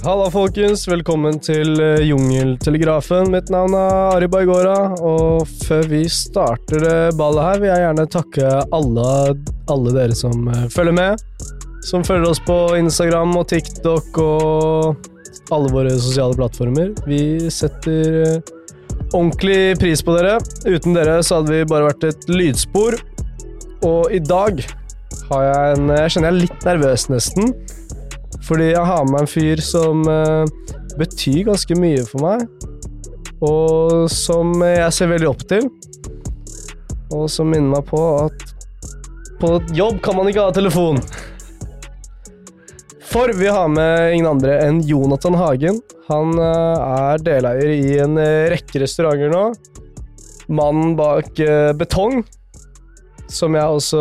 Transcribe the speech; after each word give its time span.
Halla, 0.00 0.30
folkens. 0.32 0.86
Velkommen 0.88 1.36
til 1.44 1.74
eh, 1.76 2.06
Jungeltelegrafen. 2.08 3.26
Mitt 3.34 3.50
navn 3.52 3.74
er 3.76 4.14
Ari 4.14 4.28
Baigora, 4.32 4.94
og 4.96 5.42
før 5.66 5.84
vi 5.90 6.06
starter 6.08 7.12
ballet 7.18 7.44
her, 7.44 7.58
vil 7.60 7.68
jeg 7.68 7.82
gjerne 7.82 8.06
takke 8.14 8.52
alle, 8.78 9.10
alle 9.68 9.92
dere 9.92 10.16
som 10.16 10.48
eh, 10.48 10.62
følger 10.72 10.96
med. 10.96 11.24
Som 11.84 12.06
følger 12.08 12.30
oss 12.30 12.40
på 12.46 12.56
Instagram 12.78 13.36
og 13.42 13.44
TikTok 13.52 14.16
og 14.24 15.52
alle 15.52 15.68
våre 15.74 15.92
sosiale 15.98 16.38
plattformer. 16.38 16.94
Vi 17.04 17.50
setter 17.52 18.16
eh, 18.22 18.54
ordentlig 19.10 19.76
pris 19.82 20.00
på 20.00 20.14
dere. 20.16 20.38
Uten 20.64 20.96
dere 20.96 21.18
så 21.20 21.42
hadde 21.42 21.58
vi 21.58 21.68
bare 21.68 21.90
vært 21.90 22.08
et 22.08 22.24
lydspor. 22.32 22.96
Og 23.84 24.16
i 24.16 24.22
dag 24.24 24.64
har 25.28 25.44
jeg 25.44 25.76
en 25.76 25.92
Jeg 25.92 26.16
kjenner 26.16 26.30
jeg 26.30 26.32
er 26.32 26.40
litt 26.40 26.66
nervøs, 26.70 27.06
nesten. 27.12 27.52
Fordi 28.46 28.70
jeg 28.72 28.86
har 28.86 29.06
med 29.08 29.22
en 29.22 29.30
fyr 29.30 29.60
som 29.64 30.04
uh, 30.08 30.44
betyr 30.98 31.44
ganske 31.50 31.76
mye 31.78 32.04
for 32.08 32.24
meg. 32.24 32.46
Og 33.44 34.06
som 34.12 34.52
jeg 34.64 34.92
ser 34.96 35.12
veldig 35.12 35.30
opp 35.30 35.44
til. 35.48 35.68
Og 37.10 37.26
som 37.32 37.50
minner 37.50 37.78
meg 37.78 37.86
på 37.88 38.00
at 38.26 38.46
på 39.40 39.54
jobb 39.72 40.02
kan 40.04 40.18
man 40.18 40.28
ikke 40.28 40.44
ha 40.44 40.52
telefon. 40.52 41.00
For 43.10 43.32
vi 43.34 43.48
har 43.50 43.70
med 43.72 44.12
ingen 44.14 44.28
andre 44.28 44.58
enn 44.66 44.82
Jonathan 44.86 45.34
Hagen. 45.40 45.80
Han 46.10 46.36
eh, 46.36 46.82
er 46.84 47.24
deleier 47.24 47.72
i 47.72 47.96
en 48.04 48.20
eh, 48.20 48.50
rekke 48.52 48.84
restauranter 48.84 49.32
nå. 49.32 49.46
Mannen 50.50 50.92
bak 50.98 51.40
Betong, 51.78 52.20
som 53.30 53.54
jeg 53.54 53.76
også 53.78 54.00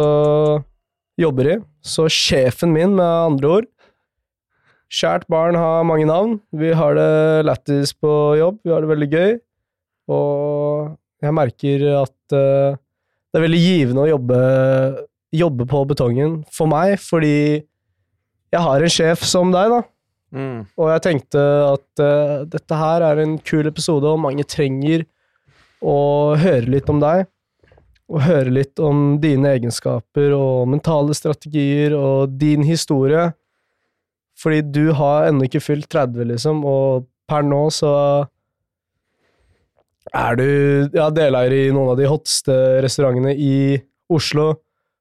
jobber 1.21 1.53
i. 1.53 1.57
Så 1.85 2.07
sjefen 2.12 2.74
min, 2.76 2.96
med 2.98 3.05
andre 3.05 3.51
ord. 3.59 3.70
Kjært 4.90 5.27
barn 5.29 5.54
har 5.59 5.85
mange 5.85 6.07
navn. 6.09 6.40
Vi 6.49 6.71
har 6.73 6.95
det 6.98 7.45
lættis 7.45 7.93
på 7.93 8.12
jobb, 8.40 8.57
vi 8.65 8.73
har 8.73 8.82
det 8.82 8.90
veldig 8.90 9.09
gøy. 9.13 9.35
Og 10.09 10.96
jeg 11.21 11.35
merker 11.37 11.85
at 11.99 12.34
uh, 12.34 12.73
det 13.29 13.37
er 13.37 13.46
veldig 13.46 13.62
givende 13.62 14.05
å 14.07 14.09
jobbe, 14.09 14.40
jobbe 15.35 15.68
på 15.70 15.84
betongen 15.91 16.40
for 16.54 16.71
meg, 16.71 16.96
fordi 17.04 17.62
jeg 18.49 18.65
har 18.65 18.81
en 18.81 18.93
sjef 18.93 19.26
som 19.29 19.54
deg, 19.54 19.76
da. 19.76 19.81
Mm. 20.34 20.62
Og 20.77 20.90
jeg 20.93 21.03
tenkte 21.05 21.43
at 21.68 22.01
uh, 22.01 22.46
dette 22.49 22.79
her 22.81 23.05
er 23.05 23.21
en 23.21 23.37
kul 23.46 23.70
episode, 23.70 24.09
og 24.09 24.24
mange 24.26 24.46
trenger 24.49 25.05
å 25.85 26.34
høre 26.40 26.65
litt 26.65 26.90
om 26.90 27.01
deg. 27.03 27.27
Og 28.09 28.24
høre 28.26 28.49
litt 28.49 28.81
om 28.81 29.20
dine 29.21 29.51
egenskaper 29.53 30.34
og 30.34 30.65
mentale 30.71 31.13
strategier 31.13 31.93
og 31.93 32.34
din 32.41 32.65
historie. 32.65 33.27
Fordi 34.40 34.62
du 34.63 34.91
har 34.95 35.27
ennå 35.27 35.48
ikke 35.48 35.63
fylt 35.63 35.90
30, 35.91 36.29
liksom, 36.32 36.63
og 36.68 37.07
per 37.29 37.43
nå 37.45 37.65
så 37.76 37.91
er 40.15 40.40
du 40.40 40.48
ja, 40.96 41.09
deleier 41.13 41.54
i 41.54 41.63
noen 41.76 41.91
av 41.93 41.99
de 41.99 42.07
hotteste 42.09 42.55
restaurantene 42.85 43.35
i 43.35 43.77
Oslo, 44.09 44.54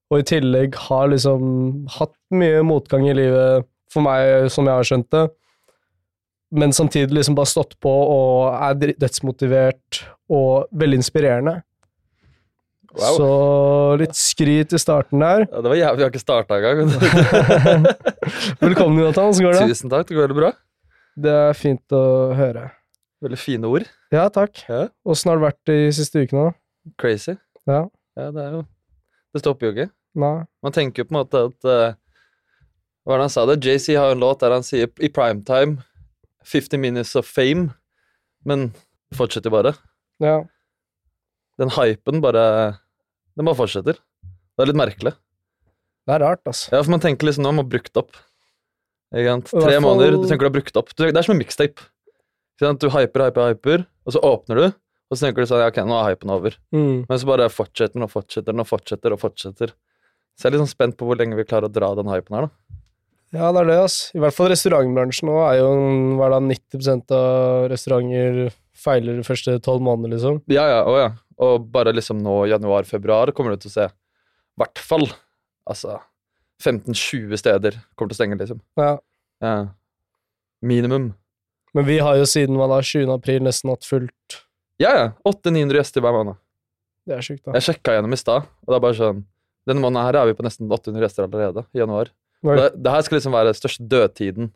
og 0.08 0.20
i 0.20 0.27
tillegg 0.27 0.77
har 0.89 1.08
liksom 1.12 1.86
hatt 1.98 2.17
mye 2.34 2.64
motgang 2.67 3.06
i 3.08 3.17
livet, 3.17 3.69
for 3.89 4.05
meg, 4.05 4.50
som 4.53 4.67
jeg 4.69 4.77
har 4.77 4.84
skjønt 4.84 5.08
det, 5.14 5.22
men 6.58 6.75
samtidig 6.77 7.14
liksom 7.17 7.36
bare 7.36 7.48
stått 7.48 7.75
på 7.80 7.92
og 7.92 8.52
er 8.52 8.95
dødsmotivert 9.00 10.02
og 10.33 10.69
veldig 10.80 11.00
inspirerende. 11.00 11.55
Wow. 12.97 13.17
Så 13.19 13.27
litt 14.00 14.17
skryt 14.17 14.72
i 14.72 14.78
starten 14.81 15.20
der. 15.20 15.44
Ja, 15.44 15.61
det 15.61 15.69
var 15.72 15.77
jævlig, 15.77 15.98
vi 15.98 16.05
har 16.06 16.12
ikke 16.14 16.22
starta 16.22 16.56
engang. 16.56 16.95
Velkommen, 18.64 19.03
Jonathan. 19.03 19.28
Hvordan 19.34 19.45
går 19.45 19.58
det? 19.58 19.67
Tusen 19.75 19.92
takk, 19.92 20.08
det 20.08 20.17
går 20.17 20.28
veldig 20.28 20.39
bra. 20.39 20.53
Det 21.18 21.35
er 21.35 21.58
fint 21.58 21.95
å 21.96 22.02
høre. 22.39 22.68
Veldig 23.24 23.39
fine 23.40 23.68
ord. 23.68 23.86
Ja, 24.14 24.24
takk. 24.33 24.63
Ja. 24.70 24.86
Åssen 25.05 25.33
har 25.33 25.40
det 25.40 25.46
vært 25.48 25.61
de 25.68 25.79
siste 25.98 26.23
ukene? 26.24 26.48
da? 26.48 26.92
Crazy. 27.02 27.36
Ja. 27.68 27.85
Ja, 28.18 28.30
det 28.35 28.42
er 28.42 28.55
jo 28.57 28.64
Det 29.34 29.42
stopper 29.42 29.68
jo 29.68 29.74
ikke. 29.74 29.90
Nei. 30.18 30.34
Man 30.64 30.74
tenker 30.74 31.02
jo 31.02 31.08
på 31.11 31.14
en 31.14 31.20
måte 31.20 31.42
at 31.51 31.68
uh, 31.68 31.96
Hva 33.05 33.13
var 33.13 33.20
det 33.20 33.27
han 33.29 33.34
sa 33.34 33.45
det? 33.51 33.58
JC 33.61 33.98
har 33.98 34.14
en 34.14 34.23
låt 34.23 34.40
der 34.40 34.55
han 34.57 34.64
sier 34.67 34.89
i 35.05 35.11
primetime 35.13 35.83
50 36.48 36.80
minutes 36.80 37.13
of 37.18 37.29
fame, 37.29 37.74
men 38.48 38.70
fortsetter 39.13 39.52
bare. 39.52 39.74
Ja. 40.23 40.39
Den 41.58 41.73
hypen 41.74 42.23
bare 42.23 42.45
Den 43.36 43.46
bare 43.48 43.58
fortsetter. 43.58 43.98
Det 43.98 44.64
er 44.64 44.70
litt 44.73 44.79
merkelig. 44.79 45.13
Det 46.08 46.14
er 46.17 46.24
rart, 46.24 46.42
altså. 46.48 46.73
Ja, 46.73 46.80
for 46.83 46.91
man 46.95 47.02
tenker 47.05 47.29
liksom 47.29 47.45
nå 47.45 47.52
har 47.52 47.58
man 47.61 47.69
brukt 47.70 47.95
opp. 48.01 48.17
Ikke 49.14 49.29
sant? 49.29 49.51
Tre 49.52 49.74
fall- 49.77 49.85
måneder, 49.85 50.17
du 50.17 50.27
tenker 50.27 50.46
du 50.46 50.51
har 50.51 50.57
brukt 50.57 50.77
opp. 50.80 50.91
Det 50.96 51.13
er 51.14 51.23
som 51.23 51.35
en 51.36 51.41
mixtape. 51.42 51.85
Du 52.58 52.89
hyper, 52.91 53.29
hyper, 53.29 53.52
hyper, 53.52 53.85
og 54.05 54.13
så 54.17 54.23
åpner 54.24 54.58
du, 54.58 54.64
og 54.67 55.14
så 55.17 55.27
tenker 55.27 55.45
du 55.45 55.46
sånn 55.46 55.61
ja, 55.63 55.69
Ok, 55.70 55.79
nå 55.86 55.95
er 55.95 56.11
hypen 56.11 56.33
over. 56.35 56.57
Mm. 56.74 57.07
Men 57.07 57.20
så 57.20 57.29
bare 57.29 57.46
fortsetter 57.52 57.95
den 57.95 58.02
og 58.08 58.11
fortsetter 58.11 58.51
den 58.51 58.64
og 58.64 58.67
fortsetter 58.67 59.14
og 59.14 59.20
fortsetter. 59.23 59.75
Så 60.35 60.46
jeg 60.46 60.51
er 60.51 60.57
litt 60.57 60.64
sånn 60.67 60.75
spent 60.75 60.96
på 60.98 61.07
hvor 61.07 61.19
lenge 61.20 61.39
vi 61.39 61.46
klarer 61.46 61.70
å 61.70 61.73
dra 61.73 61.92
den 61.95 62.11
hypen 62.11 62.35
her, 62.35 62.48
da. 62.48 62.79
Ja, 63.39 63.52
det 63.52 63.61
er 63.61 63.69
det, 63.69 63.79
altså. 63.85 64.17
I 64.17 64.23
hvert 64.25 64.35
fall 64.35 64.48
restaurantbransjen 64.51 65.29
nå 65.29 65.36
er 65.45 65.58
jo 65.61 65.69
hva 66.19 66.29
er 66.30 66.35
det, 66.35 66.58
90 66.73 67.13
av 67.13 67.69
restauranter 67.70 68.39
feiler 68.78 69.18
de 69.18 69.27
første 69.27 69.56
tolv 69.64 69.83
månedene, 69.84 70.16
liksom. 70.16 70.42
Ja, 70.52 70.66
ja, 70.70 70.83
å 70.86 70.98
ja. 70.98 71.08
Og 71.44 71.68
bare 71.72 71.94
liksom 71.94 72.20
nå 72.22 72.40
januar-februar 72.50 73.33
kommer 73.36 73.55
du 73.55 73.62
til 73.62 73.72
å 73.72 73.77
se 73.77 73.89
i 73.89 74.58
hvert 74.58 74.80
fall 74.83 75.06
altså 75.68 76.00
15-20 76.64 77.39
steder 77.39 77.78
kommer 77.94 78.11
til 78.11 78.16
å 78.16 78.18
stenge, 78.18 78.39
liksom. 78.40 78.61
Ja. 78.80 78.96
Ja. 79.44 79.55
Minimum. 80.66 81.12
Men 81.77 81.86
vi 81.86 82.00
har 82.02 82.18
jo 82.18 82.27
siden 82.27 82.58
hva 82.58 82.66
da, 82.70 82.80
20. 82.83 83.12
april 83.14 83.44
nesten 83.46 83.70
hatt 83.70 83.86
fullt. 83.86 84.39
Ja, 84.83 84.90
ja. 84.96 85.08
800-900 85.28 85.78
gjester 85.83 86.02
hver 86.02 86.16
måned. 86.16 86.39
Det 87.08 87.16
er 87.16 87.24
sjukt, 87.24 87.45
da. 87.46 87.55
Jeg 87.56 87.68
sjekka 87.68 87.95
gjennom 87.96 88.14
i 88.14 88.20
stad, 88.20 88.48
og 88.66 88.72
det 88.72 88.78
er 88.78 88.84
bare 88.84 88.98
sånn 88.98 89.27
Denne 89.68 89.83
måneden 89.84 90.06
her 90.06 90.16
er 90.16 90.30
vi 90.30 90.36
på 90.39 90.45
nesten 90.46 90.70
800 90.72 91.02
gjester 91.05 91.27
allerede, 91.27 91.60
i 91.77 91.80
januar. 91.83 92.08
Det, 92.40 92.70
det 92.80 92.92
her 92.95 93.02
skal 93.05 93.18
liksom 93.18 93.34
være 93.34 93.50
største 93.52 93.84
dødtiden 93.84 94.46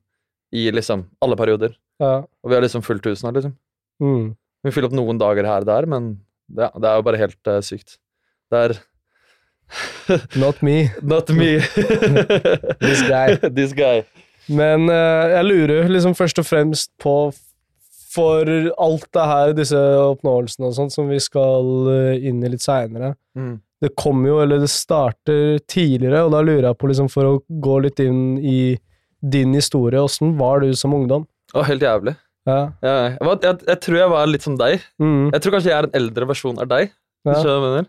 i 0.57 0.63
liksom 0.73 1.03
alle 1.21 1.37
perioder. 1.37 1.75
Ja. 2.01 2.23
Og 2.41 2.49
vi 2.49 2.57
har 2.57 2.65
liksom 2.65 2.85
fullt 2.87 3.05
hus 3.11 3.21
nå, 3.21 3.33
liksom. 3.37 3.53
Mm. 4.03 4.33
Vi 4.63 4.73
fyller 4.75 4.91
opp 4.91 4.97
noen 4.99 5.21
dager 5.21 5.47
her 5.49 5.65
og 5.65 5.69
der, 5.69 5.89
men 5.91 6.15
det, 6.51 6.69
det 6.79 6.89
er 6.89 6.99
jo 6.99 7.07
bare 7.07 7.21
helt 7.21 7.51
uh, 7.51 7.61
sykt. 7.65 7.97
Det 8.53 8.67
er 8.67 8.77
Not 10.43 10.61
me. 10.63 10.91
Not 11.01 11.31
me. 11.33 11.55
This 12.85 13.03
guy. 13.09 13.39
This 13.57 13.73
guy. 13.73 14.03
Men 14.51 14.91
uh, 14.91 15.31
jeg 15.33 15.49
lurer 15.49 15.89
liksom 15.89 16.17
først 16.19 16.43
og 16.43 16.49
fremst 16.49 16.93
på 17.01 17.17
for 18.13 18.49
alt 18.85 19.07
det 19.17 19.27
her, 19.29 19.53
disse 19.57 19.79
oppnåelsene 20.03 20.69
og 20.69 20.75
sånt, 20.77 20.93
som 20.93 21.07
vi 21.09 21.17
skal 21.23 21.69
eh, 21.93 22.27
inn 22.29 22.43
i 22.45 22.51
litt 22.53 22.61
seinere. 22.61 23.15
Mm. 23.39 23.55
Det 23.83 23.95
kommer 23.97 24.29
jo, 24.29 24.35
eller 24.43 24.61
det 24.63 24.69
starter 24.69 25.63
tidligere, 25.65 26.21
og 26.27 26.35
da 26.35 26.43
lurer 26.45 26.69
jeg 26.69 26.79
på, 26.79 26.91
liksom, 26.91 27.09
for 27.13 27.31
å 27.31 27.39
gå 27.65 27.79
litt 27.87 28.03
inn 28.05 28.37
i 28.39 28.77
din 29.23 29.57
historie, 29.57 30.03
åssen 30.03 30.37
var 30.37 30.61
du 30.61 30.75
som 30.77 30.93
ungdom? 30.93 31.25
Å, 31.55 31.65
helt 31.71 31.85
jævlig. 31.87 32.15
Ja. 32.49 32.59
Ja, 32.83 32.93
jeg, 33.07 33.39
jeg, 33.47 33.59
jeg 33.69 33.79
tror 33.85 33.97
jeg 34.01 34.11
var 34.11 34.27
litt 34.31 34.43
som 34.43 34.57
deg. 34.59 34.83
Mm. 34.99 35.31
Jeg 35.31 35.43
tror 35.45 35.55
kanskje 35.57 35.71
jeg 35.71 35.79
er 35.79 35.87
en 35.89 35.97
eldre 36.01 36.27
versjon 36.33 36.59
av 36.59 36.69
deg. 36.73 36.91
Ja. 37.29 37.39
Jeg? 37.39 37.87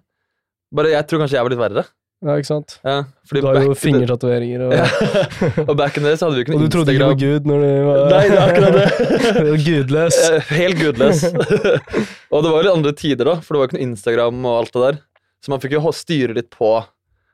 Bare 0.78 0.92
jeg 0.94 1.08
tror 1.10 1.24
kanskje 1.24 1.38
jeg 1.40 1.46
var 1.48 1.54
litt 1.56 1.62
verre. 1.64 1.84
ja, 2.24 2.36
ikke 2.40 2.48
sant? 2.48 2.76
Ja, 2.86 3.00
Du 3.34 3.40
har 3.48 3.58
jo 3.66 3.74
fingertatoveringer, 3.76 4.62
og, 4.68 4.74
Ja. 4.78 4.86
Og 5.70 5.74
back 5.78 5.98
in 5.98 6.06
the 6.06 6.14
day 6.14 6.20
så 6.22 6.30
hadde 6.30 6.38
vi 6.40 6.46
ikke 6.46 6.54
og 6.56 6.62
noe 6.62 6.70
du 6.70 6.76
trodde 6.78 6.94
ikke 6.94 7.10
på 7.12 7.18
Gud 7.24 7.50
når 7.50 7.66
du 7.66 7.72
var 7.88 8.04
Nei, 8.14 8.22
det 8.30 8.38
er 8.38 8.46
akkurat 8.46 8.78
det. 8.78 9.58
Gudløs. 9.68 10.20
Helt 10.54 10.80
gudløs. 10.80 11.24
og 12.34 12.46
det 12.46 12.54
var 12.54 12.58
jo 12.58 12.64
litt 12.68 12.76
andre 12.78 12.94
tider, 13.02 13.28
da, 13.28 13.36
for 13.42 13.54
det 13.54 13.60
var 13.60 13.66
jo 13.66 13.72
ikke 13.72 13.80
noe 13.82 13.88
Instagram 13.90 14.46
og 14.46 14.56
alt 14.62 14.74
det 14.78 14.86
der. 14.86 15.02
Så 15.44 15.52
man 15.52 15.60
fikk 15.66 15.76
jo 15.80 15.92
styre 15.98 16.38
litt 16.38 16.52
på 16.54 16.76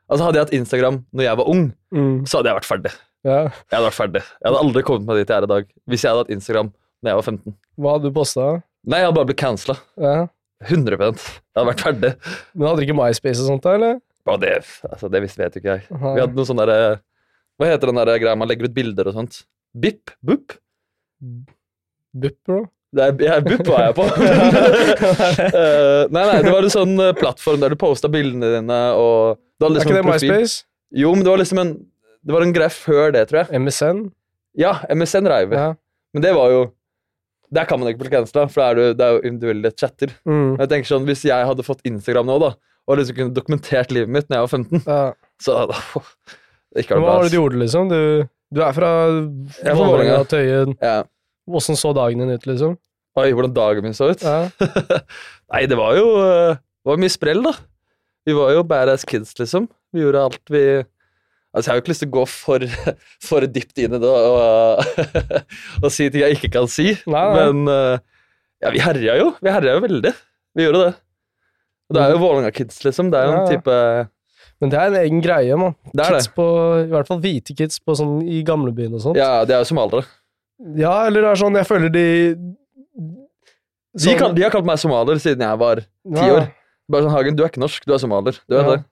Altså 0.09 0.25
Hadde 0.25 0.39
jeg 0.39 0.45
hatt 0.47 0.53
Instagram 0.57 0.95
når 1.13 1.27
jeg 1.27 1.37
var 1.43 1.49
ung, 1.51 1.67
Mm. 1.93 2.23
så 2.25 2.39
hadde 2.39 2.49
jeg 2.49 2.57
vært 2.61 2.67
ferdig. 2.69 2.91
Ja. 3.27 3.37
Jeg 3.51 3.75
hadde 3.75 3.85
vært 3.91 3.97
ferdig. 3.99 4.21
Jeg 4.25 4.47
hadde 4.47 4.59
aldri 4.63 4.81
kommet 4.87 5.05
meg 5.09 5.19
dit 5.19 5.29
jeg 5.29 5.37
er 5.37 5.45
i 5.45 5.49
dag 5.51 5.67
hvis 5.89 6.03
jeg 6.05 6.09
hadde 6.15 6.23
hatt 6.23 6.33
Instagram 6.33 6.71
når 7.03 7.11
jeg 7.11 7.19
var 7.19 7.27
15. 7.31 7.55
Hva 7.79 7.95
hadde 7.95 8.09
du 8.09 8.15
posta? 8.15 8.47
Nei, 8.89 8.99
jeg 9.01 9.09
hadde 9.09 9.17
bare 9.19 9.29
blitt 9.29 9.41
cancela. 9.41 9.75
Ja. 9.99 10.15
100 10.67 10.97
Jeg 10.99 11.13
hadde 11.55 11.67
vært 11.69 11.83
ferdig. 11.85 12.09
Men 12.53 12.67
hadde 12.67 12.81
dere 12.81 12.87
ikke 12.89 12.97
MySpace 12.99 13.43
og 13.43 13.51
sånt 13.53 13.63
da, 13.63 13.75
eller? 13.79 13.99
Og 14.29 14.41
det, 14.41 14.55
altså, 14.89 15.07
det 15.11 15.21
visste 15.23 15.41
vet 15.41 15.55
jo 15.55 15.61
ikke 15.63 15.77
jeg. 15.77 15.85
Aha. 15.95 16.11
Vi 16.15 16.23
hadde 16.25 16.37
noe 16.37 16.47
sånn 16.49 16.59
derre 16.59 16.79
Hva 17.59 17.69
heter 17.69 17.89
den 17.91 18.01
der 18.01 18.19
greia 18.21 18.35
man 18.37 18.49
legger 18.51 18.67
ut 18.69 18.75
bilder 18.75 19.09
og 19.09 19.15
sånt? 19.15 19.39
Bip? 19.79 20.11
Bup? 20.25 20.57
Bupp, 21.19 22.37
bro. 22.47 22.59
Nei, 22.97 23.09
bup 23.13 23.21
jeg, 23.21 23.65
var 23.69 23.83
jeg 23.87 23.95
på. 23.99 24.05
Eh, 25.49 26.03
nei, 26.11 26.23
nei, 26.25 26.39
det 26.43 26.51
var 26.51 26.65
en 26.65 26.73
sånn 26.73 26.93
eh, 27.01 27.13
plattform 27.17 27.61
der 27.61 27.73
du 27.73 27.77
posta 27.79 28.09
bildene 28.11 28.49
dine, 28.55 28.79
og 28.97 29.37
du 29.59 29.65
hadde 29.65 29.69
Er 29.69 29.75
liksom 29.77 29.91
ikke 29.91 29.99
det 29.99 30.05
profil. 30.07 30.33
MySpace? 30.33 30.63
Jo, 30.99 31.11
men 31.15 31.25
det 31.25 31.31
var 31.31 31.41
liksom 31.41 31.61
en 31.61 31.71
Det 32.25 32.35
var 32.35 32.43
en 32.45 32.53
greie 32.55 32.73
før 32.73 33.13
det, 33.15 33.21
tror 33.29 33.41
jeg. 33.43 33.61
MSN? 33.63 34.01
Ja, 34.59 34.73
MSN 34.91 35.29
reiv. 35.29 35.53
Ja. 35.55 35.69
Men 36.15 36.25
det 36.25 36.33
var 36.35 36.51
jo 36.53 36.61
Der 37.55 37.65
kan 37.69 37.81
man 37.81 37.89
ikke 37.89 38.03
bli 38.03 38.11
cancela, 38.13 38.45
for 38.51 38.61
det 38.61 38.83
er, 38.85 38.97
det 38.97 39.05
er 39.05 39.15
jo 39.15 39.21
individuelle 39.29 39.71
chatter. 39.73 40.11
Mm. 40.29 40.57
Jeg 40.59 40.69
tenker 40.71 40.89
sånn, 40.91 41.07
Hvis 41.09 41.23
jeg 41.25 41.47
hadde 41.49 41.65
fått 41.65 41.81
Instagram 41.89 42.29
nå, 42.29 42.35
da, 42.43 42.51
og 42.89 42.99
liksom 42.99 43.17
kunne 43.17 43.35
dokumentert 43.35 43.93
livet 43.95 44.11
mitt 44.13 44.29
når 44.29 44.37
jeg 44.37 44.45
var 44.45 44.53
15, 44.53 44.83
ja. 44.85 44.99
så 45.41 45.55
ikke 46.77 46.97
Men 46.97 47.01
var 47.01 47.09
hva 47.09 47.15
var 47.17 47.25
det 47.25 47.33
du 47.33 47.39
gjorde, 47.39 47.61
liksom? 47.63 47.89
Du 47.89 48.29
Du 48.53 48.61
er 48.65 48.73
fra 48.73 48.91
er 49.09 49.75
Vålerenga. 49.77 50.21
Tøyen. 50.29 50.77
Ja. 50.81 51.03
Åssen 51.49 51.77
så 51.77 51.93
dagen 51.97 52.21
din 52.21 52.33
ut, 52.33 52.45
liksom? 52.49 52.77
Oi, 53.17 53.31
hvordan 53.33 53.53
dagen 53.53 53.85
min 53.85 53.97
så 53.97 54.11
ut? 54.13 54.23
Ja. 54.25 54.49
Nei, 55.53 55.65
det 55.69 55.77
var 55.77 55.97
jo 55.97 56.07
eh, 56.21 56.57
det 56.57 56.89
var 56.93 57.01
mye 57.01 57.13
sprell, 57.13 57.43
da. 57.45 57.53
Vi 58.25 58.33
var 58.37 58.53
jo 58.53 58.63
badass 58.65 59.05
kids, 59.05 59.33
liksom. 59.39 59.67
Vi 59.93 60.01
gjorde 60.01 60.23
alt 60.29 60.53
vi 60.53 60.63
Altså, 61.49 61.65
Jeg 61.65 61.71
har 61.71 61.77
jo 61.79 61.81
ikke 61.81 61.91
lyst 61.93 62.03
til 62.03 62.09
å 62.11 62.15
gå 62.19 62.23
for, 62.29 62.65
for 63.27 63.45
dypt 63.49 63.79
inn 63.81 63.95
i 63.97 63.99
det 64.03 64.09
og, 64.09 64.83
og 65.83 65.89
si 65.93 66.05
ting 66.13 66.21
jeg 66.21 66.37
ikke 66.37 66.51
kan 66.59 66.67
si, 66.69 66.91
Nei, 67.09 67.23
nei. 67.33 67.47
men 67.49 67.73
eh, 67.73 68.03
ja, 68.61 68.73
vi 68.75 68.81
herja 68.83 69.15
jo. 69.21 69.31
Vi 69.41 69.49
herja 69.55 69.73
jo 69.77 69.81
veldig. 69.87 70.11
Vi 70.59 70.65
gjorde 70.67 70.83
det. 70.85 70.93
Og 71.89 71.95
det 71.97 72.01
er 72.05 72.11
jo 72.13 72.19
Vålerenga-kids, 72.21 72.81
liksom. 72.85 73.09
Det 73.09 73.17
er 73.17 73.25
jo 73.29 73.35
en 73.39 73.47
type 73.49 73.77
Men 74.61 74.69
det 74.73 74.77
er 74.77 74.91
en 74.91 74.97
egen 74.99 75.21
greie, 75.25 75.55
mann. 75.57 75.73
Det 75.89 76.03
er 76.03 76.11
det. 76.13 76.19
Kids 76.19 76.27
på, 76.35 76.45
I 76.83 76.89
hvert 76.91 77.07
fall 77.09 77.21
hvite 77.23 77.55
kids 77.57 77.79
på 77.81 77.95
sånn, 77.97 78.19
i 78.29 78.43
gamlebyen 78.45 78.93
og 78.99 79.01
sånt. 79.07 79.17
Ja, 79.17 79.45
de 79.47 79.55
er 79.55 79.63
jo 79.63 79.69
somaliere. 79.71 80.03
Ja, 80.77 80.93
eller 81.07 81.23
det 81.23 81.31
er 81.31 81.39
sånn, 81.39 81.55
jeg 81.57 81.65
føler 81.69 81.89
de 81.95 82.05
De, 83.97 84.13
kan, 84.19 84.35
de 84.37 84.43
har 84.45 84.51
kalt 84.53 84.67
meg 84.67 84.77
somalier 84.81 85.17
siden 85.23 85.41
jeg 85.47 85.59
var 85.63 85.81
ti 85.81 86.19
Ja. 86.19 86.29
år. 86.35 86.49
Bare 86.89 87.05
sånn, 87.05 87.13
Hagen, 87.15 87.35
du 87.37 87.43
er 87.45 87.49
ikke 87.51 87.61
norsk, 87.63 87.85
du 87.87 87.93
er 87.95 88.01
somalier. 88.01 88.37
Du 88.49 88.55
vet 88.57 88.65
Ja. 88.65 88.75
det. 88.75 88.83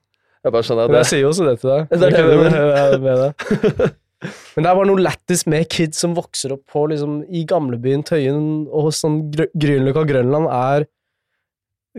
Jeg 0.48 0.54
bare 0.56 0.66
skjønner 0.66 0.84
jeg 0.88 0.90
at 0.90 0.98
det. 0.98 1.06
sier 1.12 1.20
jo 1.24 1.30
også 1.32 1.46
det 1.48 1.56
til 1.62 1.70
deg. 1.74 1.88
Det 1.92 1.96
er 1.98 2.10
det 2.10 2.20
jeg 2.24 2.42
mener. 2.42 3.00
med 3.04 3.24
det. 3.24 3.88
Men 4.56 4.64
det 4.64 4.70
er 4.72 4.74
bare 4.80 4.88
noe 4.90 4.98
lættis 5.04 5.44
med 5.46 5.68
kids 5.70 6.00
som 6.02 6.14
vokser 6.16 6.50
opp 6.56 6.64
på 6.72 6.80
liksom, 6.90 7.20
i 7.30 7.44
gamlebyen, 7.46 8.00
Tøyen 8.02 8.40
og 8.66 8.88
hos 8.88 8.98
sånn 9.04 9.20
Gr- 9.30 9.46
Grünerløkka 9.54 10.02
Grønland 10.08 10.48
er 10.50 10.88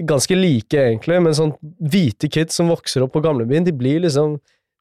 ganske 0.10 0.36
like, 0.36 0.76
egentlig, 0.76 1.18
men 1.24 1.36
sånn 1.36 1.54
hvite 1.92 2.28
kids 2.32 2.56
som 2.60 2.68
vokser 2.72 3.04
opp 3.06 3.14
på 3.16 3.22
gamlebyen, 3.24 3.66
de 3.68 3.72
blir 3.76 4.04
liksom 4.04 4.36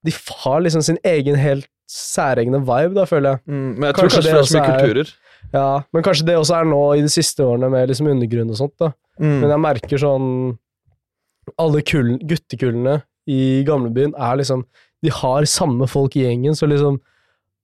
De 0.07 0.13
har 0.43 0.61
liksom 0.63 0.83
sin 0.87 0.99
egen 1.07 1.39
helt 1.39 1.67
særegne 1.91 2.59
vibe, 2.63 2.93
da, 2.99 3.05
føler 3.09 3.33
jeg. 3.37 3.41
Mm, 3.49 3.71
men 3.79 3.87
jeg 3.89 3.97
Kanskje 3.97 4.03
tror 4.03 4.11
kanskje 4.11 4.23
det 4.23 4.29
det 4.29 4.39
er 4.39 4.51
så 4.51 4.59
mye 4.59 4.63
også 4.63 4.75
er- 4.75 4.83
kulturer. 4.83 5.15
Ja, 5.55 5.67
Men 5.95 6.03
kanskje 6.05 6.27
det 6.29 6.37
også 6.39 6.55
er 6.59 6.65
nå 6.69 6.83
i 6.99 7.01
de 7.07 7.09
siste 7.15 7.47
årene 7.47 7.71
med 7.73 7.89
liksom 7.89 8.11
undergrunn 8.13 8.51
og 8.53 8.59
sånt, 8.61 8.75
da. 8.83 8.91
Mm. 9.19 9.39
Men 9.41 9.51
jeg 9.55 9.63
merker 9.65 10.03
sånn 10.03 10.27
Alle 11.59 11.81
kullen, 11.83 12.19
guttekulene 12.29 12.99
i 13.29 13.63
gamlebyen 13.69 14.15
er 14.17 14.39
liksom 14.41 14.65
De 15.05 15.13
har 15.15 15.45
samme 15.47 15.87
folk 15.87 16.17
i 16.19 16.25
gjengen, 16.25 16.57
så 16.59 16.67
liksom 16.67 16.97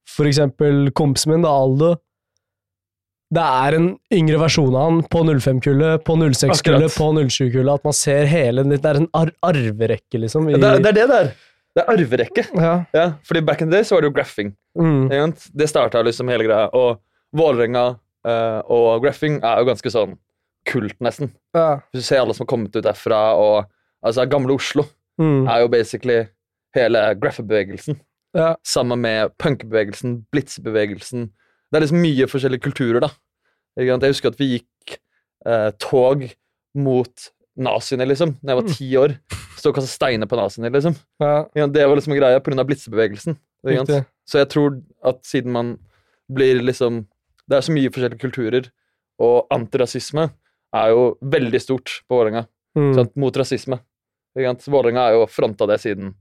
For 0.07 0.29
eksempel 0.29 0.91
kompisen 0.95 1.33
min, 1.33 1.43
da, 1.47 1.51
Aldo. 1.51 1.95
Det 3.35 3.43
er 3.43 3.75
en 3.79 3.87
yngre 4.15 4.39
versjon 4.43 4.75
av 4.77 4.85
han 4.91 4.99
på 5.11 5.23
05-kullet, 5.27 6.05
på 6.07 6.15
06-kullet, 6.21 6.93
på 6.95 7.09
07-kullet. 7.17 7.73
At 7.81 7.87
man 7.89 7.97
ser 7.97 8.29
hele 8.31 8.63
Det 8.69 8.85
er 8.87 9.01
en 9.01 9.09
ar 9.17 9.33
arverekke, 9.49 10.21
liksom. 10.21 10.51
I, 10.53 10.59
Det, 10.61 10.69
er- 10.69 10.85
det 10.85 10.93
er 10.93 10.99
det 11.01 11.07
der. 11.11 11.31
Det 11.75 11.83
er 11.83 11.89
arverekke. 11.97 12.45
ja. 12.63 12.75
Ja, 12.95 13.07
fordi 13.27 13.41
back 13.43 13.63
in 13.65 13.71
the 13.73 13.81
day 13.81 13.83
så 13.89 13.97
var 13.97 14.05
det 14.05 14.13
jo 14.13 14.15
graffing. 14.21 14.53
Mm. 14.79 15.33
Det 15.59 15.67
starta 15.73 16.03
liksom 16.07 16.29
hele 16.31 16.45
greia. 16.47 16.69
Og 16.71 17.01
Vålerenga 17.35 17.87
uh, 18.29 18.61
og 18.71 19.03
graffing 19.03 19.41
er 19.43 19.59
jo 19.65 19.67
ganske 19.73 19.91
sånn 19.91 20.13
kult, 20.71 20.95
nesten. 21.03 21.33
ja. 21.57 21.81
Hvis 21.91 22.05
du 22.05 22.07
ser 22.07 22.21
alle 22.23 22.37
som 22.37 22.45
har 22.47 22.53
kommet 22.53 22.77
ut 22.77 22.85
derfra, 22.87 23.25
og 23.35 23.67
altså 24.07 24.29
gamle 24.31 24.55
Oslo 24.55 24.85
Mm. 25.21 25.47
er 25.47 25.61
jo 25.63 25.69
basically 25.71 26.25
hele 26.75 27.03
graffebevegelsen. 27.21 28.01
ja. 28.41 28.55
Sammen 28.67 29.03
med 29.05 29.35
punkbevegelsen, 29.39 30.25
blitzebevegelsen. 30.35 31.29
Det 31.71 31.79
er 31.79 31.87
liksom 31.87 32.03
mye 32.03 32.29
forskjellige 32.31 32.65
kulturer, 32.67 33.01
da. 33.05 33.13
Jeg 33.79 33.99
husker 34.03 34.31
at 34.31 34.39
vi 34.39 34.51
gikk 34.53 34.99
eh, 35.47 35.71
tog 35.83 36.27
mot 36.75 37.31
naziene, 37.55 38.07
liksom, 38.11 38.37
da 38.43 38.55
jeg 38.55 38.61
var 38.61 38.77
ti 38.77 38.89
år. 38.99 39.17
Stå 39.59 39.71
og 39.71 39.79
kaste 39.79 39.91
steiner 39.91 40.29
på 40.31 40.39
naziene, 40.39 40.71
liksom. 40.75 40.97
ja. 41.23 41.67
Det 41.71 41.87
var 41.87 41.99
liksom 41.99 42.15
en 42.15 42.21
greie 42.21 42.43
pga. 42.43 42.67
blitzebevegelsen. 42.67 43.39
ikke. 43.71 44.05
Så 44.29 44.41
jeg 44.43 44.51
tror 44.53 44.79
at 45.05 45.21
siden 45.27 45.53
man 45.53 45.77
blir 46.33 46.63
liksom 46.63 47.07
Det 47.45 47.59
er 47.59 47.61
så 47.61 47.73
mye 47.77 47.91
forskjellige 47.93 48.23
kulturer, 48.23 48.71
og 49.21 49.47
antirasisme 49.53 50.31
er 50.75 50.93
jo 50.95 51.03
veldig 51.21 51.61
stort 51.61 51.99
på 52.09 52.17
Vålerenga. 52.17 52.47
Mm. 52.75 53.11
Mot 53.21 53.37
rasisme. 53.37 53.79
Vålerenga 54.35 55.07
har 55.07 55.13
jo 55.19 55.27
fronta 55.31 55.67
det 55.71 55.81
siden 55.83 56.15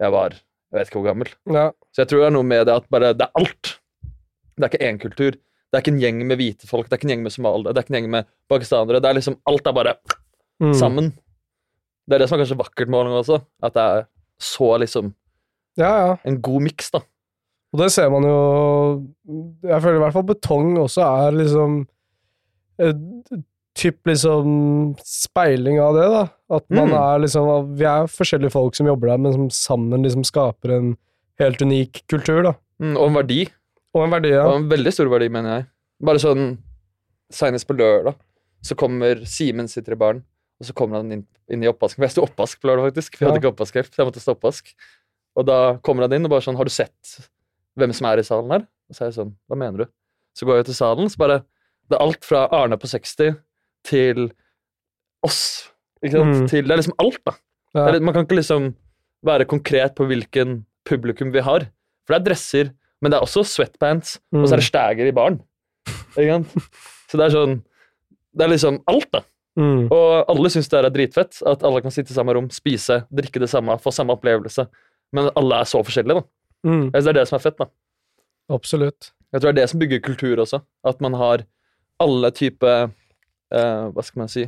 jeg 0.00 0.12
var 0.12 0.34
jeg 0.36 0.80
vet 0.80 0.88
ikke 0.90 0.98
hvor 0.98 1.06
gammel. 1.08 1.28
Ja. 1.54 1.68
Så 1.94 2.02
jeg 2.02 2.08
tror 2.10 2.20
det 2.20 2.26
er 2.26 2.34
noe 2.34 2.44
med 2.44 2.66
det 2.68 2.74
at 2.74 2.88
bare 2.92 3.12
det 3.16 3.24
er 3.24 3.38
alt. 3.38 3.70
Det 4.58 4.64
er 4.66 4.72
ikke 4.72 4.88
én 4.88 4.98
kultur. 5.00 5.36
Det 5.36 5.78
er 5.78 5.82
ikke 5.84 5.92
en 5.94 6.00
gjeng 6.02 6.18
med 6.26 6.36
hvite 6.40 6.66
folk, 6.68 6.88
det 6.88 6.96
er 6.96 6.98
ikke 7.00 7.06
en 7.06 7.12
gjeng 7.14 7.22
med 7.24 7.32
somaliere, 7.34 7.72
det 7.72 7.80
er 7.80 7.84
ikke 7.86 7.92
en 7.94 7.98
gjeng 8.00 8.10
med 8.12 8.26
pakistanere. 8.50 9.00
Det 9.00 9.08
er 9.08 9.16
liksom 9.18 9.36
Alt 9.46 9.66
er 9.66 9.72
bare 9.72 9.94
Mm. 10.60 10.72
sammen. 10.74 11.10
Det 12.08 12.14
er 12.14 12.18
det 12.22 12.28
som 12.30 12.38
er 12.38 12.44
kanskje 12.44 12.56
vakkert 12.56 12.88
med 12.88 12.96
Vålerenga 12.96 13.18
også. 13.20 13.38
At 13.62 13.74
det 13.74 13.82
er 13.82 14.04
så 14.40 14.68
liksom 14.80 15.14
ja, 15.76 15.90
ja. 16.06 16.16
en 16.24 16.40
god 16.42 16.62
miks, 16.62 16.90
da. 16.90 17.00
Og 17.72 17.80
det 17.82 17.90
ser 17.92 18.08
man 18.10 18.22
jo 18.24 18.36
Jeg 19.68 19.82
føler 19.82 19.96
i 19.96 20.02
hvert 20.04 20.12
fall 20.16 20.24
betong 20.24 20.78
også 20.78 21.02
er 21.04 21.36
liksom 21.36 21.86
typ 23.76 24.06
liksom 24.08 24.96
speiling 25.04 25.78
av 25.80 25.94
det, 25.96 26.06
da. 26.12 26.24
At 26.48 26.64
man 26.70 26.88
Mm. 26.88 26.94
er 26.94 27.18
liksom 27.24 27.76
Vi 27.76 27.84
er 27.84 28.06
forskjellige 28.06 28.52
folk 28.52 28.74
som 28.76 28.86
jobber 28.86 29.08
der, 29.08 29.18
men 29.18 29.32
som 29.32 29.48
sammen 29.50 30.02
liksom 30.04 30.24
skaper 30.24 30.70
en 30.76 30.96
helt 31.40 31.58
unik 31.60 32.04
kultur, 32.08 32.42
da. 32.42 32.52
Mm, 32.80 32.96
og 32.96 33.08
en 33.08 33.14
verdi. 33.14 33.48
Og 33.94 34.04
en 34.04 34.10
verdi, 34.10 34.30
ja. 34.30 34.44
Og 34.46 34.56
en 34.60 34.68
veldig 34.68 34.92
stor 34.92 35.08
verdi, 35.08 35.28
mener 35.28 35.56
jeg. 35.56 35.66
Bare 36.02 36.18
sånn 36.22 36.58
Senest 37.32 37.66
på 37.66 37.74
lørdag 37.76 38.14
så 38.62 38.76
kommer 38.76 39.24
Simen 39.26 39.66
sitter 39.68 39.92
i 39.92 39.96
baren, 39.96 40.22
og 40.60 40.66
så 40.66 40.72
kommer 40.74 40.96
han 41.02 41.10
inn, 41.12 41.26
inn 41.50 41.62
i 41.64 41.66
oppvasken. 41.66 41.96
For 41.96 42.02
jeg 42.06 42.10
sto 42.14 42.22
oppvask 42.22 42.60
på 42.60 42.68
lørdag, 42.70 42.92
faktisk. 42.94 43.16
For 43.16 43.24
jeg 43.24 43.32
hadde 43.32 43.42
Ja. 43.42 43.50
ikke 43.50 43.56
oppvaskhjelp, 43.56 43.90
så 43.90 43.96
jeg 44.04 44.06
måtte 44.12 44.22
stå 44.22 44.34
oppvask. 44.36 44.74
Og 45.36 45.46
da 45.46 45.76
kommer 45.82 46.02
han 46.02 46.12
inn 46.12 46.24
og 46.24 46.30
bare 46.30 46.40
sånn 46.42 46.56
Har 46.56 46.64
du 46.64 46.70
sett 46.70 47.18
hvem 47.76 47.92
som 47.92 48.06
er 48.06 48.18
i 48.18 48.22
salen 48.22 48.50
her? 48.50 48.60
Og 48.88 48.94
så 48.94 49.02
er 49.02 49.10
jeg 49.10 49.14
sånn 49.18 49.34
Hva 49.50 49.56
mener 49.58 49.78
du? 49.78 49.86
Så 50.36 50.46
går 50.46 50.54
jeg 50.56 50.60
ut 50.60 50.66
til 50.66 50.74
salen, 50.74 51.08
så 51.08 51.16
bare 51.18 51.38
Det 51.90 51.98
er 51.98 52.02
alt 52.04 52.24
fra 52.24 52.48
Arne 52.52 52.76
på 52.78 52.86
60 52.86 53.36
til 53.84 54.30
oss. 55.22 55.70
Mm. 56.04 56.46
Til, 56.50 56.66
det 56.66 56.74
er 56.74 56.80
liksom 56.82 56.96
alt, 57.02 57.20
da. 57.24 57.32
ja. 57.74 57.86
Er 57.88 58.00
Man 58.04 58.14
kan 58.14 58.26
ikke 58.26 58.40
liksom 58.40 58.74
være 59.26 59.46
konkret 59.48 59.94
på 59.96 60.06
hvilken 60.06 60.64
publikum 60.86 61.32
vi 61.34 61.42
har. 61.42 61.68
For 62.06 62.14
det 62.14 62.20
er 62.20 62.26
dresser, 62.30 62.72
men 63.02 63.10
det 63.10 63.18
er 63.18 63.26
også 63.26 63.44
sweatpants, 63.48 64.18
og 64.34 64.46
så 64.46 64.56
er 64.56 64.62
det 64.62 64.68
stæger 64.68 65.08
i 65.08 65.14
baren. 65.16 65.40
Så 67.06 67.18
det 67.20 67.26
er 67.26 67.30
sånn 67.30 67.58
Det 68.34 68.42
er 68.42 68.48
liksom 68.50 68.80
alt, 68.90 69.06
da. 69.14 69.20
Mm. 69.56 69.86
Og 69.94 70.30
alle 70.32 70.50
syns 70.52 70.68
det 70.72 70.78
er 70.80 70.88
dritfett 70.92 71.38
at 71.48 71.62
alle 71.64 71.80
kan 71.84 71.92
sitte 71.94 72.12
i 72.12 72.16
samme 72.16 72.34
rom, 72.36 72.48
spise, 72.52 73.02
drikke 73.14 73.40
det 73.40 73.48
samme, 73.52 73.76
få 73.80 73.92
samme 73.94 74.16
opplevelse. 74.16 74.66
Men 75.16 75.30
alle 75.38 75.60
er 75.62 75.68
så 75.70 75.80
forskjellige, 75.86 76.20
da. 76.20 76.26
Mm. 76.66 76.88
Det 76.92 77.02
er 77.12 77.18
det 77.20 77.26
som 77.30 77.38
er 77.38 77.44
fett, 77.44 77.58
da. 77.60 77.68
Absolutt. 78.52 79.12
Jeg 79.32 79.42
tror 79.42 79.52
det 79.52 79.54
er 79.54 79.60
det 79.62 79.70
som 79.70 79.80
bygger 79.80 80.02
kultur 80.04 80.42
også. 80.44 80.60
At 80.86 81.00
man 81.04 81.16
har 81.18 81.46
alle 82.02 82.30
typer 82.36 82.88
eh, 82.88 83.84
Hva 83.94 84.04
skal 84.04 84.22
man 84.22 84.32
si 84.32 84.44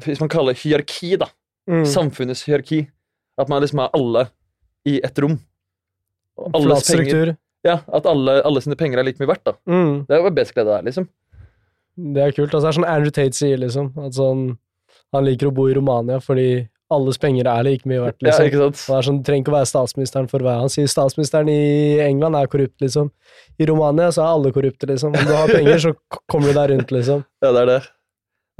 Hvis 0.00 0.20
man 0.22 0.30
kaller 0.32 0.54
det 0.56 0.62
hierarki, 0.62 1.16
da. 1.20 1.28
Mm. 1.68 1.84
Samfunnets 1.88 2.46
hierarki. 2.48 2.86
At 3.40 3.48
man 3.48 3.62
liksom 3.62 3.82
har 3.82 3.92
alle 3.96 4.26
i 4.88 4.98
et 5.04 5.18
rom. 5.22 5.38
Og 6.40 6.56
alles 6.56 6.88
penger, 6.88 7.34
ja, 7.66 7.78
at 7.92 8.06
alle, 8.08 8.38
alle 8.42 8.62
sine 8.64 8.76
penger 8.78 8.98
er 8.98 9.06
like 9.06 9.20
mye 9.20 9.28
verdt. 9.30 9.44
da. 9.44 9.52
Mm. 9.68 10.04
Det 10.08 10.18
jo 10.18 10.30
basically 10.34 10.64
det 10.66 10.74
der, 10.74 10.86
liksom. 10.88 11.08
Det 12.16 12.22
er 12.24 12.32
kult. 12.32 12.54
Altså, 12.54 12.64
det 12.66 12.70
er 12.72 12.78
sånn 12.78 12.88
Andrew 12.88 13.12
Tate 13.14 13.36
sier, 13.36 13.60
liksom. 13.60 13.92
At 14.00 14.16
sånn 14.16 14.44
Han 15.12 15.26
liker 15.26 15.50
å 15.50 15.52
bo 15.52 15.66
i 15.68 15.74
Romania 15.76 16.16
fordi 16.24 16.66
alles 16.92 17.18
penger 17.20 17.48
er 17.48 17.64
like 17.64 17.88
mye 17.88 18.00
verdt, 18.00 18.18
liksom. 18.24 18.44
Ja, 18.46 18.48
ikke 18.48 18.60
sant? 18.64 18.80
Det 18.88 18.96
er 18.96 19.06
sånn, 19.06 19.18
du 19.20 19.26
trenger 19.28 19.44
ikke 19.44 19.52
å 19.52 19.58
være 19.58 19.68
statsministeren 19.70 20.28
for 20.28 20.44
hva 20.44 20.58
Han 20.60 20.72
sier 20.72 20.88
statsministeren 20.90 21.48
i 21.52 22.00
England 22.04 22.36
er 22.40 22.48
korrupt, 22.52 22.78
liksom. 22.84 23.10
I 23.60 23.68
Romania 23.68 24.10
så 24.12 24.24
er 24.24 24.32
alle 24.38 24.52
korrupte, 24.56 24.88
liksom. 24.88 25.14
Om 25.16 25.28
du 25.28 25.34
har 25.36 25.52
penger, 25.56 25.78
så 25.84 25.94
kommer 26.32 26.48
du 26.52 26.56
deg 26.58 26.72
rundt, 26.72 26.94
liksom. 26.96 27.24
Ja, 27.44 27.52
det 27.52 27.64
er 27.64 27.70
det. 27.74 27.80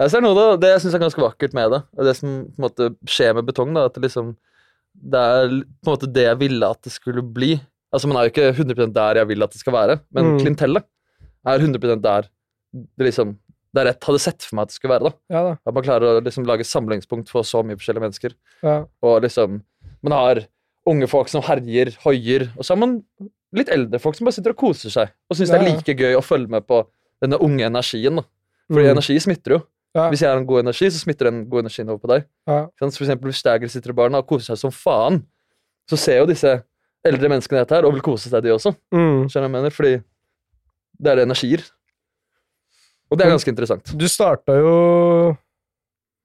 Jeg 0.01 0.11
ser 0.11 0.23
noe 0.25 0.35
da, 0.35 0.57
Det 0.57 0.71
jeg 0.73 0.81
syns 0.87 0.95
er 0.97 1.03
ganske 1.05 1.21
vakkert 1.23 1.53
med 1.55 1.71
det, 1.71 1.83
og 1.99 2.05
det 2.09 2.17
som 2.17 2.29
på 2.49 2.59
en 2.59 2.65
måte 2.65 2.89
skjer 3.07 3.35
med 3.37 3.47
betong, 3.47 3.75
da, 3.75 3.85
at 3.87 3.95
det 3.95 4.03
liksom 4.09 4.37
Det 4.97 5.19
er 5.21 5.49
på 5.49 5.89
en 5.89 5.93
måte 5.93 6.13
det 6.13 6.25
jeg 6.27 6.39
ville 6.39 6.69
at 6.69 6.83
det 6.83 6.93
skulle 6.93 7.23
bli. 7.25 7.55
Altså, 7.93 8.09
Man 8.09 8.17
er 8.17 8.29
jo 8.29 8.33
ikke 8.33 8.57
100 8.57 8.93
der 8.93 9.15
jeg 9.21 9.29
vil 9.29 9.43
at 9.43 9.51
det 9.53 9.61
skal 9.61 9.73
være, 9.73 10.01
men 10.13 10.25
Mm. 10.25 10.39
klientellet 10.41 10.85
er 11.47 11.59
100 11.59 12.01
der 12.03 12.29
det 12.75 13.05
liksom 13.13 13.37
der 13.75 13.85
jeg 13.89 13.97
hadde 14.05 14.19
sett 14.21 14.43
for 14.43 14.57
meg 14.57 14.63
at 14.63 14.69
det 14.69 14.75
skulle 14.77 14.93
være. 14.99 15.09
da. 15.09 15.13
Ja 15.31 15.43
da. 15.45 15.53
At 15.67 15.75
man 15.75 15.83
klarer 15.85 16.21
å 16.21 16.25
liksom 16.25 16.45
lage 16.47 16.65
samlingspunkt 16.65 17.29
for 17.29 17.43
så 17.43 17.63
mye 17.65 17.77
forskjellige 17.77 18.05
mennesker. 18.05 18.35
Ja. 18.63 18.85
Og 19.03 19.23
liksom 19.23 19.63
Man 20.03 20.13
har 20.13 20.47
unge 20.87 21.07
folk 21.09 21.29
som 21.29 21.43
herjer, 21.43 21.97
hoier, 22.05 22.51
og 22.59 22.65
så 22.65 22.75
har 22.75 22.81
man 22.81 23.03
litt 23.55 23.69
eldre 23.69 24.01
folk 24.01 24.17
som 24.17 24.25
bare 24.27 24.35
sitter 24.35 24.51
og 24.51 24.57
koser 24.57 24.91
seg 24.91 25.09
og 25.31 25.37
syns 25.37 25.51
det 25.51 25.61
Ja, 25.61 25.69
er 25.69 25.77
like 25.77 25.95
gøy 25.97 26.17
å 26.19 26.23
følge 26.25 26.49
med 26.51 26.67
på 26.67 26.87
denne 27.23 27.39
unge 27.41 27.65
energien. 27.65 28.17
da. 28.17 28.23
Fordi 28.71 28.89
Mm. 28.89 28.97
energi 28.97 29.19
smitter 29.21 29.51
jo. 29.53 29.63
Ja. 29.93 30.07
Hvis 30.09 30.23
jeg 30.25 30.33
har 30.33 30.41
en 30.41 30.49
god 30.49 30.63
energi, 30.63 30.89
så 30.89 31.03
smitter 31.03 31.29
den 31.29 31.43
gode 31.53 31.67
energien 31.67 31.91
over 31.93 32.01
på 32.01 32.09
deg. 32.15 32.25
Ja. 32.49 32.65
For 32.81 33.05
eksempel 33.05 33.29
hvis 33.29 33.43
Stæger 33.43 33.73
sitter 33.73 33.93
i 33.93 33.97
baren 33.99 34.17
og 34.17 34.25
koser 34.29 34.53
seg 34.53 34.63
som 34.63 34.73
faen, 34.73 35.21
så 35.91 35.99
ser 36.01 36.23
jo 36.23 36.31
disse 36.31 36.55
eldre 37.05 37.29
menneskene 37.29 37.61
dette 37.61 37.77
her 37.77 37.87
og 37.89 37.93
vil 37.97 38.05
kose 38.07 38.31
seg, 38.31 38.41
de 38.45 38.55
også. 38.55 38.73
Mm. 38.95 39.29
Skjønner 39.29 39.49
jeg 39.49 39.55
mener? 39.57 39.75
Fordi 39.75 39.95
det 41.03 41.13
er 41.13 41.23
energier. 41.27 41.65
Og 43.13 43.19
det 43.19 43.27
er 43.27 43.35
ganske 43.35 43.53
interessant. 43.53 43.93
Du 43.99 44.07
starta 44.09 44.55
jo 44.57 44.75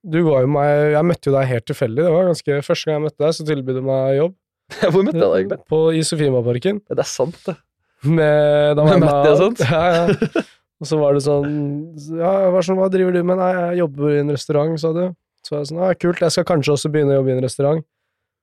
Du 0.08 0.22
var 0.24 0.46
jo 0.46 0.52
meg 0.54 0.94
Jeg 0.94 1.04
møtte 1.10 1.28
jo 1.28 1.34
deg 1.36 1.50
helt 1.50 1.66
tilfeldig. 1.68 2.06
Det 2.06 2.14
var 2.14 2.30
ganske 2.30 2.60
Første 2.64 2.88
gang 2.88 2.96
jeg 2.96 3.06
møtte 3.10 3.24
deg, 3.26 3.36
så 3.36 3.48
tilbød 3.50 3.80
du 3.80 3.88
meg 3.90 4.12
jobb. 4.22 4.36
Hvor 4.94 5.08
møtte 5.08 5.18
jeg 5.18 5.26
deg 5.26 5.40
egentlig? 5.42 5.60
På, 5.68 5.82
I 5.92 6.04
Sofiemarparken. 6.08 6.84
Det 6.88 7.04
er 7.04 7.10
sant, 7.10 7.40
det. 7.48 7.58
Med, 8.06 8.78
da 8.78 8.86
var 8.86 8.94
Med 8.94 9.08
Matti 9.10 9.34
og 9.34 9.42
sånt? 9.42 9.66
Ja, 9.66 9.84
ja. 9.98 10.44
Og 10.78 10.90
så 10.90 10.98
var 11.00 11.16
det 11.18 11.24
sånn 11.26 11.54
Ja, 12.20 12.32
hva, 12.54 12.62
sånn, 12.66 12.78
hva 12.78 12.90
driver 12.94 13.16
du 13.16 13.24
med? 13.24 13.40
Nei, 13.40 13.52
jeg 13.56 13.80
jobber 13.84 14.14
i 14.14 14.20
en 14.22 14.34
restaurant, 14.34 14.76
sa 14.82 14.92
du. 14.96 15.06
Så 15.46 15.56
var 15.56 15.64
jeg 15.64 15.72
sånn, 15.72 15.84
ja, 15.84 15.94
kult, 16.02 16.26
jeg 16.26 16.36
skal 16.36 16.48
kanskje 16.50 16.76
også 16.76 16.92
begynne 16.94 17.16
å 17.16 17.22
jobbe 17.22 17.34
i 17.34 17.38
en 17.38 17.46
restaurant. 17.46 17.86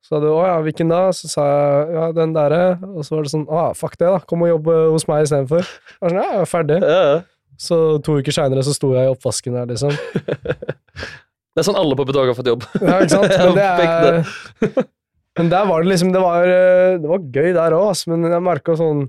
Så 0.05 0.15
sa 0.15 0.21
du, 0.21 0.29
å 0.33 0.41
ja, 0.45 0.57
hvilken 0.65 0.91
da? 0.93 1.03
Så 1.17 1.31
sa 1.33 1.45
jeg, 1.49 1.93
ja, 1.97 2.09
den 2.17 2.35
derre. 2.37 2.65
Og 2.91 3.07
så 3.07 3.17
var 3.17 3.27
det 3.27 3.33
sånn, 3.33 3.47
ah, 3.53 3.71
fuck 3.79 3.95
det 4.01 4.09
da, 4.09 4.19
kom 4.29 4.45
og 4.45 4.51
jobb 4.51 4.73
hos 4.97 5.07
meg 5.11 5.29
istedenfor. 5.29 5.69
Sånn, 6.01 6.19
ja, 6.19 6.27
jeg 6.33 6.43
er 6.43 6.51
ferdig. 6.51 6.81
Ja, 6.83 7.05
ja. 7.13 7.23
Så 7.61 7.77
to 8.03 8.17
uker 8.19 8.35
seinere 8.35 8.65
så 8.67 8.75
sto 8.75 8.91
jeg 8.97 9.07
i 9.07 9.13
oppvasken 9.13 9.55
der, 9.55 9.71
liksom. 9.71 9.95
Det 11.55 11.63
er 11.63 11.67
sånn 11.69 11.79
alle 11.79 11.95
på 11.95 12.03
Bedrag 12.09 12.33
har 12.33 12.35
fått 12.35 12.49
jobb. 12.51 12.65
Ja, 12.83 12.97
ikke 12.99 13.15
sant? 13.15 13.31
Men 13.47 13.55
det 13.61 13.69
er 13.71 14.89
Men 15.39 15.51
der 15.51 15.67
var 15.67 15.83
det 15.83 15.91
liksom 15.91 16.13
Det 16.15 16.23
var, 16.23 16.47
eh, 16.47 16.97
det 17.03 17.11
var 17.11 17.23
gøy 17.35 17.55
der 17.57 17.75
òg, 17.75 18.03
men 18.11 18.27
jeg 18.31 18.43
merka 18.45 18.77
sånn 18.79 19.01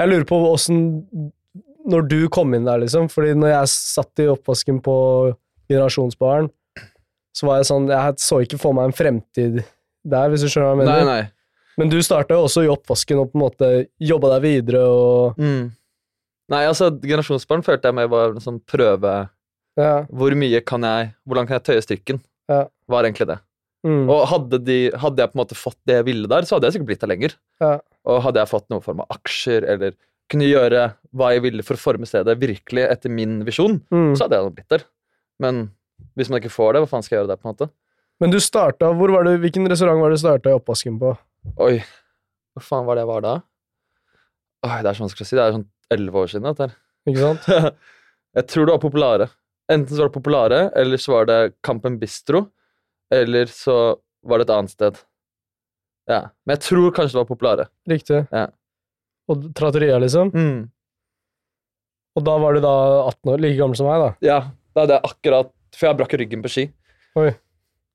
Jeg 0.00 0.10
lurer 0.10 0.26
på 0.26 0.38
åssen 0.50 0.80
Når 1.88 2.08
du 2.10 2.18
kom 2.32 2.52
inn 2.54 2.66
der, 2.68 2.82
liksom, 2.82 3.08
fordi 3.08 3.32
når 3.38 3.54
jeg 3.54 3.70
satt 3.72 4.20
i 4.20 4.28
oppvasken 4.28 4.80
på 4.84 4.94
generasjonsbaren, 5.70 6.50
så 7.36 7.46
var 7.46 7.60
jeg 7.60 7.68
sånn 7.70 7.86
Jeg 7.88 8.18
så 8.18 8.40
ikke 8.42 8.58
for 8.58 8.74
meg 8.76 8.90
en 8.90 8.96
fremtid 8.96 9.60
der, 10.02 10.30
hvis 10.32 10.42
du 10.44 10.48
skjønner 10.50 10.66
hva 10.66 10.74
jeg 10.74 10.80
mener. 10.82 11.04
Nei, 11.04 11.20
nei. 11.20 11.76
Men 11.80 11.92
du 11.92 11.98
starta 12.04 12.36
jo 12.36 12.44
også 12.48 12.64
i 12.66 12.70
oppvasken 12.72 13.20
og 13.22 13.30
på 13.30 13.38
en 13.38 13.44
måte 13.44 13.68
jobba 14.02 14.34
deg 14.34 14.42
videre 14.48 14.82
og 14.88 15.38
Mm. 15.40 15.70
Nei, 16.50 16.64
altså, 16.66 16.88
generasjonsbarn 16.90 17.62
følte 17.62 17.86
jeg 17.88 17.94
meg 17.94 18.08
var 18.10 18.32
en 18.34 18.42
sånn 18.42 18.58
prøve 18.66 19.30
Ja. 19.78 20.02
Hvor 20.10 20.34
mye 20.34 20.60
kan 20.66 20.82
jeg 20.82 21.12
Hvordan 21.24 21.46
kan 21.46 21.60
jeg 21.60 21.66
tøye 21.68 21.84
strikken? 21.84 22.18
Ja. 22.50 22.64
Var 22.90 23.06
egentlig 23.06 23.28
det. 23.30 23.38
Mm. 23.86 24.10
Og 24.10 24.26
hadde, 24.28 24.58
de, 24.66 24.78
hadde 24.98 25.22
jeg 25.22 25.30
på 25.30 25.38
en 25.38 25.42
måte 25.44 25.56
fått 25.56 25.78
det 25.88 26.00
jeg 26.00 26.08
ville 26.10 26.28
der, 26.28 26.42
så 26.44 26.56
hadde 26.56 26.68
jeg 26.68 26.74
sikkert 26.74 26.90
blitt 26.90 27.04
der 27.04 27.12
lenger. 27.12 27.36
Ja. 27.62 27.78
Og 28.04 28.18
hadde 28.26 28.42
jeg 28.42 28.50
fått 28.50 28.66
noen 28.68 28.82
form 28.84 29.04
av 29.04 29.14
aksjer, 29.14 29.64
eller 29.64 29.94
kunne 30.30 30.46
gjøre 30.48 30.84
hva 31.16 31.32
jeg 31.34 31.42
ville 31.44 31.64
for 31.66 31.74
å 31.78 31.82
forme 31.82 32.06
stedet 32.08 32.36
virkelig 32.40 32.84
etter 32.86 33.10
min 33.12 33.40
visjon, 33.46 33.80
Mm. 33.90 34.12
så 34.16 34.24
hadde 34.26 34.38
jeg 34.38 34.54
blitt 34.56 34.68
der. 34.72 34.84
Men 35.42 35.70
hvis 36.16 36.30
man 36.30 36.40
ikke 36.40 36.52
får 36.54 36.72
det, 36.74 36.82
hva 36.84 36.90
faen 36.90 37.02
skal 37.04 37.16
jeg 37.18 37.22
gjøre 37.24 37.32
der, 37.34 37.40
på 37.42 37.48
en 37.48 37.54
måte? 37.54 37.70
Men 38.20 38.30
du 38.34 38.36
starta 38.40 38.90
Hvor 38.94 39.10
var 39.14 39.24
du, 39.24 39.30
Hvilken 39.40 39.66
restaurant 39.68 40.00
var 40.02 40.10
det 40.12 40.18
du 40.18 40.22
starta 40.22 40.50
i 40.52 40.56
oppvasken 40.58 40.98
på? 41.00 41.14
Oi, 41.64 41.78
hva 42.54 42.62
faen 42.62 42.84
var 42.86 42.96
det 42.98 43.02
jeg 43.06 43.10
var 43.10 43.20
da? 43.24 43.34
Oi, 44.68 44.76
det 44.84 44.90
er 44.90 44.98
så 44.98 45.04
vanskelig 45.06 45.24
å 45.24 45.28
si. 45.30 45.36
Det 45.38 45.44
er 45.46 45.54
sånn 45.56 45.68
elleve 45.90 46.20
år 46.20 46.28
siden. 46.32 46.48
Dette. 46.52 46.74
Ikke 47.08 47.22
sant? 47.24 47.76
jeg 48.36 48.46
tror 48.52 48.66
det 48.68 48.74
var 48.76 48.82
Populare. 48.84 49.28
Enten 49.72 49.94
så 49.96 50.02
var 50.04 50.10
det 50.10 50.16
Populare, 50.18 50.60
eller 50.76 51.00
så 51.00 51.14
var 51.14 51.28
det 51.30 51.38
Kampen 51.64 51.96
Bistro, 52.00 52.44
eller 53.10 53.46
så 53.50 53.76
var 54.26 54.38
det 54.42 54.48
et 54.48 54.54
annet 54.56 54.74
sted. 54.74 54.98
Ja, 56.10 56.20
Men 56.44 56.56
jeg 56.58 56.64
tror 56.66 56.90
kanskje 56.92 57.14
det 57.16 57.22
var 57.22 57.28
Populare. 57.30 57.66
Riktig. 57.88 58.26
Ja. 58.34 58.48
Og 59.30 59.48
trattoria, 59.54 59.98
liksom? 60.02 60.32
Mm. 60.34 60.60
Og 62.18 62.24
da 62.26 62.34
var 62.42 62.56
du 62.56 62.60
da 62.64 62.72
18 63.12 63.30
år, 63.34 63.42
like 63.44 63.58
gammel 63.60 63.78
som 63.78 63.86
meg, 63.86 64.02
da? 64.02 64.10
Ja, 64.26 64.38
da 64.74 64.84
hadde 64.84 64.96
jeg 64.98 65.10
akkurat 65.12 65.52
For 65.76 65.86
jeg 65.86 65.98
brakk 66.00 66.14
ryggen 66.18 66.40
på 66.42 66.50
ski. 66.50 66.64
Oi. 67.20 67.28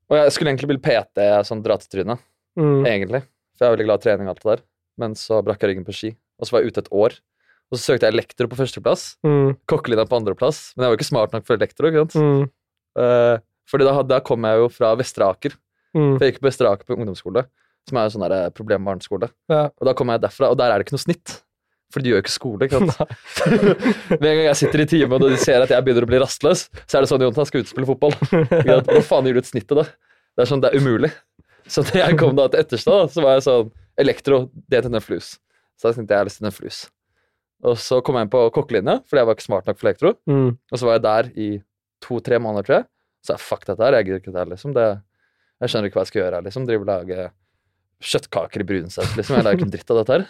Og 0.08 0.16
jeg 0.16 0.32
skulle 0.32 0.54
egentlig 0.54 0.70
bli 0.72 0.78
PT, 0.86 1.20
sånn 1.44 1.64
dra 1.66 1.76
til 1.82 1.90
trynet, 1.92 2.22
Mm. 2.56 2.86
egentlig. 2.88 3.20
For 3.58 3.66
jeg 3.66 3.68
er 3.68 3.76
veldig 3.76 3.86
glad 3.90 4.00
i 4.00 4.04
trening 4.06 4.28
og 4.30 4.36
alt 4.36 4.44
det 4.46 4.52
der. 4.56 4.62
Men 4.98 5.14
så 5.20 5.42
brakk 5.44 5.60
jeg 5.60 5.70
ryggen 5.74 5.86
på 5.86 5.94
ski, 5.94 6.12
og 6.40 6.48
så 6.48 6.52
var 6.56 6.62
jeg 6.64 6.72
ute 6.72 6.78
et 6.86 6.92
år. 6.96 7.18
Og 7.72 7.76
så 7.78 7.82
søkte 7.84 8.08
jeg 8.08 8.14
elektro 8.16 8.48
på 8.48 8.56
førsteplass, 8.56 9.18
Mm. 9.26 9.58
kokkelinja 9.68 10.08
på 10.08 10.16
andreplass. 10.16 10.72
Men 10.78 10.86
jeg 10.86 10.88
var 10.90 10.96
jo 10.96 11.00
ikke 11.02 11.12
smart 11.12 11.34
nok 11.34 11.46
for 11.46 11.58
elektro, 11.58 11.92
ikke 11.92 12.12
sant. 12.12 12.16
Mm. 12.16 12.50
Eh, 13.04 13.38
fordi 13.68 13.84
da, 13.84 14.02
da 14.04 14.20
kom 14.22 14.42
jeg 14.44 14.58
jo 14.64 14.70
fra 14.70 14.96
Vestre 14.96 15.26
Aker. 15.28 15.52
Mm. 15.94 16.18
For 16.18 16.20
jeg 16.24 16.34
gikk 16.34 16.40
på 16.40 16.48
Vestre 16.48 16.72
Aker 16.72 16.86
på 16.86 16.96
ungdomsskole, 16.96 17.46
som 17.90 18.00
er 18.02 18.14
sånn 18.14 18.26
der 18.26 18.54
problembarneskole. 18.56 19.30
Ja. 19.52 19.68
Og 19.70 19.90
da 19.90 19.94
kom 19.98 20.12
jeg 20.14 20.24
derfra, 20.24 20.52
og 20.52 20.58
der 20.60 20.72
er 20.72 20.80
det 20.80 20.88
ikke 20.88 20.98
noe 20.98 21.06
snitt. 21.06 21.36
For 21.94 22.02
de 22.02 22.10
gjør 22.10 22.20
jo 22.20 22.24
ikke 22.26 22.34
skole, 22.34 22.66
ikke 22.66 22.82
sant. 22.82 23.14
Med 24.18 24.26
en 24.32 24.40
gang 24.40 24.48
jeg 24.50 24.60
sitter 24.64 24.84
i 24.84 24.88
time 24.90 25.16
og 25.16 25.28
de 25.30 25.38
ser 25.40 25.64
at 25.64 25.72
jeg 25.72 25.86
begynner 25.86 26.08
å 26.08 26.10
bli 26.10 26.20
rastløs, 26.20 26.66
så 26.82 26.98
er 26.98 27.06
det 27.06 27.12
sånn 27.12 27.24
Jonathan 27.24 27.48
skal 27.48 27.62
ut 27.62 27.70
og 27.70 27.72
spille 27.72 27.90
fotball. 27.92 28.18
Hva 28.90 29.04
faen 29.06 29.30
gir 29.30 29.38
du 29.38 29.44
ut 29.46 29.48
snittet, 29.48 29.78
da? 29.78 29.86
Det 30.36 30.44
er 30.44 30.50
sånn, 30.50 30.64
det 30.66 30.74
er 30.74 30.82
umulig. 30.82 31.14
Så 31.72 31.86
da 31.86 32.02
jeg 32.02 32.18
kom 32.20 32.36
da 32.38 32.50
til 32.52 32.62
Etterstad, 32.62 33.14
så 33.14 33.24
var 33.26 33.38
jeg 33.38 33.46
sånn 33.48 33.72
Elektro, 34.02 34.50
det 34.68 34.84
til 34.84 35.00
flus. 35.00 35.38
Så 35.80 35.88
da 35.88 35.96
tenkte 35.96 36.16
jeg 36.16 36.24
har 36.24 36.28
lyst 36.28 36.42
til 36.42 36.50
en 36.50 36.56
flus. 36.56 36.82
Og 37.66 37.78
så 37.80 38.02
kom 38.04 38.18
jeg 38.18 38.28
inn 38.28 38.34
på 38.34 38.42
kokkelinja, 38.56 39.00
fordi 39.08 39.22
jeg 39.22 39.30
var 39.30 39.38
ikke 39.38 39.46
smart 39.46 39.70
nok 39.70 39.80
for 39.80 39.88
elektro. 39.88 40.12
Mm. 40.28 40.50
Og 40.60 40.80
så 40.80 40.88
var 40.88 40.98
jeg 40.98 41.06
der 41.06 41.30
i 41.40 41.48
to-tre 42.04 42.40
måneder, 42.42 42.68
tror 42.68 42.78
jeg. 42.80 42.88
Så 43.26 43.34
jeg 43.34 43.44
fuck 43.46 43.64
dette 43.66 43.82
her, 43.82 43.98
jeg 43.98 44.08
gidder 44.10 44.22
ikke 44.22 44.34
det 44.36 44.42
her, 44.42 44.52
liksom. 44.52 44.76
Det, 44.76 44.86
jeg 45.64 45.72
skjønner 45.72 45.90
ikke 45.90 45.98
hva 45.98 46.04
jeg 46.04 46.12
skal 46.12 46.22
gjøre 46.22 46.38
her, 46.38 46.46
liksom. 46.50 46.68
Drive 46.68 46.86
og 46.86 46.92
lage 46.92 47.30
kjøttkaker 48.04 48.62
i 48.62 48.68
brunsaus, 48.68 49.16
liksom. 49.18 49.36
Jeg 49.38 49.44
lager 49.46 49.58
ikke 49.60 49.68
en 49.70 49.72
dritt 49.76 49.92
av 49.92 49.98
dette 50.02 50.14
her. 50.18 50.26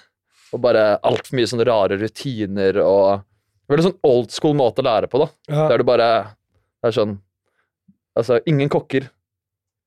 Og 0.53 0.61
bare 0.61 0.83
altfor 1.03 1.35
mye 1.35 1.49
sånne 1.49 1.65
rare 1.67 1.97
rutiner 2.01 2.77
og 2.83 3.23
Veldig 3.67 3.81
sånn 3.87 3.95
old 4.05 4.29
school 4.29 4.53
måte 4.53 4.83
å 4.83 4.85
lære 4.85 5.07
på, 5.09 5.17
da. 5.23 5.25
Ja. 5.49 5.63
Der 5.69 5.77
du 5.81 5.83
bare 5.83 6.07
Det 6.83 6.91
er 6.91 6.91
sånn 6.93 7.15
Altså, 8.15 8.37
ingen 8.45 8.69
kokker 8.69 9.09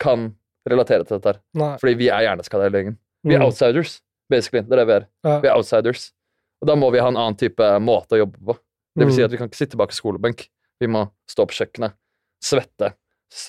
kan 0.02 0.34
relatere 0.68 1.06
til 1.06 1.16
dette 1.16 1.30
her. 1.32 1.38
Nei. 1.54 1.76
Fordi 1.80 1.94
vi 1.96 2.08
er 2.12 2.26
hjerneskada 2.26 2.66
hele 2.66 2.78
gjengen. 2.82 2.96
Vi 3.24 3.34
er 3.34 3.38
Mm. 3.38 3.46
outsiders, 3.46 4.00
basically. 4.28 4.60
Det 4.62 4.72
er 4.72 4.76
det 4.84 4.86
vi 4.86 4.92
er. 4.98 5.06
Ja. 5.24 5.38
Vi 5.40 5.48
er 5.48 5.54
outsiders. 5.56 6.12
Og 6.60 6.66
da 6.68 6.74
må 6.74 6.90
vi 6.92 6.98
ha 6.98 7.06
en 7.08 7.16
annen 7.16 7.36
type 7.38 7.56
måte 7.80 8.18
å 8.18 8.26
jobbe 8.26 8.36
på. 8.44 8.58
Det 8.98 9.06
vil 9.06 9.14
si 9.14 9.20
Mm. 9.22 9.24
at 9.24 9.30
vi 9.30 9.36
kan 9.38 9.48
ikke 9.48 9.56
sitte 9.62 9.76
bak 9.78 9.90
skolebenk. 9.92 10.48
Vi 10.80 10.86
må 10.88 11.10
stå 11.26 11.46
på 11.46 11.54
kjøkkenet, 11.56 11.94
svette, 12.42 12.92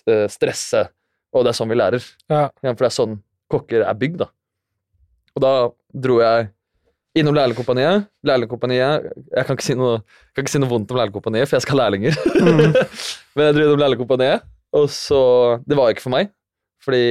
eh, 0.07 0.27
stresse, 0.27 0.89
og 1.33 1.43
det 1.43 1.49
er 1.49 1.57
sånn 1.65 1.69
vi 1.69 1.75
lærer. 1.75 2.15
Ja. 2.29 2.49
Ja, 2.63 2.73
For 2.73 2.85
det 2.87 2.93
er 2.93 3.03
sånn 3.05 3.21
kokker 3.51 3.85
er 3.85 3.99
bygd, 3.99 4.23
da. 4.23 4.29
Og 5.37 5.43
da 5.43 5.53
dro 6.05 6.19
jeg 6.21 6.49
innom 7.19 7.35
lærlingkompaniet. 7.35 8.05
Lærlingkompaniet 8.25 9.09
Jeg 9.35 9.45
kan 9.45 9.57
ikke 9.57 9.65
si 9.65 9.75
noe, 9.77 9.99
kan 10.35 10.45
ikke 10.45 10.53
si 10.53 10.61
noe 10.61 10.71
vondt 10.71 10.91
om 10.93 10.99
lærlingkompaniet, 10.99 11.49
for 11.49 11.57
jeg 11.57 11.65
skal 11.65 11.77
ha 11.77 11.87
lærlinger. 11.87 12.15
Mm. 12.37 12.77
Men 13.35 13.49
jeg 13.49 13.57
dro 13.57 13.65
innom 13.65 13.83
lærlingkompaniet, 13.83 14.45
og 14.75 14.89
så 14.93 15.21
Det 15.65 15.77
var 15.77 15.93
ikke 15.93 16.05
for 16.05 16.15
meg, 16.15 16.31
fordi 16.83 17.03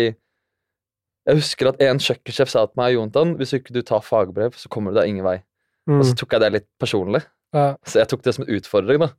jeg 1.28 1.36
husker 1.36 1.68
at 1.68 1.82
en 1.84 1.98
kjøkkensjef 2.00 2.48
sa 2.48 2.62
til 2.64 2.80
meg 2.80 2.94
Jontan, 2.94 3.34
hvis 3.36 3.52
ikke 3.52 3.74
du 3.74 3.82
tar 3.84 4.00
fagbrev, 4.00 4.54
så 4.56 4.70
kommer 4.72 4.94
du 4.94 5.00
deg 5.00 5.10
ingen 5.10 5.26
vei. 5.26 5.42
Mm. 5.84 5.98
Og 5.98 6.06
så 6.08 6.14
tok 6.16 6.32
jeg 6.32 6.40
det 6.40 6.52
litt 6.54 6.68
personlig. 6.80 7.20
Ja. 7.52 7.74
Så 7.84 8.00
jeg 8.00 8.08
tok 8.08 8.22
det 8.24 8.32
som 8.36 8.46
en 8.46 8.54
utfordring, 8.56 9.02
da. 9.02 9.10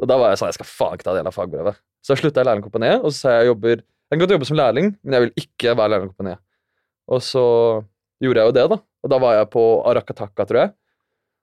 Og 0.00 0.08
da 0.10 0.16
var 0.18 0.32
jeg 0.32 0.40
sånn, 0.40 0.50
jeg 0.50 0.58
skal 0.58 0.70
faen 0.70 0.96
ikke 0.98 1.06
ta 1.06 1.14
del 1.14 1.28
av 1.30 1.36
fagbrevet. 1.36 1.78
Så 2.02 2.14
da 2.14 2.18
slutta 2.18 2.42
jeg 2.42 2.48
i 2.48 2.50
lærlingkompaniet, 2.50 3.02
og 3.02 3.14
så 3.14 3.18
sa 3.18 3.34
jeg 3.36 3.44
jeg 3.44 3.52
jobber 3.52 3.76
Jeg 3.78 4.18
kan 4.18 4.22
godt 4.24 4.34
jobbe 4.34 4.46
som 4.48 4.58
lærling, 4.58 4.88
men 5.00 5.14
jeg 5.16 5.24
vil 5.24 5.44
ikke 5.44 5.76
være 5.78 5.92
lærlingkompaniet. 5.94 6.42
Og 7.10 7.22
så 7.24 7.42
gjorde 8.22 8.38
jeg 8.44 8.46
jo 8.52 8.56
det, 8.58 8.66
da. 8.70 8.78
Og 9.02 9.10
da 9.10 9.18
var 9.18 9.34
jeg 9.40 9.50
på 9.50 9.62
Arakataka, 9.90 10.44
tror 10.46 10.60
jeg. 10.62 10.72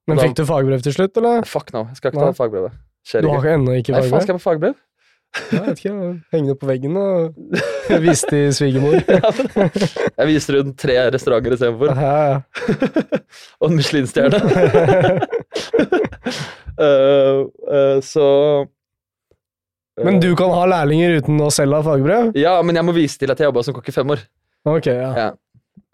Men 0.08 0.18
da- 0.18 0.24
fikk 0.24 0.36
du 0.40 0.46
fagbrev 0.48 0.82
til 0.86 0.94
slutt, 0.96 1.18
eller? 1.18 1.44
Fuck 1.46 1.74
no, 1.76 1.86
jeg 1.92 1.98
skal 2.00 2.12
ikke 2.14 2.22
Nei. 2.24 2.30
ta 2.32 2.38
fagbrevet. 2.44 2.78
Skjer 3.06 3.22
Du 3.22 3.28
har 3.30 3.40
ikke. 3.44 3.54
ennå 3.58 3.76
ikke 3.80 3.94
Nei, 3.96 4.02
faen 4.10 4.22
skal 4.24 4.34
jeg 4.36 4.40
på 4.40 4.46
fagbrev? 4.48 4.76
Jeg 5.52 5.62
vet 5.62 5.78
ikke, 5.84 5.92
Henge 6.34 6.48
det 6.50 6.56
på 6.60 6.66
veggen 6.66 6.96
og 6.98 7.36
vise 8.06 8.26
til 8.32 8.50
svigermor. 8.58 8.96
Jeg 10.20 10.26
viste 10.26 10.56
rundt 10.56 10.74
tre 10.82 10.96
restauranter 11.14 11.54
istedenfor. 11.54 11.94
Og 13.62 13.70
en 13.70 13.78
Michelin-stjerne. 13.78 14.40
uh, 16.82 17.46
uh, 17.70 18.00
så 18.02 18.26
uh, 18.66 20.06
Men 20.06 20.20
du 20.24 20.32
kan 20.40 20.50
ha 20.56 20.66
lærlinger 20.74 21.20
uten 21.22 21.40
å 21.46 21.52
selv 21.54 21.78
ha 21.78 21.84
fagbrev? 21.86 22.34
Ja, 22.40 22.58
men 22.66 22.80
jeg 22.80 22.88
må 22.88 22.96
vise 22.98 23.20
til 23.22 23.30
at 23.34 23.40
jeg 23.42 23.50
jobba 23.52 23.64
som 23.68 23.78
kokk 23.78 23.90
i 23.92 23.96
fem 23.96 24.16
år. 24.16 24.26
Ok, 24.70 24.90
ja. 24.92 25.12
Ja. 25.18 25.30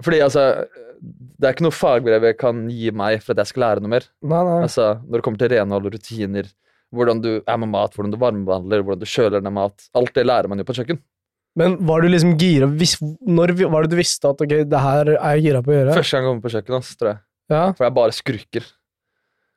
Fordi 0.04 0.20
altså 0.26 0.44
Det 0.66 1.48
er 1.48 1.56
ikke 1.56 1.66
noe 1.66 1.76
fagbrev 1.76 2.24
jeg 2.30 2.38
kan 2.40 2.62
gi 2.72 2.92
meg 2.96 3.24
for 3.24 3.36
at 3.36 3.44
jeg 3.44 3.52
skal 3.54 3.66
lære 3.66 3.84
noe 3.84 3.92
mer. 3.96 4.06
Nei, 4.24 4.44
nei. 4.48 4.62
Altså, 4.68 4.94
Når 5.04 5.20
det 5.20 5.26
kommer 5.28 5.42
til 5.42 5.52
renhold 5.56 5.90
og 5.90 5.98
rutiner, 5.98 6.48
hvordan 6.96 7.20
du 7.24 7.32
er 7.42 7.60
med 7.60 7.72
mat, 7.74 7.94
hvordan 7.96 8.14
du 8.14 8.22
varmebehandler, 8.22 8.86
hvordan 8.86 9.04
du 9.04 9.10
kjøler 9.10 9.44
ned 9.44 9.54
mat 9.56 9.90
Alt 9.98 10.16
det 10.16 10.26
lærer 10.26 10.52
man 10.52 10.62
jo 10.62 10.68
på 10.68 10.78
kjøkken. 10.78 11.02
Men 11.56 11.78
var 11.88 12.04
du 12.04 12.10
liksom 12.12 12.34
gira 12.40 12.68
Når 12.68 13.54
var 13.72 13.86
det 13.86 13.94
du 13.94 14.00
visste 14.00 14.32
at 14.32 14.42
ok, 14.44 14.56
det 14.68 14.82
her 14.86 15.14
er 15.16 15.38
jeg 15.38 15.46
gira 15.50 15.62
på 15.64 15.72
å 15.72 15.78
gjøre? 15.78 16.00
Første 16.00 16.16
gang 16.18 16.26
jeg 16.26 16.34
kom 16.34 16.42
på 16.44 16.54
kjøkkenet, 16.56 16.80
altså, 16.82 16.98
tror 17.00 17.12
jeg. 17.12 17.22
Ja. 17.54 17.62
For 17.78 17.86
jeg 17.86 17.96
bare 17.96 18.16
skurker. 18.16 18.66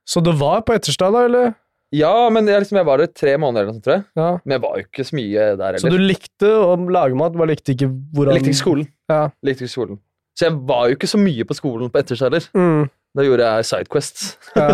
Så 0.08 0.22
du 0.24 0.30
var 0.36 0.62
på 0.64 0.76
Etterstad, 0.76 1.12
da, 1.12 1.24
eller? 1.28 1.56
Ja, 1.94 2.12
men 2.32 2.48
jeg, 2.48 2.60
liksom, 2.62 2.76
jeg 2.76 2.86
var 2.88 3.00
der 3.00 3.08
tre 3.16 3.34
måneder, 3.40 3.64
eller 3.64 3.78
noe 3.78 3.84
tror 3.84 3.94
jeg. 3.96 4.04
Ja. 4.18 4.28
Men 4.44 4.54
jeg 4.54 4.62
var 4.64 4.76
jo 4.76 4.84
ikke 4.84 5.04
så 5.08 5.16
mye 5.16 5.46
der 5.56 5.64
heller. 5.64 5.80
Så 5.84 5.92
du 5.92 6.02
likte 6.02 6.50
å 6.52 6.74
lage 6.92 7.16
mat, 7.16 7.36
bare 7.36 7.54
likte 7.54 7.72
ikke 7.74 7.88
hvordan 7.88 8.36
Jeg 8.36 8.42
likte 8.42 8.52
ikke 8.52 8.60
skolen. 8.60 8.88
Ja. 9.08 9.20
Likte 9.48 9.64
ikke 9.64 9.72
skolen. 9.74 10.00
Så 10.38 10.46
jeg 10.46 10.54
var 10.68 10.86
jo 10.86 10.94
ikke 10.94 11.08
så 11.10 11.18
mye 11.18 11.42
på 11.48 11.56
skolen 11.58 11.90
på 11.90 11.98
Etters 11.98 12.20
heller. 12.22 12.44
Mm. 12.54 12.84
Da 13.18 13.24
gjorde 13.26 13.46
jeg 13.48 13.66
Sidequests. 13.66 14.26
Ja. 14.54 14.68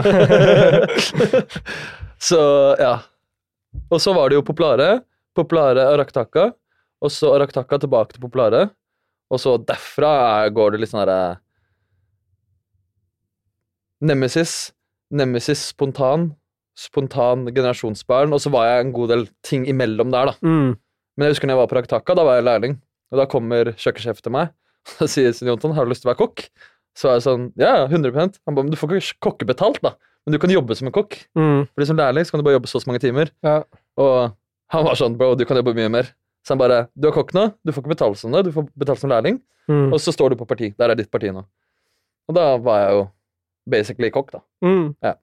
så 2.28 2.40
ja. 2.80 2.90
Og 3.88 4.02
så 4.04 4.12
var 4.16 4.28
det 4.28 4.36
jo 4.36 4.44
populære. 4.44 4.98
Populære 5.38 5.86
Araktaka. 5.94 6.50
Og 7.00 7.10
så 7.12 7.32
Araktaka 7.38 7.78
tilbake 7.80 8.12
til 8.12 8.20
populære. 8.26 8.66
Og 9.32 9.40
så 9.40 9.56
derfra 9.66 10.12
er- 10.44 10.52
går 10.54 10.74
det 10.76 10.82
litt 10.84 10.92
sånn 10.92 11.00
herre 11.00 11.38
Nemesis. 14.04 14.72
Nemesis 15.14 15.62
spontan. 15.72 16.34
Spontan 16.76 17.46
generasjonsbarn. 17.54 18.34
Og 18.34 18.42
så 18.44 18.52
var 18.52 18.66
jeg 18.68 18.84
en 18.84 18.92
god 18.92 19.08
del 19.14 19.24
ting 19.46 19.64
imellom 19.70 20.12
der, 20.12 20.32
da. 20.32 20.36
Mm. 20.44 20.74
Men 21.16 21.24
jeg 21.28 21.36
husker 21.36 21.48
når 21.48 21.54
jeg 21.56 21.62
var 21.62 21.70
på 21.72 21.76
Araktaka, 21.78 22.18
da 22.18 22.26
var 22.26 22.36
jeg 22.40 22.46
lærling. 22.50 22.76
Og 23.14 23.20
da 23.22 23.26
kommer 23.30 23.72
kjøkkensjef 23.78 24.20
til 24.24 24.34
meg 24.34 24.52
og 25.02 25.10
sier 25.10 25.32
Jonathan, 25.32 25.74
har 25.76 25.86
du 25.86 25.92
lyst 25.92 26.04
til 26.04 26.10
å 26.10 26.14
være 26.14 26.22
kokk? 26.22 26.46
Så 26.94 27.08
var 27.08 27.16
jeg 27.18 27.24
sånn 27.26 27.46
Ja, 27.58 27.72
ja, 27.80 27.86
100% 27.90 28.38
Han 28.46 28.54
ba, 28.54 28.62
men 28.62 28.70
du 28.70 28.78
får 28.78 28.92
ikke 29.00 29.22
kokkebetalt, 29.28 29.80
da. 29.82 29.96
Men 30.24 30.36
du 30.36 30.40
kan 30.40 30.52
jobbe 30.52 30.76
som 30.78 30.88
en 30.88 30.94
kokk. 30.94 31.16
Mm. 31.36 31.64
Fordi 31.74 31.88
som 31.90 31.98
lærling 31.98 32.24
så 32.24 32.34
kan 32.34 32.40
du 32.40 32.46
bare 32.46 32.56
jobbe 32.56 32.70
så 32.70 32.80
så 32.80 32.88
mange 32.88 33.02
timer. 33.02 33.32
Ja. 33.44 33.58
Og 34.00 34.36
han 34.72 34.86
var 34.86 34.96
sånn 34.98 35.18
Bro, 35.20 35.34
du 35.36 35.44
kan 35.48 35.58
jobbe 35.60 35.74
mye 35.76 35.90
mer. 35.92 36.08
Så 36.44 36.54
han 36.54 36.60
bare 36.60 36.86
Du 36.96 37.08
er 37.08 37.16
kokk 37.16 37.34
nå, 37.36 37.48
du 37.64 37.72
får 37.72 37.84
ikke 37.84 37.94
betalt 37.96 38.20
som 38.20 38.32
det, 38.32 38.46
du 38.46 38.54
får 38.54 38.68
betalt 38.80 39.02
som 39.02 39.12
lærling. 39.12 39.40
Mm. 39.68 39.90
Og 39.92 39.98
så 40.00 40.14
står 40.14 40.32
du 40.32 40.40
på 40.40 40.48
parti. 40.48 40.70
Der 40.78 40.92
er 40.92 40.98
ditt 40.98 41.10
parti 41.12 41.32
nå. 41.32 41.44
Og 42.28 42.36
da 42.36 42.54
var 42.62 42.80
jeg 42.80 42.96
jo 42.96 43.04
basically 43.74 44.10
kokk, 44.12 44.32
da. 44.32 44.40
Mm. 44.64 44.94
Ja. 45.04 45.14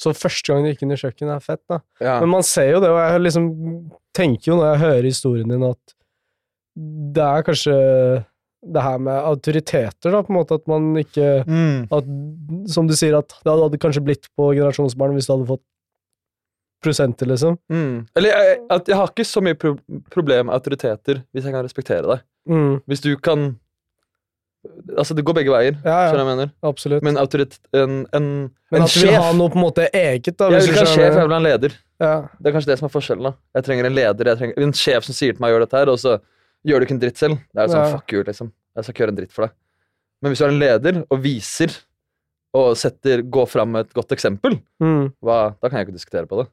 Så 0.00 0.12
første 0.16 0.52
gang 0.52 0.64
du 0.64 0.70
gikk 0.72 0.84
inn 0.84 0.94
i 0.94 0.98
kjøkkenet, 0.98 1.34
er 1.36 1.44
fett, 1.44 1.62
da. 1.70 1.80
Ja. 2.02 2.18
Men 2.22 2.32
man 2.32 2.46
ser 2.46 2.70
jo 2.74 2.80
det, 2.82 2.90
og 2.92 3.00
jeg 3.00 3.24
liksom 3.26 3.48
tenker 4.16 4.52
jo 4.52 4.58
når 4.58 4.72
jeg 4.72 4.82
hører 4.82 5.08
historien 5.08 5.52
din, 5.52 5.64
at 5.68 5.96
det 6.76 7.22
er 7.24 7.42
kanskje 7.46 7.74
det 8.62 8.82
her 8.84 8.98
med 9.02 9.16
autoriteter, 9.26 10.12
da, 10.14 10.20
på 10.22 10.30
en 10.30 10.36
måte, 10.38 10.54
at 10.54 10.68
man 10.70 10.92
ikke 11.00 11.44
Mm. 11.48 11.88
at, 11.90 12.04
Som 12.70 12.86
du 12.86 12.94
sier, 12.94 13.16
at 13.18 13.28
det 13.42 13.50
hadde 13.50 13.78
kanskje 13.82 14.04
blitt 14.06 14.28
på 14.38 14.52
generasjonsbarn 14.54 15.16
hvis 15.16 15.26
du 15.26 15.32
hadde 15.34 15.48
fått 15.50 15.64
prosenter, 16.82 17.26
liksom. 17.30 17.58
Mm. 17.70 18.06
Eller 18.16 18.30
jeg, 18.34 18.58
at 18.70 18.88
jeg 18.90 18.96
har 18.98 19.10
ikke 19.10 19.26
så 19.26 19.42
mye 19.42 19.54
pro 19.58 19.74
problem 20.10 20.46
med 20.48 20.54
autoriteter 20.56 21.20
hvis 21.32 21.44
jeg 21.46 21.52
kan 21.54 21.62
respektere 21.66 22.06
deg. 22.08 22.24
Mm. 22.48 22.80
Hvis 22.86 23.02
du 23.04 23.12
kan 23.16 23.52
Altså, 24.96 25.10
det 25.18 25.24
går 25.26 25.34
begge 25.34 25.50
veier, 25.50 25.74
Ja, 25.82 25.90
ja, 25.90 26.10
skjønner 26.12 26.22
jeg 26.22 26.36
mener. 26.36 26.50
absolutt. 26.62 27.02
Men 27.02 27.16
autoritet... 27.18 27.58
En, 27.74 28.06
en, 28.14 28.26
Men 28.70 28.82
en 28.84 28.86
du 28.86 29.00
vil 29.00 29.10
ha 29.18 29.32
noe 29.34 29.50
på 29.50 29.58
en 29.58 29.64
måte 29.64 29.88
eget, 29.90 30.36
da. 30.38 30.50
Jeg 30.52 30.60
hvis 30.60 30.68
vil 30.68 30.76
ikke 30.76 30.84
ha 30.84 30.86
en 30.86 30.92
sjef, 31.00 31.16
jeg 31.16 31.24
vil 31.26 31.34
ha 31.34 31.38
en 31.40 31.46
leder. 31.48 31.72
Ja. 31.98 32.12
Det 32.38 32.46
er 32.46 32.54
kanskje 32.54 32.70
det 32.70 32.76
som 32.78 32.86
er 32.86 32.92
forskjellen. 32.94 33.26
da. 33.26 33.32
Jeg 33.58 33.64
trenger 33.66 33.88
en 33.90 33.96
leder, 33.96 34.30
jeg 34.30 34.38
trenger 34.38 34.62
en 34.68 34.72
sjef 34.78 35.08
som 35.08 35.16
sier 35.18 35.34
til 35.34 35.42
meg 35.42 35.50
å 35.50 35.56
gjøre 35.56 35.66
dette 35.66 35.80
her, 35.82 35.90
og 35.90 35.98
så 35.98 36.14
gjør 36.66 36.80
du 36.80 36.86
ikke 36.86 36.94
en 36.96 37.00
dritt 37.02 37.16
selv. 37.18 37.38
Det 37.54 37.62
er 37.64 37.68
sånn, 37.68 37.84
Ja. 37.86 37.96
fuck 37.96 38.12
you, 38.12 38.22
liksom. 38.24 38.52
Jeg 38.76 38.84
skal 38.84 38.92
ikke 38.94 39.02
gjøre 39.04 39.08
en 39.14 39.16
dritt 39.16 39.32
for 39.32 39.46
deg. 39.46 39.54
Men 40.22 40.30
hvis 40.32 40.38
du 40.38 40.44
er 40.44 40.48
en 40.52 40.58
leder 40.60 41.06
og 41.10 41.22
viser 41.22 41.76
og 42.54 42.76
setter, 42.76 43.22
går 43.22 43.48
fram 43.48 43.72
med 43.72 43.86
et 43.86 43.94
godt 43.94 44.12
eksempel, 44.12 44.60
Mm, 44.80 45.12
hva, 45.22 45.54
da 45.60 45.68
kan 45.68 45.78
jeg 45.78 45.88
ikke 45.88 45.96
diskutere 45.98 46.26
på 46.28 46.42
det. 46.42 46.48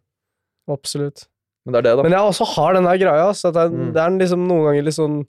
absolutt. 0.70 1.28
Men 1.66 1.74
det 1.74 1.80
er 1.80 1.82
det, 1.90 1.98
da. 1.98 2.04
Men 2.04 2.12
jeg 2.12 2.20
også 2.22 2.46
har 2.56 2.74
den 2.74 2.84
der 2.86 2.98
greia, 2.98 3.30
så 3.34 3.52
det 3.54 3.72
Mm. 3.72 3.94
det 3.94 3.98
er 4.02 4.10
liksom 4.18 4.48
noen 4.48 4.64
ganger 4.66 4.84
litt 4.84 4.96
sånn 4.96 5.26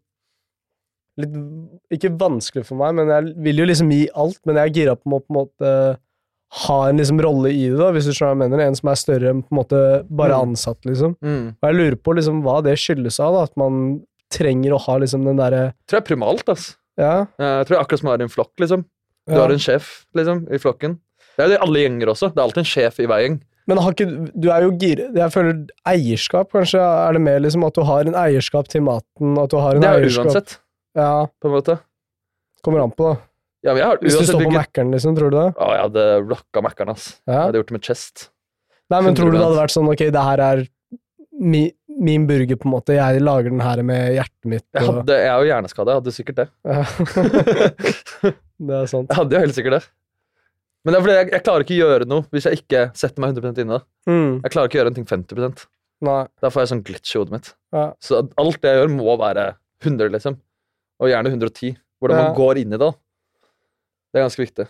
litt, 1.18 1.34
Ikke 1.92 2.16
vanskelig 2.16 2.64
for 2.66 2.76
meg, 2.76 2.94
men 2.94 3.08
jeg 3.08 3.34
vil 3.36 3.56
jo 3.56 3.64
liksom 3.66 3.90
gi 3.92 4.08
alt, 4.14 4.38
men 4.46 4.56
jeg 4.56 4.68
er 4.70 4.74
gira 4.74 4.96
på 4.96 5.10
å 5.10 5.20
på 5.20 5.30
en 5.30 5.36
måte 5.40 5.98
ha 6.52 6.76
en 6.88 6.96
liksom 6.98 7.20
rolle 7.22 7.50
i 7.52 7.68
det, 7.68 7.78
da, 7.78 7.90
hvis 7.92 8.06
du 8.06 8.12
skjønner 8.12 8.34
hva 8.34 8.42
jeg 8.46 8.50
mener. 8.50 8.60
En 8.66 8.74
som 8.74 8.88
er 8.90 8.94
større 8.98 9.30
enn 9.30 9.42
på 9.42 9.52
en 9.52 9.58
måte 9.60 9.80
bare 10.10 10.34
Mm. 10.34 10.50
ansatt, 10.54 10.80
liksom. 10.84 11.16
Mm. 11.22 11.56
Og 11.62 11.62
jeg 11.68 11.74
lurer 11.76 11.96
på 11.96 12.14
liksom 12.16 12.42
hva 12.42 12.62
det 12.62 12.76
skyldes 12.78 13.20
av, 13.20 13.34
da, 13.34 13.42
at 13.42 13.56
man 13.56 14.04
trenger 14.32 14.74
å 14.76 14.80
ha 14.86 14.96
liksom 15.02 15.26
den 15.26 15.40
derre 15.40 15.70
tror 15.88 16.00
jeg 16.00 16.04
er 16.04 16.08
primalt, 16.08 16.48
ass. 16.52 16.72
Ja. 17.00 17.26
Jeg 17.40 17.68
tror 17.68 17.76
er 17.76 17.84
akkurat 17.84 18.02
som 18.02 18.10
å 18.10 18.14
være 18.14 18.26
i 18.26 18.28
en 18.28 18.32
flokk, 18.32 18.52
liksom. 18.62 18.82
Du 19.28 19.36
ja. 19.36 19.44
har 19.44 19.54
en 19.54 19.62
sjef, 19.62 19.92
liksom, 20.16 20.44
i 20.52 20.60
flokken. 20.60 20.98
Det 21.36 21.44
er 21.44 21.48
jo 21.48 21.52
det 21.52 21.60
i 21.60 21.64
alle 21.66 21.84
gjenger 21.84 22.12
også. 22.12 22.30
Det 22.34 22.40
er 22.40 22.46
alltid 22.46 22.62
en 22.64 22.70
sjef 22.72 23.00
i 23.00 23.08
hver 23.10 23.24
gjeng. 23.24 23.38
Men 23.70 23.80
har 23.84 23.94
ikke, 23.94 24.08
du 24.40 24.48
er 24.50 24.64
jo 24.64 24.70
gira 24.80 25.06
Jeg 25.14 25.30
føler 25.30 25.58
eierskap, 25.86 26.48
kanskje, 26.50 26.80
er 26.80 27.14
det 27.14 27.22
mer 27.22 27.42
liksom 27.44 27.66
at 27.68 27.76
du 27.76 27.84
har 27.86 28.08
en 28.08 28.16
eierskap 28.18 28.70
til 28.72 28.82
maten, 28.82 29.36
at 29.38 29.52
du 29.52 29.58
har 29.60 29.78
en 29.78 29.84
Det 29.84 29.90
er 29.90 30.00
jo 30.00 30.08
eierskap 30.08 30.30
uansett, 30.30 30.56
Ja, 30.98 31.12
på 31.38 31.50
en 31.50 31.54
måte. 31.54 31.76
kommer 32.66 32.82
an 32.84 32.94
på, 32.96 33.12
da. 33.12 33.20
Ja, 33.60 33.74
men 33.74 33.82
jeg 33.82 33.88
har 33.90 34.00
Hvis 34.00 34.16
du 34.16 34.26
står 34.26 34.42
på 34.46 34.52
Mækkern, 34.56 34.90
liksom, 34.96 35.14
tror 35.16 35.30
du 35.30 35.36
det? 35.36 35.48
Ja, 35.52 35.70
jeg 35.76 35.86
hadde 35.86 36.04
rocka 36.24 36.62
Mækkern, 36.64 36.92
ass. 36.96 37.06
Jeg 37.28 37.36
hadde 37.36 37.60
gjort 37.60 37.70
det 37.70 37.76
med 37.76 37.88
chest. 37.90 38.28
Nei, 38.90 39.00
men 39.06 39.14
tror 39.14 39.30
du 39.30 39.36
det 39.38 39.44
hadde 39.44 39.60
vært 39.60 39.74
sånn, 39.76 39.90
ok, 39.92 40.04
det 40.10 40.24
her 40.26 40.42
er 40.42 40.62
mi, 41.40 41.62
min 42.00 42.26
burger, 42.28 42.58
på 42.60 42.68
en 42.68 42.74
måte, 42.74 42.94
jeg 42.96 43.22
lager 43.24 43.50
den 43.52 43.62
her 43.64 43.80
med 43.86 44.12
hjertet 44.16 44.48
mitt, 44.52 44.66
Jeg, 44.76 44.86
hadde, 44.86 45.16
jeg 45.24 45.30
er 45.32 45.40
jo 45.44 45.48
hjerneskada, 45.50 45.94
jeg 45.94 46.02
hadde 46.02 46.14
sikkert 46.16 46.42
det. 46.42 46.48
Det 48.60 48.76
er 48.76 48.88
sant. 48.90 49.08
Jeg 49.08 49.16
hadde 49.16 49.36
jo 49.36 49.40
helt 49.40 49.56
sikkert 49.56 49.78
det. 49.78 49.84
Men 50.84 50.92
det 50.92 50.98
er 50.98 51.04
fordi 51.04 51.14
jeg, 51.16 51.28
jeg 51.34 51.44
klarer 51.44 51.64
ikke 51.64 51.74
å 51.76 51.78
gjøre 51.80 52.06
noe 52.08 52.24
hvis 52.32 52.46
jeg 52.48 52.58
ikke 52.62 52.82
setter 52.96 53.20
meg 53.24 53.32
100 53.36 53.60
inn 53.62 53.70
i 53.72 53.74
det. 53.76 53.80
Mm. 54.08 54.34
Jeg 54.44 54.52
klarer 54.54 54.68
ikke 54.70 54.78
å 54.78 54.80
gjøre 54.80 54.92
en 54.92 54.98
ting 54.98 55.08
50 55.08 55.66
Nei. 56.08 56.20
Da 56.40 56.48
får 56.48 56.62
jeg 56.62 56.70
sånn 56.70 56.82
glitch 56.84 57.10
i 57.12 57.18
hodet 57.20 57.34
mitt. 57.34 57.48
Ja. 57.76 57.82
Så 58.00 58.20
alt 58.40 58.60
det 58.64 58.70
jeg 58.72 58.78
gjør, 58.80 58.92
må 58.94 59.16
være 59.20 59.42
100, 59.84 60.08
liksom. 60.14 60.38
Og 61.00 61.10
gjerne 61.12 61.32
110. 61.34 61.74
Hvordan 62.00 62.16
Ja. 62.20 62.22
man 62.28 62.36
går 62.38 62.60
inn 62.62 62.72
i 62.72 62.80
det. 62.80 62.88
Det 64.10 64.20
er 64.20 64.24
ganske 64.24 64.44
viktig. 64.44 64.66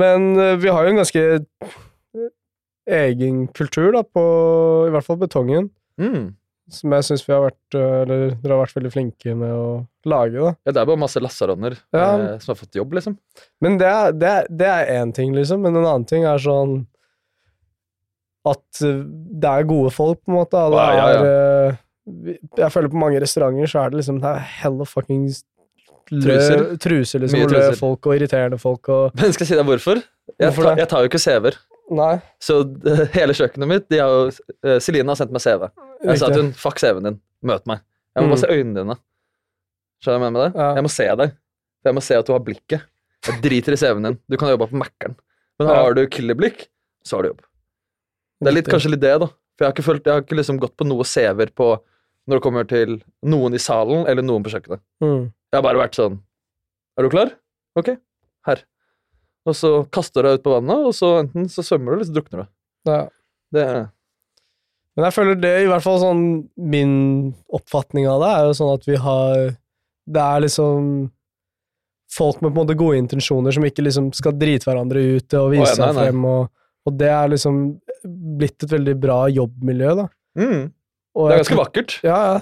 Men 0.00 0.30
eh, 0.40 0.54
vi 0.56 0.72
har 0.72 0.84
jo 0.86 0.94
en 0.94 1.00
ganske 1.02 1.24
egen 2.86 3.46
kultur, 3.56 3.92
da, 3.92 4.02
på 4.02 4.22
i 4.88 4.90
hvert 4.94 5.04
fall 5.06 5.16
betongen, 5.16 5.70
Mm. 6.00 6.34
som 6.68 6.90
jeg 6.90 7.04
syns 7.06 7.22
vi 7.26 7.32
har 7.32 7.42
vært 7.44 7.74
eh, 7.78 8.02
Eller 8.02 8.30
dere 8.42 8.52
har 8.56 8.64
vært 8.66 8.74
veldig 8.74 8.90
flinke 8.92 9.34
med 9.36 9.50
å 9.52 9.86
lage, 10.10 10.32
da. 10.40 10.54
Ja, 10.66 10.72
det 10.72 10.80
er 10.82 10.86
bare 10.90 10.98
masse 10.98 11.20
lasaronner 11.22 11.76
Ja. 11.94 12.08
eh, 12.34 12.38
som 12.38 12.54
har 12.54 12.58
fått 12.60 12.74
jobb, 12.74 12.92
liksom. 12.94 13.16
Men 13.62 13.78
det 13.78 13.86
er, 13.86 14.12
det, 14.12 14.28
er, 14.28 14.46
det 14.50 14.66
er 14.66 14.90
én 15.04 15.12
ting, 15.14 15.32
liksom. 15.34 15.60
Men 15.62 15.76
en 15.76 15.84
annen 15.84 16.04
ting 16.08 16.24
er 16.24 16.36
sånn 16.38 16.86
at 18.44 18.82
eh, 18.84 19.00
det 19.40 19.48
er 19.50 19.64
gode 19.68 19.90
folk, 19.94 20.20
på 20.24 20.32
en 20.32 20.38
måte. 20.42 20.60
Det 20.70 20.76
Ja, 20.76 20.92
ja, 20.92 21.08
ja. 21.08 21.24
er 21.24 21.68
eh, 21.70 22.36
Jeg 22.58 22.72
føler 22.74 22.90
på 22.92 23.00
mange 23.00 23.20
restauranter 23.22 23.70
så 23.70 23.84
er 23.86 23.90
det 23.90 23.96
liksom 24.02 24.18
Det 24.20 24.28
er 24.28 24.42
hella 24.60 24.84
fuckings 24.84 25.44
Truser. 26.04 26.76
truser 26.76 27.20
liksom, 27.22 27.38
Mye 27.40 27.48
truser. 27.48 27.76
folk 27.80 28.04
og 28.06 28.12
irriterende 28.18 28.58
folk 28.60 28.88
og 28.92 29.14
Men 29.16 29.32
skal 29.32 29.46
jeg 29.46 29.54
si 29.54 29.56
deg 29.56 29.64
hvorfor? 29.64 30.02
Jeg, 30.28 30.36
Hvorfor 30.50 30.66
tar- 30.68 30.76
jeg 30.82 30.88
tar 30.90 31.00
jo 31.00 31.08
ikke 31.08 31.20
CV-er. 31.22 31.56
Nei. 31.90 32.14
Så 32.40 32.60
eh, 32.88 33.04
hele 33.12 33.34
kjøkkenet 33.36 33.68
mitt 33.68 33.88
de 33.92 33.98
har 34.00 34.08
jo, 34.08 34.30
eh, 34.64 34.78
Celine 34.80 35.08
har 35.12 35.18
sendt 35.20 35.32
meg 35.34 35.42
CV. 35.44 35.66
Jeg 36.04 36.18
sa 36.18 36.26
riktig. 36.26 36.34
til 36.34 36.42
hun 36.42 36.52
fuck 36.56 36.78
CV-en 36.80 37.02
din, 37.10 37.20
møt 37.44 37.66
meg. 37.66 37.80
Jeg 38.16 38.22
må 38.24 38.28
Mm. 38.28 38.32
bare 38.34 38.40
se 38.44 38.52
øynene 38.54 38.74
dine. 38.80 38.96
Skjønner 40.00 40.04
du 40.04 40.08
hva 40.08 40.14
jeg 40.14 40.24
mener 40.24 40.38
med 40.38 40.44
det? 40.44 40.60
Ja. 40.60 40.74
Jeg 40.74 40.84
må 40.84 40.90
se 40.90 41.04
deg. 41.16 41.30
For 41.82 41.88
Jeg 41.90 41.94
må 41.94 42.02
se 42.02 42.14
at 42.18 42.26
du 42.26 42.32
har 42.32 42.40
blikket. 42.40 42.82
Jeg 43.26 43.40
driter 43.42 43.72
i 43.72 43.76
CV-en 43.80 44.02
din. 44.08 44.18
Du 44.30 44.36
kan 44.40 44.48
jobbe 44.48 44.68
på 44.70 44.80
Mækkern. 44.80 45.16
Men 45.58 45.68
Ja. 45.68 45.74
har 45.74 45.94
du 45.94 46.06
killerblikk, 46.06 46.66
så 47.04 47.16
har 47.16 47.22
du 47.22 47.28
jobb. 47.30 47.40
Det 48.40 48.48
er 48.48 48.54
litt, 48.54 48.66
kanskje 48.68 48.90
litt 48.90 49.00
det, 49.00 49.18
da. 49.20 49.26
For 49.26 49.64
jeg 49.64 49.66
har 49.68 49.72
ikke, 49.74 49.84
følt, 49.86 50.04
jeg 50.04 50.12
har 50.14 50.22
ikke 50.22 50.36
liksom 50.36 50.58
gått 50.60 50.76
på 50.76 50.86
noe 50.86 51.04
CV-er 51.04 51.50
på 51.54 51.80
når 52.28 52.36
det 52.40 52.42
kommer 52.42 52.64
til 52.68 53.02
noen 53.24 53.54
i 53.54 53.58
salen 53.58 54.06
eller 54.08 54.22
noen 54.22 54.42
på 54.42 54.50
kjøkkenet. 54.50 54.80
Mm. 55.02 55.32
Jeg 55.52 55.54
har 55.54 55.62
bare 55.62 55.78
vært 55.88 55.94
sånn 55.94 56.20
Er 56.98 57.02
du 57.02 57.08
klar? 57.10 57.30
Ok, 57.76 57.96
her. 58.46 58.62
Og 59.44 59.56
så 59.58 59.72
kaster 59.92 60.24
du 60.24 60.28
deg 60.28 60.38
ut 60.38 60.44
på 60.46 60.54
vannet, 60.54 60.86
og 60.88 60.94
så 60.96 61.18
enten 61.20 61.50
så 61.52 61.64
svømmer 61.66 61.92
du, 61.92 61.96
eller 61.98 62.08
så 62.08 62.16
drukner 62.16 62.44
du. 62.44 62.46
Ja. 62.88 63.02
Det, 63.54 63.64
Men 64.96 65.06
jeg 65.06 65.14
føler 65.14 65.36
det, 65.38 65.52
i 65.62 65.68
hvert 65.70 65.84
fall 65.84 66.00
sånn 66.02 66.22
Min 66.58 66.94
oppfatning 67.54 68.08
av 68.10 68.24
det 68.24 68.30
er 68.34 68.48
jo 68.48 68.56
sånn 68.58 68.72
at 68.74 68.88
vi 68.88 68.96
har 68.98 69.36
Det 70.10 70.24
er 70.24 70.42
liksom 70.42 70.88
folk 72.14 72.40
med 72.42 72.50
på 72.50 72.58
en 72.58 72.60
måte 72.64 72.76
gode 72.78 72.98
intensjoner 72.98 73.54
som 73.54 73.64
ikke 73.66 73.84
liksom 73.86 74.10
skal 74.16 74.34
drite 74.38 74.68
hverandre 74.68 75.04
ut 75.16 75.36
og 75.38 75.48
vise 75.54 75.70
Å, 75.70 75.70
ja, 75.70 75.78
nei, 75.78 75.86
seg 75.86 76.00
frem, 76.00 76.26
og, 76.30 76.50
og 76.86 76.98
det 77.00 77.08
er 77.10 77.30
liksom 77.32 77.62
blitt 78.38 78.66
et 78.66 78.74
veldig 78.74 78.94
bra 79.02 79.16
jobbmiljø, 79.34 79.94
da. 79.98 80.04
mm, 80.38 80.60
det 81.14 81.24
er 81.24 81.40
ganske 81.42 81.58
vakkert. 81.58 81.96
Ja, 82.06 82.18
ja. 82.28 82.36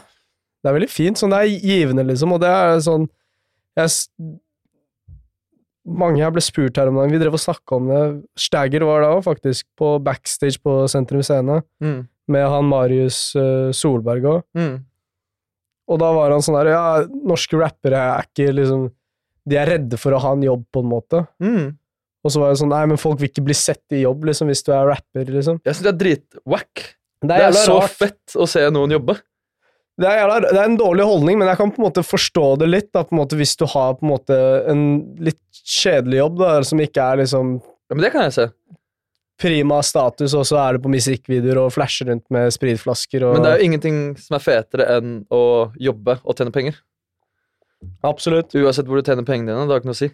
Det 0.62 0.70
er 0.70 0.76
veldig 0.76 0.90
fint. 0.92 1.20
Sånn, 1.20 1.32
det 1.32 1.40
er 1.40 1.68
givende, 1.70 2.04
liksom, 2.10 2.34
og 2.36 2.42
det 2.42 2.50
er 2.52 2.74
sånn 2.84 3.06
jeg, 3.78 3.94
Mange 5.84 6.20
jeg 6.22 6.30
ble 6.36 6.42
spurt 6.44 6.76
her 6.78 6.86
om 6.92 6.94
dagen, 7.00 7.10
vi 7.10 7.18
drev 7.18 7.34
og 7.34 7.40
snakka 7.42 7.74
om 7.80 7.88
det. 7.90 8.02
Stagger 8.38 8.84
var 8.86 9.02
da 9.02 9.08
òg, 9.16 9.24
faktisk, 9.26 9.66
på 9.78 9.96
backstage 10.04 10.60
på 10.62 10.76
Sentrum 10.88 11.22
Scene, 11.26 11.62
Mm, 11.82 12.04
med 12.30 12.46
han 12.48 12.68
Marius 12.70 13.34
uh, 13.34 13.72
Solberg 13.74 14.22
òg. 14.30 14.42
mm. 14.54 14.76
Og 15.90 15.98
da 15.98 16.12
var 16.14 16.30
han 16.30 16.40
sånn 16.40 16.54
der 16.60 16.70
Ja, 16.70 16.82
norske 17.26 17.58
rappere 17.58 17.98
er 17.98 18.22
ikke 18.28 18.52
liksom 18.54 18.84
De 19.50 19.56
er 19.58 19.66
redde 19.66 19.98
for 19.98 20.14
å 20.14 20.20
ha 20.22 20.30
en 20.36 20.44
jobb, 20.46 20.62
på 20.72 20.80
en 20.84 20.88
måte. 20.88 21.24
Mm. 21.42 21.72
Og 22.22 22.30
så 22.30 22.38
var 22.38 22.52
det 22.52 22.60
sånn 22.62 22.70
Nei, 22.70 22.84
men 22.86 22.96
folk 23.02 23.18
vil 23.18 23.28
ikke 23.32 23.42
bli 23.48 23.56
sett 23.58 23.82
i 23.90 24.04
jobb, 24.04 24.22
liksom, 24.30 24.46
hvis 24.52 24.62
du 24.62 24.70
er 24.72 24.86
rapper, 24.86 25.26
liksom. 25.26 25.58
Jeg 25.66 25.74
syns 25.74 25.82
det 25.88 25.90
er 25.92 25.98
dritwack. 26.04 26.84
Det 27.22 27.28
Det 27.28 27.40
er, 27.40 27.48
er, 27.50 27.58
så 27.58 27.80
rart. 27.80 27.90
fett 27.98 28.36
å 28.38 28.46
se 28.46 28.62
noen 28.70 28.94
jobbe. 28.94 29.18
Det 30.00 30.08
er, 30.08 30.22
jævla, 30.22 30.38
det 30.46 30.56
er 30.56 30.64
en 30.70 30.78
dårlig 30.80 31.04
holdning, 31.04 31.36
men 31.38 31.50
jeg 31.50 31.58
kan 31.60 31.70
på 31.74 31.82
en 31.82 31.84
måte 31.84 32.02
forstå 32.06 32.46
det 32.62 32.68
litt, 32.70 32.88
da, 32.96 33.02
måte, 33.12 33.36
hvis 33.36 33.52
du 33.60 33.66
har 33.68 33.98
på 33.98 34.06
en 34.06 34.12
måte 34.14 34.38
en 34.72 34.84
litt 35.20 35.40
kjedelig 35.68 36.22
jobb, 36.22 36.38
da, 36.40 36.52
som 36.64 36.80
ikke 36.80 37.08
er 37.12 37.20
liksom 37.24 37.58
Ja, 37.60 37.96
Men 37.98 38.06
det 38.06 38.12
kan 38.14 38.24
jeg 38.24 38.32
se. 38.38 38.46
prima 39.42 39.82
status, 39.84 40.32
og 40.38 40.46
så 40.48 40.56
er 40.62 40.76
det 40.78 40.82
på 40.84 40.92
musikkvideoer 40.92 41.60
og 41.66 41.72
flasher 41.74 42.08
rundt 42.08 42.24
med 42.32 42.54
spritflasker 42.54 43.24
og 43.26 43.36
Men 43.36 43.44
det 43.44 43.52
er 43.52 43.60
jo 43.60 43.68
ingenting 43.68 44.00
som 44.22 44.38
er 44.38 44.44
fetere 44.44 44.86
enn 44.96 45.14
å 45.34 45.42
jobbe 45.82 46.16
og 46.22 46.36
tjene 46.38 46.54
penger. 46.54 46.78
Absolutt. 48.06 48.54
Uansett 48.54 48.86
hvor 48.86 49.00
du 49.00 49.06
tjener 49.06 49.26
pengene 49.26 49.50
dine. 49.52 49.66
Det 49.66 49.74
har 49.74 49.82
ikke 49.82 49.90
noe 49.90 49.98
å 49.98 50.02
si. 50.02 50.10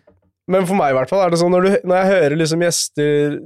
Men 0.49 0.65
for 0.65 0.79
meg 0.81 0.95
i 0.95 0.97
hvert 0.97 1.11
fall 1.13 1.21
er 1.27 1.31
det 1.35 1.39
sånn, 1.43 1.53
når, 1.53 1.67
du, 1.67 1.89
når 1.91 1.99
jeg 2.01 2.11
hører 2.15 2.37
liksom 2.41 2.63
gjester 2.65 3.39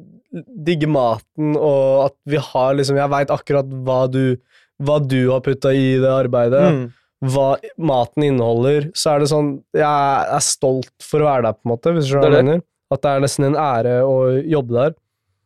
digge 0.64 0.88
maten, 0.88 1.56
og 1.58 2.06
at 2.06 2.14
vi 2.30 2.38
har 2.40 2.76
liksom 2.78 2.96
Jeg 2.96 3.10
veit 3.12 3.32
akkurat 3.34 3.74
hva 3.84 3.98
du, 4.08 4.38
hva 4.82 4.98
du 5.06 5.30
har 5.30 5.40
putta 5.44 5.72
i 5.74 5.96
det 6.02 6.10
arbeidet, 6.10 6.62
Mm. 6.72 6.92
hva 7.32 7.56
maten 7.78 8.24
inneholder, 8.26 8.90
så 8.98 9.14
er 9.14 9.18
det 9.20 9.28
sånn 9.30 9.62
Jeg 9.72 9.84
er 10.36 10.40
stolt 10.42 10.90
for 11.00 11.20
å 11.22 11.28
være 11.30 11.42
der, 11.46 11.52
på 11.54 11.64
en 11.66 11.72
måte, 11.76 11.92
hvis 11.94 12.08
du 12.08 12.14
skjønner 12.14 12.28
hva 12.28 12.30
Det 12.30 12.40
jeg 12.42 12.48
mener. 12.50 12.62
At 12.92 13.00
det 13.02 13.10
er 13.10 13.20
nesten 13.24 13.44
en 13.46 13.54
ære 13.56 13.94
å 14.04 14.16
jobbe 14.44 14.72
der. 14.76 14.94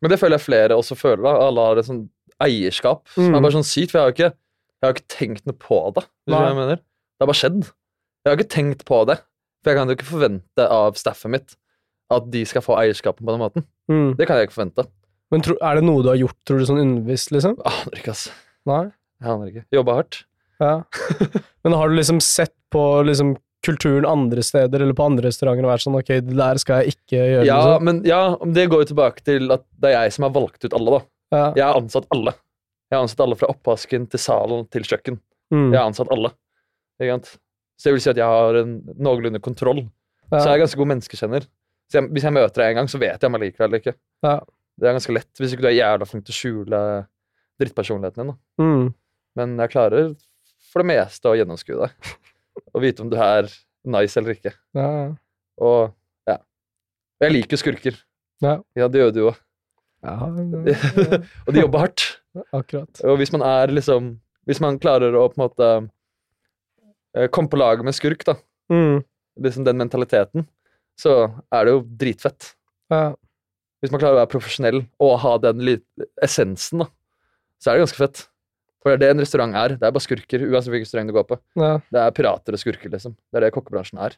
Men 0.03 0.11
det 0.11 0.18
føler 0.20 0.38
jeg 0.38 0.46
flere 0.46 0.77
også 0.77 0.96
føler. 0.96 1.22
da 1.22 1.46
Alle 1.46 1.61
har 1.68 1.77
et 1.79 1.85
sånn 1.87 2.09
eierskap 2.42 3.07
som 3.14 3.25
Mm. 3.31 3.37
er 3.37 3.40
bare 3.40 3.53
sånn 3.53 3.64
sykt. 3.70 3.90
For 3.92 3.99
jeg 3.99 4.03
har 4.05 4.11
jo 4.12 4.16
ikke, 4.16 4.33
jeg 4.83 4.85
har 4.85 4.92
ikke 4.94 5.09
tenkt 5.09 5.46
noe 5.46 5.55
på 5.59 5.94
det. 5.94 6.05
Hvis 6.27 6.37
jeg 6.46 6.57
mener 6.57 6.77
Det 6.77 7.20
har 7.20 7.27
bare 7.27 7.40
skjedd. 7.42 7.62
Jeg 7.62 8.27
har 8.27 8.37
ikke 8.37 8.51
tenkt 8.57 8.85
på 8.85 9.07
det 9.07 9.18
For 9.64 9.70
jeg 9.72 9.77
kan 9.79 9.88
jo 9.88 9.94
ikke 9.96 10.11
forvente 10.11 10.70
av 10.70 10.94
staffet 10.94 11.31
mitt 11.31 11.57
at 12.11 12.31
de 12.31 12.44
skal 12.44 12.62
få 12.62 12.77
eierskapen 12.79 13.25
på 13.27 13.33
den 13.35 13.40
måten. 13.40 13.64
Mm. 13.90 14.16
Det 14.16 14.27
kan 14.29 14.37
jeg 14.38 14.49
ikke 14.49 14.59
forvente. 14.62 14.87
Men 15.33 15.40
tro, 15.42 15.57
er 15.61 15.75
det 15.75 15.83
noe 15.85 16.03
du 16.03 16.09
har 16.09 16.16
gjort, 16.18 16.37
tror 16.46 16.59
du, 16.61 16.64
sånn 16.66 16.79
underbevisst, 16.79 17.33
liksom? 17.33 17.57
Aner 17.66 17.96
ikke, 17.99 18.12
altså. 18.14 18.31
Nei? 18.66 18.92
Jeg 19.22 19.33
aner 19.33 19.50
ikke. 19.52 19.64
Jobba 19.74 19.98
hardt. 20.00 20.22
Ja. 20.62 20.72
Men 21.64 21.76
har 21.76 21.90
du 21.90 21.96
liksom 21.98 22.20
sett 22.24 22.55
på 22.72 22.85
liksom 23.07 23.37
kulturen 23.66 24.07
andre 24.07 24.42
steder, 24.46 24.83
eller 24.83 24.94
på 24.94 25.07
andre 25.07 25.26
restauranter, 25.26 25.66
og 25.66 25.72
vært 25.72 25.85
sånn 25.85 25.98
ok, 25.98 26.11
det 26.22 26.37
der 26.38 26.61
skal 26.62 26.83
jeg 26.85 26.96
ikke 26.96 27.18
gjøre? 27.18 27.46
Ja, 27.48 27.57
liksom? 27.59 27.88
men 27.88 27.96
ja, 28.07 28.20
det 28.55 28.66
går 28.70 28.85
jo 28.85 28.88
tilbake 28.92 29.24
til 29.26 29.50
at 29.50 29.64
det 29.83 29.90
er 29.90 30.05
jeg 30.05 30.14
som 30.14 30.26
har 30.29 30.35
valgt 30.37 30.66
ut 30.66 30.76
alle, 30.76 30.92
da. 30.92 31.00
ja. 31.35 31.46
Jeg 31.59 31.64
har 31.66 31.81
ansatt 31.81 32.07
alle. 32.14 32.37
Jeg 32.87 32.94
har 32.94 33.02
ansatt 33.09 33.24
alle 33.24 33.38
fra 33.40 33.50
oppvasken 33.50 34.07
til 34.12 34.22
salen 34.22 34.68
til 34.70 34.87
kjøkken. 34.87 35.18
Mm. 35.50 35.70
Jeg 35.72 35.81
har 35.81 35.88
ansatt 35.88 36.12
alle. 36.14 36.31
Så 37.02 37.88
det 37.88 37.96
vil 37.96 38.05
si 38.05 38.12
at 38.12 38.20
jeg 38.20 38.31
har 38.31 38.61
en 38.62 38.76
noenlunde 38.94 39.42
kontroll. 39.42 39.83
Ja. 40.31 40.38
Så 40.38 40.44
jeg 40.46 40.55
er 40.55 40.62
ganske 40.62 40.79
god 40.81 40.92
menneskekjenner. 40.92 41.48
Så 41.90 41.98
jeg, 41.98 42.11
hvis 42.14 42.26
jeg 42.26 42.35
møter 42.35 42.62
deg 42.62 42.70
en 42.70 42.79
gang, 42.81 42.90
så 42.90 43.00
vet 43.02 43.18
jeg 43.18 43.31
om 43.31 43.37
jeg 43.37 43.44
liker 43.48 43.59
deg 43.62 43.66
eller 43.66 43.83
ikke. 43.83 43.96
Ja. 44.26 44.37
Det 44.76 44.88
er 44.88 44.96
ganske 44.98 45.16
lett, 45.16 45.33
hvis 45.40 45.55
ikke 45.55 45.66
du 45.66 45.68
er 45.70 45.76
jævla 45.76 46.07
flink 46.09 46.26
til 46.26 46.35
å 46.35 46.38
skjule 46.38 46.81
drittpersonligheten 47.61 48.22
din. 48.22 48.33
da. 48.33 48.62
Mm. 48.62 48.87
Men 49.37 49.57
jeg 49.61 49.72
klarer 49.75 50.14
for 50.72 50.83
det 50.83 50.88
meste 50.90 51.29
å 51.31 51.37
gjennomskue 51.38 51.79
deg. 51.87 52.11
Og 52.75 52.83
vite 52.85 53.05
om 53.05 53.11
du 53.12 53.16
er 53.20 53.49
nice 53.87 54.16
eller 54.18 54.35
ikke. 54.37 54.53
Ja, 54.77 54.87
ja. 54.96 55.09
Og 55.62 55.92
ja. 56.29 56.38
Jeg 57.22 57.35
liker 57.37 57.61
skurker. 57.61 57.99
Ja. 58.44 58.59
Ja, 58.77 58.88
det 58.92 59.01
gjør 59.03 59.12
du 59.16 59.20
òg. 59.31 59.37
ja 60.05 60.16
Og 61.46 61.53
de 61.57 61.62
jobber 61.62 61.85
hardt. 61.87 62.07
akkurat. 62.53 63.01
Og 63.09 63.16
hvis 63.20 63.33
man 63.33 63.42
er 63.49 63.72
liksom 63.72 64.14
Hvis 64.46 64.61
man 64.62 64.77
klarer 64.79 65.14
å 65.16 65.25
på 65.33 65.38
en 65.40 65.44
måte 65.46 65.68
eh, 67.16 67.29
komme 67.33 67.49
på 67.51 67.59
lag 67.59 67.81
med 67.85 67.96
skurk, 67.96 68.25
da, 68.29 68.37
Mm. 68.70 69.05
liksom 69.38 69.64
den 69.64 69.79
mentaliteten, 69.79 70.46
så 70.99 71.12
er 71.55 71.64
det 71.64 71.72
jo 71.72 71.81
dritfett. 72.01 72.53
Ja. 72.90 73.12
Hvis 73.83 73.92
man 73.92 74.01
klarer 74.01 74.16
å 74.16 74.20
være 74.25 74.31
profesjonell 74.33 74.81
og 75.03 75.18
ha 75.22 75.37
den 75.38 75.61
essensen, 76.25 76.83
da, 76.83 76.87
så 77.62 77.70
er 77.70 77.77
det 77.79 77.85
ganske 77.87 78.01
fett. 78.01 78.22
For 78.87 78.94
det 78.94 79.03
det 79.03 79.16
en 79.16 79.22
restaurant 79.25 79.57
er. 79.59 79.72
Det 79.75 79.83
er 79.83 79.94
bare 79.96 80.05
skurker, 80.05 80.42
uansett 80.46 80.70
hvilken 80.70 80.87
restaurant 80.87 81.09
du 81.11 81.14
går 81.16 81.25
på. 81.27 81.40
ja. 81.59 81.72
Det 81.90 81.99
er 82.05 82.12
pirater 82.14 82.55
og 82.55 82.61
skurker, 82.62 82.92
liksom. 82.92 83.16
Det 83.18 83.40
er 83.40 83.46
det 83.49 83.55
kokkebransjen 83.57 83.99
er. 83.99 84.14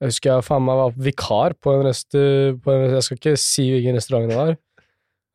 Jeg 0.00 0.14
husker 0.14 0.30
jeg 0.32 0.46
faen 0.46 0.64
meg 0.64 0.78
var 0.78 0.94
vikar 0.96 1.54
på 1.60 1.74
en 1.76 1.84
rest... 1.84 2.16
På 2.16 2.72
en, 2.72 2.86
jeg 2.88 3.04
skal 3.04 3.18
ikke 3.20 3.34
si 3.42 3.66
hvilken 3.68 4.00
restaurant 4.00 4.32
det 4.32 4.38
var, 4.38 4.54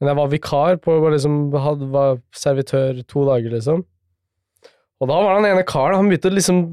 men 0.01 0.09
jeg 0.09 0.17
var 0.17 0.31
vikar 0.31 0.79
på 0.81 0.95
var 1.03 1.13
liksom, 1.13 1.35
hadde, 1.53 1.91
var 1.93 2.17
servitør 2.33 3.03
to 3.05 3.27
dager, 3.29 3.53
liksom. 3.53 3.85
Og 5.03 5.11
da 5.11 5.19
var 5.21 5.37
han 5.37 5.45
ene 5.51 5.67
karen, 5.69 5.99
han 6.01 6.09
begynte 6.09 6.33
liksom 6.33 6.63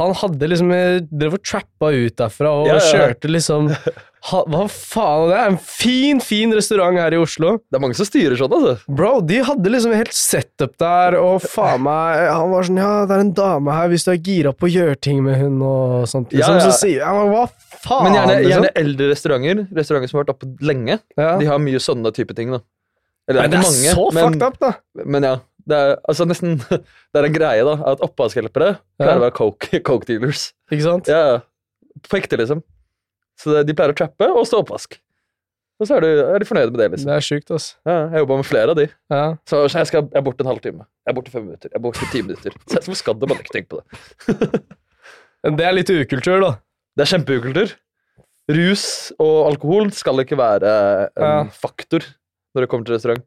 Han 0.00 0.14
hadde 0.16 0.48
liksom 0.48 0.70
eh, 0.72 1.02
Drev 1.04 1.36
og 1.36 1.42
trappa 1.44 1.90
ut 1.92 2.16
derfra 2.16 2.52
og 2.62 2.70
Ja, 2.70 2.78
ja, 2.78 2.86
kjørte 2.88 3.28
liksom 3.28 3.68
ha, 4.30 4.40
Hva 4.48 4.62
faen, 4.72 5.26
det 5.28 5.36
er 5.36 5.50
en 5.50 5.58
fin, 5.60 6.22
fin 6.24 6.54
restaurant 6.56 6.96
her 6.96 7.12
i 7.12 7.20
Oslo. 7.20 7.58
Det 7.68 7.76
er 7.76 7.82
mange 7.84 7.98
som 7.98 8.08
styrer 8.08 8.38
sånn, 8.40 8.54
altså. 8.56 8.74
Bro, 8.88 9.12
de 9.28 9.42
hadde 9.44 9.74
liksom 9.74 9.94
helt 9.96 10.16
setup 10.16 10.78
der, 10.80 11.18
og 11.20 11.44
faen 11.44 11.84
meg 11.84 12.24
Han 12.30 12.54
var 12.54 12.68
sånn 12.70 12.80
Ja, 12.80 12.92
det 13.08 13.18
er 13.18 13.26
en 13.26 13.34
dame 13.36 13.76
her, 13.76 13.92
hvis 13.92 14.08
du 14.08 14.12
er 14.14 14.20
gira 14.22 14.54
på 14.56 14.70
å 14.70 14.72
gjøre 14.72 14.98
ting 15.02 15.20
med 15.26 15.40
hun 15.42 15.60
og 15.66 16.08
sånt, 16.10 16.32
liksom. 16.32 16.60
Ja. 16.60 16.68
Så 16.70 16.76
sier 16.84 17.02
jeg 17.02 17.18
men 17.18 17.32
hva 17.34 17.46
faen, 17.82 18.06
Men 18.08 18.16
gjerne, 18.20 18.36
liksom? 18.38 18.52
gjerne 18.54 18.74
eldre 18.84 19.10
restauranter, 19.12 19.64
restauranter 19.76 20.12
som 20.12 20.20
har 20.20 20.26
vært 20.26 20.36
oppe 20.38 20.52
lenge, 20.72 21.02
de 21.18 21.50
har 21.52 21.60
mye 21.60 21.82
sånne 21.82 22.14
type 22.16 22.38
ting, 22.38 22.54
da. 22.54 22.62
Eller 23.30 23.44
Men 23.44 23.52
det 23.52 23.58
er 23.58 23.62
ikke 23.62 23.72
så 23.94 24.04
mange, 24.08 24.14
men, 24.16 24.24
fucked 24.24 24.42
up, 24.48 24.56
da. 24.62 25.04
men 25.06 25.26
ja. 25.28 25.34
Det 25.68 25.76
er 25.78 25.92
altså 26.10 26.24
nesten 26.26 26.56
Det 27.12 27.20
er 27.20 27.28
en 27.28 27.34
greie, 27.36 27.62
da, 27.68 27.76
at 27.92 28.02
oppvaskhjelpere 28.04 28.74
pleier 28.98 29.20
å 29.20 29.24
være 29.28 29.36
coke, 29.36 29.80
coke 29.88 30.08
dealers. 30.08 30.48
Ikke 30.72 30.84
sant? 30.88 31.10
Ja. 31.12 31.40
På 32.08 32.18
ekte, 32.18 32.38
liksom. 32.40 32.62
Så 33.38 33.52
det, 33.54 33.66
de 33.70 33.74
pleier 33.78 33.94
å 33.94 33.96
trappe 33.98 34.28
og 34.32 34.46
stå 34.48 34.62
oppvask. 34.64 34.98
Og 35.82 35.88
så 35.88 35.96
er, 35.96 36.04
du, 36.04 36.20
er 36.34 36.38
de 36.42 36.46
fornøyde 36.46 36.70
med 36.70 36.78
det, 36.78 36.88
liksom. 36.94 37.08
Det 37.10 37.14
er 37.16 37.24
sjukt, 37.26 37.48
ass. 37.56 37.64
Ja, 37.88 37.96
jeg 38.12 38.22
jobba 38.22 38.36
med 38.38 38.46
flere 38.46 38.74
av 38.74 38.78
de. 38.78 38.84
Ja. 39.10 39.22
Så 39.50 39.62
jeg, 39.66 39.88
skal, 39.90 40.04
jeg 40.12 40.20
er 40.20 40.26
borte 40.26 40.44
en 40.44 40.50
halvtime. 40.52 40.84
Jeg 41.02 41.10
er 41.10 41.16
borte 41.16 41.32
fem 41.34 41.46
minutter. 41.48 41.72
Jeg 41.72 41.78
er 41.80 41.82
borte 41.82 42.08
ti 42.12 42.22
minutter. 42.22 42.54
Så 42.70 42.82
jeg 42.92 42.98
skal 43.00 43.16
det 43.18 43.30
bare 43.32 43.42
ikke 43.42 43.54
tenke 43.56 43.72
på 43.72 43.80
det. 43.80 44.60
Men 45.42 45.56
det 45.58 45.66
er 45.66 45.74
litt 45.74 45.90
ukultur, 45.90 46.38
da. 46.44 46.52
Det 46.94 47.02
er 47.06 47.10
kjempeukultur. 47.16 47.72
Rus 48.52 48.84
og 49.22 49.36
alkohol 49.48 49.90
skal 49.96 50.22
ikke 50.22 50.38
være 50.38 50.70
en 51.16 51.24
Ja. 51.24 51.34
faktor 51.54 52.04
når 52.52 52.64
det 52.66 52.70
kommer 52.70 52.86
til 52.86 52.94
restaurant. 52.98 53.24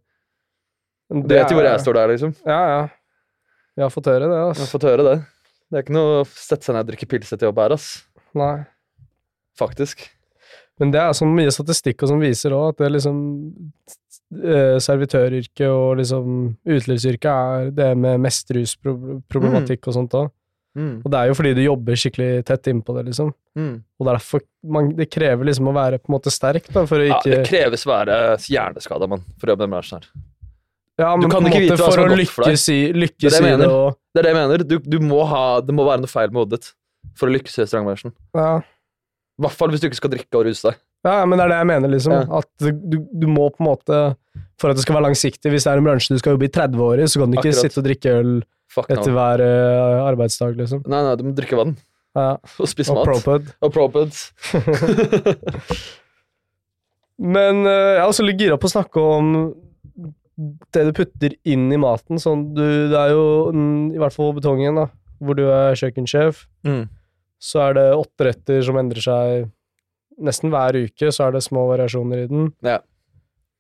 Du 1.11 1.35
vet 1.35 1.51
jo 1.51 1.57
hvor 1.59 1.67
jeg 1.67 1.81
står 1.83 1.99
der, 1.99 2.13
liksom. 2.15 2.33
Ja, 2.47 2.61
ja. 2.71 2.83
Vi 3.75 3.83
har 3.83 3.91
fått 3.93 4.07
høre 4.09 4.29
det, 4.31 4.41
Vi 4.55 4.63
har 4.63 4.71
fått 4.71 4.87
høre 4.87 5.05
det. 5.05 5.15
Det 5.69 5.79
er 5.79 5.85
ikke 5.85 5.95
noe 5.97 6.19
å 6.21 6.27
sette 6.29 6.65
seg 6.65 6.75
ned 6.75 6.85
og 6.85 6.91
drikke 6.91 7.09
pils 7.11 7.33
etter 7.33 7.49
jobb 7.49 7.59
her, 7.61 7.75
ass. 7.75 7.89
Nei. 8.37 8.65
Faktisk. 9.59 10.05
Men 10.79 10.91
det 10.91 11.01
er 11.01 11.15
sånn 11.15 11.33
mye 11.35 11.51
statistikk 11.53 12.03
og 12.03 12.11
som 12.11 12.23
viser 12.23 12.55
òg 12.55 12.73
at 12.73 12.81
det 12.83 12.89
liksom 12.97 13.19
eh, 14.43 14.75
Servitøryrket 14.83 15.67
og 15.69 16.01
liksom 16.01 16.33
utelivsyrket 16.67 17.29
er 17.31 17.69
det 17.75 17.91
med 17.99 18.23
mest 18.25 18.51
rusproblematikk 18.55 19.87
og 19.87 19.97
sånt 19.99 20.17
òg. 20.19 20.33
Mm. 20.75 20.95
Og 21.05 21.07
det 21.07 21.19
er 21.19 21.29
jo 21.29 21.35
fordi 21.39 21.53
du 21.55 21.61
jobber 21.63 21.99
skikkelig 21.99 22.29
tett 22.49 22.67
innpå 22.67 22.97
det, 22.97 23.05
liksom. 23.07 23.29
Mm. 23.55 23.75
Og 23.95 24.07
derfor 24.09 24.43
man, 24.67 24.89
Det 24.97 25.07
krever 25.07 25.47
liksom 25.47 25.69
å 25.71 25.75
være 25.75 26.01
på 26.01 26.11
en 26.11 26.17
måte 26.17 26.33
sterk, 26.33 26.67
da, 26.67 26.83
for 26.89 26.99
å 26.99 27.07
Ja, 27.07 27.19
det 27.23 27.45
kreves 27.47 27.85
være 27.87 28.35
hjerneskada, 28.43 29.07
mann, 29.07 29.23
for 29.39 29.47
å 29.47 29.55
jobbe 29.55 29.69
med 29.69 29.77
bransjen 29.77 30.01
her. 30.01 30.09
Ja, 31.01 31.10
men 31.19 31.27
kan 31.29 31.43
ikke 31.49 31.60
vite 31.65 31.75
hva 31.81 31.89
som 31.91 32.05
er 32.05 32.13
godt 32.15 32.31
for 32.31 32.47
deg. 32.47 32.55
i, 32.71 32.77
Det 32.95 33.27
er 33.27 33.34
det 33.34 33.36
jeg 33.36 33.43
mener. 33.43 33.67
og 33.67 33.97
Det 34.15 34.21
er 34.21 34.27
det 34.27 34.31
jeg 34.31 34.38
mener. 34.39 34.63
Du, 34.63 34.75
du 34.79 34.97
må 35.03 35.25
ha, 35.27 35.41
det 35.65 35.75
må 35.75 35.84
være 35.88 36.05
noe 36.05 36.12
feil 36.12 36.31
med 36.31 36.45
hodet 36.45 36.62
ditt 36.62 36.69
for 37.19 37.27
å 37.29 37.34
lykkes 37.36 37.58
i 37.60 37.65
restaurantbransjen. 37.65 38.15
ja. 38.38 38.53
I 39.36 39.43
hvert 39.43 39.51
fall 39.60 39.67
hvis 39.73 39.81
du 39.84 39.89
ikke 39.89 39.97
skal 39.99 40.13
drikke 40.13 40.38
og 40.39 40.45
ruse 40.47 40.63
deg. 40.69 40.77
ja, 41.03 41.15
men 41.27 41.36
det 41.36 41.43
er 41.43 41.49
det 41.51 41.58
jeg 41.60 41.67
mener, 41.67 41.91
liksom. 41.91 42.13
Ja. 42.15 42.39
At 42.39 42.47
du, 42.63 42.69
du, 42.71 42.95
du 43.12 43.25
må 43.27 43.49
på 43.51 43.60
en 43.60 43.67
måte 43.67 43.97
For 44.55 44.71
at 44.71 44.77
det 44.79 44.86
skal 44.86 44.95
være 44.95 45.10
langsiktig, 45.10 45.51
hvis 45.51 45.65
det 45.67 45.73
er 45.73 45.81
en 45.81 45.88
bransje 45.89 46.15
du 46.15 46.21
skal 46.21 46.38
jobbe 46.38 46.47
i 46.47 46.53
30 46.55 46.79
år 46.86 47.01
i, 47.03 47.08
så 47.12 47.19
kan 47.19 47.34
du 47.34 47.36
ikke 47.36 47.51
Akkurat. 47.51 47.65
sitte 47.67 47.81
og 47.81 47.86
drikke 47.89 48.13
øl 48.21 48.31
Fuck 48.71 48.88
no. 48.89 48.95
etter 48.95 49.12
hver 49.17 49.43
uh, 49.43 50.05
arbeidsdag, 50.08 50.55
liksom. 50.62 50.86
Nei, 50.88 51.01
nei, 51.03 51.12
du 51.19 51.25
må 51.27 51.36
drikke 51.36 51.60
vann 51.60 51.75
Ja. 52.15 52.29
og 52.63 52.71
spise 52.71 52.95
Og 52.95 53.01
mat. 53.01 53.12
propod. 53.12 53.51
Og 53.60 53.75
propods. 53.75 54.23
Men 57.36 57.62
uh, 57.63 57.71
jeg 57.71 57.99
er 58.01 58.08
også 58.08 58.25
litt 58.27 58.41
gira 58.41 58.58
på 58.60 58.67
å 58.67 58.73
snakke 58.77 59.03
om 59.19 59.29
det 60.38 60.84
du 60.88 60.91
putter 60.98 61.36
inn 61.48 61.67
i 61.71 61.78
maten. 61.80 62.19
Sånn, 62.21 62.50
du, 62.56 62.63
det 62.91 62.98
er 63.00 63.13
jo, 63.15 63.26
mm, 63.56 63.93
i 63.95 64.00
hvert 64.02 64.15
fall 64.15 64.34
Betongen, 64.36 64.76
da, 64.82 64.88
hvor 65.24 65.38
du 65.39 65.45
er 65.50 65.78
kjøkkensjef, 65.80 66.45
Mm. 66.67 66.88
så 67.39 67.62
er 67.69 67.74
det 67.78 67.86
åtte 67.95 68.26
retter 68.28 68.62
som 68.65 68.78
endrer 68.82 69.02
seg 69.06 69.45
nesten 70.19 70.50
hver 70.52 70.76
uke, 70.86 71.12
så 71.12 71.28
er 71.28 71.36
det 71.36 71.43
små 71.43 71.65
variasjoner 71.69 72.24
i 72.24 72.28
den. 72.32 72.50
Ja. 72.63 72.80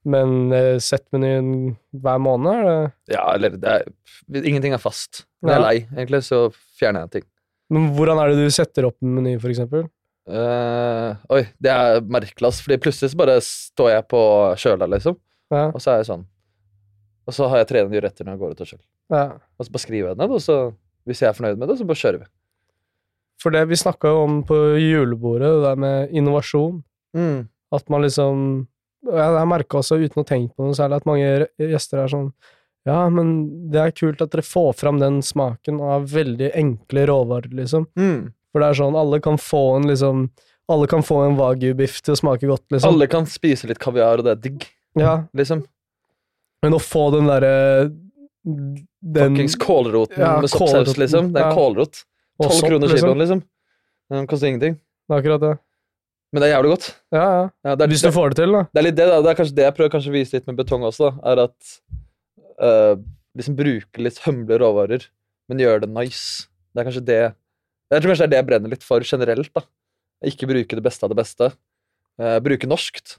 Men 0.05 0.51
eh, 0.53 0.75
settmenyen 0.83 1.75
hver 1.91 2.19
måned, 2.21 2.51
er 2.53 2.65
det 2.69 3.15
Ja, 3.15 3.23
eller 3.33 3.55
det 3.57 3.71
er, 3.71 3.87
Ingenting 4.45 4.73
er 4.75 4.81
fast. 4.81 5.23
Når 5.41 5.51
jeg 5.51 5.57
er 5.57 5.65
lei, 5.65 5.77
egentlig, 5.97 6.21
så 6.27 6.39
fjerner 6.79 7.05
jeg 7.05 7.11
ting. 7.17 7.25
Men 7.73 7.87
hvordan 7.97 8.19
er 8.21 8.29
det 8.31 8.43
du 8.45 8.53
setter 8.53 8.85
opp 8.87 8.97
en 9.01 9.15
meny, 9.17 9.35
for 9.41 9.49
eksempel? 9.49 9.87
Uh, 10.29 11.15
oi, 11.33 11.43
det 11.61 11.69
er 11.73 11.99
merkelig, 12.01 12.47
ass. 12.49 12.61
Fordi 12.65 12.77
plutselig 12.81 13.11
så 13.13 13.19
bare 13.19 13.35
står 13.45 13.91
jeg 13.95 14.05
på 14.13 14.21
kjøla, 14.61 14.87
liksom. 14.95 15.17
Ja, 15.53 15.67
Og 15.71 15.81
så 15.81 15.91
er 15.93 15.99
jeg 16.01 16.07
sånn. 16.09 16.23
Og 17.25 17.33
så 17.33 17.47
har 17.49 17.63
jeg 17.63 17.69
tre 17.71 17.83
nye 17.89 18.01
etter 18.05 18.25
når 18.27 18.35
jeg 18.35 18.41
går 18.43 18.51
ut 18.55 18.61
og 18.65 18.67
kjøler. 18.71 18.87
ja. 19.15 19.25
Og 19.57 19.65
så 19.65 19.71
bare 19.73 19.85
skriver 19.85 20.09
jeg 20.09 20.17
det 20.17 20.21
ned, 20.23 20.35
og 20.35 20.41
så 20.43 20.57
hvis 21.05 21.21
jeg 21.21 21.29
er 21.29 21.37
fornøyd 21.37 21.57
med 21.61 21.69
det, 21.69 21.77
så 21.79 21.85
bare 21.85 22.01
kjører 22.01 22.19
vi. 22.23 22.27
For 23.41 23.53
det 23.53 23.63
vi 23.69 23.77
snakka 23.77 24.11
om 24.23 24.39
på 24.47 24.55
julebordet, 24.79 25.49
det 25.53 25.63
der 25.67 25.75
med 25.81 26.13
innovasjon. 26.15 26.79
Mm. 27.15 27.47
At 27.75 27.89
man 27.89 28.01
liksom 28.05 28.67
Jeg 29.05 29.21
har 29.37 29.45
merka 29.45 29.77
også, 29.77 29.99
uten 30.01 30.23
å 30.23 30.25
tenke 30.25 30.55
på 30.57 30.65
noe 30.65 30.73
særlig, 30.73 30.97
at 30.97 31.05
mange 31.05 31.27
gjester 31.61 31.99
er 32.01 32.09
sånn 32.09 32.31
Ja, 32.89 33.03
men 33.09 33.69
det 33.69 33.81
er 33.81 33.93
kult 33.93 34.21
at 34.21 34.31
dere 34.33 34.41
får 34.45 34.73
fram 34.79 34.97
den 35.01 35.21
smaken 35.21 35.77
av 35.81 36.07
veldig 36.09 36.51
enkle 36.57 37.05
råvarer, 37.09 37.53
liksom. 37.53 37.85
Mm. 37.97 38.33
For 38.51 38.61
det 38.63 38.69
er 38.71 38.79
sånn, 38.81 38.97
alle 38.97 39.19
kan 39.21 39.37
få 39.41 39.61
en 39.77 39.87
liksom 39.89 40.25
Alle 40.69 40.87
kan 40.89 41.05
få 41.05 41.19
en 41.27 41.37
wagyu-biff 41.37 42.01
til 42.01 42.15
å 42.15 42.17
smake 42.17 42.49
godt, 42.49 42.65
liksom. 42.73 42.89
Alle 42.95 43.07
kan 43.07 43.25
spise 43.29 43.69
litt 43.69 43.79
kaviar, 43.81 44.17
og 44.17 44.25
det 44.25 44.33
er 44.33 44.41
digg, 44.49 44.65
Ja, 44.97 45.19
liksom. 45.37 45.65
Men 46.65 46.75
å 46.75 46.81
få 46.81 47.07
den 47.13 47.29
derre 47.29 47.53
den, 48.45 49.35
Fuckings 49.35 49.55
kålroten 49.61 50.21
Ja, 50.21 50.39
med 50.41 50.49
soppsaus, 50.49 50.97
liksom. 50.97 51.31
Det 51.33 51.41
er 51.41 51.51
ja. 51.51 51.53
kålrot. 51.57 52.01
Tolv 52.41 52.67
kroner 52.67 52.89
liksom. 52.89 52.99
kiloen, 53.09 53.21
liksom. 53.21 53.41
Den 54.13 54.27
koster 54.29 54.49
ingenting. 54.49 54.77
Det 55.05 55.13
er 55.15 55.21
akkurat 55.21 55.43
det. 55.43 55.53
Men 56.33 56.41
det 56.41 56.47
er 56.49 56.53
jævlig 56.55 56.71
godt. 56.73 56.87
Ja, 57.15 57.25
ja. 57.25 57.43
Ja, 57.63 57.75
det, 57.75 57.85
er, 57.85 57.91
Hvis 57.93 58.03
du 58.03 58.09
får 58.13 58.33
det 58.33 58.39
til, 58.41 58.55
da. 58.57 58.63
det 58.67 58.81
er 58.81 58.85
litt 58.87 58.97
det, 58.97 59.05
da. 59.11 59.19
Det 59.23 59.31
er 59.31 59.37
kanskje 59.39 59.57
det 59.57 59.67
jeg 59.67 59.75
prøver 59.77 59.97
å 59.97 60.13
vise 60.15 60.35
litt 60.35 60.49
med 60.49 60.59
betong 60.59 60.85
også, 60.89 61.09
da. 61.09 61.31
Er 61.31 61.41
at 61.45 61.75
uh, 62.65 62.93
liksom 63.39 63.57
bruke 63.57 64.03
litt 64.03 64.19
humble 64.25 64.59
råvarer, 64.61 65.05
men 65.49 65.61
gjøre 65.63 65.85
det 65.85 65.91
nice. 65.95 66.49
Det 66.73 66.81
er 66.81 66.89
kanskje 66.89 67.05
det 67.07 67.21
Jeg 67.21 68.01
tror 68.01 68.11
kanskje 68.11 68.25
det 68.25 68.27
er 68.27 68.33
det 68.33 68.41
jeg 68.41 68.49
brenner 68.49 68.73
litt 68.73 68.85
for 68.85 69.05
generelt, 69.05 69.53
da. 69.55 69.63
Ikke 70.25 70.49
bruke 70.49 70.77
det 70.77 70.85
beste 70.85 71.07
av 71.07 71.13
det 71.13 71.19
beste. 71.21 71.53
Uh, 72.19 72.37
bruke 72.43 72.69
norskt 72.69 73.17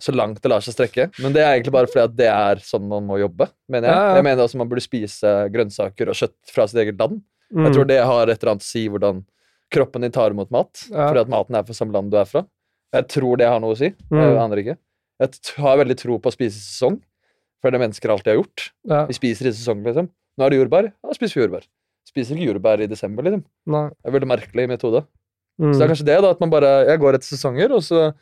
så 0.00 0.12
langt 0.14 0.40
det 0.42 0.50
lar 0.50 0.62
seg 0.64 0.74
strekke. 0.74 1.06
Men 1.22 1.34
det 1.36 1.42
er 1.44 1.52
egentlig 1.54 1.74
bare 1.74 1.86
fordi 1.90 2.04
at 2.08 2.16
det 2.18 2.26
er 2.30 2.62
sånn 2.66 2.88
man 2.90 3.06
må 3.06 3.18
jobbe, 3.20 3.46
mener 3.70 3.88
jeg. 3.88 3.94
Ja, 3.94 4.08
ja. 4.10 4.16
Jeg 4.18 4.26
mener 4.26 4.42
også 4.44 4.58
man 4.60 4.70
burde 4.70 4.82
spise 4.84 5.34
grønnsaker 5.54 6.10
og 6.10 6.18
kjøtt 6.18 6.36
fra 6.50 6.66
sitt 6.70 6.80
eget 6.82 6.98
land. 7.00 7.20
Mm. 7.54 7.68
Jeg 7.68 7.76
tror 7.76 7.88
det 7.90 8.00
har 8.02 8.26
et 8.32 8.40
eller 8.42 8.52
annet 8.54 8.66
å 8.66 8.70
si 8.72 8.82
hvordan 8.90 9.22
kroppen 9.74 10.04
din 10.06 10.14
tar 10.14 10.34
imot 10.34 10.50
mat, 10.54 10.86
Ja. 10.90 11.08
fordi 11.08 11.20
at 11.24 11.30
maten 11.32 11.56
er 11.56 11.62
fra 11.66 11.74
samme 11.74 11.94
land 11.94 12.10
du 12.10 12.18
er 12.18 12.26
fra. 12.28 12.44
Jeg 12.94 13.08
tror 13.08 13.38
det 13.38 13.46
har 13.48 13.60
noe 13.62 13.74
å 13.74 13.78
si. 13.78 13.90
Mm. 14.10 14.20
Jeg 14.20 14.36
aner 14.44 14.62
ikke. 14.62 14.76
Jeg 15.22 15.56
har 15.62 15.78
veldig 15.78 15.96
tro 15.98 16.18
på 16.18 16.30
å 16.30 16.34
spise 16.34 16.58
i 16.58 16.62
sesong, 16.62 16.98
for 17.62 17.70
det 17.70 17.74
er 17.74 17.78
det 17.78 17.84
mennesker 17.86 18.10
alltid 18.10 18.32
har 18.34 18.38
gjort. 18.42 18.66
Ja. 18.90 19.00
Vi 19.06 19.14
spiser 19.14 19.46
i 19.48 19.54
sesong, 19.54 19.82
liksom. 19.86 20.10
Nå 20.38 20.44
er 20.46 20.50
det 20.50 20.58
jordbær, 20.58 20.90
ja, 20.90 21.14
spiser 21.14 21.38
vi 21.38 21.46
jordbær. 21.46 21.66
Spiser 22.10 22.36
ikke 22.36 22.50
jordbær 22.52 22.82
i 22.82 22.90
desember, 22.90 23.22
liksom. 23.26 23.44
Nei. 23.70 23.88
Det 23.94 24.10
er 24.10 24.16
veldig 24.18 24.30
merkelig 24.30 24.68
mitt. 24.68 24.82
Mm. 24.84 25.70
Så 25.70 25.78
det 25.78 25.84
er 25.86 25.92
kanskje 25.94 26.06
det, 26.10 26.18
da, 26.22 26.30
at 26.34 26.40
man 26.42 26.50
bare 26.50 26.70
Jeg 26.88 26.98
går 26.98 27.14
etter 27.14 27.30
sesonger, 27.30 27.72
og 27.72 27.82
så 27.86 28.12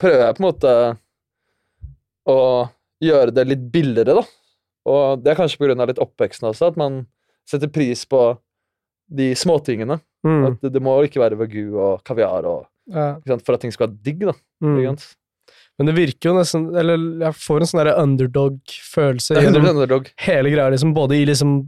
prøver 0.00 0.26
jeg 0.26 0.36
på 0.36 0.42
en 0.44 0.48
måte 0.50 0.72
å 2.30 2.38
gjøre 3.02 3.34
det 3.34 3.44
litt 3.48 3.64
billigere, 3.72 4.16
da. 4.20 4.24
Og 4.86 5.22
det 5.22 5.32
er 5.32 5.38
kanskje 5.40 5.58
på 5.60 5.66
grunn 5.68 5.82
av 5.82 5.90
litt 5.90 6.02
oppveksten 6.02 6.48
også, 6.50 6.70
at 6.72 6.78
man 6.80 7.04
setter 7.48 7.70
pris 7.70 8.04
på 8.08 8.22
de 9.06 9.32
småtingene. 9.38 10.00
mm. 10.26 10.42
At 10.48 10.72
det, 10.72 10.82
må 10.82 10.96
ikke 11.06 11.22
være 11.22 11.38
vagu 11.38 11.76
og 11.78 12.02
kaviar 12.06 12.46
og, 12.50 12.66
ja. 12.90 13.14
sant, 13.26 13.44
for 13.46 13.54
at 13.54 13.62
ting 13.62 13.74
skal 13.74 13.88
være 13.88 14.02
digg, 14.06 14.26
da. 14.26 14.34
mm. 14.64 14.98
Men 15.76 15.90
det 15.90 15.92
virker 15.98 16.30
jo 16.30 16.36
nesten 16.38 16.62
Eller 16.72 17.02
jeg 17.20 17.36
får 17.36 17.60
en 17.60 17.68
sånn 17.68 17.88
underdog-følelse 17.92 19.34
er 19.36 19.44
gjennom 19.44 19.66
underdog. 19.74 20.08
hele 20.24 20.52
greia, 20.54 20.70
liksom. 20.72 20.94
Både 20.96 21.18
i 21.18 21.26
liksom 21.28 21.58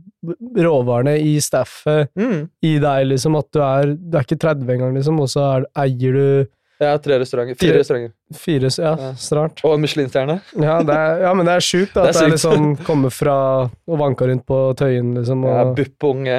råvarene, 0.56 1.18
i 1.20 1.34
staffet, 1.44 2.08
Mm. 2.16 2.48
i 2.64 2.78
deg, 2.82 3.06
liksom. 3.12 3.36
At 3.38 3.50
du 3.52 3.60
er 3.62 3.92
Du 3.94 4.16
er 4.18 4.24
ikke 4.24 4.38
30 4.40 4.72
engang, 4.78 4.94
liksom, 4.96 5.20
og 5.20 5.28
så 5.28 5.44
er, 5.58 5.66
eier 5.84 6.16
du 6.16 6.48
Har 6.80 6.98
tre 7.02 7.16
restauranter. 7.18 7.56
Fire. 7.58 7.78
Restauranter. 7.80 8.12
fire 8.38 8.70
Ja, 8.78 8.92
Ja. 8.98 9.14
snart. 9.18 9.64
Og 9.64 9.74
en 9.74 9.80
Michelin-stjerne. 9.82 10.40
Ja, 10.62 10.76
ja, 11.24 11.32
men 11.34 11.46
det 11.46 11.56
er 11.56 11.64
sjukt 11.64 11.96
at 11.98 12.06
Det 12.06 12.14
er 12.14 12.20
det 12.20 12.22
er 12.28 12.34
liksom 12.36 12.76
kommer 12.86 13.10
fra 13.10 13.34
og 13.66 13.98
vanka 13.98 14.28
rundt 14.30 14.46
på 14.46 14.60
Tøyen, 14.78 15.14
liksom, 15.18 15.44
Og... 15.44 15.56
Ja, 15.56 15.64
Bupp 15.74 16.08
unge. 16.12 16.38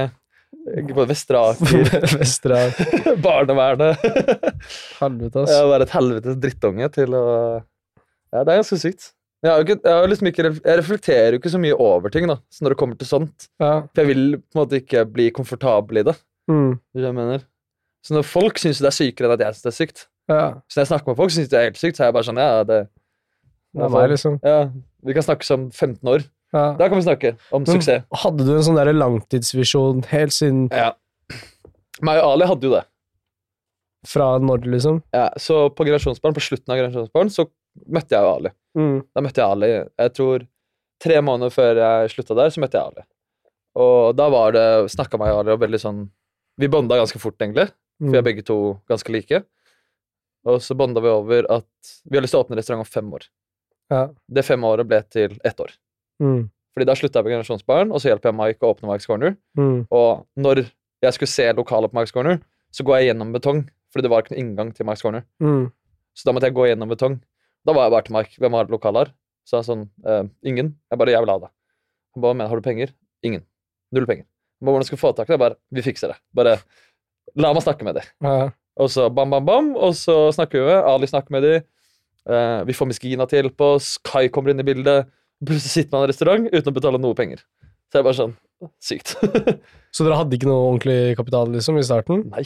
På 0.93 1.05
Vestre 1.09 1.39
Aker. 1.49 3.15
Barnevernet. 3.25 3.99
Helvete, 4.99 5.43
ass. 5.43 5.51
Ja, 5.53 5.63
være 5.67 5.87
et 5.87 5.93
helvetes 5.95 6.39
drittunge 6.39 6.89
til 6.93 7.15
å 7.17 7.23
Ja, 8.29 8.43
det 8.43 8.53
er 8.53 8.59
ganske 8.61 8.77
sykt. 8.79 9.11
Jeg, 9.41 9.63
ikke, 9.63 9.77
jeg, 9.85 9.95
har 9.95 10.09
liksom 10.11 10.27
ikke, 10.29 10.43
jeg 10.59 10.77
reflekterer 10.81 11.35
jo 11.35 11.39
ikke 11.39 11.51
så 11.53 11.59
mye 11.63 11.75
over 11.79 12.11
ting 12.11 12.27
da, 12.27 12.35
så 12.51 12.65
når 12.65 12.73
det 12.75 12.79
kommer 12.81 12.99
til 12.99 13.07
sånt. 13.07 13.47
Ja. 13.63 13.85
For 13.87 14.03
jeg 14.03 14.09
vil 14.11 14.23
på 14.41 14.57
en 14.57 14.59
måte 14.59 14.79
ikke 14.81 15.05
bli 15.07 15.29
komfortabel 15.35 16.01
i 16.01 16.03
det. 16.09 16.15
Mm. 16.49 16.79
hvis 16.95 17.05
jeg 17.05 17.13
mener. 17.15 17.43
Så 18.05 18.15
når 18.15 18.25
folk 18.25 18.57
syns 18.59 18.79
det 18.81 18.89
er 18.89 18.95
sykere 18.95 19.27
enn 19.29 19.35
at 19.35 19.43
jeg 19.45 19.55
syns 19.55 19.65
det 19.65 19.71
er 19.71 19.77
sykt, 19.77 20.05
ja. 20.29 20.43
så 20.69 20.77
når 20.77 20.83
jeg 20.83 20.89
snakker 20.93 21.07
med 21.11 21.17
folk 21.19 21.31
som 21.33 21.41
syns 21.41 21.49
det 21.51 21.59
er 21.59 21.67
helt 21.69 21.79
sykt, 21.81 21.97
så 21.97 22.03
er 22.05 22.09
jeg 22.11 22.15
bare 22.19 22.27
sånn 22.29 22.39
Ja, 22.41 22.63
det, 22.63 22.79
Det 23.75 23.83
er 23.85 23.89
meg, 23.95 24.09
liksom. 24.13 24.39
ja 24.43 24.59
vi 25.05 25.13
kan 25.15 25.23
snakke 25.23 25.45
som 25.47 25.69
15 25.71 26.03
år. 26.11 26.23
Ja. 26.51 26.63
Da 26.75 26.87
kan 26.89 26.97
vi 26.97 27.03
snakke 27.05 27.29
om 27.55 27.63
Men 27.63 27.69
suksess. 27.77 28.03
Hadde 28.23 28.43
du 28.43 28.49
en 28.55 28.63
sånn 28.65 28.75
der 28.75 28.89
langtidsvisjon 28.93 30.01
helt 30.11 30.33
siden 30.35 30.65
Ja. 30.75 30.89
Meg 32.01 32.19
og 32.23 32.33
Ali 32.33 32.47
hadde 32.49 32.67
jo 32.67 32.73
det. 32.73 32.85
fra 34.07 34.37
når, 34.39 34.63
liksom? 34.71 35.01
Ja, 35.13 35.29
så 35.37 35.69
på 35.75 35.83
generasjonsbarn, 35.87 36.33
på 36.35 36.43
slutten 36.43 36.71
av 36.71 36.77
generasjonsbarn, 36.79 37.29
så 37.31 37.45
møtte 37.87 38.15
jeg 38.15 38.23
jo 38.23 38.29
Ali. 38.37 38.51
Mm. 38.79 38.97
Da 39.15 39.21
møtte 39.25 39.41
jeg 39.41 39.55
Ali. 39.55 39.69
Jeg 39.99 40.13
tror 40.15 40.45
tre 41.03 41.19
måneder 41.21 41.51
før 41.55 41.79
jeg 41.81 42.09
slutta 42.13 42.35
der, 42.39 42.49
så 42.55 42.63
møtte 42.63 42.79
jeg 42.79 42.91
Ali. 42.93 43.03
Og 43.79 44.15
da 44.15 44.29
var 44.31 44.51
det 44.55 44.65
snakka 44.91 45.19
meg 45.19 45.33
og 45.33 45.41
Ali 45.43 45.51
og 45.55 45.59
veldig 45.63 45.79
sånn 45.83 46.09
Vi 46.59 46.67
bonda 46.67 46.97
ganske 46.99 47.19
fort, 47.19 47.37
egentlig. 47.39 47.69
For 47.99 48.11
vi 48.11 48.17
er 48.17 48.21
Mm. 48.21 48.25
begge 48.25 48.43
to 48.43 48.79
ganske 48.89 49.09
like. 49.11 49.43
Og 50.47 50.61
så 50.63 50.75
bonda 50.77 51.01
vi 51.03 51.11
over 51.11 51.47
at 51.51 51.91
vi 52.05 52.17
har 52.17 52.23
lyst 52.23 52.35
til 52.35 52.39
å 52.39 52.45
åpne 52.45 52.59
restaurant 52.59 52.85
om 52.85 52.89
fem 52.89 53.09
år. 53.15 53.25
Ja. 53.91 54.05
Det 54.29 54.45
fem 54.45 54.63
året 54.63 54.87
ble 54.87 55.01
til 55.11 55.35
ett 55.45 55.59
år. 55.59 55.73
Mm. 56.23 56.47
Fordi 56.75 56.87
da 56.87 56.95
slutta 56.95 57.19
jeg 57.19 57.27
på 57.27 57.33
Generasjonsbarn, 57.33 57.91
og 57.91 58.01
så 58.01 58.11
hjelper 58.11 58.29
jeg 58.29 58.37
Mike 58.37 58.63
å 58.63 58.71
åpne 58.75 58.91
Mike's 58.91 59.09
Corner. 59.09 59.35
Mm. 59.57 59.81
Og 59.89 60.23
når 60.39 60.63
jeg 61.03 61.15
skulle 61.15 61.31
se 61.31 61.47
lokalet 61.57 61.91
på 61.91 61.99
Mike's 61.99 62.15
Corner, 62.15 62.39
så 62.71 62.85
går 62.85 62.99
jeg 62.99 63.09
gjennom 63.09 63.33
betong, 63.35 63.63
fordi 63.89 64.05
det 64.05 64.11
var 64.13 64.23
ikke 64.23 64.35
noen 64.35 64.43
inngang 64.43 64.71
til 64.77 64.87
Mike's 64.87 65.03
Corner. 65.03 65.25
Mm. 65.43 65.71
Så 66.15 66.27
da 66.27 66.35
måtte 66.35 66.49
jeg 66.49 66.57
gå 66.57 66.67
gjennom 66.69 66.91
betong. 66.91 67.17
Da 67.67 67.75
var 67.75 67.87
jeg 67.87 67.95
bare 67.95 68.07
til 68.07 68.15
Mike. 68.15 68.37
Hvem 68.39 68.57
har 68.57 68.71
lokal 68.71 68.99
her? 69.01 69.11
Så 69.47 69.59
han 69.59 69.65
sånn 69.67 69.85
eh, 70.05 70.25
Ingen. 70.47 70.73
Jeg 70.91 71.01
bare 71.01 71.13
Jeg 71.13 71.25
vil 71.25 71.31
ha 71.33 71.37
det. 71.45 71.49
Han 72.15 72.23
bare 72.25 72.37
Men 72.37 72.49
har 72.51 72.59
du 72.59 72.65
penger? 72.65 72.93
Ingen. 73.25 73.43
Null 73.95 74.07
penger. 74.09 74.27
Han 74.59 74.67
bare, 74.67 74.77
Hvordan 74.77 74.89
skal 74.89 74.97
vi 74.97 75.01
få 75.01 75.11
tak 75.17 75.27
i 75.27 75.31
det? 75.31 75.37
Jeg 75.37 75.43
bare 75.43 75.57
Vi 75.75 75.85
fikser 75.85 76.13
det. 76.13 76.19
Bare 76.35 76.57
la 77.39 77.51
meg 77.53 77.65
snakke 77.65 77.87
med 77.87 77.99
dem. 77.99 78.09
Ja. 78.25 78.49
Og 78.79 78.89
så 78.93 79.09
bam, 79.11 79.29
bam, 79.33 79.45
bam, 79.45 79.69
og 79.75 79.93
så 79.99 80.15
snakker 80.35 80.61
vi 80.61 80.67
med 80.69 80.87
Ali 80.87 81.09
snakker 81.11 81.35
med 81.35 81.43
dem. 81.43 81.63
Eh, 82.29 82.59
vi 82.69 82.75
får 82.77 82.87
Miskina 82.91 83.25
til 83.27 83.39
å 83.39 83.41
hjelpe 83.43 83.71
oss. 83.75 83.97
Kai 84.07 84.27
kommer 84.31 84.53
inn 84.53 84.61
i 84.63 84.67
bildet. 84.67 85.09
Plutselig 85.43 85.71
sitter 85.73 85.95
man 85.95 86.03
i 86.03 86.07
en 86.07 86.11
restaurant 86.13 86.47
uten 86.53 86.71
å 86.71 86.75
betale 86.75 87.01
noe 87.01 87.15
penger. 87.17 87.41
Så 87.89 87.97
det 87.97 88.01
er 88.03 88.07
bare 88.09 88.19
sånn 88.21 88.37
Sykt. 88.83 89.13
Så 89.95 90.03
dere 90.03 90.17
hadde 90.19 90.35
ikke 90.35 90.49
noe 90.49 90.65
ordentlig 90.73 91.15
kapital 91.15 91.47
liksom 91.53 91.77
i 91.79 91.83
starten? 91.87 92.25
Nei. 92.33 92.43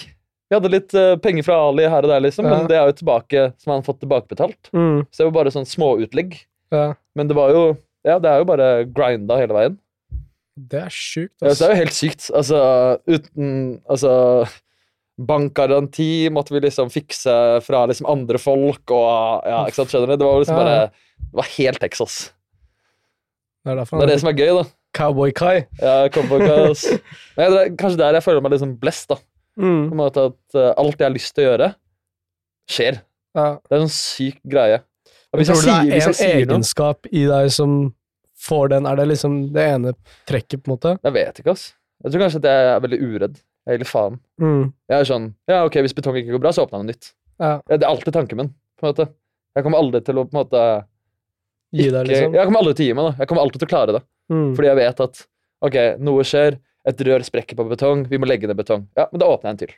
Vi 0.52 0.54
hadde 0.54 0.69
litt 0.69 0.93
eh, 0.93 1.15
penger 1.24 1.46
fra 1.48 1.56
Ali 1.72 1.88
her 1.89 2.06
og 2.06 2.12
der, 2.12 2.22
liksom, 2.22 2.46
Ja. 2.46 2.60
men 2.60 2.67
det 2.69 2.78
er 2.78 2.86
jo 2.91 2.98
tilbake 3.00 3.46
som 3.58 3.74
han 3.74 3.80
har 3.82 3.88
fått 3.88 4.04
tilbakebetalt. 4.04 4.69
Mm. 4.78 5.00
Så 5.10 5.24
det 5.24 5.28
var 5.32 5.38
bare 5.39 5.54
sånn 5.56 5.65
småutlegg. 5.65 6.36
Ja. 6.74 6.91
Men 7.17 7.30
det 7.32 7.38
var 7.38 7.54
jo 7.56 7.63
Ja, 8.06 8.19
det 8.19 8.30
er 8.30 8.41
jo 8.41 8.46
bare 8.50 8.67
grinda 8.91 9.38
hele 9.39 9.56
veien. 9.58 9.80
Det 10.54 10.84
er 10.86 10.93
sjukt, 10.93 11.34
Ja, 11.41 11.50
det 11.50 11.65
er 11.65 11.74
jo 11.74 11.80
helt 11.82 11.98
sykt. 11.98 12.28
Altså, 12.36 12.60
uten 13.10 13.82
Altså 13.89 14.12
Bankgaranti 15.21 16.30
måtte 16.34 16.54
vi 16.56 16.60
liksom 16.63 16.89
fikse 16.89 17.34
fra 17.62 17.84
liksom 17.89 18.08
andre 18.10 18.39
folk 18.41 18.89
og 18.95 19.43
Ja, 19.45 19.60
ikke 19.67 19.76
sant, 19.82 19.91
skjønner 19.93 20.13
du? 20.13 20.17
Det 20.17 20.26
var 20.26 20.39
liksom 20.41 20.58
Ja. 20.58 20.63
bare 20.63 20.91
Det 21.23 21.38
var 21.38 21.49
helt 21.58 21.80
Texas. 21.80 22.15
Det 23.65 23.71
er 23.71 23.84
Det 23.86 24.04
er 24.04 24.08
det 24.08 24.19
som 24.19 24.30
er 24.30 24.34
gøy, 24.34 24.63
da. 24.63 24.63
Cowboy 24.93 25.32
Kai. 25.32 25.65
Ja, 25.82 26.08
Cowboy 26.10 26.39
Kai 26.39 26.67
også. 26.69 26.99
Men 27.38 27.52
det 27.52 27.62
er 27.62 27.76
kanskje 27.78 27.97
der 27.97 28.13
jeg 28.13 28.23
føler 28.26 28.41
meg 28.41 28.52
liksom 28.52 28.76
blest, 28.80 29.08
da. 29.10 29.15
På 29.15 29.62
Mm. 29.62 29.91
en 29.91 29.97
måte 29.97 30.17
at 30.34 30.56
uh, 30.58 30.73
alt 30.82 30.97
jeg 30.99 31.06
har 31.06 31.13
lyst 31.13 31.34
til 31.36 31.45
å 31.45 31.49
gjøre, 31.52 31.76
skjer. 32.69 33.02
Ja. 33.38 33.45
Det 33.62 33.71
er 33.71 33.76
en 33.82 33.88
sånn 33.88 33.93
syk 33.93 34.39
greie. 34.49 34.80
Og 35.34 35.39
hvis 35.39 35.47
jeg, 35.47 35.56
tror 35.56 35.62
du 35.62 35.69
sier, 35.69 35.84
det 35.84 35.93
er 35.93 36.13
sier 36.13 36.41
en 36.41 36.63
noe 36.63 36.95
i 37.12 37.23
deg 37.30 37.52
som 37.52 37.93
får 38.43 38.69
den? 38.73 38.86
Er 38.89 38.95
det 38.95 39.08
liksom 39.13 39.54
det 39.54 39.63
ene 39.76 39.93
trekket, 40.30 40.63
på 40.63 40.69
en 40.69 40.73
måte? 40.76 40.93
Jeg 41.04 41.13
vet 41.13 41.39
ikke, 41.41 41.52
ass. 41.54 41.73
Jeg 42.04 42.12
tror 42.12 42.21
kanskje 42.26 42.41
at 42.41 42.47
jeg 42.49 42.65
er 42.73 42.80
veldig 42.84 42.99
uredd. 43.02 43.38
Litt 43.69 43.88
faen. 43.88 44.17
Mm. 44.41 44.73
Jeg 44.91 44.97
er 44.99 45.08
sånn 45.08 45.28
Ja, 45.47 45.62
ok, 45.63 45.78
hvis 45.86 45.95
betong 45.95 46.17
ikke 46.19 46.36
går 46.36 46.41
bra, 46.43 46.52
så 46.52 46.65
åpner 46.65 46.82
jeg 46.82 46.84
noe 46.84 46.91
nytt. 46.91 47.12
Ja. 47.39 47.52
Det 47.69 47.80
er 47.80 47.89
alltid 47.89 48.13
tanken 48.15 48.38
min. 48.41 48.49
på 48.80 48.86
en 48.88 48.91
måte. 48.91 49.06
Jeg 49.56 49.63
kommer 49.63 49.80
aldri 49.80 50.02
til 50.04 50.19
å 50.19 50.26
på 50.28 50.36
en 50.36 50.41
måte 50.41 50.63
Gi 51.73 51.88
deg, 51.89 52.06
liksom? 52.06 52.36
Jeg 52.38 52.45
kommer 52.45 52.62
aldri 52.62 52.73
til 52.78 52.86
å 52.86 52.88
gi 52.89 52.93
meg. 52.97 53.06
da. 53.08 53.13
Jeg 53.23 53.30
kommer 53.32 53.41
alltid 53.41 53.63
til 53.63 53.67
å 53.67 53.71
klare 53.71 53.95
det. 53.95 54.04
Mm. 54.30 54.52
Fordi 54.54 54.67
jeg 54.69 54.78
vet 54.78 54.99
at 55.08 55.23
ok, 55.63 55.78
noe 56.06 56.26
skjer, 56.28 56.60
et 56.86 57.02
rør 57.08 57.23
sprekker 57.26 57.58
på 57.58 57.65
betong, 57.71 58.04
vi 58.12 58.19
må 58.19 58.28
legge 58.30 58.49
ned 58.49 58.60
betong. 58.60 58.84
Ja, 58.99 59.08
men 59.12 59.23
da 59.23 59.30
åpner 59.32 59.49
jeg 59.49 59.56
en 59.56 59.62
til. 59.63 59.73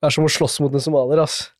Det 0.00 0.08
er 0.08 0.14
som 0.16 0.24
å 0.26 0.32
slåss 0.32 0.56
mot 0.64 0.74
en 0.74 0.82
somalier, 0.82 1.20
ass. 1.22 1.52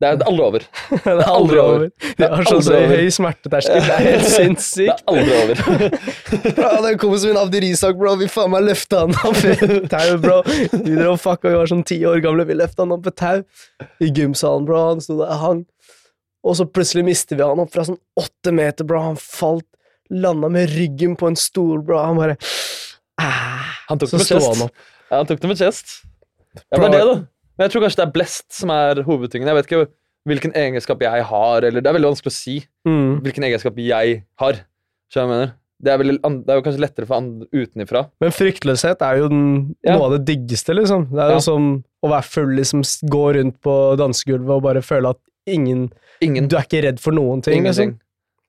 Det 0.00 0.08
er 0.08 0.22
aldri 0.24 0.44
over. 0.46 0.62
det 1.04 1.12
er 1.12 1.26
aldri 1.28 1.58
over. 1.60 1.88
De 2.16 2.28
har 2.32 2.46
sånn 2.48 2.62
så 2.64 2.78
høy 2.88 3.10
smerteterskel. 3.12 3.82
Det 3.84 3.96
er 3.96 4.06
helt 4.14 4.28
sinnssykt. 4.32 4.86
Det 4.88 4.94
er 4.94 5.10
aldri 5.12 5.34
over. 5.36 5.64
Det 6.46 6.68
den 6.86 7.00
kompisen 7.02 7.32
min 7.34 7.40
Abdi 7.40 7.60
Isak, 7.68 7.98
bro, 8.00 8.14
vi 8.16 8.28
faen 8.32 8.54
meg 8.54 8.64
løfta 8.64 9.02
han 9.02 9.12
opp 9.28 9.42
i 9.44 9.80
tau, 9.92 10.14
bro. 10.22 10.38
Vi 10.46 10.94
drev 10.94 11.10
og 11.12 11.20
fucka, 11.20 11.50
vi 11.50 11.58
var 11.60 11.68
sånn 11.68 11.84
ti 11.84 11.98
år 12.08 12.22
gamle, 12.24 12.46
vi 12.48 12.56
løfta 12.56 12.86
han 12.86 12.94
opp 12.96 13.10
i 13.10 13.12
tau. 13.20 13.42
I 14.00 14.08
gymsalen, 14.08 14.64
bro. 14.68 14.78
Han 14.94 15.04
sto 15.04 15.18
der, 15.20 15.34
hang. 15.42 15.66
Og 16.48 16.56
så 16.56 16.64
plutselig 16.64 17.04
mister 17.10 17.36
vi 17.36 17.44
han 17.44 17.60
opp 17.60 17.74
fra 17.74 17.84
sånn 17.90 18.00
åtte 18.20 18.54
meter, 18.56 18.88
bro. 18.88 19.02
Han 19.10 19.20
falt, 19.20 19.66
landa 20.08 20.48
med 20.48 20.72
ryggen 20.72 21.12
på 21.20 21.28
en 21.28 21.36
stol, 21.38 21.82
bro. 21.84 22.00
Han 22.00 22.16
bare 22.22 22.38
ah. 23.20 23.68
Han 23.90 24.00
tok 24.00 24.14
Så 24.14 24.16
det 24.16 24.24
med 24.24 24.32
chest. 24.32 24.48
han. 24.64 24.72
Ja, 25.10 25.20
han 25.20 25.28
tok 25.28 25.44
det 25.44 25.52
med 25.52 25.60
chest. 25.60 25.92
Ja, 26.56 26.78
det 26.78 26.86
er 26.88 26.96
det, 26.96 27.04
da. 27.10 27.18
Men 27.60 27.68
jeg 27.68 27.74
tror 27.74 27.82
kanskje 27.84 28.00
det 28.00 28.06
er 28.08 28.12
blest 28.14 28.46
som 28.56 28.70
er 28.72 29.02
hovedtingen. 29.04 29.44
Jeg 29.50 29.56
vet 29.58 29.66
ikke 29.68 29.82
hvilken 30.30 30.52
egenskap 30.56 31.02
jeg 31.04 31.24
har, 31.28 31.64
eller 31.68 31.82
det 31.84 31.90
er 31.90 31.96
veldig 31.98 32.08
vanskelig 32.14 32.32
å 32.32 32.36
si 32.38 32.54
Mm. 32.88 33.20
hvilken 33.20 33.44
egenskap 33.44 33.76
jeg 33.76 34.24
har. 34.40 34.60
Jeg 35.12 35.28
mener? 35.28 35.52
Det 35.82 35.92
er, 35.92 35.98
veldig, 35.98 36.14
det 36.44 36.48
er 36.52 36.56
jo 36.56 36.62
kanskje 36.64 36.80
lettere 36.80 37.06
for 37.06 37.16
andre 37.20 37.46
utenifra. 37.52 38.02
Men 38.20 38.30
fryktløshet 38.32 39.00
er 39.04 39.18
jo 39.18 39.28
den, 39.28 39.76
Ja. 39.84 39.96
noe 39.98 40.06
av 40.08 40.12
det 40.18 40.24
diggeste, 40.24 40.72
liksom. 40.74 41.10
Det 41.10 41.18
er 41.20 41.28
Ja. 41.28 41.34
jo 41.36 41.40
som 41.40 41.84
å 42.02 42.08
være 42.08 42.24
full, 42.24 42.56
liksom, 42.56 42.80
gå 43.08 43.34
rundt 43.36 43.60
på 43.60 43.96
dansegulvet 43.96 44.50
og 44.56 44.62
bare 44.62 44.80
føle 44.80 45.10
at 45.10 45.18
ingen 45.46 45.92
Ingen. 46.22 46.48
Du 46.48 46.56
er 46.56 46.62
ikke 46.62 46.82
redd 46.84 47.00
for 47.00 47.12
noen 47.12 47.42
ting, 47.42 47.60
Ingenting. 47.64 47.92
liksom. 47.92 48.00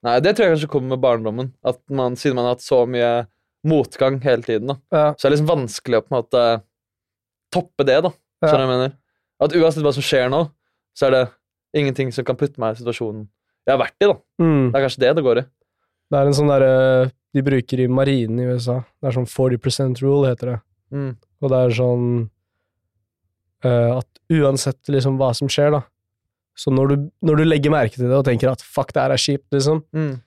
Nei, 0.03 0.19
det 0.19 0.35
tror 0.35 0.45
jeg 0.47 0.57
kanskje 0.57 0.69
kommer 0.69 0.89
med 0.89 1.01
barndommen. 1.01 1.51
At 1.63 1.79
man, 1.89 2.15
Siden 2.15 2.35
man 2.35 2.45
har 2.45 2.55
hatt 2.55 2.59
så 2.63 2.85
mye 2.87 3.27
motgang 3.65 4.21
hele 4.23 4.41
tiden, 4.43 4.67
da, 4.67 4.75
Ja, 4.91 5.13
så 5.13 5.25
er 5.25 5.29
det 5.29 5.39
liksom 5.39 5.47
vanskelig 5.67 5.95
å 5.99 6.01
på 6.01 6.11
en 6.11 6.23
måte 6.23 6.61
toppe 7.53 7.85
det. 7.85 8.01
da. 8.03 8.09
Skjønner 8.43 8.51
du 8.51 8.57
hva 8.57 8.59
jeg 8.59 8.67
mener? 8.67 8.93
At 9.41 9.55
uansett 9.57 9.83
hva 9.85 9.93
som 9.95 10.05
skjer 10.05 10.29
nå, 10.31 10.45
så 10.97 11.07
er 11.07 11.15
det 11.15 11.23
ingenting 11.81 12.11
som 12.13 12.25
kan 12.27 12.37
putte 12.39 12.61
meg 12.61 12.75
i 12.75 12.81
situasjonen 12.81 13.25
jeg 13.67 13.75
har 13.75 13.81
vært 13.81 13.97
i. 14.01 14.07
da 14.09 14.15
mm. 14.41 14.71
Det 14.71 14.77
er 14.77 14.85
kanskje 14.85 15.03
det 15.03 15.11
det 15.17 15.25
går 15.25 15.41
i. 15.41 15.45
Det 16.11 16.19
er 16.19 16.27
en 16.27 16.35
sånn 16.35 16.51
derre 16.51 16.71
De 17.31 17.43
bruker 17.45 17.79
i 17.79 17.87
marinen 17.87 18.41
i 18.41 18.47
USA. 18.49 18.81
Det 18.99 19.07
er 19.07 19.15
sånn 19.15 19.29
40% 19.29 20.01
rule, 20.03 20.31
heter 20.31 20.49
det. 20.51 20.57
Mm. 20.91 21.11
Og 21.41 21.53
det 21.53 21.59
er 21.61 21.75
sånn 21.77 22.07
uh, 23.65 23.99
at 24.01 24.09
uansett 24.33 24.91
liksom 24.91 25.19
hva 25.21 25.31
som 25.37 25.51
skjer, 25.51 25.71
da 25.77 25.85
Så 26.57 26.73
når 26.73 26.91
du, 26.91 27.07
når 27.23 27.39
du 27.39 27.45
legger 27.47 27.73
merke 27.73 27.95
til 27.95 28.09
det 28.09 28.17
og 28.17 28.27
tenker 28.27 28.51
at 28.51 28.65
fuck, 28.65 28.91
det 28.91 29.05
her 29.05 29.15
er 29.15 29.21
kjipt, 29.21 29.47
liksom, 29.55 29.85
Mm. 29.95 30.19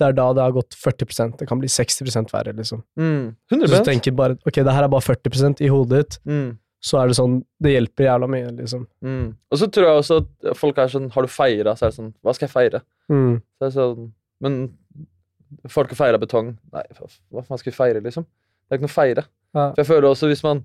det 0.00 0.08
er 0.08 0.16
da 0.16 0.32
det 0.32 0.42
har 0.42 0.54
gått 0.56 0.74
40% 0.74 1.36
Det 1.38 1.46
kan 1.46 1.60
bli 1.60 1.68
60 1.68 2.32
verre, 2.32 2.56
liksom. 2.56 2.82
Mm. 2.98 3.36
Så 3.46 3.58
du 3.60 3.84
tenker 3.84 4.16
bare 4.16 4.38
ok, 4.46 4.62
det 4.64 4.72
her 4.72 4.84
er 4.84 4.88
bare 4.88 5.04
40% 5.04 5.60
i 5.60 5.68
hodet 5.68 6.00
ditt, 6.00 6.18
mm. 6.26 6.58
Så 6.82 6.98
er 6.98 7.10
det 7.10 7.16
sånn 7.18 7.36
Det 7.62 7.72
hjelper 7.76 8.08
jævla 8.08 8.28
mye, 8.30 8.50
liksom. 8.58 8.86
Mm. 9.06 9.26
Og 9.52 9.60
så 9.60 9.68
tror 9.70 9.86
jeg 9.86 10.00
også 10.00 10.18
at 10.22 10.58
folk 10.58 10.80
er 10.82 10.90
sånn 10.90 11.08
Har 11.14 11.26
du 11.26 11.30
feira? 11.30 11.76
Så 11.78 11.86
er 11.86 11.92
det 11.92 11.98
sånn 12.00 12.12
Hva 12.22 12.34
skal 12.36 12.48
jeg 12.48 12.54
feire? 12.54 12.82
Mm. 13.12 13.36
Så 13.38 13.62
er 13.62 13.68
det 13.68 13.76
sånn 13.76 14.08
Men 14.42 14.58
folk 15.70 15.92
har 15.94 16.00
feira 16.00 16.20
betong? 16.22 16.56
Nei, 16.74 16.84
hva 16.98 17.44
faen 17.46 17.60
skal 17.60 17.70
vi 17.70 17.76
feire, 17.76 18.02
liksom? 18.02 18.26
Det 18.26 18.74
er 18.74 18.80
ikke 18.80 18.88
noe 18.88 18.94
å 18.94 18.96
feire. 18.96 19.26
Ja. 19.52 19.66
For 19.68 19.82
jeg 19.82 19.90
føler 19.92 20.08
også 20.10 20.30
hvis 20.32 20.44
man 20.46 20.64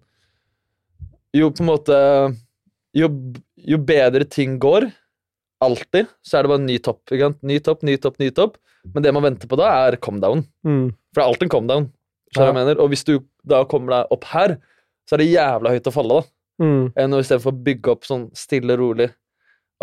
Jo, 1.38 1.52
på 1.52 1.64
en 1.64 1.70
måte 1.70 1.98
Jo, 2.98 3.12
jo 3.76 3.82
bedre 3.84 4.26
ting 4.26 4.58
går, 4.64 4.90
alltid, 5.62 6.10
så 6.26 6.38
er 6.38 6.46
det 6.46 6.52
bare 6.52 6.62
en 6.62 6.70
ny 6.70 6.78
topp. 6.82 7.02
Ikke 7.12 7.28
sant? 7.28 7.40
Ny 7.46 7.58
topp, 7.66 7.84
ny 7.86 7.98
topp, 8.02 8.18
ny 8.22 8.30
topp. 8.34 8.58
Men 8.94 9.04
det 9.06 9.14
man 9.14 9.26
venter 9.26 9.50
på 9.50 9.58
da, 9.60 9.70
er 9.86 9.98
come 10.02 10.22
down. 10.24 10.44
Mm. 10.66 10.96
For 11.12 11.20
det 11.20 11.24
er 11.24 11.30
alltid 11.32 11.48
en 11.48 11.54
come 11.54 11.70
down. 11.70 11.88
Ja. 12.38 12.50
Og 12.76 12.90
hvis 12.92 13.06
du 13.08 13.20
da 13.48 13.64
kommer 13.70 13.96
deg 13.96 14.14
opp 14.14 14.28
her, 14.32 14.58
så 15.08 15.16
er 15.16 15.24
det 15.24 15.30
jævla 15.32 15.72
høyt 15.76 15.88
å 15.88 15.94
falle, 15.96 16.20
da. 16.20 16.34
Mm. 16.64 16.84
Enn 16.98 17.16
å 17.16 17.22
istedenfor 17.22 17.54
å 17.54 17.64
bygge 17.68 17.94
opp 17.94 18.08
sånn 18.08 18.28
stille 18.38 18.76
og 18.76 18.82
rolig. 18.82 19.08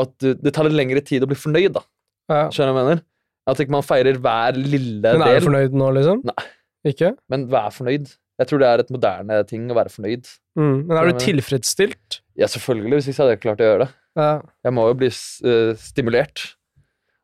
At 0.01 0.13
du, 0.21 0.33
det 0.35 0.53
tar 0.55 0.67
litt 0.67 0.77
lengre 0.77 1.03
tid 1.07 1.25
å 1.25 1.31
bli 1.31 1.39
fornøyd, 1.39 1.73
da. 1.77 1.85
Ja. 2.33 2.43
Skjønner 2.51 2.73
du 2.73 2.77
hva 2.77 2.83
jeg 2.83 2.91
mener? 2.91 3.05
At 3.51 3.61
ikke 3.61 3.75
man 3.77 3.85
feirer 3.85 4.19
hver 4.25 4.59
lille 4.59 5.01
del. 5.05 5.21
Men 5.21 5.27
er 5.29 5.41
du 5.41 5.49
fornøyd 5.49 5.77
nå, 5.77 5.89
liksom? 5.99 6.23
Nei. 6.29 6.47
Ikke? 6.89 7.15
Men 7.33 7.47
vær 7.53 7.73
fornøyd. 7.73 8.11
Jeg 8.41 8.51
tror 8.51 8.61
det 8.61 8.69
er 8.69 8.83
et 8.83 8.91
moderne 8.93 9.39
ting 9.49 9.69
å 9.71 9.77
være 9.77 9.93
fornøyd. 9.95 10.29
Mm. 10.59 10.77
Men 10.89 10.99
er 10.99 11.09
du 11.09 11.21
tilfredsstilt? 11.23 12.19
Ja, 12.41 12.49
selvfølgelig. 12.51 12.99
Hvis 12.99 13.09
ikke 13.11 13.17
så 13.17 13.25
hadde 13.25 13.35
jeg 13.35 13.41
ikke 13.41 13.49
klart 13.49 13.63
å 13.63 13.69
gjøre 13.69 13.85
det. 13.85 13.91
Ja. 14.19 14.31
Jeg 14.67 14.75
må 14.75 14.87
jo 14.89 14.97
bli 14.99 15.11
uh, 15.11 15.71
stimulert. 15.81 16.45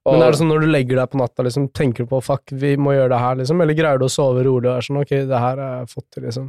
Og, 0.06 0.14
Men 0.14 0.24
er 0.24 0.32
det 0.32 0.40
sånn 0.40 0.48
når 0.48 0.64
du 0.64 0.70
legger 0.70 1.00
deg 1.00 1.10
på 1.12 1.18
natta, 1.20 1.44
liksom, 1.44 1.66
tenker 1.76 2.06
du 2.06 2.12
på 2.12 2.22
fuck, 2.24 2.54
vi 2.56 2.72
må 2.80 2.94
gjøre 2.94 3.12
det 3.12 3.20
her, 3.20 3.40
liksom? 3.42 3.60
Eller 3.64 3.76
greier 3.76 4.00
du 4.00 4.06
å 4.06 4.12
sove 4.12 4.44
rolig 4.46 4.70
og 4.70 4.78
er 4.78 4.86
sånn 4.86 5.00
ok, 5.02 5.12
det 5.28 5.42
her 5.44 5.60
har 5.60 5.82
jeg 5.82 5.90
fått 5.92 6.06
til, 6.14 6.24
liksom? 6.24 6.46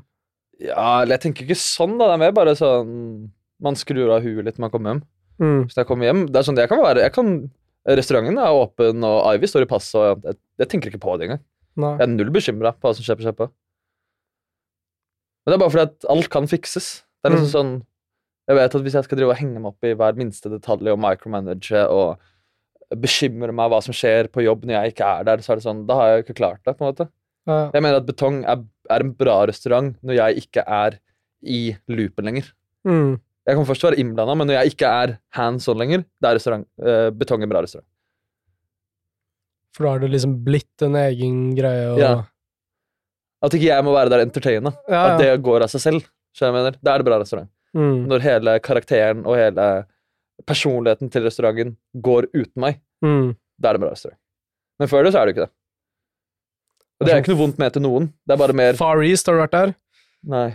Ja, 0.62 1.02
eller 1.02 1.16
jeg 1.18 1.24
tenker 1.26 1.48
ikke 1.48 1.58
sånn, 1.58 1.98
da. 1.98 2.08
Det 2.12 2.14
er 2.18 2.22
mer 2.22 2.36
bare 2.38 2.54
sånn 2.58 2.92
Man 3.62 3.78
skrur 3.78 4.12
av 4.16 4.22
huet 4.26 4.46
litt 4.46 4.58
når 4.58 4.66
man 4.68 4.72
kommer 4.74 4.92
hjem. 4.94 5.02
Mm. 5.42 5.60
Hvis 5.68 5.78
jeg 5.78 5.88
kommer 5.90 6.06
hjem, 6.10 6.22
det 6.30 6.38
er 6.40 6.46
sånn 6.48 6.56
det 6.58 6.64
jeg 6.66 6.72
kan 6.72 6.82
være. 6.84 7.02
Jeg 7.06 7.14
kan, 7.14 7.32
restauranten 7.98 8.38
er 8.42 8.58
åpen, 8.58 9.04
og 9.06 9.20
Ivy 9.36 9.50
står 9.50 9.66
i 9.66 9.70
passet, 9.70 9.96
og 10.02 10.26
jeg, 10.26 10.38
jeg 10.62 10.70
tenker 10.72 10.90
ikke 10.92 11.02
på 11.02 11.16
det 11.18 11.28
engang. 11.28 11.42
Nei. 11.82 11.92
Jeg 11.98 12.06
er 12.08 12.12
null 12.14 12.32
bekymra 12.36 12.72
på 12.78 12.88
hva 12.90 12.94
som 12.98 13.06
skjer 13.06 13.18
på 13.20 13.26
kjøpet. 13.28 13.54
Men 15.42 15.54
det 15.54 15.58
er 15.58 15.62
bare 15.64 15.74
fordi 15.74 15.86
at 15.90 16.10
alt 16.14 16.30
kan 16.34 16.50
fikses. 16.50 16.90
Det 17.22 17.30
er 17.32 17.36
liksom 17.38 17.48
Mm. 17.48 17.56
sånn 17.56 17.86
Jeg 18.50 18.58
vet 18.58 18.76
at 18.76 18.82
hvis 18.82 18.94
jeg 18.98 19.04
skal 19.06 19.18
drive 19.18 19.30
og 19.32 19.38
henge 19.38 19.60
meg 19.62 19.70
opp 19.70 19.84
i 19.86 19.94
hver 19.94 20.16
minste 20.18 20.50
detalj 20.50 20.90
og 20.92 21.00
micromanage 21.00 21.78
og 21.88 22.18
bekymre 23.00 23.54
meg 23.56 23.70
hva 23.72 23.80
som 23.86 23.94
skjer 23.94 24.28
på 24.34 24.44
jobb 24.44 24.66
når 24.66 24.74
jeg 24.82 24.94
ikke 24.96 25.06
er 25.20 25.24
der, 25.24 25.38
så 25.46 25.54
er 25.54 25.56
det 25.62 25.64
sånn 25.64 25.86
Da 25.88 25.96
har 25.96 26.08
jeg 26.10 26.18
jo 26.18 26.24
ikke 26.26 26.38
klart 26.42 26.60
det, 26.66 26.74
på 26.78 26.84
en 26.84 26.90
måte. 26.92 27.08
Ja. 27.48 27.70
Jeg 27.72 27.82
mener 27.86 27.98
at 28.02 28.06
Betong 28.10 28.44
er, 28.44 28.66
er 28.90 29.04
en 29.06 29.14
bra 29.18 29.46
restaurant 29.50 29.94
når 30.02 30.18
jeg 30.18 30.44
ikke 30.46 30.64
er 30.66 30.98
i 31.42 31.76
loopen 31.90 32.26
lenger. 32.26 32.50
Mm. 32.88 33.20
Jeg 33.48 33.58
kan 33.58 33.66
først 33.66 33.84
være 33.84 33.98
innblanda, 34.02 34.36
men 34.38 34.48
når 34.50 34.60
jeg 34.60 34.74
ikke 34.76 34.90
er 35.04 35.16
hands 35.38 35.68
on 35.72 35.78
lenger, 35.82 36.04
det 36.22 36.30
er 36.30 36.54
eh, 36.56 37.10
Betong 37.18 37.42
en 37.44 37.50
bra 37.50 37.62
restaurant. 37.66 37.88
For 39.76 39.86
da 39.88 39.94
har 39.96 40.04
det 40.04 40.12
liksom 40.12 40.36
blitt 40.46 40.84
en 40.86 40.98
egen 41.00 41.56
greie 41.56 41.88
og 41.94 42.00
Ja. 42.02 42.12
At 43.42 43.54
ikke 43.58 43.72
jeg 43.72 43.84
må 43.84 43.94
være 43.96 44.10
der 44.14 44.22
entertaina. 44.22 44.74
Ja, 44.88 45.14
At 45.16 45.20
det 45.20 45.42
går 45.42 45.64
av 45.66 45.70
seg 45.72 45.82
selv. 45.82 46.04
Så 46.36 46.46
jeg 46.46 46.54
mener? 46.54 46.76
Da 46.84 46.94
er 46.94 47.02
det 47.02 47.06
bra 47.08 47.18
restaurant. 47.20 47.50
Mm. 47.74 48.06
Når 48.08 48.22
hele 48.22 48.60
karakteren 48.60 49.26
og 49.26 49.36
hele 49.40 49.86
personligheten 50.46 51.10
til 51.12 51.24
restauranten 51.26 51.78
går 52.02 52.28
uten 52.36 52.62
meg, 52.62 52.80
Mm. 53.02 53.36
da 53.60 53.70
er 53.70 53.74
det 53.74 53.82
bra 53.82 53.90
restaurant. 53.90 54.20
Men 54.80 54.88
før 54.88 55.04
det 55.04 55.14
så 55.14 55.20
er 55.22 55.26
det 55.26 55.34
jo 55.36 55.42
ikke 55.42 55.48
det. 55.48 55.56
Og 57.02 57.08
det 57.08 57.14
er 57.16 57.22
ikke 57.24 57.34
noe 57.34 57.42
vondt 57.42 57.58
med 57.62 57.74
til 57.74 57.82
noen. 57.84 58.10
Det 58.28 58.36
er 58.36 58.40
bare 58.44 58.54
mer 58.54 58.78
Far 58.78 59.02
East, 59.04 59.26
har 59.28 59.36
du 59.36 59.42
vært 59.42 59.56
der? 59.58 59.74
Nei. 60.32 60.48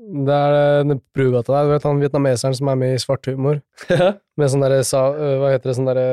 Det 0.00 0.34
er 0.34 0.84
uh, 0.88 0.94
Brugata 1.14 1.52
der. 1.54 1.66
Du 1.68 1.72
vet 1.76 1.84
han 1.86 2.00
vietnameseren 2.02 2.56
som 2.58 2.68
er 2.72 2.78
med 2.80 2.94
i 2.96 3.00
Svart 3.02 3.26
humor? 3.30 3.60
Med 3.88 4.50
sånn 4.50 4.64
derre 4.64 4.82
sa- 4.88 5.12
øh, 5.14 5.36
Hva 5.42 5.50
heter 5.54 5.70
det, 5.70 5.76
sånn 5.78 5.86
derre 5.90 6.06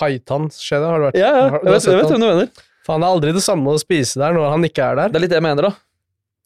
Haitan-skjede, 0.00 0.86
har 0.88 1.00
du 1.02 1.04
vært 1.10 1.18
ja, 1.20 1.30
ja. 1.36 1.48
Jeg 1.60 1.74
vet, 1.74 1.86
jeg 1.90 1.98
vet 2.00 2.08
hvem 2.14 2.22
du 2.22 2.26
mener. 2.26 2.48
Faen, 2.86 3.00
det 3.02 3.06
er 3.08 3.14
aldri 3.16 3.32
det 3.36 3.42
samme 3.44 3.74
å 3.74 3.80
spise 3.80 4.20
der 4.20 4.32
når 4.36 4.50
han 4.54 4.64
ikke 4.68 4.86
er 4.92 4.98
der. 5.02 5.12
Det 5.12 5.18
er 5.20 5.24
litt 5.24 5.32
det 5.34 5.38
jeg 5.40 5.44
mener, 5.46 5.68
da. 5.68 5.72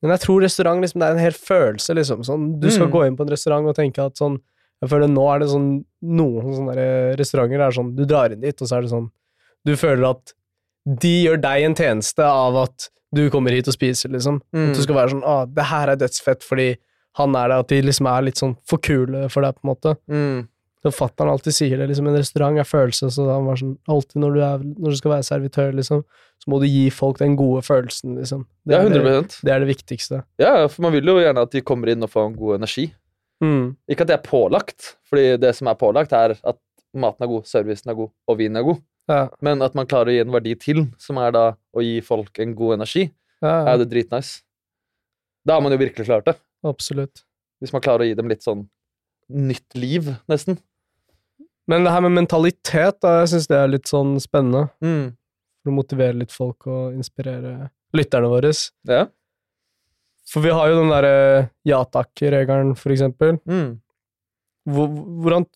Men 0.03 0.13
jeg 0.15 0.23
tror 0.25 0.43
restaurant 0.45 0.83
liksom, 0.83 1.01
det 1.03 1.07
er 1.09 1.17
en 1.17 1.23
hel 1.23 1.35
følelse, 1.39 1.95
liksom. 1.99 2.25
Sånn, 2.27 2.49
du 2.63 2.69
skal 2.71 2.87
Mm. 2.87 2.93
gå 2.95 3.01
inn 3.07 3.17
på 3.19 3.25
en 3.27 3.33
restaurant 3.35 3.67
og 3.71 3.77
tenke 3.79 4.05
at 4.05 4.19
sånn 4.19 4.39
Jeg 4.83 4.91
føler 4.93 5.09
nå 5.11 5.25
er 5.35 5.41
det 5.43 5.49
sånn 5.51 5.71
Noen 6.07 6.53
sånne 6.55 6.75
der 6.77 7.17
restauranter 7.19 7.65
er 7.67 7.73
sånn 7.75 7.89
Du 7.97 8.05
drar 8.07 8.31
inn 8.31 8.41
dit, 8.45 8.55
og 8.63 8.69
så 8.71 8.77
er 8.79 8.83
det 8.87 8.91
sånn 8.93 9.09
Du 9.67 9.73
føler 9.75 10.05
at 10.11 10.33
de 10.89 11.15
gjør 11.27 11.41
deg 11.43 11.65
en 11.69 11.77
tjeneste 11.79 12.25
av 12.25 12.57
at 12.65 12.89
du 13.15 13.25
kommer 13.33 13.55
hit 13.57 13.69
og 13.71 13.77
spiser, 13.77 14.13
liksom. 14.13 14.43
Mm. 14.53 14.69
At 14.71 14.77
du 14.77 14.85
skal 14.85 14.99
være 14.99 15.13
sånn 15.15 15.25
Å, 15.25 15.39
det 15.49 15.65
her 15.71 15.93
er 15.95 16.01
dødsfett 16.01 16.45
fordi 16.45 16.69
han 17.19 17.35
er 17.35 17.49
der, 17.51 17.65
at 17.65 17.73
de 17.73 17.81
liksom 17.83 18.07
er 18.07 18.27
litt 18.29 18.39
sånn 18.39 18.55
for 18.69 18.81
kule 18.85 19.27
for 19.33 19.43
deg, 19.43 19.57
på 19.57 19.65
en 19.65 19.71
måte. 19.73 19.95
Mm. 20.13 20.47
Så 20.85 20.93
Fatter'n 20.95 21.31
alltid 21.33 21.57
sier 21.57 21.81
det, 21.81 21.89
liksom, 21.91 22.07
en 22.07 22.15
restaurant 22.21 22.61
er 22.61 22.69
følelse, 22.69 23.09
så 23.11 23.25
han 23.27 23.49
var 23.49 23.59
sånn 23.59 23.73
Alltid 23.91 24.21
når 24.23 24.37
du, 24.37 24.43
er, 24.47 24.67
når 24.85 24.95
du 24.95 24.99
skal 25.01 25.15
være 25.17 25.27
servitør, 25.27 25.73
liksom, 25.75 26.05
så 26.39 26.53
må 26.53 26.61
du 26.63 26.69
gi 26.69 26.85
folk 26.95 27.19
den 27.19 27.35
gode 27.41 27.65
følelsen, 27.67 28.15
liksom. 28.21 28.45
Det 28.63 28.77
Ja, 28.77 28.85
er 28.85 28.93
det, 28.95 29.03
100% 29.03 29.41
det 29.49 29.55
er 29.55 29.65
det 29.65 29.71
viktigste. 29.73 30.21
Ja, 30.39 30.53
for 30.71 30.87
man 30.87 30.95
vil 30.95 31.11
jo 31.11 31.17
gjerne 31.19 31.43
at 31.49 31.57
de 31.57 31.65
kommer 31.67 31.91
inn 31.91 32.07
og 32.07 32.13
får 32.13 32.29
en 32.31 32.39
god 32.39 32.61
energi. 32.61 32.87
Mm. 33.43 33.75
Ikke 33.91 34.07
at 34.07 34.13
det 34.13 34.19
er 34.21 34.29
pålagt, 34.29 34.93
fordi 35.11 35.33
det 35.43 35.51
som 35.59 35.71
er 35.73 35.81
pålagt, 35.81 36.15
er 36.15 36.37
at 36.39 36.61
maten 36.95 37.27
er 37.27 37.33
god, 37.35 37.51
servicen 37.51 37.91
er 37.91 37.99
god, 37.99 38.15
og 38.31 38.39
vinen 38.39 38.61
er 38.63 38.69
god. 38.71 38.79
Ja, 39.09 39.29
Men 39.41 39.65
at 39.65 39.75
man 39.79 39.89
klarer 39.89 40.13
å 40.13 40.17
gi 40.17 40.21
en 40.21 40.35
verdi 40.35 40.53
til, 40.61 40.83
som 41.01 41.19
er 41.23 41.33
da 41.33 41.45
å 41.73 41.85
gi 41.85 41.99
folk 42.05 42.39
en 42.45 42.55
god 42.59 42.79
energi, 42.79 43.07
ja, 43.41 43.55
er 43.73 43.81
det 43.81 43.89
dritnice. 43.93 44.43
Da 45.49 45.57
har 45.57 45.65
man 45.65 45.73
jo 45.73 45.81
virkelig 45.81 46.09
klart 46.09 46.29
det. 46.29 46.37
absolutt. 46.67 47.25
Hvis 47.63 47.73
man 47.73 47.83
klarer 47.83 48.05
å 48.05 48.09
gi 48.09 48.17
dem 48.19 48.29
litt 48.31 48.45
sånn 48.45 48.67
nytt 49.29 49.75
liv, 49.77 50.13
nesten. 50.31 50.59
Men 51.69 51.85
det 51.85 51.93
her 51.93 52.05
med 52.05 52.15
mentalitet, 52.17 53.01
da, 53.05 53.19
jeg 53.23 53.33
syns 53.35 53.49
det 53.51 53.59
er 53.59 53.73
litt 53.73 53.91
sånn 53.91 54.15
spennende. 54.23 54.69
Mm. 54.85 55.17
For 55.61 55.73
å 55.73 55.77
motivere 55.77 56.17
litt 56.17 56.33
folk 56.33 56.69
og 56.71 56.95
inspirere 56.97 57.71
lytterne 57.97 58.31
våre. 58.31 58.53
Ja. 58.89 59.07
For 60.29 60.45
vi 60.45 60.53
har 60.53 60.71
jo 60.71 60.79
den 60.81 60.93
derre 60.93 61.51
ja 61.69 61.83
takk-regelen, 61.85 62.75
for 62.79 62.95
eksempel. 62.95 63.37
Mm. 63.49 63.79
Hvor, 64.69 64.89
hvordan 65.25 65.47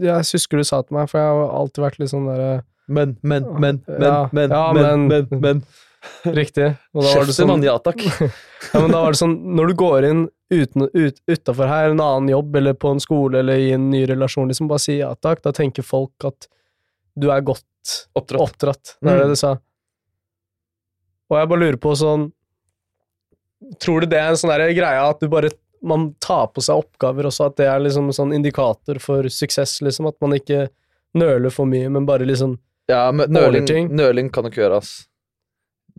Jeg 0.00 0.24
husker 0.32 0.60
du 0.60 0.64
sa 0.64 0.80
til 0.80 0.96
meg, 0.96 1.08
for 1.10 1.20
jeg 1.20 1.28
har 1.28 1.56
alltid 1.60 1.84
vært 1.84 1.98
litt 2.00 2.12
sånn 2.12 2.28
derre 2.28 2.52
Men, 2.90 3.16
men, 3.22 3.44
men, 3.62 3.78
men, 3.86 4.02
Ja, 4.10 4.28
men, 4.34 4.50
ja, 4.50 4.64
men, 4.74 5.06
men- 5.08 5.28
men, 5.30 5.40
men. 5.44 5.62
Riktig. 6.34 6.66
Og 6.96 7.04
da 7.04 7.10
var 7.18 7.26
det 7.28 7.34
sånn, 7.36 7.62
ja 7.66 7.74
takk. 7.84 8.00
ja, 8.72 8.80
men 8.80 8.90
da 8.90 9.02
var 9.04 9.12
det 9.12 9.18
sånn 9.20 9.34
Når 9.58 9.68
du 9.68 9.74
går 9.82 10.06
inn 10.08 10.22
uten, 10.50 10.86
ut, 10.96 11.18
utafor 11.28 11.68
her, 11.70 11.90
en 11.92 12.00
annen 12.00 12.30
jobb, 12.32 12.56
eller 12.56 12.72
på 12.80 12.90
en 12.94 13.02
skole, 13.04 13.42
eller 13.44 13.60
i 13.60 13.68
en 13.76 13.90
ny 13.92 14.00
relasjon, 14.08 14.48
liksom 14.50 14.66
bare 14.70 14.82
si 14.82 14.96
ja 14.98 15.12
takk, 15.14 15.42
da 15.44 15.52
tenker 15.54 15.84
folk 15.86 16.24
at 16.26 16.48
du 17.20 17.28
er 17.30 17.44
godt 17.44 17.66
Oppdratt. 18.16 18.40
oppdratt. 18.48 18.94
Det 19.00 19.08
er 19.12 19.16
Mm. 19.16 19.20
det 19.22 19.28
du 19.28 19.36
sa. 19.40 19.52
Og 21.30 21.36
jeg 21.38 21.48
bare 21.52 21.60
lurer 21.62 21.78
på 21.80 21.92
sånn 21.96 22.30
Tror 23.80 24.00
du 24.00 24.06
det 24.08 24.18
er 24.18 24.30
en 24.32 24.38
sånn 24.40 24.50
greie 24.74 25.00
at 25.04 25.20
du 25.20 25.28
bare 25.28 25.50
man 25.84 26.14
tar 26.20 26.46
på 26.52 26.60
seg 26.64 26.76
oppgaver 26.80 27.28
også, 27.28 27.46
at 27.50 27.56
det 27.60 27.66
er 27.68 27.80
liksom 27.80 28.08
en 28.10 28.16
sånn 28.16 28.34
indikator 28.36 28.98
for 29.00 29.28
suksess, 29.32 29.78
liksom? 29.84 30.08
At 30.10 30.16
man 30.20 30.34
ikke 30.36 30.66
nøler 31.16 31.52
for 31.52 31.64
mye, 31.68 31.88
men 31.92 32.04
bare 32.08 32.26
liksom 32.28 32.58
Ja, 32.90 33.04
men 33.14 33.30
nøling, 33.32 33.66
nøling 33.96 34.28
kan 34.34 34.44
du 34.46 34.50
ikke 34.50 34.62
gjøre, 34.64 34.80
ass. 34.82 34.92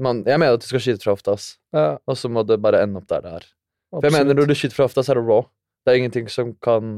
Man, 0.02 0.22
jeg 0.26 0.40
mener 0.42 0.58
at 0.58 0.64
du 0.64 0.68
skal 0.70 0.82
skyte 0.84 1.04
fra 1.04 1.14
hofta, 1.16 1.36
ass. 1.38 1.48
ja, 1.76 1.98
Og 2.10 2.18
så 2.18 2.30
må 2.32 2.44
det 2.48 2.60
bare 2.64 2.82
ende 2.86 3.02
opp 3.02 3.08
der 3.12 3.24
det 3.26 3.34
er. 3.40 3.48
For 3.92 4.08
jeg 4.08 4.16
mener, 4.16 4.38
når 4.38 4.48
du 4.52 4.56
skyter 4.56 4.78
fra 4.78 4.88
hofta, 4.88 5.04
så 5.04 5.14
er 5.14 5.20
det 5.20 5.26
raw. 5.28 5.44
Det 5.86 5.92
er 5.94 6.00
ingenting 6.00 6.30
som 6.32 6.54
kan 6.64 6.94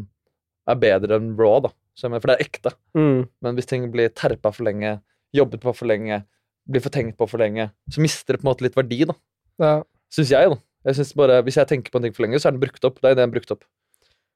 er 0.69 0.77
bedre 0.79 1.17
enn 1.19 1.33
raw, 1.39 1.57
da. 1.65 1.71
For 1.99 2.27
det 2.29 2.35
er 2.37 2.45
ekte. 2.45 2.71
mm, 2.97 3.23
Men 3.43 3.55
hvis 3.57 3.67
ting 3.69 3.87
blir 3.91 4.09
terpa 4.13 4.51
for 4.53 4.63
lenge, 4.65 5.01
jobbet 5.35 5.61
på 5.61 5.73
for 5.75 5.89
lenge, 5.89 6.23
blir 6.69 6.81
fortenkt 6.81 7.17
på 7.19 7.27
for 7.29 7.41
lenge, 7.41 7.71
så 7.91 8.01
mister 8.01 8.33
det 8.33 8.41
på 8.41 8.47
en 8.47 8.51
måte 8.53 8.63
litt 8.65 8.77
verdi, 8.77 9.03
da. 9.09 9.13
ja. 9.59 9.73
Syns 10.13 10.29
jeg, 10.29 10.49
da. 10.53 10.57
Jeg 10.85 10.95
synes 10.99 11.13
bare, 11.17 11.41
Hvis 11.41 11.55
jeg 11.57 11.67
tenker 11.67 11.89
på 11.91 11.97
en 11.97 12.03
ting 12.05 12.13
for 12.13 12.23
lenge, 12.25 12.37
så 12.39 12.47
er 12.49 12.53
den 12.53 12.61
brukt 12.61 12.83
opp. 12.85 12.99
Det 13.01 13.11
er 13.11 13.15
den 13.17 13.31
brukt 13.33 13.49
opp. 13.51 13.63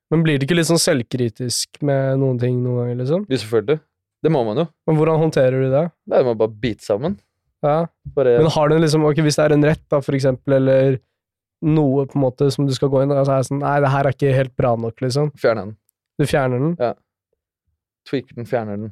Men 0.09 0.23
blir 0.23 0.39
det 0.39 0.47
ikke 0.47 0.55
litt 0.57 0.69
sånn 0.69 0.79
selvkritisk 0.81 1.81
med 1.85 2.17
noen 2.19 2.39
ting 2.39 2.63
noen 2.63 2.79
ganger, 2.81 2.95
liksom? 3.03 3.25
Jo, 3.29 3.37
selvfølgelig. 3.43 3.79
Det 4.23 4.31
må 4.33 4.41
man 4.47 4.57
jo. 4.57 4.65
Men 4.89 4.97
hvordan 4.97 5.19
håndterer 5.21 5.61
du 5.61 5.69
det? 5.71 5.83
Det 6.09 6.23
Man 6.25 6.37
bare 6.39 6.53
bite 6.63 6.83
sammen. 6.83 7.19
Ja. 7.63 7.87
Bare, 8.15 8.37
Men 8.41 8.49
har 8.53 8.69
du 8.69 8.77
liksom, 8.79 9.03
ok, 9.05 9.19
hvis 9.25 9.37
det 9.37 9.45
er 9.45 9.53
en 9.55 9.65
rett, 9.65 9.83
da, 9.89 9.99
for 10.01 10.13
eksempel, 10.17 10.53
eller 10.57 10.97
noe 11.65 12.05
på 12.09 12.17
en 12.19 12.21
måte 12.25 12.51
som 12.53 12.67
du 12.69 12.73
skal 12.75 12.89
gå 12.93 13.01
inn 13.03 13.11
og 13.13 13.23
så 13.25 13.33
er 13.33 13.41
det 13.41 13.47
sånn 13.49 13.61
Nei, 13.63 13.75
det 13.81 13.89
her 13.89 14.05
er 14.05 14.13
ikke 14.13 14.33
helt 14.35 14.53
bra 14.59 14.75
nok, 14.77 14.99
liksom. 15.01 15.31
Fjerner 15.41 15.65
den. 15.69 15.75
Du 16.21 16.25
fjerner 16.29 16.61
den. 16.61 16.75
Ja. 16.81 16.91
Tweaker 18.09 18.37
den, 18.37 18.45
fjerner 18.49 18.77
den. 18.83 18.91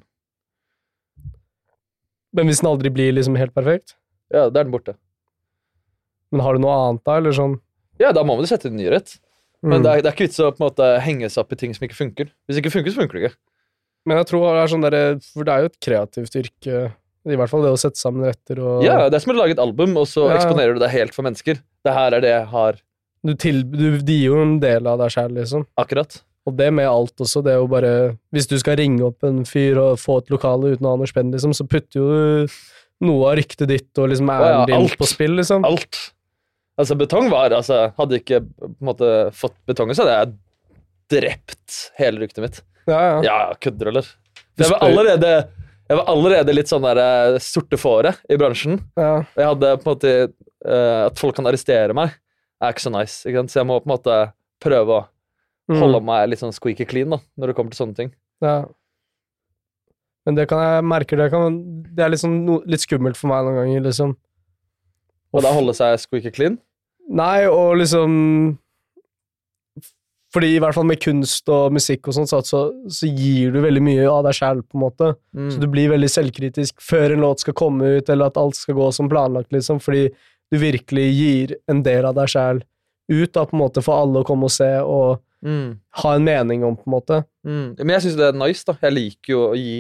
Men 2.35 2.49
hvis 2.49 2.61
den 2.61 2.69
aldri 2.69 2.91
blir 2.93 3.13
liksom 3.15 3.37
helt 3.39 3.53
perfekt? 3.55 3.95
Ja, 4.33 4.47
da 4.49 4.59
er 4.61 4.65
den 4.67 4.73
borte. 4.73 4.95
Men 6.33 6.41
har 6.43 6.57
du 6.57 6.63
noe 6.65 6.73
annet 6.89 7.05
da, 7.07 7.19
eller 7.21 7.35
sånn? 7.37 7.59
Ja, 8.01 8.09
da 8.11 8.25
må 8.27 8.35
man 8.35 8.43
jo 8.43 8.49
sette 8.51 8.67
en 8.71 8.75
ny 8.79 8.89
rett. 8.91 9.17
Men 9.63 9.79
Mm. 9.79 9.83
det, 9.83 9.91
er, 9.91 10.01
det 10.03 10.09
er 10.09 10.13
ikke 10.17 10.25
vits 10.27 10.39
å 10.43 10.49
på 10.51 10.59
en 10.61 10.65
måte 10.67 10.87
henge 11.01 11.29
seg 11.31 11.41
opp 11.45 11.53
i 11.53 11.55
ting 11.61 11.73
som 11.73 11.85
ikke 11.87 11.95
funker. 11.97 12.27
Hvis 12.45 12.57
det 12.57 12.61
ikke 12.65 12.73
funker, 12.75 12.91
så 12.93 13.01
funker 13.01 13.17
det 13.17 13.23
ikke. 13.29 13.37
Men 14.05 14.21
jeg 14.21 14.29
tror 14.29 14.45
det 14.45 14.61
er 14.61 14.71
sånn 14.71 14.85
derre 14.85 15.03
For 15.25 15.47
det 15.47 15.53
er 15.53 15.63
jo 15.63 15.71
et 15.71 15.79
kreativt 15.81 16.37
yrke. 16.41 16.81
I 17.25 17.37
hvert 17.39 17.49
fall 17.49 17.63
det 17.65 17.71
å 17.73 17.79
sette 17.81 17.97
sammen 17.97 18.27
retter 18.27 18.61
og 18.61 18.83
Ja, 18.85 19.09
Det 19.09 19.17
er 19.17 19.23
som 19.23 19.33
å 19.33 19.39
lage 19.39 19.55
et 19.55 19.63
album, 19.63 19.95
og 19.97 20.05
så 20.09 20.27
Ja. 20.29 20.37
eksponerer 20.37 20.77
du 20.77 20.79
deg 20.83 20.93
helt 20.93 21.15
for 21.15 21.25
mennesker. 21.25 21.57
Det 21.85 21.93
her 21.93 22.13
er 22.13 22.21
det 22.21 22.29
jeg 22.29 22.45
har 22.53 22.81
Du, 23.25 23.33
til, 23.33 23.63
du, 23.63 23.97
gir 24.05 24.29
jo 24.29 24.41
en 24.43 24.59
del 24.61 24.85
av 24.85 24.99
deg 25.01 25.09
sjæl, 25.09 25.33
liksom. 25.33 25.65
Akkurat. 25.81 26.21
Og 26.45 26.55
det 26.55 26.71
med 26.77 26.85
alt 26.85 27.17
også, 27.17 27.41
det 27.43 27.55
er 27.55 27.57
jo 27.57 27.67
bare 27.67 28.17
Hvis 28.31 28.47
du 28.47 28.57
skal 28.61 28.77
ringe 28.77 29.01
opp 29.01 29.23
en 29.25 29.43
fyr 29.43 29.79
og 29.81 29.97
få 29.97 30.19
et 30.21 30.29
lokale 30.29 30.75
uten 30.75 30.85
å 30.85 30.93
ha 30.93 31.01
noe 31.01 31.09
spenn, 31.09 31.31
liksom, 31.33 31.55
så 31.57 31.65
putter 31.67 31.97
jo 31.97 32.05
du 32.45 32.53
noe 33.05 33.31
av 33.31 33.39
ryktet 33.39 33.67
ditt 33.67 33.97
og 33.97 34.11
liksom 34.11 34.29
æren 34.29 34.61
Ja, 34.61 34.65
din 34.69 34.87
på 34.95 35.07
spill, 35.09 35.35
liksom. 35.41 35.65
Alt. 35.67 36.11
Altså, 36.77 36.95
betong 36.99 37.29
var 37.31 37.55
altså, 37.55 37.89
Hadde 37.97 38.19
ikke 38.21 38.41
på 38.45 38.69
en 38.69 38.87
måte 38.87 39.09
fått 39.35 39.57
betongen, 39.67 39.95
så 39.97 40.05
hadde 40.05 40.15
jeg 40.19 41.21
drept 41.21 41.75
hele 41.99 42.23
ryktet 42.23 42.41
mitt. 42.45 42.61
Ja, 42.87 42.99
ja. 43.09 43.15
Ja, 43.25 43.37
kødder 43.61 43.89
eller? 43.91 44.09
Jeg 44.59 44.69
var 44.71 44.83
allerede, 44.85 45.31
jeg 45.89 45.97
var 45.99 46.05
allerede 46.11 46.53
litt 46.55 46.69
sånn 46.71 46.85
der 46.85 46.99
eh, 47.01 47.39
sorte 47.43 47.77
fåret 47.81 48.21
i 48.31 48.37
bransjen. 48.39 48.77
ja. 48.99 49.23
Jeg 49.35 49.49
hadde 49.51 49.71
på 49.81 49.89
en 49.89 49.91
måte 49.95 50.13
eh, 50.65 51.01
At 51.07 51.19
folk 51.19 51.35
kan 51.35 51.45
arrestere 51.49 51.93
meg, 51.97 52.13
er 52.63 52.71
ikke 52.73 52.85
så 52.85 52.93
nice. 52.93 53.21
Ikke 53.27 53.41
sant? 53.41 53.51
Så 53.53 53.59
jeg 53.61 53.67
må 53.69 53.79
på 53.81 53.89
en 53.89 53.95
måte 53.97 54.21
prøve 54.63 55.01
å 55.01 55.03
Mm. 55.65 55.79
holde 55.81 55.97
meg 56.05 56.27
litt 56.29 56.37
sånn 56.37 56.51
squeaky 56.53 56.85
clean 56.85 57.09
da, 57.09 57.17
når 57.41 57.47
det 57.49 57.53
kommer 57.57 57.73
til 57.73 57.79
sånne 57.79 57.95
ting. 57.97 58.11
Ja. 58.45 58.67
Men 60.27 60.35
det 60.37 60.43
kan 60.51 60.59
jeg 60.61 60.83
merke 60.85 61.17
det, 61.17 61.31
kan, 61.33 61.55
det 61.89 62.03
er 62.05 62.13
sånn, 62.21 62.35
no, 62.45 62.59
litt 62.69 62.83
skummelt 62.83 63.17
for 63.17 63.31
meg 63.31 63.47
noen 63.47 63.57
ganger, 63.63 63.81
liksom. 63.87 64.11
Og 65.33 65.41
da 65.41 65.49
holde 65.55 65.73
seg 65.73 65.97
squeaky 66.03 66.31
clean. 66.35 66.59
Nei, 67.09 67.47
og 67.49 67.79
liksom 67.81 68.13
Fordi 70.35 70.51
i 70.51 70.59
hvert 70.59 70.75
fall 70.75 70.87
med 70.89 70.99
kunst 70.99 71.47
og 71.53 71.71
musikk 71.71 72.09
og 72.11 72.17
sånt, 72.17 72.31
så, 72.31 72.43
så, 72.91 73.07
gir 73.07 73.55
du 73.55 73.61
veldig 73.63 73.83
mye 73.85 74.05
av 74.11 74.25
deg 74.27 74.35
sjæl, 74.35 74.61
på 74.67 74.75
en 74.75 74.83
måte. 74.83 75.11
Mm. 75.31 75.49
Så 75.53 75.61
du 75.61 75.67
blir 75.71 75.93
veldig 75.93 76.11
selvkritisk 76.11 76.83
før 76.83 77.15
en 77.15 77.23
låt 77.23 77.45
skal 77.45 77.55
komme 77.55 77.97
ut, 77.97 78.11
eller 78.11 78.27
at 78.27 78.39
alt 78.41 78.59
skal 78.59 78.75
gå 78.75 78.89
som 78.95 79.07
planlagt, 79.11 79.53
liksom, 79.55 79.79
fordi 79.79 80.09
du 80.51 80.59
virkelig 80.59 81.05
gir 81.15 81.55
en 81.71 81.79
del 81.85 82.07
av 82.09 82.17
deg 82.19 82.27
sjæl 82.35 82.59
ut, 83.07 83.31
da, 83.31 83.45
på 83.45 83.55
en 83.55 83.63
måte, 83.63 83.85
for 83.85 84.03
alle 84.03 84.21
å 84.21 84.27
komme 84.27 84.49
og 84.49 84.53
se 84.53 84.73
og 84.83 85.21
Mm. 85.45 85.77
ha 86.01 86.13
en 86.15 86.23
mening 86.25 86.63
om, 86.65 86.75
på 86.75 86.87
en 86.87 86.93
måte. 86.95 87.23
Mm. 87.45 87.75
Men 87.77 87.93
jeg 87.95 88.05
syns 88.07 88.15
det 88.17 88.29
er 88.31 88.37
nice, 88.39 88.65
da. 88.65 88.73
Jeg 88.81 88.95
liker 88.95 89.33
jo 89.33 89.41
å 89.51 89.57
gi, 89.59 89.75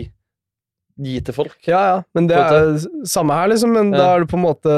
gi 1.07 1.15
til 1.25 1.33
folk. 1.33 1.57
Ja, 1.65 1.79
ja, 1.89 1.95
men 2.13 2.27
det 2.29 2.37
er 2.37 2.75
samme 3.09 3.33
her, 3.33 3.49
liksom, 3.49 3.73
men 3.73 3.89
da 3.95 4.11
er 4.13 4.23
det 4.23 4.29
på 4.31 4.37
en 4.37 4.45
måte 4.45 4.75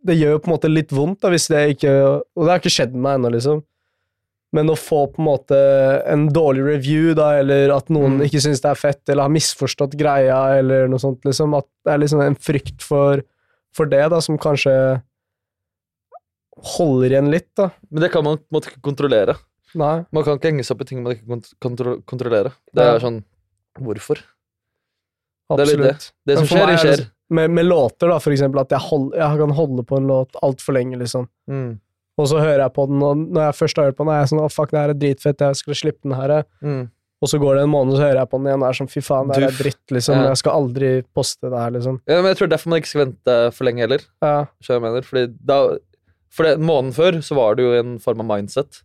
Det 0.00 0.14
gjør 0.16 0.36
jo 0.36 0.38
på 0.40 0.48
en 0.48 0.54
måte 0.54 0.70
litt 0.70 0.94
vondt, 0.96 1.18
da, 1.20 1.28
hvis 1.28 1.48
det 1.52 1.64
ikke 1.74 1.90
Og 1.92 2.44
det 2.46 2.52
har 2.52 2.62
ikke 2.62 2.72
skjedd 2.72 2.94
med 2.94 3.02
meg 3.04 3.18
ennå, 3.18 3.32
liksom. 3.34 3.64
Men 4.52 4.66
å 4.72 4.74
få 4.74 5.04
på 5.12 5.20
en 5.22 5.28
måte 5.28 5.58
en 6.10 6.24
dårlig 6.34 6.64
review, 6.66 7.12
da, 7.14 7.36
eller 7.38 7.70
at 7.70 7.86
noen 7.88 8.16
Mm. 8.18 8.24
ikke 8.26 8.40
syns 8.42 8.60
det 8.64 8.70
er 8.72 8.74
fett, 8.80 9.02
eller 9.08 9.22
har 9.28 9.30
misforstått 9.30 9.94
greia, 9.94 10.58
eller 10.58 10.88
noe 10.90 10.98
sånt, 10.98 11.22
liksom, 11.24 11.54
at 11.56 11.68
det 11.86 11.92
er 11.92 11.98
liksom 12.02 12.20
en 12.24 12.34
frykt 12.34 12.82
for, 12.82 13.22
for 13.72 13.86
det, 13.86 14.02
da, 14.10 14.18
som 14.20 14.38
kanskje 14.38 14.74
holder 16.76 17.14
igjen 17.14 17.30
litt, 17.30 17.48
da. 17.56 17.70
Men 17.90 18.02
det 18.04 18.10
kan 18.12 18.24
man 18.26 18.40
på 18.40 18.44
en 18.50 18.56
måte 18.58 18.72
ikke 18.72 18.82
kontrollere. 18.84 19.36
Nei. 19.78 20.04
Man 20.10 20.26
kan 20.26 20.38
ikke 20.38 20.50
henge 20.50 20.64
seg 20.66 20.74
opp 20.74 20.82
i 20.82 20.88
ting 20.90 21.02
man 21.04 21.14
ikke 21.14 21.28
kan 21.30 21.44
kontro 21.62 21.94
kontrollere. 22.10 22.52
Det 22.74 22.82
er 22.84 22.98
sånn 23.02 23.22
Hvorfor? 23.80 24.18
Det 25.50 25.62
er 25.62 25.68
litt 25.70 25.78
Absolutt. 25.78 26.08
Det 26.26 26.36
som 26.40 26.48
skjer, 26.50 26.66
det 26.66 26.74
er 26.74 26.82
skjer. 26.82 27.04
Med, 27.30 27.52
med 27.54 27.64
låter, 27.68 28.10
da, 28.10 28.18
for 28.18 28.34
eksempel, 28.34 28.60
at 28.64 28.74
jeg, 28.74 28.82
hold, 28.90 29.12
jeg 29.14 29.38
kan 29.38 29.54
holde 29.54 29.84
på 29.86 30.00
en 30.00 30.08
låt 30.10 30.34
altfor 30.42 30.74
lenge, 30.74 30.98
liksom. 30.98 31.28
Mm. 31.46 31.78
Og 32.20 32.28
så 32.30 32.38
hører 32.42 32.64
jeg 32.66 32.72
på 32.76 32.84
den, 32.90 33.02
og 33.06 33.20
når 33.24 33.46
jeg 33.48 33.56
først 33.58 33.78
har 33.80 33.88
hørt 33.90 33.96
på 33.98 34.04
den, 34.06 34.12
er 34.14 34.22
jeg 34.24 34.30
sånn 34.32 34.40
Å, 34.44 34.48
fuck, 34.52 34.70
det 34.74 34.80
her 34.82 34.92
er 34.92 34.98
dritfett, 35.00 35.44
jeg 35.46 35.56
skal 35.60 35.78
slippe 35.78 36.02
den 36.06 36.16
her. 36.18 36.34
Mm. 36.60 36.82
Og 37.20 37.28
så 37.28 37.36
går 37.40 37.58
det 37.58 37.62
en 37.66 37.72
måned, 37.72 37.96
så 37.98 38.04
hører 38.06 38.20
jeg 38.22 38.30
på 38.32 38.38
den 38.40 38.46
igjen, 38.48 38.62
og 38.64 38.68
er 38.70 38.76
sånn 38.78 38.88
fy 38.92 39.00
faen, 39.04 39.28
det 39.28 39.36
her 39.36 39.48
er 39.50 39.56
dritt, 39.58 39.82
liksom. 39.92 40.16
Ja. 40.16 40.28
Jeg 40.32 40.40
skal 40.40 40.56
aldri 40.56 40.90
poste 41.16 41.50
det 41.52 41.58
her, 41.60 41.70
liksom. 41.76 41.98
Ja, 42.08 42.20
men 42.22 42.30
jeg 42.32 42.38
tror 42.40 42.48
derfor 42.52 42.72
man 42.72 42.80
ikke 42.80 42.92
skal 42.94 43.02
vente 43.06 43.34
for 43.56 43.68
lenge 43.68 43.84
heller. 43.84 44.04
Ja. 44.24 44.36
jeg 44.68 44.80
mener. 44.86 45.02
Fordi 45.04 45.26
da, 45.52 45.58
for 46.32 46.48
det, 46.48 46.54
Måneden 46.60 46.94
før 46.96 47.20
så 47.26 47.36
var 47.36 47.58
det 47.58 47.66
jo 47.66 47.74
en 47.76 47.98
form 48.00 48.20
av 48.24 48.30
mindset 48.36 48.80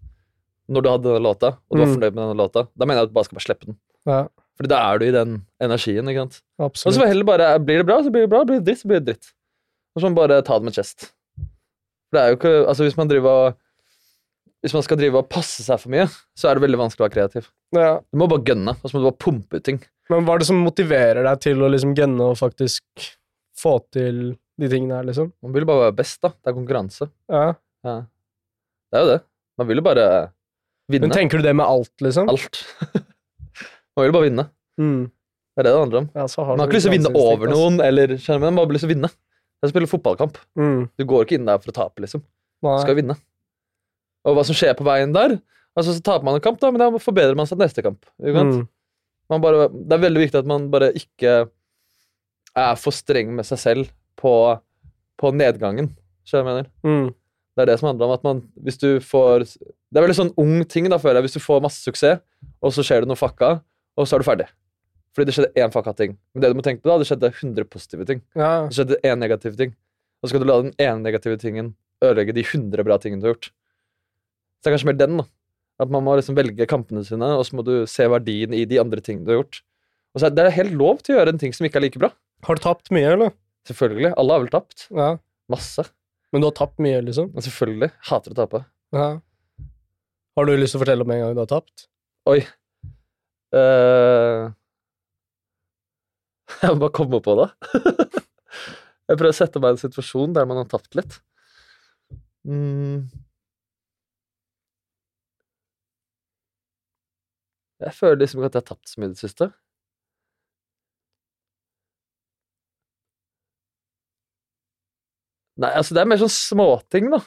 når 0.68 0.82
du 0.82 0.90
hadde 0.90 1.08
denne 1.12 1.22
låta, 1.24 1.54
og 1.70 1.78
du 1.78 1.84
var 1.84 1.88
Mm. 1.88 1.96
fornøyd 1.96 2.14
med 2.16 2.22
denne 2.26 2.40
låta. 2.42 2.68
Da 2.76 2.86
mener 2.86 3.00
jeg 3.02 3.04
at 3.08 3.10
du 3.14 3.16
bare 3.20 3.28
skal 3.30 3.38
bare 3.40 3.48
slippe 3.48 3.66
den. 3.70 3.78
ja. 4.08 4.28
Fordi 4.56 4.70
da 4.72 4.78
er 4.94 5.00
du 5.00 5.06
i 5.06 5.12
den 5.12 5.32
energien. 5.60 6.08
ikke 6.08 6.22
sant? 6.24 6.42
Og 6.60 6.72
så 6.80 6.88
Absolutt. 6.88 7.08
heller 7.10 7.26
bare 7.28 7.60
Blir 7.60 7.78
det 7.84 7.86
bra, 7.88 7.98
så 8.02 8.10
blir 8.10 8.22
det 8.24 8.30
bra. 8.32 8.44
Blir 8.48 8.62
det 8.62 8.66
dritt, 8.70 8.80
så 8.80 8.88
blir 8.88 9.00
det 9.04 9.08
dritt. 9.12 9.34
Og 9.96 10.02
så 10.02 10.08
må 10.08 10.16
man 10.16 10.16
bare 10.30 10.42
ta 10.48 10.58
det 10.60 10.64
med 10.64 10.74
chest. 10.74 11.12
Det 12.16 12.22
er 12.22 12.32
jo 12.32 12.38
ikke 12.40 12.54
Altså, 12.64 12.86
hvis 12.88 12.98
man 13.00 13.10
driver 13.12 13.42
og 13.50 13.58
Hvis 14.64 14.74
man 14.74 14.86
skal 14.86 14.98
drive 14.98 15.20
og 15.20 15.28
passe 15.30 15.62
seg 15.66 15.82
for 15.82 15.94
mye, 15.94 16.08
så 16.34 16.50
er 16.50 16.58
det 16.58 16.64
veldig 16.64 16.80
vanskelig 16.80 17.04
å 17.04 17.06
være 17.06 17.14
kreativ. 17.14 17.52
Ja. 17.76 18.00
Du 18.02 18.18
må 18.18 18.26
bare 18.32 18.42
gønne, 18.48 18.74
og 18.74 18.90
så 18.90 18.96
må 18.96 19.04
du 19.04 19.10
bare 19.12 19.22
pumpe 19.22 19.60
ut 19.60 19.66
ting. 19.68 19.78
Men 20.10 20.26
hva 20.26 20.34
er 20.34 20.42
det 20.42 20.48
som 20.50 20.58
motiverer 20.66 21.22
deg 21.28 21.44
til 21.44 21.62
å 21.62 21.70
liksom 21.70 21.94
gønne 21.98 22.32
og 22.32 22.40
faktisk 22.40 23.06
få 23.62 23.76
til 23.94 24.24
de 24.58 24.70
tingene 24.72 24.98
her, 24.98 25.06
liksom? 25.06 25.30
Man 25.46 25.54
vil 25.54 25.68
bare 25.70 25.84
være 25.84 25.98
best, 26.00 26.18
da. 26.26 26.32
Det 26.34 26.50
er 26.50 26.58
konkurranse. 26.58 27.08
Ja. 27.30 27.44
Ja. 27.86 27.96
Det 28.90 28.98
er 28.98 29.06
jo 29.06 29.12
det. 29.12 29.20
Man 29.62 29.70
vil 29.70 29.82
jo 29.82 29.86
bare 29.86 30.08
vinne. 30.92 31.08
Men 31.12 31.16
tenker 31.20 31.42
du 31.42 31.46
det 31.46 31.54
med 31.58 31.66
alt, 31.66 31.94
liksom? 32.02 32.34
alt. 32.34 32.62
man 33.96 34.08
vil 34.08 34.16
bare 34.18 34.28
vinne. 34.32 34.48
Mm. 34.82 35.04
Det 35.56 35.62
er 35.64 35.68
det 35.70 35.72
det 35.72 35.80
handler 35.80 36.02
om. 36.04 36.08
Ja, 36.18 36.26
Man 36.50 36.60
har 36.60 36.68
ikke 36.68 36.76
lyst 36.80 36.90
til 36.90 36.92
å 36.92 36.98
vinne 36.98 37.14
over 37.16 37.52
noen, 37.54 37.78
eller 37.84 38.18
skjønner 38.18 38.42
du, 38.44 38.48
man 38.50 38.60
bare 38.60 38.76
lyst 38.76 38.84
til 38.84 38.92
å 38.92 38.96
vinne. 38.96 39.12
Det 39.56 39.68
er 39.68 39.72
å 39.72 39.74
spille 39.74 39.90
fotballkamp. 39.90 40.38
Mm. 40.60 40.86
Du 41.00 41.06
går 41.08 41.26
ikke 41.26 41.40
inn 41.40 41.48
der 41.48 41.62
for 41.62 41.72
å 41.72 41.76
tape, 41.76 42.04
liksom. 42.04 42.24
Du 42.62 42.70
Nei. 42.70 42.80
skal 42.84 42.98
vinne. 42.98 43.18
Og 44.26 44.38
hva 44.38 44.46
som 44.48 44.58
skjer 44.58 44.76
på 44.78 44.88
veien 44.88 45.14
der 45.16 45.40
Altså, 45.76 45.92
Så 45.92 46.00
taper 46.00 46.24
man 46.24 46.38
en 46.38 46.44
kamp, 46.44 46.56
da, 46.62 46.70
men 46.72 46.80
da 46.80 46.88
forbedrer 47.04 47.36
man 47.36 47.50
seg 47.50 47.60
neste 47.60 47.84
kamp. 47.84 48.06
Mm. 48.24 48.62
Man 49.28 49.42
bare, 49.44 49.68
det 49.68 49.92
er 49.92 50.04
veldig 50.06 50.22
viktig 50.22 50.40
at 50.40 50.48
man 50.48 50.70
bare 50.72 50.94
ikke 50.96 51.34
er 52.56 52.78
for 52.80 52.96
streng 52.96 53.34
med 53.36 53.44
seg 53.44 53.60
selv 53.60 53.90
på, 54.16 54.32
på 55.20 55.32
nedgangen. 55.36 55.90
Skjønner 56.24 56.46
du 56.46 56.48
hva 56.48 56.54
jeg 56.54 56.62
mener? 56.64 56.70
Mm. 56.88 57.10
Det 57.56 57.64
er 57.64 57.70
det 57.72 57.76
som 57.80 57.90
handler 57.90 58.08
om 58.08 58.14
at 58.16 58.24
man 58.26 58.40
Hvis 58.66 58.80
du 58.82 59.00
får 59.00 59.46
Det 59.46 60.00
er 60.00 60.04
veldig 60.04 60.18
sånn 60.18 60.34
ung 60.42 60.58
ting, 60.68 60.90
da, 60.92 61.00
føler 61.00 61.22
jeg. 61.22 61.30
Hvis 61.30 61.38
du 61.38 61.44
får 61.44 61.64
masse 61.64 61.84
suksess, 61.84 62.24
og 62.64 62.74
så 62.76 62.84
skjer 62.84 63.04
det 63.04 63.12
noe 63.12 63.20
fucka, 63.20 63.58
og 63.96 64.08
så 64.08 64.16
er 64.16 64.24
du 64.24 64.28
ferdig. 64.28 64.48
Fordi 65.16 65.30
det 65.30 65.36
skjedde 65.38 65.64
én 65.64 65.72
fucka 65.72 65.94
ting. 65.96 66.18
Men 66.36 66.44
det 66.44 66.52
du 66.52 66.58
må 66.60 66.64
tenke 66.66 66.84
på 66.84 66.92
da, 66.92 66.98
det 67.00 67.08
skjedde 67.08 67.32
100 67.32 67.68
positive 67.72 68.08
ting. 68.10 68.22
Ja. 68.36 68.68
Det 68.68 68.76
skjedde 68.76 69.00
én 69.08 69.22
negativ 69.22 69.56
ting. 69.60 69.72
Og 70.20 70.28
så 70.28 70.34
skal 70.34 70.44
du 70.44 70.50
la 70.50 70.58
den 70.66 70.74
ene 70.82 71.06
negative 71.06 71.40
tingen 71.40 71.72
ødelegge 72.04 72.36
de 72.36 72.44
100 72.44 72.84
bra 72.84 72.98
tingene 73.00 73.24
du 73.24 73.30
har 73.30 73.36
gjort. 73.38 73.52
Så 74.60 74.68
det 74.68 74.72
er 74.72 74.76
kanskje 74.76 74.90
mer 74.92 75.00
den, 75.00 75.22
da. 75.22 75.26
At 75.86 75.92
man 75.92 76.04
må 76.06 76.16
liksom 76.20 76.36
velge 76.38 76.68
kampene 76.72 77.04
sine, 77.08 77.30
og 77.36 77.44
så 77.48 77.58
må 77.58 77.64
du 77.68 77.74
se 77.90 78.08
verdien 78.12 78.54
i 78.56 78.64
de 78.68 78.80
andre 78.82 79.04
tingene 79.04 79.28
du 79.28 79.34
har 79.34 79.42
gjort. 79.44 79.62
Og 80.16 80.22
så 80.22 80.30
er 80.30 80.36
det 80.36 80.48
helt 80.56 80.76
lov 80.80 81.02
til 81.04 81.16
å 81.16 81.20
gjøre 81.20 81.36
en 81.36 81.42
ting 81.42 81.56
som 81.56 81.68
ikke 81.68 81.80
er 81.82 81.86
like 81.88 82.02
bra. 82.02 82.12
Har 82.48 82.58
du 82.58 82.64
tapt 82.64 82.92
mye, 82.96 83.08
eller? 83.16 83.34
Selvfølgelig. 83.68 84.14
Alle 84.20 84.36
har 84.36 84.44
vel 84.44 84.52
tapt. 84.54 84.88
Ja. 84.96 85.10
Masse. 85.52 85.88
Men 86.32 86.44
du 86.44 86.48
har 86.50 86.56
tapt 86.58 86.80
mye, 86.84 87.02
liksom? 87.04 87.32
Men 87.36 87.46
selvfølgelig. 87.46 87.92
Hater 88.10 88.36
å 88.36 88.38
tape. 88.40 88.64
Ja. 88.96 89.08
Har 90.36 90.48
du 90.48 90.54
lyst 90.56 90.76
til 90.76 90.82
å 90.82 90.84
fortelle 90.84 91.06
om 91.06 91.12
en 91.16 91.22
gang 91.22 91.36
du 91.36 91.42
har 91.44 91.52
tapt? 91.52 91.88
Oi. 92.32 92.40
Eh, 93.56 94.48
jeg 96.62 96.74
må 96.74 96.82
bare 96.86 96.96
komme 96.96 97.22
på 97.26 97.36
det. 97.42 97.50
jeg 99.10 99.18
prøver 99.18 99.32
å 99.34 99.38
sette 99.38 99.62
meg 99.62 99.74
i 99.74 99.78
en 99.78 99.84
situasjon 99.86 100.36
der 100.38 100.48
man 100.50 100.62
har 100.62 100.70
tapt 100.72 100.98
litt. 100.98 101.20
Mm. 102.46 103.06
Jeg 107.84 107.94
føler 107.98 108.22
liksom 108.22 108.40
ikke 108.40 108.52
at 108.52 108.58
jeg 108.58 108.64
har 108.64 108.72
tapt 108.72 108.90
så 108.92 109.02
mye 109.02 109.12
i 109.12 109.16
det 109.16 109.22
siste. 109.22 109.50
Nei, 115.62 115.72
altså 115.72 115.96
det 115.96 116.04
er 116.04 116.10
mer 116.12 116.20
sånn 116.20 116.34
småting, 116.36 117.10
da. 117.14 117.22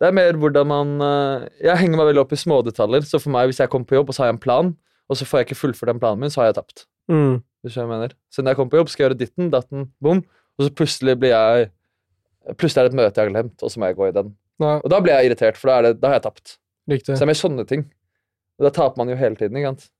Det 0.00 0.08
er 0.08 0.16
mer 0.16 0.36
hvordan 0.40 0.68
man 0.68 0.92
eh, 1.04 1.46
Jeg 1.60 1.82
henger 1.82 2.00
meg 2.00 2.10
veldig 2.10 2.22
opp 2.22 2.32
i 2.32 2.40
smådetaljer. 2.40 3.04
Så 3.08 3.20
for 3.20 3.32
meg, 3.34 3.50
hvis 3.50 3.60
jeg 3.60 3.70
kommer 3.72 3.88
på 3.88 3.98
jobb 3.98 4.12
og 4.12 4.16
så 4.16 4.24
har 4.24 4.30
jeg 4.30 4.38
en 4.38 4.42
plan, 4.46 4.72
og 5.10 5.18
så 5.18 5.26
får 5.28 5.40
jeg 5.40 5.50
ikke 5.50 5.60
fullført 5.60 5.92
den 5.92 6.00
planen 6.02 6.24
min, 6.24 6.32
så 6.32 6.42
har 6.42 6.50
jeg 6.50 6.60
tapt. 6.60 6.86
Mm. 7.12 7.40
Hvis 7.64 7.76
jeg 7.76 7.88
mener. 7.90 8.14
Så 8.32 8.42
når 8.42 8.54
jeg 8.54 8.56
kommer 8.60 8.72
på 8.72 8.78
jobb, 8.80 8.88
skal 8.92 9.02
jeg 9.04 9.10
gjøre 9.10 9.18
ditten, 9.20 9.50
datten, 9.52 9.88
bom, 10.00 10.22
og 10.58 10.64
så 10.66 10.70
plutselig 10.72 11.18
blir 11.20 11.34
jeg 11.36 11.70
Plutselig 12.56 12.80
er 12.80 12.86
det 12.88 12.92
et 12.94 12.96
møte 12.96 13.20
jeg 13.20 13.26
har 13.28 13.32
glemt, 13.34 13.62
og 13.62 13.68
så 13.70 13.78
må 13.78 13.88
jeg 13.90 13.96
gå 13.98 14.06
i 14.08 14.12
den. 14.16 14.30
Nei, 14.64 14.76
Og 14.80 14.88
da 14.90 14.98
blir 15.04 15.12
jeg 15.12 15.28
irritert, 15.28 15.58
for 15.60 15.68
da, 15.68 15.74
det, 15.84 16.00
da 16.00 16.08
har 16.08 16.14
jeg 16.16 16.22
tapt. 16.24 16.54
riktig. 16.88 17.12
Så 17.12 17.18
det 17.20 17.26
er 17.26 17.28
mer 17.28 17.36
sånne 17.38 17.66
ting. 17.68 17.82
Og 18.58 18.64
da 18.64 18.70
taper 18.72 18.96
man 18.96 19.10
jo 19.12 19.16
hele 19.20 19.36
tiden, 19.36 19.58
ikke 19.60 19.74
sant. 19.74 19.90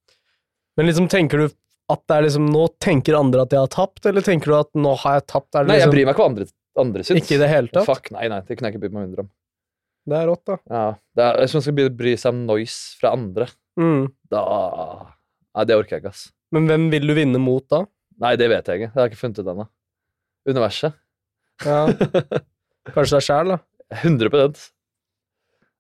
Men 0.81 0.89
liksom, 0.89 1.09
tenker 1.13 1.43
du 1.43 1.45
at 1.93 2.01
det 2.09 2.17
er 2.17 2.25
liksom 2.25 2.47
Nå 2.49 2.65
tenker 2.81 3.19
andre 3.19 3.43
at 3.45 3.53
jeg 3.53 3.61
har 3.61 3.69
tapt, 3.77 4.07
eller 4.09 4.25
tenker 4.25 4.47
du 4.53 4.57
at 4.57 4.71
nå 4.79 4.95
har 5.05 5.19
jeg 5.21 5.27
tapt? 5.35 5.51
Det 5.53 5.67
Nei, 5.69 5.77
jeg 5.77 5.85
liksom 5.85 5.95
bryr 5.95 6.09
meg 6.09 6.15
ikke 6.17 6.23
hva 6.25 6.31
andre, 6.33 6.49
andre 6.81 7.05
syns. 7.11 7.21
ikke 7.21 7.37
i 7.37 7.41
det 7.45 7.49
hele 7.53 7.69
tatt? 7.77 7.87
Fuck, 7.91 8.11
nei, 8.17 8.27
nei, 8.33 8.41
det 8.49 8.57
kunne 8.57 8.71
jeg 8.71 8.75
ikke 8.79 8.83
brydd 8.87 8.97
meg 8.97 9.05
mindre 9.11 9.27
om. 9.27 9.31
Det 10.11 10.17
er 10.23 10.27
rått, 10.33 10.45
da. 10.49 10.57
Ja, 10.73 10.85
det 11.21 11.25
er, 11.29 11.41
Hvis 11.45 11.55
man 11.59 11.63
skal 11.69 11.77
begynne 11.77 11.93
å 11.93 11.99
bry 12.01 12.17
seg 12.17 12.33
om 12.33 12.43
noise 12.49 12.97
fra 12.99 13.13
andre, 13.21 13.51
Mm. 13.79 14.09
da 14.33 14.43
Nei, 15.55 15.65
det 15.69 15.77
orker 15.77 15.99
jeg 15.99 16.03
ikke, 16.07 16.15
ass. 16.17 16.31
Men 16.55 16.67
hvem 16.71 16.89
vil 16.93 17.07
du 17.11 17.15
vinne 17.15 17.41
mot, 17.43 17.65
da? 17.71 17.85
Nei, 18.21 18.35
det 18.41 18.51
vet 18.53 18.67
jeg 18.69 18.81
ikke. 18.81 18.91
Det 18.91 18.99
har 18.99 19.07
jeg 19.07 19.13
ikke 19.15 19.23
funnet 19.23 19.41
ut 19.41 19.51
ennå. 19.53 19.67
Universet. 20.51 20.99
Ja. 21.65 21.81
Kanskje 22.95 23.19
deg 23.19 23.27
sjæl, 23.27 23.55
da? 23.55 23.59
100 24.01 24.31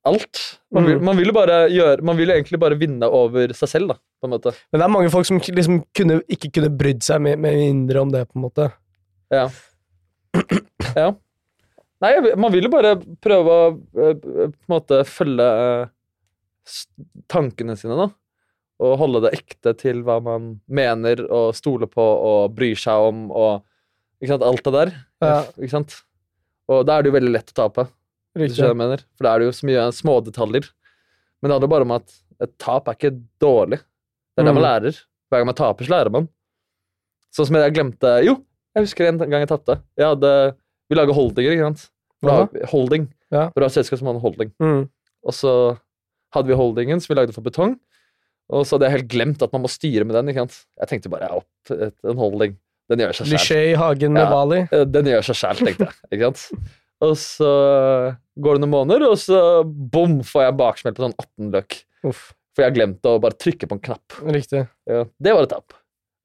Alt. 0.08 0.38
Man 0.72 0.86
vil, 0.86 0.96
Mm. 0.96 1.04
man 1.04 1.16
vil 1.18 1.30
gjøre 1.30 2.02
Man 2.02 2.16
vil 2.16 2.30
egentlig 2.30 2.58
bare 2.58 2.78
vinne 2.78 3.04
over 3.06 3.52
seg 3.52 3.68
selv, 3.68 3.88
da, 3.88 3.94
på 4.20 4.24
en 4.26 4.30
måte. 4.32 4.52
Men 4.72 4.80
det 4.80 4.84
er 4.86 4.94
mange 4.94 5.10
folk 5.12 5.26
som 5.26 5.38
liksom 5.38 5.82
kunne, 5.94 6.22
ikke 6.28 6.50
kunne 6.50 6.70
brydd 6.72 7.02
seg 7.04 7.20
med, 7.20 7.38
med 7.38 7.56
mindre 7.56 8.00
om 8.00 8.10
det, 8.10 8.26
på 8.28 8.38
en 8.38 8.46
måte. 8.46 8.70
Ja. 9.30 9.48
ja. 10.96 11.10
Nei, 12.00 12.14
man 12.40 12.52
vil 12.52 12.64
jo 12.64 12.72
bare 12.72 12.94
prøve 13.20 13.52
å 13.52 13.66
eh, 14.00 14.14
på 14.16 14.46
en 14.48 14.72
måte 14.72 15.02
følge 15.04 15.44
eh, 15.44 15.86
tankene 17.28 17.76
sine, 17.76 17.98
da. 17.98 18.08
Og 18.80 18.94
holde 19.00 19.20
det 19.26 19.32
ekte 19.36 19.74
til 19.76 20.02
hva 20.06 20.18
man 20.24 20.54
mener 20.72 21.20
og 21.28 21.50
stoler 21.58 21.86
på 21.90 22.00
og 22.00 22.54
bryr 22.56 22.78
seg 22.80 22.96
om 23.10 23.26
og 23.30 23.62
ikke 24.22 24.32
sant, 24.34 24.44
alt 24.46 24.64
det 24.64 24.72
der. 24.72 24.92
Ja. 25.24 25.34
Ikke 25.60 25.72
sant? 25.74 25.98
Og 26.70 26.84
da 26.88 26.96
er 26.98 27.02
det 27.04 27.10
jo 27.12 27.16
veldig 27.18 27.32
lett 27.34 27.52
å 27.52 27.56
tape. 27.60 27.84
du 28.36 28.40
Riktig. 28.44 28.62
jeg 28.62 28.76
mener. 28.78 29.02
For 29.18 29.24
da 29.26 29.34
er 29.34 29.38
det 29.42 29.46
jo 29.50 29.56
så 29.58 29.66
mye 29.68 29.84
smådetaljer. 29.96 30.68
Men 31.42 31.48
det 31.50 31.54
handler 31.56 31.72
bare 31.72 31.86
om 31.88 31.94
at 31.96 32.12
et 32.40 32.52
tap 32.62 32.88
er 32.88 32.96
ikke 32.96 33.12
dårlig. 33.40 33.80
Det 34.36 34.40
er 34.40 34.44
det 34.48 34.54
man 34.54 34.62
Mm. 34.62 34.68
lærer. 34.68 35.00
Hver 35.30 35.38
gang 35.40 35.46
man 35.46 35.54
taper, 35.60 35.84
så 35.84 35.90
lærer 35.92 36.10
man. 36.12 36.28
Sånn 37.34 37.46
som 37.46 37.56
jeg 37.56 37.74
glemte 37.74 38.24
Jo, 38.24 38.36
jeg 38.74 38.84
husker 38.86 39.08
en 39.08 39.18
gang 39.18 39.40
jeg 39.44 39.48
tapte. 39.48 39.80
Vi 39.96 40.96
lager 40.96 41.14
holdinger, 41.14 41.52
ikke 41.52 41.66
sant? 41.68 41.90
Da- 42.22 42.66
Holding. 42.68 43.08
Ja. 43.32 43.46
Det 43.48 43.56
var 43.60 43.66
et 43.66 43.72
selskap 43.76 43.98
som 43.98 44.08
hadde 44.08 44.20
holding. 44.20 44.52
Mm. 44.60 44.88
Og 45.24 45.32
så 45.32 45.78
hadde 46.34 46.46
vi 46.48 46.54
holdingen 46.58 47.00
som 47.00 47.14
vi 47.14 47.20
lagde 47.20 47.32
for 47.34 47.42
betong. 47.42 47.78
Og 48.50 48.64
så 48.66 48.74
hadde 48.76 48.88
jeg 48.88 48.96
helt 48.98 49.10
glemt 49.12 49.42
at 49.46 49.52
man 49.54 49.62
må 49.64 49.70
styre 49.70 50.06
med 50.08 50.16
den. 50.18 50.32
ikke 50.32 50.44
sant? 50.44 50.56
Jeg 50.82 50.90
tenkte 50.90 51.12
bare 51.12 51.28
ja, 51.30 51.38
opp 51.38 51.74
en 52.10 52.18
holding. 52.20 52.56
Den 52.90 53.04
gjør 53.04 53.14
seg 53.14 53.28
selv. 53.28 53.36
Lishay 53.36 53.68
i 53.70 53.76
hagen 53.78 54.16
med. 54.16 54.26
Bali. 54.32 54.60
Ja, 54.72 54.82
Den 54.90 55.10
gjør 55.12 55.26
seg 55.28 55.38
sjæl, 55.38 55.60
tenkte 55.62 55.86
jeg. 55.86 55.98
ikke 56.16 56.30
sant? 56.32 56.72
Og 57.06 57.12
så 57.16 57.50
går 58.44 58.58
det 58.58 58.62
noen 58.64 58.72
måneder, 58.74 59.06
og 59.08 59.16
så 59.22 59.38
bom, 59.64 60.18
får 60.26 60.42
jeg 60.48 60.56
baksmell 60.58 60.96
på 60.96 61.04
sånn 61.06 61.14
18 61.16 61.52
løk. 61.54 61.76
Uff. 62.10 62.24
For 62.56 62.66
jeg 62.66 62.74
glemte 62.76 63.12
å 63.14 63.20
bare 63.22 63.38
trykke 63.38 63.68
på 63.70 63.78
en 63.78 63.84
knapp. 63.86 64.16
Riktig. 64.34 64.64
Ja, 64.90 65.04
det 65.22 65.36
var 65.36 65.46
et 65.46 65.54
tap. 65.54 65.76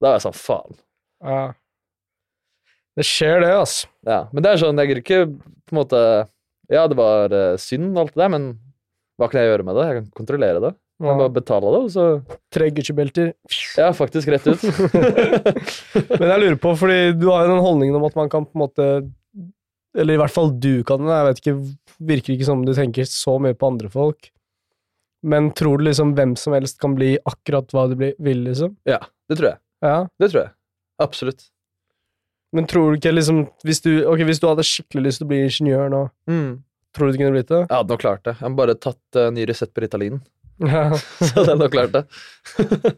Da 0.02 0.10
var 0.10 0.18
jeg 0.18 0.26
sånn, 0.26 0.36
faen. 0.40 0.80
Ja. 1.24 1.44
Det 2.96 3.06
skjer, 3.08 3.40
det, 3.44 3.52
altså. 3.56 3.92
Ja, 4.08 4.20
Men 4.34 4.44
det 4.44 4.52
er 4.52 4.62
sånn, 4.64 4.80
jeg 4.82 4.90
gidder 4.92 5.04
ikke 5.04 5.22
på 5.68 5.74
en 5.76 5.80
måte 5.82 6.00
Ja, 6.72 6.86
det 6.90 6.96
var 6.98 7.34
eh, 7.36 7.56
synd, 7.62 7.94
alt 8.00 8.16
det 8.16 8.24
der, 8.24 8.32
men 8.34 8.46
hva 9.20 9.30
kan 9.30 9.42
jeg 9.42 9.52
gjøre 9.52 9.66
med 9.68 9.78
det? 9.78 9.86
Jeg 9.88 9.98
kan 10.00 10.08
kontrollere 10.18 10.62
det. 10.64 10.72
Jeg 10.96 11.08
Ja. 11.12 11.18
bare 11.20 11.34
betale 11.36 11.72
det, 11.74 11.80
og 11.84 11.90
så 11.92 12.04
Tre 12.56 12.70
Gucci-belter. 12.72 13.34
Ja, 13.78 13.90
faktisk 13.92 14.30
rett 14.32 14.46
ut. 14.48 14.62
Men 16.20 16.30
jeg 16.30 16.40
lurer 16.42 16.60
på, 16.62 16.72
fordi 16.80 17.00
du 17.20 17.26
har 17.32 17.44
jo 17.46 17.52
den 17.56 17.64
holdningen 17.66 17.98
om 18.00 18.06
at 18.08 18.16
man 18.16 18.30
kan 18.32 18.46
på 18.48 18.56
en 18.56 18.64
måte 18.64 18.86
Eller 19.96 20.16
i 20.16 20.22
hvert 20.22 20.32
fall 20.32 20.54
du 20.60 20.84
kan 20.88 21.04
det. 21.04 21.12
Jeg 21.18 21.28
vet 21.28 21.42
ikke, 21.42 21.56
virker 22.14 22.34
ikke 22.36 22.48
som 22.48 22.64
du 22.68 22.74
tenker 22.76 23.08
så 23.08 23.38
mye 23.44 23.56
på 23.56 23.68
andre 23.72 23.90
folk. 23.92 24.30
Men 25.26 25.50
tror 25.58 25.80
du 25.80 25.86
liksom 25.88 26.14
hvem 26.16 26.36
som 26.38 26.54
helst 26.54 26.80
kan 26.80 26.96
bli 26.96 27.14
akkurat 27.26 27.72
hva 27.74 27.88
du 27.90 27.96
vil, 27.98 28.44
liksom? 28.46 28.76
ja, 28.86 29.00
det 29.30 29.38
tror 29.40 29.50
jeg. 29.54 29.60
Ja. 29.84 29.96
Det 30.20 30.30
tror 30.32 30.42
jeg. 30.44 30.52
Absolutt. 31.02 31.48
Men 32.56 32.68
tror 32.72 32.92
du 32.94 33.00
ikke 33.00 33.12
liksom 33.12 33.42
Hvis 33.68 33.82
du, 33.84 34.06
okay, 34.08 34.24
hvis 34.28 34.40
du 34.40 34.48
hadde 34.48 34.64
skikkelig 34.64 35.10
lyst 35.10 35.20
til 35.20 35.28
å 35.28 35.32
bli 35.34 35.42
ingeniør 35.48 35.90
nå, 35.92 36.04
Mm. 36.30 36.62
tror 36.96 37.08
du 37.08 37.12
du 37.12 37.18
kunne 37.20 37.34
blitt 37.36 37.50
det? 37.52 37.64
Jeg 37.68 37.76
hadde 37.76 37.92
nok 37.92 38.00
klart 38.04 38.24
det. 38.24 38.36
Jeg 38.40 38.46
har 38.48 38.56
bare 38.56 38.76
tatt 38.80 39.20
uh, 39.20 39.30
ny 39.36 39.44
Resett 39.50 39.74
på 39.76 39.84
Ritalin. 39.84 40.22
Ja. 40.64 40.86
Så 41.20 41.32
jeg 41.32 41.36
hadde 41.42 41.58
nok 41.60 41.74
klart 41.76 41.92
det. 41.96 42.06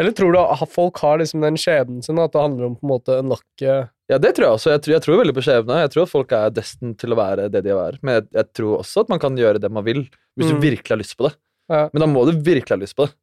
Eller 0.00 0.14
tror 0.16 0.32
du 0.32 0.38
at 0.40 0.70
folk 0.72 0.96
har 1.04 1.18
liksom 1.20 1.42
den 1.44 1.58
skjebnen 1.60 2.00
sin, 2.04 2.16
at 2.22 2.32
det 2.32 2.40
handler 2.40 2.70
om 2.70 2.76
på 2.78 2.86
en 2.86 2.92
måte 2.94 3.16
unlocke 3.20 3.74
Ja, 4.08 4.16
det 4.20 4.30
tror 4.36 4.46
jeg 4.46 4.56
også. 4.56 4.70
Jeg 4.72 4.82
tror, 4.84 4.94
jeg 4.96 5.04
tror 5.04 5.18
veldig 5.20 5.34
på 5.36 5.44
skjebne. 5.44 5.76
Jeg 5.82 5.90
tror 5.92 6.06
at 6.06 6.12
folk 6.12 6.32
er 6.36 6.54
destined 6.56 6.96
til 7.00 7.12
å 7.12 7.18
være 7.18 7.48
det 7.52 7.60
de 7.66 7.74
er. 7.76 7.98
Men 8.04 8.16
jeg, 8.18 8.26
jeg 8.38 8.48
tror 8.56 8.78
også 8.80 9.04
at 9.04 9.12
man 9.12 9.20
kan 9.22 9.36
gjøre 9.36 9.60
det 9.60 9.70
man 9.72 9.84
vil, 9.86 10.02
hvis 10.38 10.48
Mm. 10.48 10.54
du 10.56 10.64
virkelig 10.64 10.94
har 10.96 11.00
lyst 11.02 11.16
på 11.20 11.28
det. 11.28 11.34
Ja. 11.72 11.82
Men 11.92 12.00
da 12.06 12.08
må 12.08 12.24
du 12.28 12.32
virkelig 12.40 12.72
ha 12.76 12.80
lyst 12.80 12.96
på 12.96 13.06
det. 13.06 13.14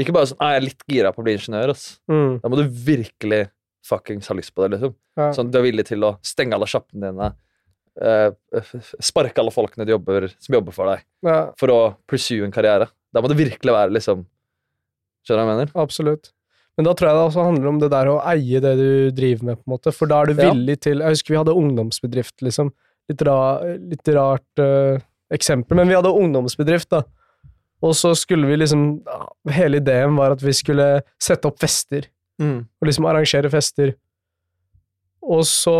Ikke 0.00 0.14
bare 0.16 0.26
sånn 0.32 0.40
jeg 0.40 0.56
er 0.58 0.64
litt 0.64 0.82
gira 0.90 1.12
på 1.14 1.20
å 1.22 1.24
bli 1.28 1.36
ingeniør', 1.36 1.70
ass. 1.76 1.84
mm. 2.10 2.40
Da 2.42 2.48
må 2.50 2.56
du 2.58 2.64
virkelig 2.68 3.42
fuckings 3.86 4.26
ha 4.32 4.34
lyst 4.34 4.54
på 4.56 4.64
det, 4.64 4.78
liksom. 4.78 4.94
ja. 5.20 5.28
Sånn 5.36 5.50
du 5.52 5.58
er 5.60 5.62
villig 5.68 5.84
til 5.92 6.00
å 6.08 6.14
stenge 6.24 6.56
alle 6.56 6.66
sjappene 6.66 7.12
dine, 7.12 7.28
eh, 8.02 8.30
sparke 9.02 9.38
alle 9.42 9.52
folkene 9.54 9.86
jobber, 9.88 10.28
som 10.42 10.54
jobber 10.58 10.74
for 10.76 10.90
deg, 10.90 11.04
ja, 11.26 11.38
for 11.60 11.72
å 11.74 11.80
pursue 12.10 12.44
en 12.46 12.54
karriere. 12.54 12.88
Da 13.14 13.22
må 13.22 13.28
det 13.30 13.38
virkelig 13.38 13.74
være 13.74 13.94
liksom 13.94 14.24
Skjønner 15.24 15.40
du 15.40 15.46
hva 15.46 15.52
jeg 15.54 15.56
mener? 15.56 15.70
absolutt. 15.80 16.32
Men 16.76 16.84
da 16.84 16.92
tror 16.92 17.08
jeg 17.08 17.16
det 17.16 17.26
også 17.30 17.44
handler 17.46 17.68
om 17.70 17.78
det 17.80 17.88
der 17.92 18.08
å 18.12 18.16
eie 18.28 18.60
det 18.60 18.72
du 18.76 18.88
driver 19.16 19.44
med, 19.48 19.56
på 19.56 19.64
en 19.64 19.72
måte. 19.76 19.92
For 19.94 20.10
da 20.10 20.18
er 20.20 20.26
du 20.26 20.34
Ja. 20.42 20.50
villig 20.52 20.80
til 20.84 20.98
Jeg 21.00 21.14
husker 21.14 21.32
vi 21.32 21.38
hadde 21.38 21.54
ungdomsbedrift, 21.54 22.42
liksom. 22.42 22.72
Litt, 23.08 23.22
ra, 23.22 23.36
litt 23.78 24.08
rart 24.08 24.60
uh, 24.60 24.98
eksempel, 25.32 25.76
men 25.76 25.88
vi 25.88 25.94
hadde 25.94 26.12
ungdomsbedrift, 26.12 26.90
da. 26.90 27.04
Og 27.84 27.94
så 27.96 28.12
skulle 28.16 28.46
vi 28.48 28.56
liksom 28.56 29.02
Hele 29.48 29.76
ideen 29.80 30.16
var 30.16 30.32
at 30.32 30.42
vi 30.42 30.52
skulle 30.52 31.02
sette 31.20 31.46
opp 31.48 31.58
fester. 31.62 32.08
Mm. 32.42 32.66
Og 32.82 32.86
liksom 32.88 33.06
arrangere 33.06 33.48
fester. 33.52 33.94
Og 35.22 35.44
så 35.48 35.78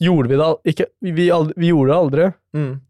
gjorde 0.00 0.28
vi 0.30 0.36
det 0.38 0.48
ikke 0.72 0.86
Vi, 1.02 1.30
aldri, 1.34 1.54
vi 1.56 1.70
gjorde 1.72 1.90
det 1.92 1.98
aldri. 1.98 2.28
Mm. 2.54 2.80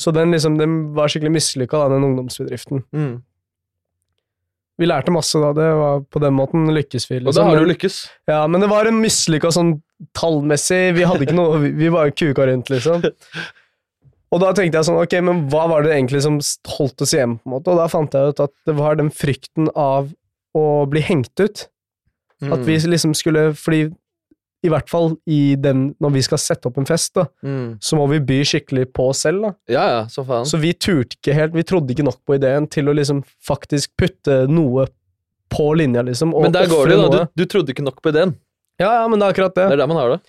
Så 0.00 0.12
den 0.16 0.30
liksom, 0.32 0.56
den 0.58 0.78
var 0.96 1.08
skikkelig 1.12 1.32
mislykka, 1.34 1.88
den 1.92 2.04
ungdomsbedriften. 2.06 2.84
Mm. 2.96 3.22
Vi 4.80 4.86
lærte 4.88 5.12
masse 5.12 5.36
da, 5.42 5.50
det 5.52 5.66
var 5.76 6.00
på 6.08 6.20
den 6.24 6.32
måten 6.38 6.70
lykkes 6.72 7.04
vi. 7.10 7.18
Og 7.20 7.26
da 7.26 7.28
Liksom. 7.30 7.48
har 7.50 7.58
du 7.60 7.68
lykkes. 7.68 7.96
Ja, 8.30 8.46
men 8.48 8.62
det 8.64 8.70
var 8.70 8.88
en 8.88 9.00
mislykka 9.02 9.50
sånn 9.52 9.74
tallmessig 10.16 10.94
Vi 10.96 11.04
hadde 11.04 11.26
ikke 11.26 11.36
noe 11.36 11.58
Vi, 11.60 11.70
vi 11.76 11.90
var 11.92 12.08
kuka 12.16 12.46
rundt, 12.48 12.70
liksom. 12.72 13.04
Og 14.32 14.40
da 14.40 14.52
tenkte 14.54 14.78
jeg 14.78 14.86
sånn, 14.86 15.00
ok, 15.02 15.16
men 15.26 15.42
hva 15.50 15.66
var 15.68 15.82
det 15.84 15.90
egentlig 15.96 16.22
som 16.22 16.38
holdt 16.78 17.02
oss 17.02 17.12
hjemme, 17.12 17.40
på 17.42 17.50
en 17.50 17.54
måte? 17.58 17.72
Og 17.72 17.80
da 17.82 17.88
fant 17.90 18.14
jeg 18.14 18.30
ut 18.32 18.40
at 18.46 18.52
det 18.64 18.76
var 18.78 18.94
den 18.96 19.10
frykten 19.10 19.68
av 19.74 20.12
å 20.56 20.64
bli 20.88 21.02
hengt 21.02 21.34
ut. 21.42 21.66
At 22.40 22.62
vi 22.64 22.78
Mm. 22.78 22.90
liksom 22.94 23.12
skulle 23.14 23.52
Fordi 23.58 23.92
i 24.62 24.68
hvert 24.68 24.90
fall 24.92 25.14
i 25.30 25.54
den 25.56 25.94
Når 26.00 26.12
vi 26.12 26.22
skal 26.26 26.40
sette 26.42 26.68
opp 26.68 26.76
en 26.80 26.88
fest, 26.88 27.14
da, 27.16 27.26
mm. 27.46 27.78
så 27.80 27.96
må 27.96 28.06
vi 28.10 28.20
by 28.20 28.40
skikkelig 28.44 28.90
på 28.96 29.08
oss 29.12 29.22
selv, 29.24 29.46
da. 29.46 29.52
Ja, 29.72 29.84
ja, 29.94 30.02
så 30.12 30.24
faen. 30.28 30.44
Så 30.48 30.60
vi 30.60 30.74
turte 30.76 31.16
ikke 31.16 31.36
helt 31.36 31.56
Vi 31.56 31.64
trodde 31.68 31.94
ikke 31.94 32.04
nok 32.06 32.20
på 32.28 32.36
ideen 32.36 32.68
til 32.70 32.90
å 32.90 32.96
liksom 32.96 33.22
faktisk 33.46 33.94
putte 34.00 34.42
noe 34.50 34.88
på 35.50 35.72
linja, 35.74 36.04
liksom. 36.06 36.34
Men 36.36 36.52
der 36.54 36.68
går 36.70 36.92
det 36.92 36.98
jo, 36.98 37.06
da. 37.10 37.24
Du, 37.24 37.42
du 37.42 37.50
trodde 37.50 37.72
ikke 37.74 37.82
nok 37.82 37.98
på 38.04 38.12
ideen. 38.12 38.36
Ja, 38.78 39.00
ja, 39.00 39.08
men 39.10 39.18
det 39.18 39.26
er 39.26 39.34
akkurat 39.34 39.56
det. 39.56 39.64
Det 39.72 39.74
er 39.78 39.82
der 39.82 39.90
man 39.90 39.98
har 39.98 40.12
det. 40.14 40.20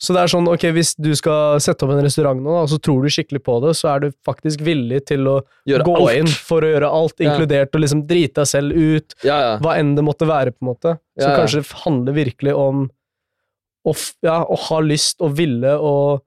Så 0.00 0.14
det 0.16 0.22
er 0.22 0.30
sånn, 0.32 0.46
ok, 0.48 0.62
hvis 0.72 0.94
du 0.96 1.10
skal 1.18 1.58
sette 1.60 1.84
opp 1.84 1.90
en 1.92 2.00
restaurant 2.00 2.40
nå, 2.40 2.48
da, 2.54 2.62
og 2.64 2.70
så 2.72 2.78
tror 2.80 3.04
du 3.04 3.12
skikkelig 3.12 3.42
på 3.44 3.58
det, 3.66 3.74
så 3.76 3.90
er 3.92 4.06
du 4.06 4.14
faktisk 4.24 4.62
villig 4.64 5.02
til 5.10 5.28
å 5.28 5.34
Gjøre 5.68 5.84
gå 5.84 5.96
alt. 5.98 6.14
inn 6.22 6.30
for 6.48 6.64
å 6.64 6.70
gjøre 6.70 6.88
alt, 6.88 7.20
Ja. 7.20 7.34
inkludert 7.34 7.76
å 7.76 7.82
liksom 7.84 8.06
drite 8.08 8.40
deg 8.40 8.48
selv 8.48 8.72
ut, 8.72 9.14
Ja, 9.22 9.36
ja. 9.44 9.52
hva 9.60 9.76
enn 9.76 9.92
det 9.98 10.04
måtte 10.06 10.24
være, 10.24 10.56
på 10.56 10.64
en 10.64 10.70
måte. 10.72 10.94
Så 11.20 11.28
kanskje 11.36 11.60
det 11.60 11.82
handler 11.84 12.16
virkelig 12.16 12.56
om 12.56 12.88
å, 13.86 13.94
ja, 14.26 14.38
å 14.44 14.56
ha 14.68 14.80
lyst 14.84 15.20
og 15.24 15.36
ville 15.38 15.72
og 15.78 16.20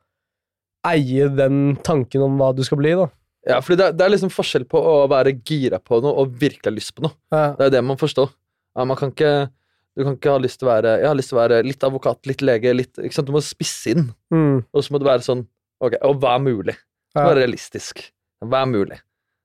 eie 0.90 1.28
den 1.32 1.76
tanken 1.86 2.24
om 2.26 2.38
hva 2.40 2.52
du 2.56 2.64
skal 2.66 2.80
bli, 2.82 2.92
da. 3.00 3.06
ja 3.48 3.60
fordi 3.64 3.78
det, 3.80 3.86
er- 3.90 3.98
det 4.00 4.06
er 4.08 4.14
liksom 4.16 4.32
forskjell 4.34 4.66
på 4.72 4.80
å 4.80 4.96
være 5.12 5.36
gira 5.48 5.80
på 5.80 6.02
noe 6.04 6.16
og 6.24 6.34
virkelig 6.42 6.68
ha 6.72 6.74
lyst 6.76 6.96
på 6.98 7.06
noe. 7.06 7.16
Ja. 7.32 7.54
Det 7.60 7.68
er 7.70 7.76
det 7.78 7.84
man 7.88 8.00
forstår. 8.02 8.34
Ja, 8.76 8.86
man 8.90 8.98
kan 8.98 9.12
ikke 9.14 9.50
Du 9.94 10.02
kan 10.02 10.16
ikke 10.18 10.32
ha 10.34 10.40
lyst 10.42 10.58
til 10.58 10.66
å 10.66 10.72
være 10.72 10.92
Jeg 10.98 11.06
har 11.06 11.14
lyst 11.20 11.30
til 11.30 11.38
å 11.38 11.42
være 11.44 11.60
litt 11.62 11.84
advokat, 11.86 12.26
litt 12.26 12.42
lege, 12.42 12.72
litt 12.74 12.98
ikke 12.98 13.14
sant? 13.14 13.28
Du 13.30 13.36
må 13.36 13.42
spisse 13.46 13.92
inn. 13.94 14.08
Mm. 14.34 14.64
Og 14.74 14.82
så 14.82 14.90
må 14.96 14.98
det 14.98 15.06
være 15.06 15.22
sånn 15.22 15.44
Ok, 15.86 16.00
og 16.02 16.18
hva 16.24 16.32
er 16.40 16.42
mulig? 16.42 16.74
Ja. 17.14 17.28
være 17.28 17.44
realistisk. 17.44 18.02
Hva 18.42 18.64
er 18.64 18.72
mulig? 18.72 18.98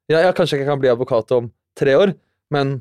Ja, 0.09 0.23
ja, 0.25 0.31
kanskje 0.33 0.57
jeg 0.57 0.63
ikke 0.65 0.71
kan 0.73 0.81
bli 0.81 0.89
advokat 0.89 1.35
om 1.37 1.51
tre 1.77 1.93
år, 2.01 2.15
men 2.55 2.79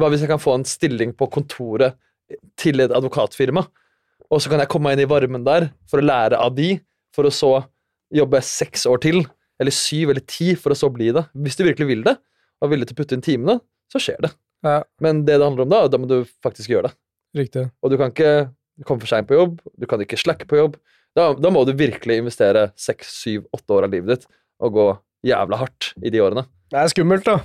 hva 0.00 0.08
hvis 0.08 0.22
jeg 0.24 0.30
kan 0.32 0.40
få 0.40 0.54
en 0.56 0.64
stilling 0.64 1.12
på 1.12 1.28
kontoret 1.34 1.98
til 2.56 2.80
et 2.80 2.94
advokatfirma, 2.96 3.66
og 4.30 4.42
så 4.42 4.52
kan 4.52 4.62
jeg 4.62 4.70
komme 4.70 4.88
meg 4.88 4.98
inn 4.98 5.04
i 5.04 5.10
varmen 5.10 5.44
der 5.46 5.68
for 5.90 6.00
å 6.00 6.06
lære 6.06 6.38
av 6.38 6.54
de, 6.56 6.76
for 7.14 7.26
å 7.26 7.34
så 7.34 7.52
jobbe 8.14 8.40
seks 8.46 8.86
år 8.90 9.02
til, 9.02 9.24
eller 9.60 9.74
syv 9.74 10.12
eller 10.12 10.24
ti, 10.26 10.52
for 10.58 10.74
å 10.74 10.78
så 10.78 10.90
bli 10.92 11.10
det. 11.14 11.26
Hvis 11.34 11.58
du 11.58 11.64
virkelig 11.66 11.88
vil 11.90 12.06
det, 12.06 12.16
og 12.60 12.68
er 12.68 12.72
villig 12.74 12.90
til 12.90 12.96
å 12.96 13.00
putte 13.00 13.16
inn 13.16 13.24
timene, 13.24 13.58
så 13.90 14.00
skjer 14.02 14.22
det. 14.24 14.32
Ja. 14.66 14.80
Men 15.02 15.24
det 15.26 15.38
det 15.38 15.46
handler 15.46 15.66
om 15.66 15.72
da, 15.72 15.82
da 15.90 16.00
må 16.00 16.08
du 16.08 16.18
faktisk 16.44 16.72
gjøre 16.72 16.90
det. 16.90 16.96
Riktig. 17.40 17.66
Og 17.82 17.92
du 17.92 17.98
kan 18.00 18.14
ikke 18.14 18.50
komme 18.86 19.02
for 19.02 19.10
seint 19.10 19.28
på 19.28 19.36
jobb, 19.36 19.60
du 19.76 19.86
kan 19.90 20.02
ikke 20.02 20.18
slacke 20.20 20.48
på 20.50 20.58
jobb. 20.58 20.78
Da, 21.18 21.32
da 21.34 21.50
må 21.52 21.64
du 21.66 21.74
virkelig 21.76 22.20
investere 22.22 22.68
seks, 22.78 23.10
syv, 23.24 23.46
åtte 23.54 23.74
år 23.76 23.88
av 23.88 23.94
livet 23.94 24.14
ditt 24.14 24.28
og 24.62 24.76
gå 24.76 24.86
jævla 25.26 25.58
hardt 25.60 25.90
i 26.04 26.12
de 26.12 26.22
årene. 26.22 26.46
Det 26.70 26.78
er 26.78 26.92
skummelt, 26.92 27.26
da. 27.26 27.40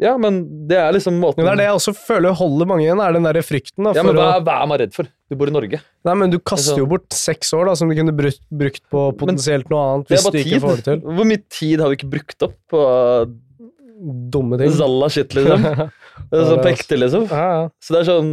Ja, 0.00 0.12
men 0.16 0.66
det 0.70 0.76
er 0.78 0.92
liksom 0.94 1.16
måten 1.18 1.42
det 1.42 1.50
er 1.50 1.56
det 1.58 1.64
jeg 1.66 1.74
også 1.74 1.92
føler 1.98 2.34
holder 2.38 2.66
mange 2.70 2.84
igjen, 2.86 3.00
er 3.02 3.12
den 3.16 3.24
der 3.26 3.34
frykten. 3.42 3.82
da. 3.82 3.92
Ja, 3.98 4.04
men 4.06 4.14
hva, 4.14 4.28
hva 4.46 4.60
er 4.62 4.66
man 4.70 4.78
redd 4.78 4.92
for? 4.94 5.08
Du 5.28 5.34
bor 5.36 5.50
i 5.50 5.54
Norge. 5.56 5.80
nei, 6.06 6.14
men 6.14 6.30
du 6.30 6.38
kaster 6.38 6.72
Altså- 6.72 6.78
jo 6.78 6.86
bort 6.86 7.08
seks 7.12 7.50
år 7.52 7.66
da, 7.66 7.74
som 7.74 7.88
du 7.90 7.96
kunne 7.98 8.14
brukt, 8.14 8.40
brukt 8.50 8.82
på 8.92 9.02
potensielt 9.18 9.68
noe 9.70 9.82
annet 9.96 10.08
hvis 10.14 10.22
du 10.30 10.38
ikke 10.38 10.52
tid. 10.54 10.62
får 10.62 10.76
det 10.76 10.84
til. 10.84 11.00
Hvor 11.00 11.26
mye 11.26 11.42
tid 11.50 11.80
har 11.82 11.88
vi 11.90 11.96
ikke 11.98 12.10
brukt 12.14 12.42
opp 12.46 12.54
på 12.70 12.84
Dumme 14.30 14.58
ting. 14.60 14.70
zalla 14.70 15.08
shit, 15.10 15.34
liksom? 15.34 15.62
Det 16.30 16.38
er 16.38 16.44
sånn 16.46 16.62
på 16.62 16.70
ekte, 16.70 16.96
liksom. 16.98 17.26
ja, 17.30 17.46
ja. 17.56 17.68
Så 17.82 17.94
det 17.94 18.00
er 18.04 18.08
sånn 18.12 18.30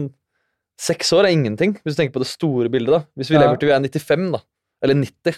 Seks 0.78 1.13
år 1.16 1.24
er 1.24 1.32
ingenting, 1.32 1.78
hvis 1.86 1.95
du 1.95 2.01
tenker 2.01 2.11
på 2.18 2.20
det 2.20 2.28
store 2.28 2.68
bildet. 2.70 2.91
da. 2.91 2.99
Hvis 3.18 3.30
vi 3.32 3.36
Ja. 3.38 3.45
lever 3.45 3.57
til 3.57 3.70
vi 3.70 3.74
er 3.74 3.80
95, 3.80 4.32
da. 4.34 4.39
Eller 4.84 4.93
90. 4.99 5.38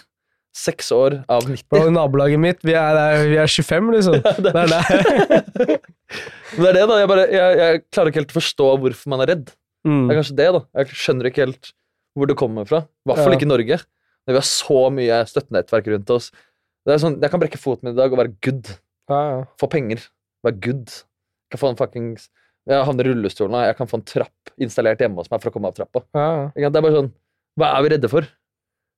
Seks 0.56 0.88
år 0.96 1.18
av 1.30 1.44
90. 1.46 1.66
Bro, 1.70 1.90
nabolaget 1.94 2.40
mitt, 2.40 2.62
vi 2.66 2.72
er, 2.74 2.96
vi 3.28 3.36
er 3.38 3.46
25, 3.46 3.90
liksom. 3.94 4.16
Det 4.44 4.52
er 4.54 4.72
det. 4.72 5.78
Det 6.58 6.64
er 6.64 6.74
det, 6.78 6.84
da. 6.88 6.96
Jeg, 7.02 7.08
bare, 7.10 7.24
jeg, 7.30 7.58
jeg 7.60 7.82
klarer 7.92 8.10
ikke 8.10 8.22
helt 8.22 8.32
å 8.32 8.38
forstå 8.38 8.68
hvorfor 8.82 9.12
man 9.12 9.22
er 9.24 9.30
redd. 9.34 9.50
Mm. 9.86 10.06
Det 10.08 10.14
er 10.14 10.18
kanskje 10.22 10.36
det, 10.40 10.46
da. 10.56 10.60
Jeg 10.80 10.96
skjønner 11.04 11.28
ikke 11.30 11.44
helt 11.44 11.70
hvor 12.18 12.30
det 12.30 12.36
kommer 12.40 12.66
fra. 12.66 12.80
I 12.88 13.10
hvert 13.10 13.20
fall 13.20 13.34
Ja. 13.34 13.38
ikke 13.38 13.46
i 13.46 13.50
Norge. 13.52 13.78
Når 14.26 14.34
vi 14.34 14.40
har 14.40 14.48
så 14.48 14.78
mye 14.92 15.18
støttenettverk 15.30 15.90
rundt 15.92 16.10
oss. 16.16 16.30
Det 16.88 16.94
er 16.96 17.02
sånn, 17.04 17.18
Jeg 17.22 17.30
kan 17.32 17.40
brekke 17.44 17.60
foten 17.60 17.86
min 17.90 17.94
i 17.94 18.00
dag 18.00 18.12
og 18.12 18.18
være 18.22 18.32
good. 18.44 18.72
Ja, 19.12 19.20
ja. 19.30 19.38
Få 19.60 19.68
penger. 19.70 20.02
Være 20.44 20.58
good. 20.64 20.96
Kan 21.52 21.60
få 21.62 21.70
en 21.72 21.78
fuckings 21.78 22.26
Jeg 22.68 22.84
havner 22.84 23.06
i 23.06 23.12
rullestol 23.12 23.48
nå. 23.52 23.60
Jeg 23.68 23.76
kan 23.78 23.88
få 23.88 24.00
en 24.00 24.04
trapp 24.08 24.52
installert 24.60 25.00
hjemme 25.04 25.20
hos 25.22 25.30
meg 25.32 25.40
for 25.44 25.52
å 25.52 25.54
komme 25.54 25.70
av 25.70 25.76
trappa. 25.78 26.02
ja, 26.16 26.26
ja. 26.56 26.68
Det 26.72 26.80
er 26.80 26.84
bare 26.88 26.98
sånn 26.98 27.12
Hva 27.60 27.70
er 27.76 27.84
vi 27.86 27.92
redde 27.94 28.10
for? 28.12 28.26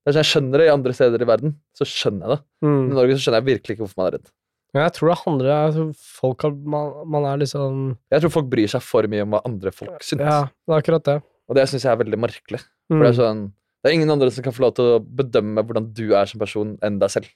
Sånn, 0.08 0.16
Jeg 0.22 0.28
skjønner 0.30 0.58
det 0.62 0.66
i 0.66 0.72
andre 0.72 0.92
steder 0.96 1.22
i 1.22 1.28
verden. 1.28 1.56
Så 1.76 1.84
skjønner 1.86 2.24
jeg 2.26 2.36
det. 2.36 2.42
Mm. 2.64 2.84
i 2.90 2.94
Norge 2.96 3.16
så 3.16 3.24
skjønner 3.24 3.40
jeg 3.42 3.48
virkelig 3.50 3.74
ikke 3.76 3.84
hvorfor 3.84 4.00
man 4.00 4.06
er 4.10 4.14
redd. 4.18 4.30
Men 4.72 4.82
jeg 4.86 4.92
tror 4.96 5.08
det 5.10 5.18
handler 5.24 5.48
jeg 5.50 5.72
tror 5.74 5.88
folk 5.98 6.44
man, 6.62 6.92
man 7.10 7.24
er 7.26 7.40
liksom 7.42 7.78
Jeg 8.14 8.22
tror 8.22 8.30
folk 8.30 8.50
bryr 8.52 8.68
seg 8.70 8.82
for 8.86 9.02
mye 9.10 9.24
om 9.26 9.30
hva 9.34 9.40
andre 9.44 9.72
folk 9.74 10.04
syns. 10.06 10.20
Ja, 10.22 10.40
det 10.46 10.72
er 10.76 10.78
akkurat 10.82 11.04
det. 11.08 11.16
Og 11.50 11.56
det 11.58 11.64
syns 11.68 11.82
jeg 11.84 11.90
er 11.92 12.04
veldig 12.04 12.20
merkelig. 12.22 12.60
For 12.88 12.96
Mm. 12.96 13.02
det 13.02 13.08
er 13.10 13.18
sånn 13.22 13.40
Det 13.82 13.90
er 13.90 13.94
ingen 13.96 14.10
andre 14.10 14.30
som 14.30 14.44
kan 14.44 14.52
få 14.52 14.60
lov 14.66 14.74
til 14.76 14.84
å 14.84 15.00
bedømme 15.00 15.62
hvordan 15.64 15.92
du 15.94 16.14
er 16.14 16.26
som 16.26 16.38
person, 16.38 16.76
enn 16.82 16.98
deg 17.00 17.08
selv. 17.10 17.26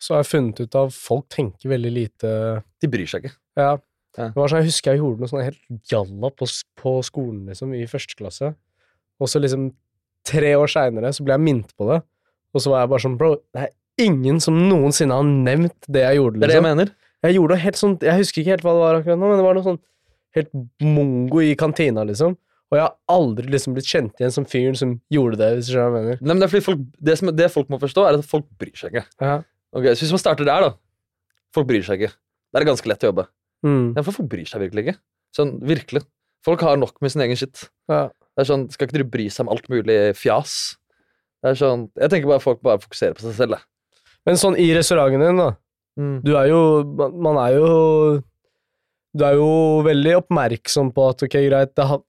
Så 0.00 0.14
har 0.14 0.22
jeg 0.22 0.30
funnet 0.32 0.60
ut 0.60 0.74
at 0.80 0.92
folk 0.96 1.28
tenker 1.28 1.68
veldig 1.68 1.92
lite 1.92 2.30
De 2.80 2.88
bryr 2.88 3.06
seg 3.06 3.24
ikke. 3.24 3.36
Ja. 3.56 3.76
Ja. 4.18 4.28
Det 4.30 4.34
var 4.36 4.48
sånn, 4.48 4.62
Jeg 4.64 4.70
husker 4.72 4.92
jeg 4.92 5.00
gjorde 5.02 5.20
noe 5.20 5.28
sånn 5.30 5.44
helt 5.44 5.90
jalla 5.90 6.30
på, 6.34 6.48
på 6.80 6.94
skolen 7.04 7.46
liksom, 7.46 7.74
i 7.78 7.84
første 7.86 8.16
klasse. 8.18 8.54
Og 9.20 9.28
så 9.28 9.38
liksom 9.40 9.70
tre 10.26 10.54
år 10.58 10.70
seinere 10.70 11.12
så 11.16 11.24
ble 11.26 11.36
jeg 11.36 11.44
minnet 11.46 11.70
på 11.78 11.88
det. 11.90 12.00
Og 12.54 12.62
så 12.64 12.72
var 12.72 12.82
jeg 12.84 12.90
bare 12.92 13.04
sånn 13.04 13.16
Bro, 13.20 13.34
det 13.54 13.62
er 13.68 14.04
ingen 14.04 14.40
som 14.42 14.56
noensinne 14.68 15.14
har 15.14 15.26
nevnt 15.28 15.86
det 15.88 16.02
jeg 16.06 16.18
gjorde. 16.20 16.40
Liksom. 16.40 16.42
Det 16.42 16.46
er 16.46 16.50
det 16.50 16.58
jeg 16.58 16.64
Liksom. 16.64 16.76
mener. 16.76 16.94
Jeg 17.20 17.34
gjorde 17.36 17.52
noe 17.56 17.60
helt 17.60 17.76
sånn 17.76 17.94
Jeg 18.00 18.16
husker 18.16 18.40
ikke 18.40 18.50
helt 18.54 18.62
hva 18.64 18.72
det 18.72 18.80
var 18.84 18.98
akkurat 19.00 19.18
nå, 19.20 19.28
men 19.28 19.36
det 19.40 19.44
var 19.44 19.58
noe 19.58 19.66
sånn 19.66 19.80
helt 20.38 20.50
mongo 20.86 21.40
i 21.42 21.54
kantina, 21.58 22.04
liksom. 22.06 22.36
Og 22.70 22.76
jeg 22.78 22.84
har 22.86 22.94
aldri 23.10 23.50
liksom 23.50 23.74
blitt 23.74 23.88
kjent 23.90 24.20
igjen 24.22 24.30
som 24.32 24.44
fyren 24.46 24.76
som 24.78 24.92
gjorde 25.10 25.36
det, 25.40 25.48
hvis 25.58 25.66
du 25.66 25.72
skjønner 25.74 25.90
hva 25.90 25.98
jeg 26.00 26.06
mener. 26.06 26.20
Nei, 26.22 26.28
men 26.36 26.38
det, 26.38 26.46
er 26.46 26.52
fordi 26.52 26.64
folk, 26.68 26.84
det, 27.02 27.16
som, 27.18 27.30
det 27.34 27.48
folk 27.50 27.68
må 27.72 27.80
forstå, 27.82 28.04
er 28.06 28.18
at 28.20 28.28
folk 28.30 28.46
bryr 28.62 28.76
seg 28.78 28.94
ikke. 28.94 29.02
Ja. 29.26 29.32
Ok, 29.74 29.88
så 29.90 30.04
Hvis 30.06 30.12
man 30.14 30.22
starter 30.22 30.46
der, 30.46 30.68
da 30.68 30.70
Folk 31.54 31.66
bryr 31.66 31.82
seg 31.82 31.98
ikke. 31.98 32.14
Da 32.54 32.60
er 32.60 32.62
det 32.64 32.70
ganske 32.70 32.86
lett 32.92 33.02
å 33.02 33.10
jobbe. 33.10 33.24
Mm. 33.66 33.88
Ja, 33.98 34.04
for 34.06 34.14
folk 34.14 34.28
bryr 34.30 34.46
seg 34.46 34.62
virkelig 34.62 34.84
ikke. 34.86 34.96
Sånn, 35.34 35.56
virkelig. 35.66 36.04
Folk 36.46 36.62
har 36.62 36.78
nok 36.78 36.94
med 37.02 37.10
sin 37.10 37.22
egen 37.26 37.36
shit. 37.38 37.66
ja. 37.90 38.08
Det 38.36 38.44
er 38.44 38.48
sånn, 38.52 38.70
Skal 38.72 38.86
ikke 38.86 38.98
dere 38.98 39.10
bry 39.10 39.26
seg 39.28 39.46
om 39.46 39.52
alt 39.52 39.66
mulig 39.68 39.96
fjas? 40.16 40.76
Det 41.42 41.50
er 41.50 41.54
sånn, 41.60 41.88
Jeg 41.98 42.10
tenker 42.10 42.28
bare 42.28 42.40
folk 42.44 42.60
bare 42.62 42.78
fokuserer 42.78 43.14
på 43.16 43.22
seg 43.26 43.34
selv. 43.34 43.50
jeg. 43.58 43.62
Men 44.26 44.36
sånn 44.36 44.58
i 44.58 44.68
restauranten 44.76 45.20
din, 45.24 45.36
da. 45.40 45.50
Mm. 45.98 46.22
Du 46.24 46.36
er 46.36 46.46
jo 46.48 46.84
Man 47.18 47.36
er 47.36 47.56
jo 47.58 48.22
Du 49.16 49.24
er 49.26 49.34
jo 49.34 49.82
veldig 49.82 50.12
oppmerksom 50.22 50.92
på 50.94 51.08
at 51.10 51.22
ok, 51.26 51.34
greit 51.48 51.74
det 51.74 51.84
har, 51.88 52.00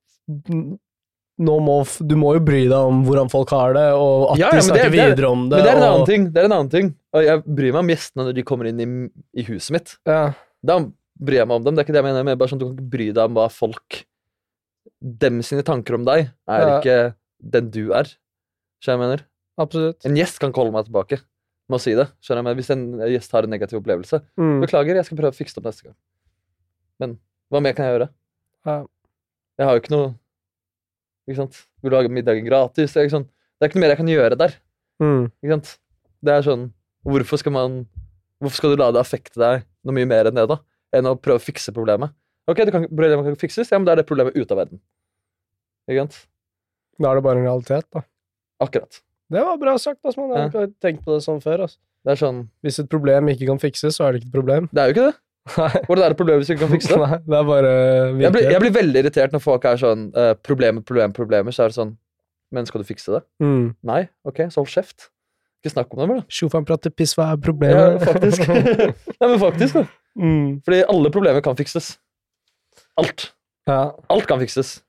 Nå 1.41 1.55
må 1.65 1.77
Du 2.07 2.15
må 2.19 2.35
jo 2.37 2.41
bry 2.45 2.65
deg 2.67 2.75
om 2.77 3.01
hvordan 3.07 3.31
folk 3.31 3.49
har 3.55 3.73
det, 3.73 3.87
og 3.97 4.33
at 4.33 4.37
Ja, 4.41 4.49
ja, 4.51 4.59
de 4.59 4.65
snakker 4.67 4.91
det 4.91 4.99
er- 4.99 5.09
videre 5.15 5.31
om 5.31 5.49
det. 5.49 5.57
Men 5.57 5.65
det 5.65 5.71
er 5.71 5.77
en 5.77 5.83
og, 5.83 5.93
annen 5.95 6.05
ting. 6.05 6.23
det 6.31 6.37
er 6.41 6.45
en 6.45 6.51
annen 6.51 6.69
ting. 6.69 6.95
Og 7.13 7.23
jeg 7.25 7.43
bryr 7.47 7.71
meg 7.73 7.79
om 7.81 7.87
gjestene 7.89 8.25
når 8.27 8.33
de 8.35 8.43
kommer 8.43 8.67
inn 8.69 8.79
i, 8.79 9.09
i 9.41 9.43
huset 9.47 9.71
mitt. 9.71 9.97
Ja, 10.05 10.33
Da 10.63 10.77
bryr 11.19 11.41
jeg 11.41 11.47
meg 11.47 11.55
om 11.57 11.63
dem. 11.63 11.75
Det 11.75 11.81
er 11.81 11.85
ikke 11.89 11.93
det 11.97 12.03
jeg 12.03 12.09
mener. 12.13 12.23
Men 12.23 12.37
bare 12.37 12.49
sånn, 12.49 12.59
Du 12.59 12.65
kan 12.67 12.75
ikke 12.77 12.89
bry 12.91 13.07
deg 13.11 13.23
om 13.25 13.33
hva 13.33 13.49
folk 13.49 14.05
Dem 15.01 15.41
sine 15.41 15.63
tanker 15.65 15.95
om 15.97 16.03
deg 16.05 16.27
er 16.47 16.61
Ja. 16.67 16.79
ikke 16.79 17.15
den 17.41 17.69
du 17.73 17.91
er. 17.97 18.05
Skjønner 18.83 18.97
jeg 18.97 18.99
mener? 19.09 19.25
absolutt. 19.61 20.05
En 20.05 20.15
gjest 20.15 20.39
kan 20.39 20.49
ikke 20.51 20.61
holde 20.63 20.73
meg 20.73 20.85
tilbake 20.87 21.19
med 21.69 21.77
å 21.77 21.81
si 21.81 21.93
det. 21.93 22.07
Skjønner 22.21 22.41
jeg 22.41 22.43
Men 22.45 22.55
Hvis 22.57 22.69
en 22.73 22.83
gjest 23.11 23.31
har 23.31 23.43
en 23.43 23.49
negativ 23.49 23.79
opplevelse 23.81 24.21
Mm. 24.37 24.61
Beklager, 24.61 24.95
jeg 24.95 25.05
skal 25.05 25.17
prøve 25.17 25.33
å 25.33 25.37
fikse 25.37 25.53
det 25.55 25.61
opp 25.61 25.69
neste 25.71 25.83
gang. 25.85 25.95
Men 26.99 27.19
hva 27.51 27.61
mer 27.61 27.73
kan 27.73 27.85
jeg 27.85 27.99
gjøre? 27.99 28.09
Ja. 28.65 28.85
Jeg 29.59 29.65
har 29.67 29.73
jo 29.75 29.81
ikke 29.81 29.91
noe 29.95 30.15
Ikke 31.29 31.37
sant? 31.37 31.65
Vil 31.83 31.91
du 31.91 31.95
ha 31.97 32.07
middagen 32.09 32.45
gratis? 32.47 32.93
Det 32.93 33.03
er, 33.05 33.09
sånn. 33.09 33.25
det 33.25 33.61
er 33.65 33.69
ikke 33.69 33.75
noe 33.77 33.85
mer 33.85 33.93
jeg 33.93 33.97
kan 34.01 34.07
gjøre 34.09 34.37
der. 34.37 34.55
Mm. 35.01 35.31
Ikke 35.43 35.53
sant? 35.53 35.77
Det 36.23 36.33
er 36.33 36.41
sånn 36.45 36.71
Hvorfor 37.05 37.37
skal 37.41 37.51
man 37.53 37.87
Hvorfor 38.41 38.55
skal 38.57 38.69
du 38.75 38.81
la 38.81 38.91
det 38.91 39.01
affekte 39.01 39.37
deg 39.37 39.63
noe 39.85 39.93
mye 39.93 40.07
mer 40.07 40.25
enn 40.29 40.35
det, 40.35 40.47
da? 40.49 40.57
Enn 40.93 41.05
å 41.05 41.15
prøve 41.15 41.37
å 41.37 41.45
fikse 41.45 41.71
problemet. 41.73 42.11
Ok, 42.51 42.63
det 42.67 42.73
kan, 42.75 42.87
problemet 42.89 43.29
kan 43.29 43.39
fikses, 43.39 43.71
ja, 43.71 43.79
men 43.79 43.87
da 43.87 43.95
er 43.95 44.01
det 44.01 44.07
problemet 44.09 44.35
ute 44.37 44.51
av 44.53 44.63
verden. 44.65 44.81
Ikke 45.89 46.03
sant? 46.03 46.19
Da 47.01 47.11
er 47.11 47.17
det 47.19 47.25
bare 47.25 47.41
en 47.41 47.47
realitet, 47.47 47.87
da. 47.95 48.03
Akkurat. 48.61 49.01
Det 49.31 49.41
var 49.47 49.57
bra 49.57 49.77
sagt, 49.79 50.01
ass, 50.05 50.17
man. 50.19 50.33
Har 50.35 50.49
ikke 50.49 50.67
tenkt 50.83 51.05
på 51.05 51.15
det 51.15 51.23
sånn 51.25 51.39
før. 51.43 51.65
ass. 51.65 51.77
Det 52.01 52.15
er 52.15 52.19
sånn 52.19 52.39
Hvis 52.65 52.79
et 52.81 52.89
problem 52.91 53.29
ikke 53.31 53.47
kan 53.49 53.61
fikses, 53.61 53.95
så 53.97 54.07
er 54.07 54.15
det 54.15 54.21
ikke 54.21 54.31
et 54.31 54.35
problem. 54.35 54.67
Det 54.73 54.81
er 54.81 54.89
jo 54.89 54.95
ikke 54.95 55.05
det. 55.07 55.17
Nei, 55.57 55.69
Hvordan 55.87 56.03
er 56.05 56.13
det 56.13 56.17
problem 56.19 56.37
hvis 56.41 56.49
du 56.49 56.53
ikke 56.53 56.65
kan 56.67 56.73
fikse 56.75 56.91
det? 56.91 56.99
Nei, 57.07 57.17
det 57.25 57.37
er 57.39 57.47
bare 57.47 57.71
Jeg 58.21 58.33
blir, 58.35 58.43
jeg 58.53 58.61
blir 58.61 58.73
veldig 58.75 59.01
irritert 59.01 59.33
når 59.33 59.41
folk 59.41 59.63
er 59.65 59.79
sånn 59.81 60.03
uh, 60.13 60.33
Problemer, 60.45 60.83
problemer, 60.85 61.15
problemer. 61.17 61.55
Så 61.55 61.65
er 61.65 61.73
det 61.73 61.77
sånn 61.79 61.95
Men 62.53 62.69
skal 62.69 62.83
du 62.83 62.89
fikse 62.89 63.15
det? 63.15 63.23
Mm. 63.41 63.71
Nei? 63.89 64.03
Ok, 64.27 64.43
så 64.53 64.61
hold 64.61 64.69
kjeft. 64.73 65.07
Ikke 65.61 65.73
snakk 65.75 65.93
om 65.93 66.01
det 66.01 66.09
mer, 66.11 66.21
da. 66.21 66.35
Sjofan 66.37 66.65
prater 66.67 66.93
piss, 66.93 67.15
hva 67.17 67.31
er 67.33 67.71
Ja, 67.71 67.83
faktisk. 68.01 68.45
Nei, 69.21 69.27
men 69.27 69.37
faktisk, 69.41 69.77
da. 69.77 69.83
mm. 70.17 70.47
Fordi 70.65 70.79
alle 70.89 71.11
problemer 71.13 71.45
kan 71.45 71.57
fikses. 71.57 71.93
Alt. 72.99 73.31
Ja, 73.69 73.93
Alt 74.11 74.27
kan 74.29 74.41
fikses. 74.41 74.79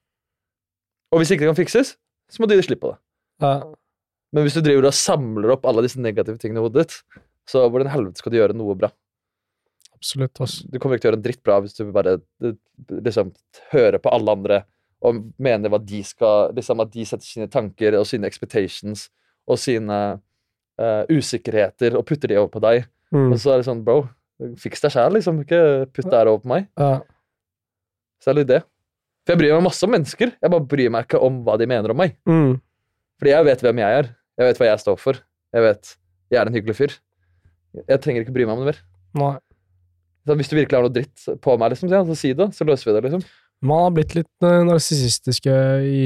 Og 1.12 1.20
hvis 1.20 1.30
ikke 1.32 1.44
det 1.44 1.52
kan 1.52 1.60
fikses, 1.60 1.94
så 2.32 2.42
må 2.42 2.48
du 2.48 2.56
gi 2.56 2.64
slipp 2.66 2.82
på 2.82 2.94
det. 2.94 3.00
ja. 3.46 3.54
Men 4.32 4.46
hvis 4.46 4.54
du 4.56 4.62
driver 4.64 4.86
og 4.88 4.96
samler 4.96 5.50
opp 5.52 5.66
alle 5.68 5.82
disse 5.84 6.00
negative 6.00 6.40
tingene 6.40 6.62
i 6.62 6.64
hodet 6.64 6.86
ditt, 6.86 7.20
så 7.44 7.66
hvordan 7.66 7.90
i 7.90 7.92
helvete 7.92 8.22
skal 8.22 8.32
du 8.32 8.38
gjøre 8.38 8.56
noe 8.56 8.72
bra? 8.80 8.88
Absolutt, 9.92 10.40
ass. 10.40 10.62
Du 10.64 10.78
kommer 10.80 10.96
ikke 10.96 11.04
til 11.04 11.10
å 11.10 11.12
gjøre 11.12 11.18
en 11.20 11.26
dritt 11.26 11.42
bra 11.44 11.58
hvis 11.60 11.76
du 11.76 11.90
bare 11.92 12.14
liksom 12.88 13.34
hører 13.74 14.00
på 14.00 14.12
alle 14.16 14.36
andre 14.38 14.62
og 15.02 15.18
mener 15.42 15.76
de 15.82 16.00
skal 16.06 16.52
liksom 16.56 16.80
At 16.80 16.92
de 16.94 17.04
setter 17.06 17.26
sine 17.26 17.48
tanker 17.50 17.98
og 17.98 18.06
sine 18.08 18.28
expectations 18.30 19.08
og 19.50 19.58
sine 19.58 19.98
uh, 20.80 21.02
usikkerheter 21.10 21.96
og 21.98 22.06
putter 22.06 22.30
de 22.30 22.38
over 22.38 22.52
på 22.54 22.62
deg. 22.62 22.86
Mm. 23.12 23.32
Og 23.34 23.40
så 23.42 23.52
er 23.52 23.60
det 23.60 23.66
sånn, 23.66 23.82
bro, 23.84 24.04
fiks 24.62 24.84
deg 24.84 24.94
sjæl, 24.94 25.16
liksom. 25.16 25.40
Ikke 25.42 25.62
putt 25.90 26.06
det 26.06 26.20
her 26.20 26.30
over 26.30 26.44
på 26.44 26.52
meg. 26.54 26.68
Ja. 26.78 27.00
Så 28.22 28.34
det. 28.38 28.62
For 29.22 29.34
jeg 29.34 29.40
bryr 29.40 29.54
meg 29.56 29.66
masse 29.66 29.86
om 29.86 29.92
mennesker. 29.94 30.34
Jeg 30.34 30.52
bare 30.54 30.66
bryr 30.66 30.90
meg 30.94 31.06
ikke 31.06 31.20
om 31.22 31.42
hva 31.46 31.56
de 31.58 31.68
mener 31.70 31.94
om 31.94 31.98
meg. 31.98 32.14
Mm. 32.26 32.56
Fordi 33.22 33.34
jeg 33.34 33.46
vet 33.48 33.64
hvem 33.66 33.80
jeg 33.82 34.02
er. 34.02 34.10
Jeg 34.38 34.48
vet 34.48 34.60
hva 34.62 34.68
jeg 34.70 34.82
står 34.82 34.98
for. 34.98 35.18
Jeg 35.54 35.66
vet 35.66 35.94
jeg 36.32 36.40
er 36.40 36.48
en 36.48 36.56
hyggelig 36.56 36.78
fyr. 36.78 36.94
Jeg 37.82 38.00
trenger 38.04 38.24
ikke 38.24 38.34
bry 38.34 38.46
meg 38.48 38.56
om 38.56 38.64
det 38.64 38.72
mer. 38.72 38.80
Nei. 39.20 39.34
Så 40.26 40.36
hvis 40.38 40.50
du 40.50 40.56
virkelig 40.56 40.78
har 40.78 40.86
noe 40.86 40.94
dritt 40.94 41.24
på 41.42 41.54
meg, 41.58 41.74
liksom, 41.74 41.90
så, 41.90 42.16
si 42.18 42.32
det, 42.38 42.48
så 42.56 42.66
løser 42.66 42.88
vi 42.88 42.94
det. 42.96 43.02
liksom. 43.08 43.24
Man 43.62 43.84
har 43.84 43.94
blitt 43.94 44.14
litt 44.16 44.46
uh, 44.46 44.62
narsissistiske 44.66 45.58
i, 45.86 46.04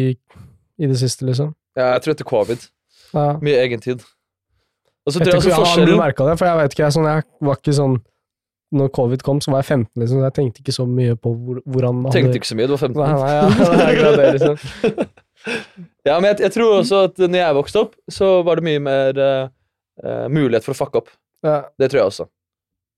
i 0.80 0.90
det 0.90 0.98
siste, 1.00 1.26
liksom. 1.28 1.52
Ja, 1.76 1.92
jeg 1.94 2.04
tror 2.04 2.16
etter 2.16 2.28
covid. 2.28 2.68
Ja. 3.12 3.26
Mye 3.44 3.60
egentid. 3.62 4.04
Og 5.06 5.14
så 5.14 5.20
Jeg 5.20 5.28
tror 5.28 5.38
jeg 5.38 5.50
jeg, 5.50 5.54
har 5.54 5.62
du 5.62 5.68
forskjellen 5.68 6.00
merka 6.00 6.26
det? 6.26 6.36
For 6.40 6.48
jeg 6.48 6.60
vet 6.60 6.74
ikke, 6.74 6.84
jeg, 6.84 6.96
sånn, 6.96 7.08
jeg 7.08 7.26
var 7.48 7.60
ikke 7.60 7.76
sånn 7.76 7.98
Når 8.74 8.88
covid 8.96 9.22
kom, 9.22 9.38
så 9.40 9.52
var 9.52 9.62
jeg 9.62 9.68
15, 9.76 10.00
liksom, 10.02 10.18
så 10.18 10.26
jeg 10.26 10.34
tenkte 10.34 10.62
ikke 10.64 10.74
så 10.74 10.86
mye 10.90 11.14
på 11.22 11.30
hvor, 11.30 11.60
hvordan 11.70 12.00
man 12.02 12.14
Tenkte 12.14 12.40
ikke 12.40 12.48
så 12.48 12.56
mye, 12.58 12.66
du 12.66 12.74
var 12.74 12.82
15. 12.82 12.98
Nei, 12.98 13.12
nei, 13.20 13.90
ja, 13.94 14.08
det 14.18 14.24
er 14.24 14.38
liksom. 14.38 15.12
Ja, 16.08 16.16
men 16.16 16.32
jeg, 16.32 16.40
jeg 16.48 16.54
tror 16.56 16.80
også 16.80 17.04
at 17.06 17.20
når 17.22 17.38
jeg 17.38 17.56
vokste 17.60 17.82
opp, 17.84 17.92
så 18.10 18.30
var 18.46 18.58
det 18.58 18.66
mye 18.66 18.80
mer 18.82 19.20
eh, 19.22 20.26
mulighet 20.32 20.66
for 20.66 20.74
å 20.74 20.78
fucke 20.80 21.02
opp. 21.02 21.12
Ja. 21.46 21.60
Det 21.78 21.92
tror 21.92 22.00
jeg 22.00 22.10
også. 22.10 22.26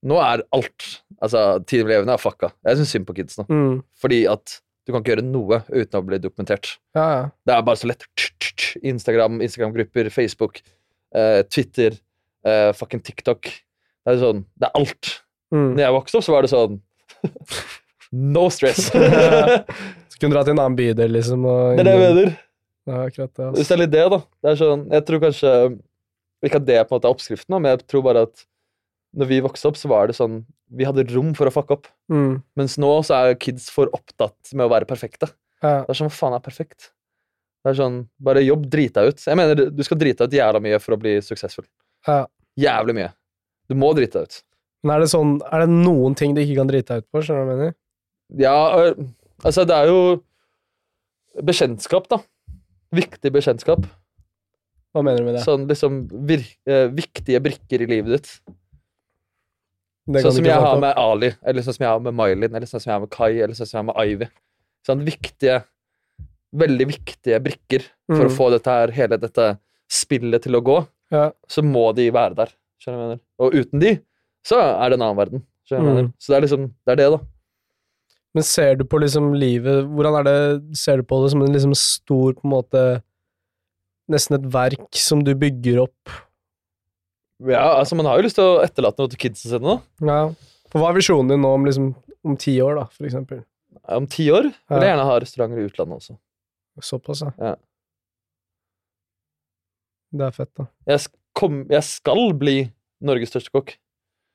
Nå 0.08 0.18
er 0.22 0.44
alt 0.54 0.88
Altså, 1.18 1.58
tiden 1.66 1.88
vi 1.88 1.92
lever 1.96 2.06
i, 2.06 2.12
er 2.14 2.20
fucka. 2.22 2.52
Jeg 2.62 2.78
syns 2.78 2.92
synd 2.94 3.06
på 3.08 3.16
kids 3.16 3.38
nå. 3.40 3.44
Mm. 3.50 3.78
Fordi 3.98 4.20
at 4.30 4.60
du 4.86 4.92
kan 4.94 5.02
ikke 5.02 5.16
gjøre 5.16 5.24
noe 5.26 5.58
uten 5.66 5.98
å 5.98 6.04
bli 6.06 6.20
dokumentert. 6.22 6.76
ja, 6.96 7.06
ja. 7.10 7.24
Det 7.44 7.56
er 7.56 7.64
bare 7.66 7.80
så 7.80 7.90
lett. 7.90 8.06
Instagram, 8.86 9.40
Instagram-grupper, 9.44 10.08
Facebook, 10.14 10.60
uh, 11.16 11.42
Twitter, 11.50 11.98
uh, 12.46 12.70
fucking 12.78 13.02
TikTok. 13.04 13.50
Det 13.50 14.14
er 14.14 14.22
sånn, 14.22 14.44
det 14.56 14.70
er 14.70 14.78
alt. 14.78 15.10
Mm. 15.54 15.70
Når 15.76 15.82
jeg 15.84 15.94
vokste 15.96 16.18
opp, 16.18 16.24
så 16.26 16.34
var 16.34 16.44
det 16.44 16.50
sånn 16.52 16.78
No 18.12 18.46
stress. 18.52 18.88
Så 20.08 20.16
kunne 20.20 20.32
kunne 20.32 20.34
dra 20.34 20.42
til 20.46 20.54
en 20.56 20.60
annen 20.62 20.76
bydel, 20.78 21.12
liksom. 21.14 21.44
Og 21.46 21.78
er 21.78 21.86
det 21.86 21.92
jeg 21.94 22.00
mener. 22.02 22.30
Ja, 22.88 23.02
akkurat 23.04 23.32
det. 23.36 23.48
Hvis 23.52 23.60
Altså. 23.60 23.68
det 23.68 23.74
er 23.76 23.80
litt 23.82 23.92
det, 23.92 24.04
da. 24.14 24.18
Det 24.42 24.50
er 24.50 24.58
sånn, 24.62 24.84
jeg 24.94 25.04
tror 25.08 25.20
kanskje 25.26 25.50
Ikke 26.48 26.60
at 26.60 26.66
det 26.68 26.78
på 26.86 26.94
en 26.94 26.96
måte 26.96 27.08
er 27.10 27.14
oppskriften, 27.14 27.54
men 27.58 27.68
jeg 27.72 27.82
tror 27.90 28.04
bare 28.06 28.22
at 28.28 28.44
når 29.18 29.28
vi 29.30 29.38
vokste 29.44 29.68
opp, 29.70 29.78
så 29.80 29.88
var 29.90 30.06
det 30.10 30.16
sånn 30.18 30.40
Vi 30.78 30.84
hadde 30.88 31.04
rom 31.14 31.30
for 31.36 31.48
å 31.48 31.52
fucke 31.54 31.76
opp. 31.78 31.86
Mm. 32.12 32.40
Mens 32.60 32.76
nå 32.80 32.90
så 33.06 33.16
er 33.18 33.38
kids 33.40 33.68
for 33.72 33.92
opptatt 33.96 34.52
med 34.54 34.66
å 34.66 34.72
være 34.72 34.88
perfekte. 34.88 35.30
Ja. 35.62 35.82
Det 35.84 35.92
er 35.94 35.98
sånn, 36.00 36.10
hva 36.10 36.18
faen 36.18 36.36
er 36.36 36.44
perfekt? 36.44 36.90
Det 37.64 37.72
er 37.72 37.78
sånn, 37.80 38.02
Bare 38.22 38.42
jobb, 38.44 38.66
drit 38.72 38.94
deg 38.96 39.12
ut. 39.12 39.22
Jeg 39.26 39.36
mener, 39.38 39.68
Du 39.70 39.82
skal 39.84 39.98
drite 40.00 40.24
deg 40.26 40.32
ut 40.32 40.38
jævla 40.40 40.60
mye 40.64 40.78
for 40.82 40.96
å 40.96 41.00
bli 41.00 41.16
suksessfull. 41.24 41.66
Ja. 42.06 42.24
Jævlig 42.58 42.94
mye. 43.00 43.10
Du 43.68 43.74
må 43.78 43.92
drite 43.96 44.20
deg 44.22 44.28
ut. 44.28 44.42
Men 44.84 44.94
er 44.94 45.00
det 45.02 45.08
sånn 45.10 45.40
Er 45.52 45.64
det 45.64 45.70
noen 45.74 46.14
ting 46.14 46.34
du 46.36 46.40
ikke 46.42 46.56
kan 46.60 46.68
drite 46.70 46.94
deg 46.94 47.02
ut 47.04 47.10
på? 47.12 47.22
Skjønner 47.24 47.42
du 47.42 47.48
hva 47.48 47.54
jeg 47.54 47.58
mener? 47.58 47.74
Ja, 48.38 48.58
øh, 48.78 49.06
altså, 49.44 49.64
det 49.66 49.74
er 49.74 49.86
jo 49.90 50.00
bekjentskap, 51.48 52.08
da. 52.10 52.18
Viktig 52.94 53.32
bekjentskap. 53.34 53.84
Hva 54.94 55.02
mener 55.04 55.20
du 55.22 55.28
med 55.28 55.36
det? 55.38 55.42
Sånn 55.44 55.66
liksom 55.68 55.98
vir 56.28 56.44
eh, 56.68 56.86
viktige 56.94 57.40
brikker 57.44 57.84
i 57.84 57.88
livet 57.90 58.14
ditt. 58.16 58.30
Sånn 60.08 60.38
som 60.38 60.46
jeg 60.48 60.56
har 60.56 60.78
med 60.80 60.96
Ali, 60.96 61.28
eller 61.44 61.64
sånn 61.66 61.74
som 61.76 61.84
jeg 61.84 61.90
har 61.92 62.00
med 62.00 62.16
Mylin, 62.16 62.54
eller 62.56 62.68
sånn 62.70 62.80
som 62.80 62.88
jeg 62.90 62.94
har 62.96 63.02
med 63.04 63.10
Kai, 63.12 63.32
eller 63.44 63.56
sånn 63.58 63.68
som 63.68 63.76
jeg 63.76 63.82
har 63.82 63.88
med 63.90 64.12
Ivy. 64.14 64.28
Sånn 64.88 65.02
viktige, 65.04 65.58
veldig 66.56 66.86
viktige 66.88 67.40
brikker 67.44 67.84
for 68.08 68.24
Mm. 68.24 68.30
å 68.30 68.36
få 68.38 68.50
dette 68.54 68.72
her, 68.72 68.90
hele 68.96 69.18
dette 69.20 69.58
spillet 69.90 70.42
til 70.42 70.56
å 70.56 70.62
gå. 70.64 70.78
Ja. 71.12 71.26
Så 71.46 71.60
må 71.62 71.92
de 71.94 72.08
være 72.10 72.34
der. 72.36 72.54
Skjønner 72.80 72.96
du 72.96 73.02
hva 73.02 73.04
jeg 73.04 73.08
mener? 73.08 73.20
Og 73.38 73.52
uten 73.60 73.80
de, 73.84 73.92
så 74.48 74.58
er 74.60 74.88
det 74.92 74.98
en 74.98 75.04
annen 75.08 75.18
verden. 75.20 75.42
Så, 75.68 75.76
Mm. 75.78 76.06
Så 76.16 76.32
det 76.32 76.36
er 76.38 76.44
liksom 76.46 76.62
Det 76.86 76.92
er 76.94 76.96
det, 76.96 77.06
da. 77.12 77.18
Men 78.36 78.44
ser 78.46 78.76
du 78.80 78.84
på 78.88 79.00
liksom 79.02 79.34
livet 79.36 79.84
Hvordan 79.84 80.14
er 80.20 80.24
det 80.24 80.76
Ser 80.80 80.96
du 80.96 81.02
på 81.04 81.18
det 81.20 81.30
som 81.34 81.42
en 81.44 81.52
liksom 81.52 81.74
stor 81.76 82.32
på 82.38 82.46
en 82.46 82.52
måte 82.54 82.82
Nesten 84.08 84.38
et 84.38 84.46
verk 84.54 84.96
som 84.96 85.20
du 85.26 85.34
bygger 85.36 85.82
opp? 85.82 86.14
Ja, 87.44 87.66
altså 87.82 87.98
Man 87.98 88.08
har 88.08 88.16
jo 88.16 88.24
lyst 88.24 88.38
til 88.40 88.48
å 88.48 88.62
etterlate 88.64 88.98
noe 89.02 89.12
til 89.12 89.20
kidsa 89.26 89.50
sine. 89.52 89.74
da. 89.76 90.08
Ja. 90.08 90.22
For 90.72 90.80
hva 90.80 90.88
er 90.94 90.96
visjonen 90.96 91.28
din 91.34 91.44
nå 91.44 91.50
om 91.58 91.66
liksom 91.68 91.90
om 92.24 92.36
ti 92.40 92.54
år, 92.64 92.74
da, 92.80 92.84
for 92.96 93.04
eksempel? 93.06 93.42
Om 93.84 94.06
ti 94.10 94.30
år 94.32 94.48
vil 94.48 94.80
jeg 94.82 94.88
gjerne 94.90 95.04
ha 95.10 95.18
restauranter 95.22 95.60
i 95.60 95.66
utlandet 95.68 96.00
også. 96.00 96.16
Såpass, 96.82 97.20
ja. 97.26 97.30
Ja. 97.38 97.52
Det 100.16 100.24
er 100.26 100.34
fett, 100.34 100.50
da. 100.56 100.66
Jeg, 100.88 101.04
kom, 101.36 101.60
jeg 101.70 101.84
skal 101.86 102.32
bli 102.40 102.56
Norges 103.04 103.30
største 103.32 103.52
kokk. 103.54 103.76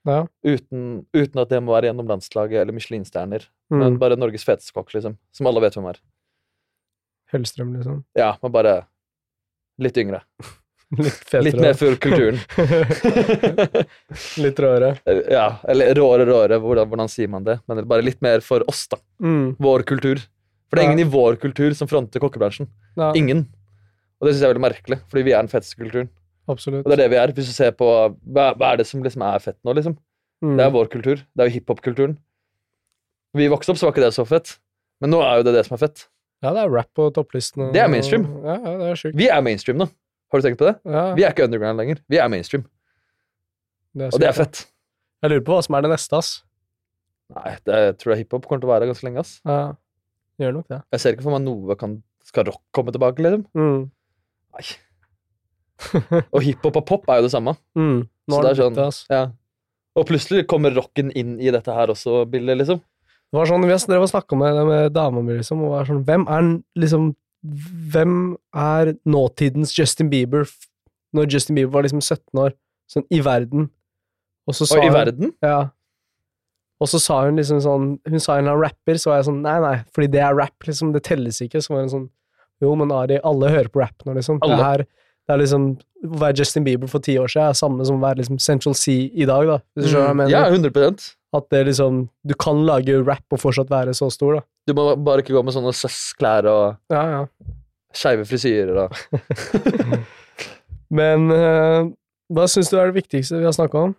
Ja. 0.08 0.26
Uten, 0.44 1.06
uten 1.16 1.40
at 1.44 1.50
det 1.54 1.62
må 1.64 1.72
være 1.76 1.88
gjennom 1.92 2.10
landslaget 2.10 2.60
eller 2.62 2.76
Michelin-stjerner. 2.76 3.46
Mm. 3.72 3.80
Men 3.80 4.00
bare 4.02 4.18
Norges 4.20 4.44
feteste 4.48 4.74
kokk, 4.76 4.92
liksom. 4.98 5.16
Som 5.32 5.48
alle 5.48 5.62
vet 5.64 5.78
hvem 5.78 5.88
er. 5.94 6.02
Hellstrøm, 7.34 7.72
liksom. 7.78 8.02
Ja, 8.20 8.34
men 8.44 8.52
bare 8.54 8.76
litt 9.82 9.98
yngre. 9.98 10.24
Litt 10.94 11.16
fetere. 11.26 11.42
Litt 11.48 11.56
mer 11.58 11.74
for 11.74 11.96
kulturen. 11.98 12.38
Litt 14.44 14.60
råere. 14.62 14.92
ja, 15.32 15.46
eller 15.72 15.96
råere, 15.98 16.28
råere. 16.28 16.60
Hvordan, 16.62 16.90
hvordan 16.92 17.10
sier 17.10 17.32
man 17.34 17.48
det? 17.48 17.56
Men 17.66 17.82
bare 17.90 18.06
litt 18.06 18.20
mer 18.22 18.44
for 18.46 18.62
oss, 18.70 18.84
da. 18.92 19.00
Mm. 19.24 19.56
Vår 19.64 19.86
kultur. 19.90 20.22
For 20.70 20.78
det 20.78 20.84
er 20.84 20.88
Ja. 20.88 20.92
ingen 20.94 21.08
i 21.08 21.10
vår 21.16 21.40
kultur 21.42 21.74
som 21.78 21.90
fronter 21.90 22.22
kokkebransjen. 22.22 22.68
Ja, 22.98 23.12
Ingen. 23.18 23.48
Og 24.22 24.28
det 24.28 24.36
syns 24.36 24.44
jeg 24.44 24.50
er 24.50 24.54
veldig 24.54 24.66
merkelig, 24.68 25.00
fordi 25.10 25.24
vi 25.26 25.34
er 25.34 25.42
den 25.42 25.50
feteste 25.52 25.80
kulturen. 25.82 26.10
Absolutt. 26.52 26.84
Og 26.86 26.92
det 26.92 26.98
er 26.98 27.04
det 27.04 27.12
vi 27.14 27.20
er. 27.22 27.34
Hvis 27.38 27.50
du 27.52 27.56
ser 27.56 27.72
på 27.78 27.88
hva, 27.88 28.50
hva 28.58 28.74
er 28.74 28.82
det 28.82 28.88
som 28.90 29.04
liksom 29.04 29.24
er 29.28 29.44
fett 29.44 29.60
nå, 29.64 29.76
liksom? 29.78 29.98
Mm. 30.44 30.58
Det 30.60 30.66
er 30.66 30.74
vår 30.76 30.90
kultur. 30.92 31.22
Det 31.24 31.44
er 31.44 31.50
jo 31.50 31.56
hiphop-kulturen. 31.58 32.18
Vi 33.34 33.48
vokste 33.50 33.74
opp, 33.74 33.80
så 33.80 33.88
var 33.88 33.96
ikke 33.96 34.04
det 34.06 34.14
så 34.16 34.26
fett. 34.30 34.58
Men 35.02 35.14
nå 35.16 35.22
er 35.26 35.40
jo 35.40 35.48
det 35.48 35.56
det 35.56 35.66
som 35.68 35.78
er 35.78 35.84
fett. 35.88 36.08
Ja, 36.44 36.52
det 36.52 36.66
er 36.66 36.72
rap 36.74 36.90
på 36.98 37.08
topplistene. 37.16 37.70
Det 37.74 37.80
er 37.80 37.90
mainstream. 37.92 38.26
Ja, 38.44 38.58
ja, 38.60 38.74
det 38.82 38.90
er 38.92 39.00
sykt. 39.00 39.16
Vi 39.20 39.30
er 39.32 39.44
mainstream 39.46 39.80
nå. 39.80 39.88
Har 40.34 40.42
du 40.42 40.48
tenkt 40.48 40.60
på 40.60 40.68
det? 40.68 40.76
Ja, 40.90 41.04
Vi 41.16 41.24
er 41.24 41.32
ikke 41.32 41.46
underground 41.48 41.80
lenger. 41.80 42.02
Vi 42.10 42.20
er 42.20 42.28
mainstream. 42.32 42.66
det 43.96 44.10
Og 44.14 44.20
det 44.20 44.28
er 44.28 44.36
fett. 44.36 44.66
Jeg 45.24 45.32
lurer 45.32 45.46
på 45.48 45.56
hva 45.56 45.64
som 45.64 45.78
er 45.78 45.86
det 45.86 45.94
neste, 45.94 46.20
ass. 46.20 46.32
Nei, 47.34 47.54
det 47.64 47.80
jeg 47.80 47.98
tror 48.02 48.14
jeg 48.14 48.26
hiphop 48.26 48.48
kommer 48.50 48.64
til 48.64 48.70
å 48.70 48.74
være 48.74 48.90
ganske 48.90 49.08
lenge, 49.08 49.24
ass. 49.24 49.38
Ja, 49.48 49.60
gjør 50.42 50.58
nok 50.58 50.68
det. 50.74 50.82
Jeg 50.92 51.04
ser 51.04 51.16
ikke 51.16 51.26
for 51.30 51.38
meg 51.38 51.46
noe 51.46 51.78
kan 51.80 52.02
Skal 52.28 52.46
rock 52.48 52.62
komme 52.76 52.92
tilbake, 52.96 53.20
liksom? 53.24 53.42
Mm. 53.56 53.88
Nei. 54.56 54.66
Og 56.34 56.42
hiphop 56.46 56.78
og 56.82 56.86
pop 56.86 57.10
er 57.10 57.22
jo 57.22 57.28
det 57.28 57.32
samme. 57.34 57.56
Mm. 57.78 58.08
Så 58.32 58.42
det 58.44 58.52
er 58.52 58.60
sånn- 58.62 58.76
det. 58.78 58.88
Ja. 59.12 59.24
Og 59.96 60.08
plutselig 60.10 60.48
kommer 60.50 60.74
rocken 60.74 61.12
inn 61.16 61.36
i 61.40 61.52
dette 61.54 61.74
her 61.74 61.88
også, 61.94 62.24
bildet, 62.30 62.58
liksom. 62.64 62.80
Det 63.34 63.38
var 63.40 63.46
sånn, 63.50 63.64
Vi 63.66 63.70
har 63.74 63.82
snakket 63.82 64.12
snakka 64.14 64.38
med, 64.38 64.66
med 64.68 64.94
dama 64.94 65.22
mi, 65.26 65.34
liksom, 65.40 65.62
og 65.66 65.72
var 65.74 65.86
sånn 65.90 66.04
Hvem 66.06 66.26
er 66.30 66.48
liksom 66.80 67.16
Hvem 67.94 68.38
er 68.56 68.94
nåtidens 69.06 69.74
Justin 69.78 70.10
Bieber 70.10 70.46
når 71.14 71.28
Justin 71.30 71.56
Bieber 71.58 71.74
var 71.76 71.84
liksom 71.84 72.02
17 72.02 72.40
år, 72.40 72.54
sånn 72.90 73.04
i 73.12 73.20
verden? 73.26 73.70
Og 74.48 74.56
så 74.56 74.66
sa 74.68 74.78
Og 74.78 74.84
i 74.84 74.88
hun- 74.88 74.94
verden 74.98 75.34
Ja. 75.44 75.70
Og 76.82 76.88
så 76.90 77.00
sa 77.00 77.22
hun 77.26 77.36
liksom 77.38 77.62
sånn 77.64 78.00
Hun 78.08 78.20
sa 78.20 78.38
en 78.40 78.48
er 78.48 78.58
rapper, 78.58 78.96
så 79.00 79.12
var 79.12 79.18
jeg 79.22 79.26
sånn 79.30 79.42
Nei, 79.42 79.60
nei, 79.60 79.76
fordi 79.94 80.12
det 80.12 80.22
er 80.22 80.36
rap, 80.36 80.56
liksom. 80.66 80.92
Det 80.94 81.04
telles 81.04 81.42
ikke. 81.42 81.62
Så 81.62 81.70
var 81.76 81.82
hun 81.86 81.90
sånn 81.90 82.10
Jo, 82.62 82.76
men 82.76 82.92
Ari, 82.92 83.20
alle 83.24 83.50
hører 83.50 83.70
på 83.70 83.82
rap 83.82 84.04
nå, 84.06 84.14
liksom. 84.16 84.40
Det 84.40 84.50
Alle. 84.50 84.86
Er, 85.24 85.32
det 85.32 85.36
er 85.36 85.42
liksom 85.44 85.66
Å 86.04 86.20
være 86.20 86.36
Justin 86.42 86.66
Bieber 86.66 86.90
for 86.92 87.00
ti 87.04 87.16
år 87.20 87.32
siden 87.32 87.50
er 87.54 87.58
samme 87.58 87.86
som 87.88 87.96
å 88.00 88.04
være 88.04 88.20
liksom 88.22 88.40
Central 88.44 88.76
C 88.76 88.96
i 89.08 89.28
dag, 89.30 89.48
da. 89.48 89.58
Hvis 89.74 89.88
du 89.88 89.92
skjønner 89.94 90.04
hva 90.04 90.12
jeg 90.12 90.20
mener? 90.20 90.34
Ja, 90.34 90.44
100% 90.52 91.08
At 91.40 91.50
det 91.54 91.62
liksom 91.70 92.02
Du 92.28 92.36
kan 92.36 92.64
lage 92.68 93.00
rap 93.08 93.36
og 93.36 93.42
fortsatt 93.42 93.72
være 93.72 93.96
så 93.98 94.10
stor, 94.14 94.40
da. 94.42 94.46
Du 94.68 94.76
må 94.78 94.90
bare 95.00 95.24
ikke 95.24 95.36
gå 95.36 95.44
med 95.44 95.56
sånne 95.56 95.74
søss-klær 95.76 96.50
og 96.52 96.94
Ja, 96.94 97.04
ja. 97.18 97.24
skeive 97.96 98.28
frisyrer 98.28 98.86
og 98.86 99.00
Men 100.94 101.32
uh, 101.34 101.90
hva 102.34 102.46
syns 102.52 102.70
du 102.70 102.78
er 102.78 102.92
det 102.92 103.00
viktigste 103.00 103.40
vi 103.40 103.48
har 103.48 103.56
snakka 103.56 103.88
om? 103.90 103.94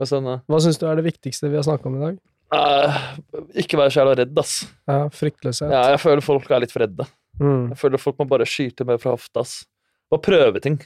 Hva, 0.00 0.06
sånn. 0.08 0.28
Hva 0.48 0.60
syns 0.64 0.78
du 0.80 0.86
er 0.88 0.96
det 0.96 1.04
viktigste 1.04 1.50
vi 1.52 1.58
har 1.58 1.66
snakka 1.66 1.90
om 1.90 1.98
i 1.98 2.04
dag? 2.06 2.20
Uh, 2.50 2.96
ikke 3.62 3.78
være 3.78 3.92
så 3.92 4.00
jævla 4.00 4.14
redd, 4.22 4.38
ass. 4.40 4.54
Ja, 4.88 5.02
fryktløshet. 5.14 5.68
Ja, 5.70 5.82
jeg 5.92 6.00
føler 6.02 6.24
folk 6.24 6.48
er 6.50 6.62
litt 6.64 6.72
for 6.72 6.82
redde. 6.82 7.04
Mm. 7.40 7.70
Jeg 7.74 7.78
føler 7.82 8.02
folk 8.02 8.18
må 8.20 8.26
bare 8.32 8.48
skyte 8.48 8.86
mer 8.88 8.98
fra 9.02 9.12
hofta, 9.14 9.44
ass. 9.44 9.60
Og 10.10 10.22
prøve 10.24 10.60
ting. 10.64 10.78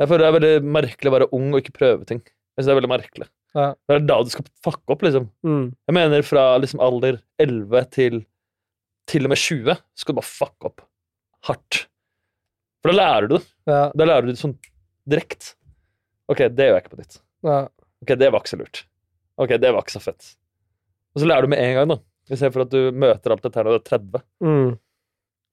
Jeg 0.00 0.08
føler 0.10 0.24
det 0.24 0.28
er 0.28 0.36
veldig 0.36 0.70
merkelig 0.76 1.10
å 1.10 1.14
være 1.16 1.28
ung 1.36 1.50
og 1.54 1.60
ikke 1.62 1.74
prøve 1.76 2.06
ting. 2.08 2.20
Jeg 2.24 2.62
synes 2.64 2.68
Det 2.70 2.74
er 2.74 2.80
veldig 2.80 2.92
merkelig. 2.92 3.28
Ja. 3.56 3.66
Det 3.88 3.94
er 3.96 4.06
da 4.08 4.16
du 4.22 4.30
skal 4.32 4.48
fucke 4.64 4.92
opp, 4.92 5.02
liksom. 5.06 5.30
Mm. 5.46 5.66
Jeg 5.88 5.94
mener 5.96 6.24
fra 6.26 6.44
liksom 6.60 6.80
alder 6.84 7.20
11 7.40 7.90
til 7.96 8.24
til 9.06 9.22
og 9.22 9.30
med 9.30 9.38
20 9.38 9.76
skal 9.94 10.14
du 10.14 10.18
bare 10.18 10.26
fucke 10.26 10.66
opp 10.66 10.80
hardt. 11.46 11.84
For 12.82 12.90
da 12.90 12.96
lærer 12.98 13.28
du 13.30 13.36
det. 13.36 13.44
Ja, 13.70 13.92
Da 13.94 14.04
lærer 14.08 14.26
du 14.26 14.32
det 14.32 14.40
sånn 14.40 14.56
direkte. 15.08 15.54
Ok, 16.28 16.38
det 16.50 16.66
gjør 16.66 16.74
jeg 16.74 16.82
ikke 16.84 16.94
på 16.96 17.00
nytt. 17.02 17.20
ja. 17.46 17.60
Ok, 18.02 18.10
det 18.20 18.28
var 18.30 18.42
ikke 18.42 18.50
så 18.52 18.58
lurt. 18.60 18.82
Ok, 19.40 19.52
det 19.62 19.70
var 19.72 19.80
ikke 19.82 19.94
så 19.94 20.02
fett. 20.04 20.26
Og 21.14 21.22
så 21.22 21.26
lærer 21.30 21.46
du 21.46 21.48
med 21.48 21.58
en 21.62 21.74
gang, 21.78 21.88
da. 21.88 21.96
Istedenfor 22.28 22.66
at 22.66 22.70
du 22.74 22.90
møter 22.92 23.32
alt 23.32 23.42
dette 23.46 23.56
her 23.56 23.64
når 23.64 23.78
du 23.78 23.78
er 23.78 23.86
30. 23.88 24.22
Mm. 24.44 24.74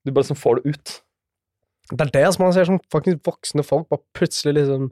Du 0.04 0.10
bare 0.12 0.24
liksom 0.26 0.36
får 0.42 0.58
det 0.60 0.74
ut. 0.74 0.92
Det 1.92 2.00
er 2.06 2.12
det 2.14 2.28
som 2.34 2.44
man 2.46 2.54
ser 2.56 2.64
som 2.68 2.78
faktisk 2.92 3.18
voksne 3.28 3.64
folk 3.66 3.88
bare 3.92 4.00
plutselig 4.16 4.54
liksom 4.56 4.86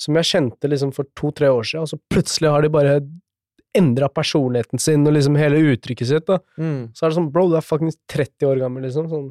Som 0.00 0.16
jeg 0.16 0.24
kjente 0.30 0.68
liksom 0.70 0.94
for 0.96 1.04
to-tre 1.18 1.50
år 1.52 1.66
siden, 1.68 1.84
og 1.84 1.90
så 1.90 1.98
plutselig 2.08 2.48
har 2.48 2.62
de 2.64 2.70
bare 2.72 2.94
endra 3.76 4.08
personligheten 4.08 4.80
sin 4.80 5.04
og 5.06 5.12
liksom 5.12 5.36
hele 5.36 5.58
uttrykket 5.74 6.08
sitt. 6.08 6.24
da. 6.26 6.38
Så 6.96 7.04
er 7.04 7.10
det 7.12 7.16
sånn, 7.18 7.28
bro, 7.30 7.44
du 7.50 7.56
er 7.58 7.66
faktisk 7.66 7.98
30 8.08 8.48
år 8.48 8.62
gammel, 8.62 8.82
liksom. 8.88 9.10
Sånn. 9.12 9.26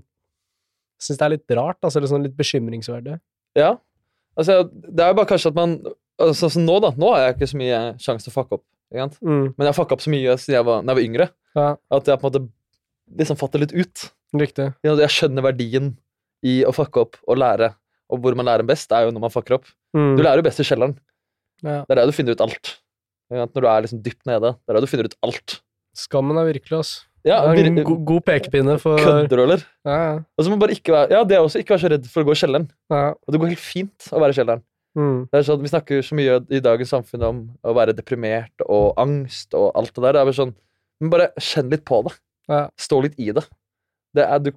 Syns 1.01 1.17
det 1.17 1.25
er 1.25 1.33
litt 1.33 1.55
rart, 1.57 1.79
altså. 1.81 1.99
er 1.99 2.07
sånn 2.11 2.23
litt 2.27 2.37
bekymringsverdig. 2.37 3.17
Ja. 3.57 3.71
Altså, 4.37 4.59
det 4.69 5.03
er 5.03 5.09
jo 5.09 5.17
bare 5.17 5.31
kanskje 5.33 5.49
at 5.51 5.57
man 5.57 5.73
altså, 6.21 6.51
sånn 6.53 6.67
Nå, 6.69 6.77
da. 6.85 6.93
Nå 7.01 7.09
har 7.15 7.25
jeg 7.25 7.35
ikke 7.39 7.49
så 7.51 7.59
mye 7.63 7.81
sjanse 8.05 8.27
til 8.27 8.31
å 8.31 8.37
fucke 8.37 8.59
opp. 8.59 8.65
Mm. 8.93 9.49
Men 9.57 9.65
jeg 9.65 9.71
har 9.71 9.77
fucka 9.77 9.97
opp 9.97 10.05
så 10.05 10.13
mye 10.13 10.37
siden 10.37 10.55
jeg 10.59 10.67
var, 10.69 10.83
når 10.85 10.93
jeg 10.93 10.99
var 11.01 11.07
yngre, 11.09 11.29
Ja, 11.57 11.67
at 11.97 12.13
jeg 12.13 12.21
på 12.21 12.29
en 12.29 12.31
måte 12.31 12.45
liksom 13.23 13.41
fatter 13.41 13.65
litt 13.65 13.73
ut. 13.73 14.05
riktig. 14.37 14.69
Jeg 14.85 15.09
skjønner 15.17 15.45
verdien 15.49 15.95
i 16.45 16.61
å 16.67 16.73
fucke 16.75 17.03
opp 17.03 17.19
og 17.27 17.39
lære. 17.39 17.73
Og 18.09 18.21
hvor 18.23 18.35
man 18.37 18.47
lærer 18.49 18.65
best, 18.67 18.91
er 18.95 19.05
jo 19.07 19.13
når 19.13 19.27
man 19.27 19.33
fucker 19.33 19.59
opp. 19.59 19.67
Mm. 19.95 20.15
Du 20.17 20.23
lærer 20.23 20.41
jo 20.41 20.47
best 20.47 20.61
i 20.63 20.67
kjelleren. 20.67 20.95
Ja. 21.61 21.81
Det 21.83 21.93
er 21.93 22.01
der 22.01 22.09
du 22.09 22.15
finner 22.15 22.37
ut 22.37 22.41
alt. 22.45 22.77
Når 23.29 23.51
du 23.53 23.67
er 23.69 23.83
liksom 23.85 24.01
dypt 24.05 24.25
nede. 24.25 24.55
Det 24.57 24.71
er 24.71 24.79
der 24.79 24.85
du 24.85 24.89
finner 24.89 25.09
ut 25.09 25.17
alt. 25.25 25.59
Skammen 25.97 26.37
er 26.39 26.47
virkelig, 26.49 26.79
ass. 26.79 26.93
Ja, 27.27 27.41
det 27.51 27.65
er 27.65 27.67
en 27.67 27.81
go 27.83 27.97
god 28.07 28.23
pekepinne 28.29 28.77
for 28.79 28.95
Kødder 29.03 29.41
eller? 29.43 29.63
Ja, 29.83 29.95
ja. 29.99 30.11
Og 30.39 30.45
så 30.45 30.47
må 30.47 30.55
man 30.55 30.61
bare 30.61 30.75
ikke 30.77 30.93
være 30.95 31.11
Ja, 31.11 31.25
det 31.27 31.35
er 31.35 31.43
også 31.43 31.59
ikke 31.59 31.73
være 31.75 31.83
så 31.83 31.89
redd 31.91 32.05
for 32.07 32.23
å 32.23 32.29
gå 32.29 32.31
i 32.31 32.39
kjelleren. 32.39 32.69
ja. 32.93 33.09
Og 33.11 33.33
det 33.35 33.41
går 33.41 33.51
helt 33.51 33.63
fint 33.63 34.07
å 34.15 34.21
være 34.23 34.31
i 34.31 34.37
kjelleren. 34.37 34.63
Mm. 34.97 35.17
Det 35.27 35.37
er 35.37 35.43
sånn, 35.45 35.61
Vi 35.61 35.71
snakker 35.73 36.05
så 36.05 36.15
mye 36.17 36.39
i 36.55 36.61
dagens 36.63 36.93
samfunn 36.95 37.25
om 37.27 37.41
å 37.61 37.75
være 37.75 37.93
deprimert 37.97 38.63
og 38.65 38.95
angst 38.97 39.53
og 39.53 39.67
alt 39.77 39.91
det 39.93 40.05
der. 40.05 40.15
Det 40.15 40.21
er 40.21 40.29
bare 40.31 40.39
sånn 40.39 40.55
Men 41.03 41.11
bare 41.11 41.27
kjenn 41.43 41.69
litt 41.75 41.83
på 41.87 42.01
det. 42.07 42.15
Ja. 42.49 42.63
Stå 42.79 43.01
litt 43.03 43.19
i 43.19 43.29
det. 43.35 43.43
det 44.15 44.23
er, 44.25 44.39
du 44.39 44.51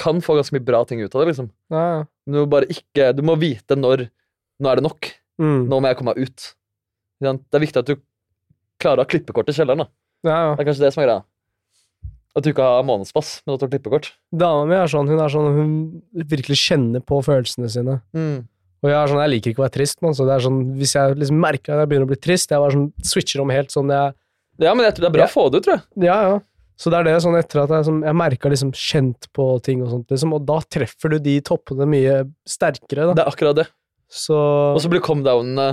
kan 0.00 0.20
få 0.24 0.38
ganske 0.38 0.56
mye 0.56 0.64
bra 0.64 0.82
ting 0.88 1.02
ut 1.02 1.14
av 1.14 1.22
det, 1.22 1.32
liksom. 1.32 1.50
Ja, 1.72 1.84
ja. 1.92 2.02
Du 2.26 2.40
må 2.40 2.46
bare 2.50 2.66
ikke 2.72 3.12
Du 3.14 3.22
må 3.26 3.36
vite 3.38 3.76
når 3.78 4.08
Nå 4.62 4.70
er 4.70 4.78
det 4.80 4.86
nok. 4.86 5.10
Mm. 5.36 5.66
Nå 5.68 5.78
må 5.84 5.90
jeg 5.90 5.98
komme 5.98 6.14
meg 6.16 6.28
ut. 6.30 6.44
Det 7.20 7.28
er 7.28 7.60
viktig 7.60 7.82
at 7.82 7.90
du 7.90 7.98
klarer 8.80 9.02
å 9.02 9.04
ha 9.04 9.10
klippekort 9.10 9.50
i 9.52 9.54
kjelleren. 9.56 9.84
da. 9.84 9.88
ja. 10.24 10.54
Det 10.56 10.64
er 10.64 10.68
kanskje 10.70 10.84
det 10.86 10.92
som 10.94 11.02
er 11.02 11.08
greia. 11.10 11.24
At 12.36 12.44
du 12.44 12.50
ikke 12.52 12.64
har 12.64 12.84
månedspass, 12.88 13.42
men 13.44 13.54
at 13.54 13.60
du 13.60 13.66
har 13.66 13.72
klippekort. 13.72 14.10
Dama 14.32 14.64
mi 14.68 14.76
er 14.76 14.88
sånn, 14.92 15.08
hun 15.08 15.20
er 15.20 15.32
sånn, 15.32 15.46
hun 15.56 16.24
virkelig 16.32 16.58
kjenner 16.60 17.04
på 17.04 17.20
følelsene 17.24 17.68
sine. 17.72 17.98
Og 18.84 18.90
jeg 18.92 18.96
er 18.96 19.08
sånn, 19.12 19.22
jeg 19.24 19.32
liker 19.32 19.52
ikke 19.52 19.62
å 19.62 19.66
være 19.66 19.76
trist, 19.78 20.00
man, 20.04 20.16
så 20.16 20.26
det 20.28 20.34
er 20.34 20.44
sånn, 20.44 20.58
hvis 20.76 20.92
jeg 20.96 21.16
liksom 21.20 21.38
merker 21.40 21.72
at 21.76 21.84
jeg 21.84 21.92
begynner 21.92 22.08
å 22.08 22.12
bli 22.12 22.18
trist, 22.20 22.52
jeg 22.52 22.60
bare 22.60 22.76
sånn, 22.76 22.90
switcher 23.12 23.44
om 23.44 23.52
helt 23.52 23.72
sånn, 23.72 23.92
jeg, 23.92 24.16
Ja, 24.64 24.72
men 24.76 24.84
jeg 24.88 24.96
tror 24.96 25.06
det 25.06 25.08
er 25.12 25.16
bra 25.16 25.28
å 25.28 25.32
få 25.32 25.46
det 25.52 25.60
ut, 25.60 25.68
tror 25.68 25.78
jeg. 25.78 25.86
ja, 26.08 26.18
ja. 26.28 26.36
Så 26.76 26.90
det 26.92 26.98
er 26.98 27.06
det 27.08 27.14
sånn 27.24 27.38
etter 27.38 27.62
at 27.62 27.70
jeg, 27.72 27.86
sånn, 27.88 28.02
jeg 28.04 28.16
merka 28.20 28.50
liksom 28.52 28.70
kjent 28.76 29.28
på 29.36 29.46
ting 29.64 29.80
og 29.84 29.90
sånt, 29.94 30.10
liksom, 30.12 30.34
og 30.36 30.44
da 30.48 30.58
treffer 30.68 31.14
du 31.14 31.18
de 31.24 31.38
toppene 31.44 31.86
mye 31.88 32.18
sterkere, 32.48 33.08
da. 33.08 33.14
Det 33.16 33.24
er 33.24 33.30
akkurat 33.32 33.56
det. 33.62 33.66
Så, 34.12 34.36
Og 34.74 34.80
så 34.84 34.90
blir 34.92 35.00
come-downene 35.04 35.70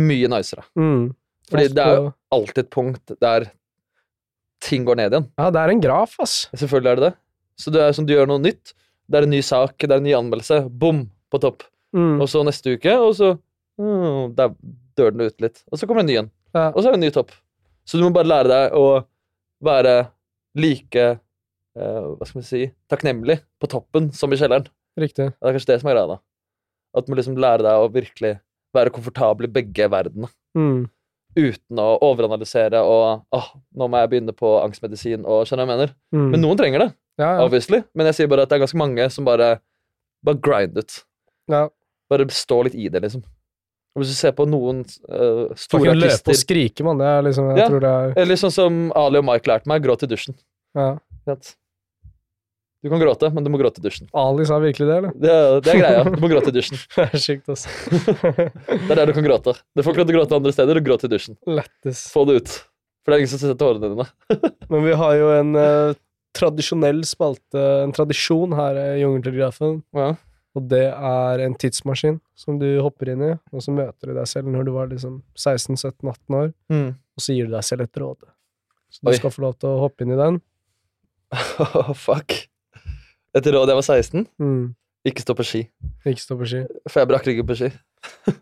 mye 0.00 0.30
nicere. 0.32 0.64
mm. 0.78 1.10
Fordi 1.50 1.66
det 1.74 1.82
er 1.82 1.96
jo 1.98 2.10
alltid 2.30 2.58
et 2.62 2.70
punkt 2.70 3.12
der 3.20 3.48
ting 4.62 4.84
går 4.86 5.00
ned 5.00 5.14
igjen. 5.16 5.24
Ja, 5.40 5.48
det 5.50 5.60
er 5.64 5.72
en 5.72 5.80
graf, 5.82 6.12
ass. 6.22 6.34
Selvfølgelig 6.54 6.90
er 6.92 7.00
det 7.00 7.08
det. 7.08 7.14
Så 7.58 7.72
det 7.74 7.80
er 7.82 7.96
som 7.96 8.06
du 8.06 8.12
gjør 8.14 8.28
noe 8.30 8.42
nytt. 8.44 8.70
Det 9.10 9.18
er 9.18 9.26
en 9.26 9.32
ny 9.34 9.40
sak, 9.42 9.74
det 9.82 9.90
er 9.90 9.98
en 9.98 10.06
ny 10.06 10.14
anmeldelse. 10.14 10.60
Bom! 10.70 11.08
På 11.30 11.40
topp. 11.42 11.64
Mm. 11.94 12.20
Og 12.22 12.28
så 12.30 12.44
neste 12.46 12.76
uke, 12.78 12.94
og 13.02 13.16
så 13.18 13.32
mm, 13.82 14.36
Der 14.38 14.54
dør 14.98 15.10
den 15.14 15.26
ut 15.26 15.42
litt. 15.42 15.58
Og 15.70 15.78
så 15.80 15.86
kommer 15.86 16.02
det 16.02 16.06
en 16.06 16.10
ny 16.12 16.18
en. 16.22 16.30
Ja. 16.54 16.68
Og 16.70 16.78
så 16.80 16.88
er 16.88 16.94
det 16.94 17.00
en 17.00 17.06
ny 17.08 17.10
topp. 17.14 17.34
Så 17.82 17.98
du 17.98 18.04
må 18.06 18.12
bare 18.14 18.30
lære 18.30 18.50
deg 18.50 18.78
å 18.78 18.86
være 19.66 19.94
like 20.58 21.06
eh, 21.06 22.06
Hva 22.10 22.26
skal 22.26 22.40
vi 22.40 22.46
si 22.46 22.62
takknemlig 22.90 23.40
på 23.60 23.68
toppen 23.70 24.10
som 24.16 24.32
i 24.32 24.38
kjelleren. 24.40 24.66
Riktig. 24.98 25.30
Det 25.30 25.46
er 25.46 25.54
kanskje 25.54 25.72
det 25.72 25.80
som 25.82 25.90
er 25.90 25.96
greia, 25.96 26.16
da. 26.16 26.20
At 26.98 27.06
du 27.06 27.12
må 27.12 27.18
liksom 27.20 27.38
lære 27.38 27.62
deg 27.66 27.82
å 27.82 27.90
virkelig 27.94 28.32
være 28.74 28.92
komfortabel 28.94 29.46
i 29.46 29.52
begge 29.52 29.86
verdenene. 29.90 30.30
Mm. 30.58 30.88
Uten 31.38 31.78
å 31.78 31.88
overanalysere 32.02 32.80
og 32.82 33.22
åh, 33.36 33.50
nå 33.78 33.86
må 33.86 34.00
jeg 34.00 34.10
begynne 34.10 34.34
på 34.34 34.56
angstmedisin 34.64 35.22
og 35.22 35.44
skjønner 35.46 35.66
jeg 35.66 35.72
mener. 35.72 35.92
Mm. 36.14 36.28
Men 36.34 36.42
noen 36.42 36.58
trenger 36.58 36.84
det, 36.84 36.88
ja, 37.22 37.36
ja. 37.36 37.44
obviously. 37.44 37.84
Men 37.94 38.10
jeg 38.10 38.18
sier 38.18 38.30
bare 38.32 38.46
at 38.46 38.50
det 38.50 38.58
er 38.58 38.64
ganske 38.64 38.80
mange 38.80 39.06
som 39.14 39.28
bare 39.28 39.60
bare 40.26 40.42
grind 40.42 40.78
ut. 40.78 41.02
ja. 41.50 41.68
Bare 42.10 42.24
stå 42.34 42.64
litt 42.66 42.74
i 42.74 42.88
det, 42.90 43.04
liksom. 43.04 43.22
Hvis 43.98 44.12
du 44.12 44.16
ser 44.16 44.34
på 44.38 44.46
noen 44.46 44.84
uh, 45.10 45.50
store 45.58 45.90
ikke 45.90 45.96
løpe 45.98 46.30
og 46.30 46.38
skrike, 46.38 46.84
mann. 46.86 47.00
Det 47.02 47.08
er 47.10 47.24
liksom, 47.26 47.48
Ja. 47.58 47.66
er 47.66 48.12
Eller 48.22 48.38
sånn 48.38 48.54
som 48.54 48.76
Ali 48.96 49.18
og 49.18 49.26
Mike 49.26 49.50
lærte 49.50 49.70
meg, 49.70 49.82
gråt 49.82 50.06
i 50.06 50.10
dusjen. 50.10 50.36
ja. 50.78 50.94
Du 52.80 52.88
kan 52.88 53.00
gråte, 53.00 53.28
men 53.34 53.44
du 53.44 53.50
må 53.52 53.58
gråte 53.60 53.82
i 53.82 53.84
dusjen. 53.84 54.06
Ali 54.16 54.46
sa 54.48 54.56
virkelig 54.62 54.86
det, 54.88 54.94
eller? 55.02 55.12
Det, 55.12 55.32
det 55.66 55.72
er 55.74 55.80
greia. 55.82 56.04
Du 56.14 56.22
må 56.22 56.30
gråte 56.32 56.48
i 56.48 56.54
dusjen. 56.56 56.78
Det 56.94 57.04
er 57.10 57.20
sjukt, 57.20 57.50
altså. 57.52 57.68
Det 58.86 58.94
er 58.94 59.00
der 59.02 59.10
du 59.10 59.12
kan 59.18 59.26
gråte. 59.26 59.52
Du 59.76 59.82
får 59.84 59.92
ikke 59.92 60.00
lov 60.00 60.08
til 60.08 60.14
å 60.14 60.18
gråte 60.18 60.38
andre 60.38 60.52
steder. 60.56 60.80
Du 60.80 60.86
gråter 60.86 61.10
i 61.10 61.12
dusjen. 61.12 61.36
Lættis. 61.44 62.06
Få 62.14 62.24
det 62.30 62.38
ut. 62.40 62.54
For 63.04 63.12
det 63.12 63.18
er 63.18 63.24
ingen 63.24 63.32
som 63.34 63.42
ser 63.42 63.58
tårene 63.60 63.90
dine. 63.92 64.06
Men 64.72 64.86
vi 64.86 64.96
har 64.96 65.12
jo 65.18 65.28
en 65.34 65.52
uh, 65.60 65.98
tradisjonell 66.36 67.04
spalte, 67.08 67.66
en 67.84 67.92
tradisjon 67.96 68.56
her 68.56 68.80
i 68.80 68.88
Jungeltelegrafen. 69.02 69.82
Ja. 69.96 70.14
Og 70.58 70.64
det 70.68 70.82
er 70.90 71.38
en 71.44 71.54
tidsmaskin 71.54 72.16
som 72.34 72.56
du 72.58 72.66
hopper 72.82 73.12
inn 73.12 73.22
i, 73.22 73.32
og 73.54 73.62
så 73.62 73.70
møter 73.74 74.10
du 74.10 74.14
deg 74.16 74.26
selv 74.26 74.48
når 74.50 74.64
du 74.66 74.72
var 74.74 74.88
liksom 74.90 75.20
16-17-18 75.38 76.34
år, 76.40 76.52
Mm. 76.72 76.88
og 76.98 77.22
så 77.22 77.34
gir 77.36 77.46
du 77.46 77.52
deg 77.54 77.62
selv 77.64 77.82
et 77.86 78.00
råd. 78.02 78.24
Så 78.90 79.04
du 79.04 79.10
Oi. 79.12 79.16
skal 79.20 79.30
få 79.30 79.42
lov 79.44 79.54
til 79.60 79.68
å 79.70 79.78
hoppe 79.84 80.02
inn 80.02 80.10
i 80.16 80.18
den. 80.18 80.40
Fuck. 81.94 82.34
Et 83.38 83.46
råd 83.46 83.70
jeg 83.70 83.78
var 83.78 83.86
16, 83.86 84.26
Mm. 84.42 84.74
ikke 85.06 85.22
stå 85.22 85.36
på 85.38 85.46
ski. 85.46 85.62
Ikke 86.04 86.24
stå 86.24 86.36
på 86.40 86.48
ski. 86.50 86.64
For 86.90 87.00
jeg 87.04 87.08
brakk 87.12 87.26
ryggen 87.30 87.46
på 87.46 87.56
ski. 87.60 87.70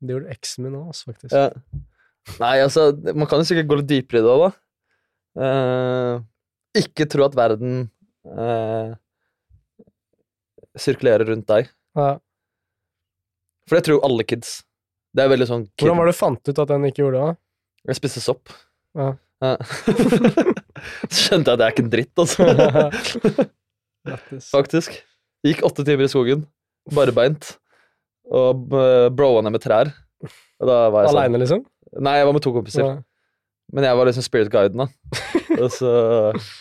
Det 0.00 0.14
gjorde 0.14 0.30
eksen 0.32 0.64
min 0.64 0.76
òg, 0.78 0.92
faktisk. 0.94 1.34
Ja. 1.34 1.50
Nei, 2.38 2.56
altså, 2.62 2.92
man 3.16 3.26
kan 3.26 3.40
jo 3.42 3.48
sikkert 3.48 3.68
gå 3.70 3.78
litt 3.80 3.88
dypere 3.90 4.20
i 4.20 4.24
det 4.24 4.30
òg, 4.32 4.44
da. 4.46 4.50
Uh, 5.38 6.20
ikke 6.78 7.06
tro 7.10 7.24
at 7.26 7.34
verden 7.38 7.90
eh, 8.26 8.94
sirkulerer 10.80 11.28
rundt 11.28 11.48
deg. 11.50 11.70
Ja. 11.98 12.16
For 13.68 13.78
det 13.78 13.86
tror 13.88 14.04
alle 14.06 14.24
kids. 14.26 14.58
Det 15.16 15.24
er 15.24 15.32
veldig 15.32 15.48
sånn 15.48 15.64
kid. 15.72 15.86
Hvordan 15.86 16.00
var 16.00 16.08
det 16.08 16.14
du 16.16 16.20
fant 16.20 16.50
ut 16.50 16.62
at 16.64 16.70
den 16.72 16.86
ikke 16.88 17.02
gjorde 17.04 17.22
det? 17.24 17.38
Jeg 17.88 17.98
spiste 18.00 18.22
sopp. 18.24 18.52
Ja. 18.98 19.12
Ja. 19.44 19.54
Så 21.12 21.28
skjønte 21.28 21.52
jeg 21.52 21.54
at 21.54 21.60
det 21.60 21.66
er 21.66 21.74
ikke 21.74 21.84
en 21.84 21.92
dritt, 21.92 22.22
altså. 22.22 23.46
Faktisk. 24.56 24.98
Gikk 25.46 25.62
åtte 25.66 25.84
timer 25.86 26.06
i 26.06 26.10
skogen, 26.10 26.44
barbeint, 26.94 27.52
og 28.34 28.68
broa 28.68 29.42
ned 29.44 29.54
med 29.54 29.62
trær. 29.62 29.92
Og 30.58 30.70
da 30.70 30.78
var 30.90 31.04
jeg 31.04 31.12
sånn 31.12 31.20
Aleine, 31.20 31.42
liksom? 31.42 31.62
Nei, 32.04 32.16
jeg 32.18 32.28
var 32.28 32.36
med 32.36 32.44
to 32.44 32.52
kompiser. 32.54 32.86
Ja. 32.86 32.96
Men 33.74 33.84
jeg 33.84 33.98
var 34.00 34.08
liksom 34.08 34.24
spirit 34.24 34.50
guiden, 34.52 34.82
da. 34.82 35.20
og 35.62 35.68
så 35.74 35.92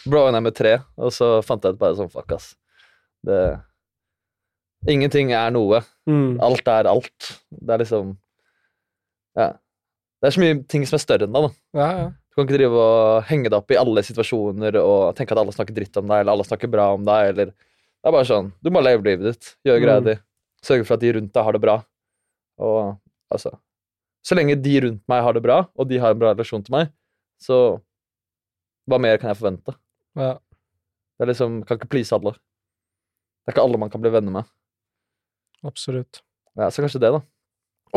broa 0.09 0.33
ned 0.35 0.45
med 0.49 0.57
tre, 0.57 0.77
og 0.99 1.13
så 1.15 1.37
fant 1.45 1.63
jeg 1.65 1.77
ut 1.77 1.81
bare 1.81 1.97
sånn 1.97 2.11
fuck, 2.11 2.35
ass. 2.35 2.51
Det 3.25 3.41
Ingenting 4.85 5.31
er 5.33 5.49
noe. 5.51 5.81
Mm. 6.07 6.37
Alt 6.43 6.67
er 6.69 6.87
alt. 6.87 7.31
Det 7.51 7.73
er 7.73 7.81
liksom 7.81 8.17
Ja. 9.37 9.53
Det 10.21 10.27
er 10.29 10.33
så 10.33 10.41
mye 10.41 10.63
ting 10.67 10.85
som 10.85 10.97
er 10.97 11.03
større 11.03 11.27
enn 11.27 11.33
deg, 11.33 11.43
da. 11.47 11.51
Ja, 11.77 11.89
ja. 11.97 12.07
Du 12.09 12.35
kan 12.37 12.45
ikke 12.47 12.57
drive 12.57 12.77
og 12.81 13.23
henge 13.29 13.49
deg 13.49 13.57
opp 13.57 13.71
i 13.73 13.77
alle 13.77 14.01
situasjoner 14.05 14.75
og 14.81 15.15
tenke 15.17 15.31
at 15.33 15.37
alle 15.41 15.53
snakker 15.53 15.73
dritt 15.77 15.97
om 15.97 16.07
deg, 16.09 16.21
eller 16.21 16.31
alle 16.33 16.45
snakker 16.45 16.69
bra 16.69 16.93
om 16.93 17.03
deg, 17.05 17.29
eller 17.33 17.45
Det 17.51 18.05
er 18.05 18.11
bare 18.13 18.25
sånn 18.29 18.51
Du 18.63 18.69
må 18.69 18.81
leve 18.81 19.03
livet 19.03 19.25
ditt, 19.33 19.55
gjøre 19.65 19.81
greia 19.81 19.99
Mm. 20.01 20.05
di, 20.05 20.15
sørge 20.63 20.85
for 20.85 20.93
at 20.95 20.99
de 21.01 21.11
rundt 21.13 21.33
deg 21.33 21.43
har 21.43 21.51
det 21.53 21.61
bra. 21.61 21.83
Og 22.59 22.97
altså 23.31 23.57
Så 24.23 24.35
lenge 24.35 24.55
de 24.61 24.79
rundt 24.81 25.01
meg 25.07 25.21
har 25.23 25.33
det 25.33 25.43
bra, 25.43 25.67
og 25.77 25.87
de 25.87 25.97
har 25.97 26.11
en 26.11 26.19
bra 26.19 26.33
relasjon 26.33 26.63
til 26.63 26.71
meg, 26.73 26.91
så 27.41 27.81
Hva 28.89 28.99
mer 28.99 29.17
kan 29.17 29.29
jeg 29.33 29.37
forvente? 29.37 29.75
ja. 30.15 30.37
Det 31.19 31.27
er 31.27 31.33
liksom 31.33 31.65
Kan 31.65 31.77
ikke 31.79 31.89
please 31.89 32.13
alle. 32.13 32.31
Det 32.33 33.49
er 33.49 33.53
ikke 33.53 33.63
alle 33.65 33.77
man 33.77 33.89
kan 33.89 34.01
bli 34.01 34.09
venner 34.11 34.31
med. 34.31 34.45
Absolutt. 35.65 36.21
Ja, 36.57 36.69
Så 36.69 36.81
kanskje 36.83 36.99
det, 37.01 37.11
da. 37.13 37.21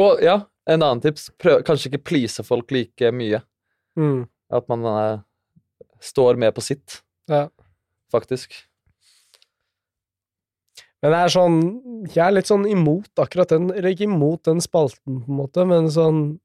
Og 0.01 0.21
ja, 0.23 0.39
en 0.69 0.83
annen 0.83 1.01
tips. 1.03 1.31
Prøv 1.39 1.63
kanskje 1.67 1.91
ikke 1.91 2.05
please 2.05 2.43
folk 2.47 2.71
like 2.71 3.11
mye. 3.13 3.43
Mm. 3.99 4.29
At 4.53 4.69
man 4.69 4.85
eh, 4.87 5.21
står 6.01 6.37
med 6.41 6.55
på 6.55 6.63
sitt, 6.63 7.03
Ja. 7.29 7.49
faktisk. 8.13 8.53
Men 11.03 11.13
det 11.15 11.19
er 11.25 11.33
sånn 11.33 11.59
Jeg 12.13 12.21
er 12.27 12.35
litt 12.37 12.49
sånn 12.51 12.67
imot 12.69 13.09
akkurat 13.23 13.49
den, 13.55 13.71
eller 13.73 13.91
ikke 13.95 14.05
imot 14.09 14.43
den 14.45 14.61
spalten, 14.61 15.23
på 15.25 15.31
en 15.33 15.39
måte, 15.39 15.65
men 15.69 15.89
sånn 15.93 16.39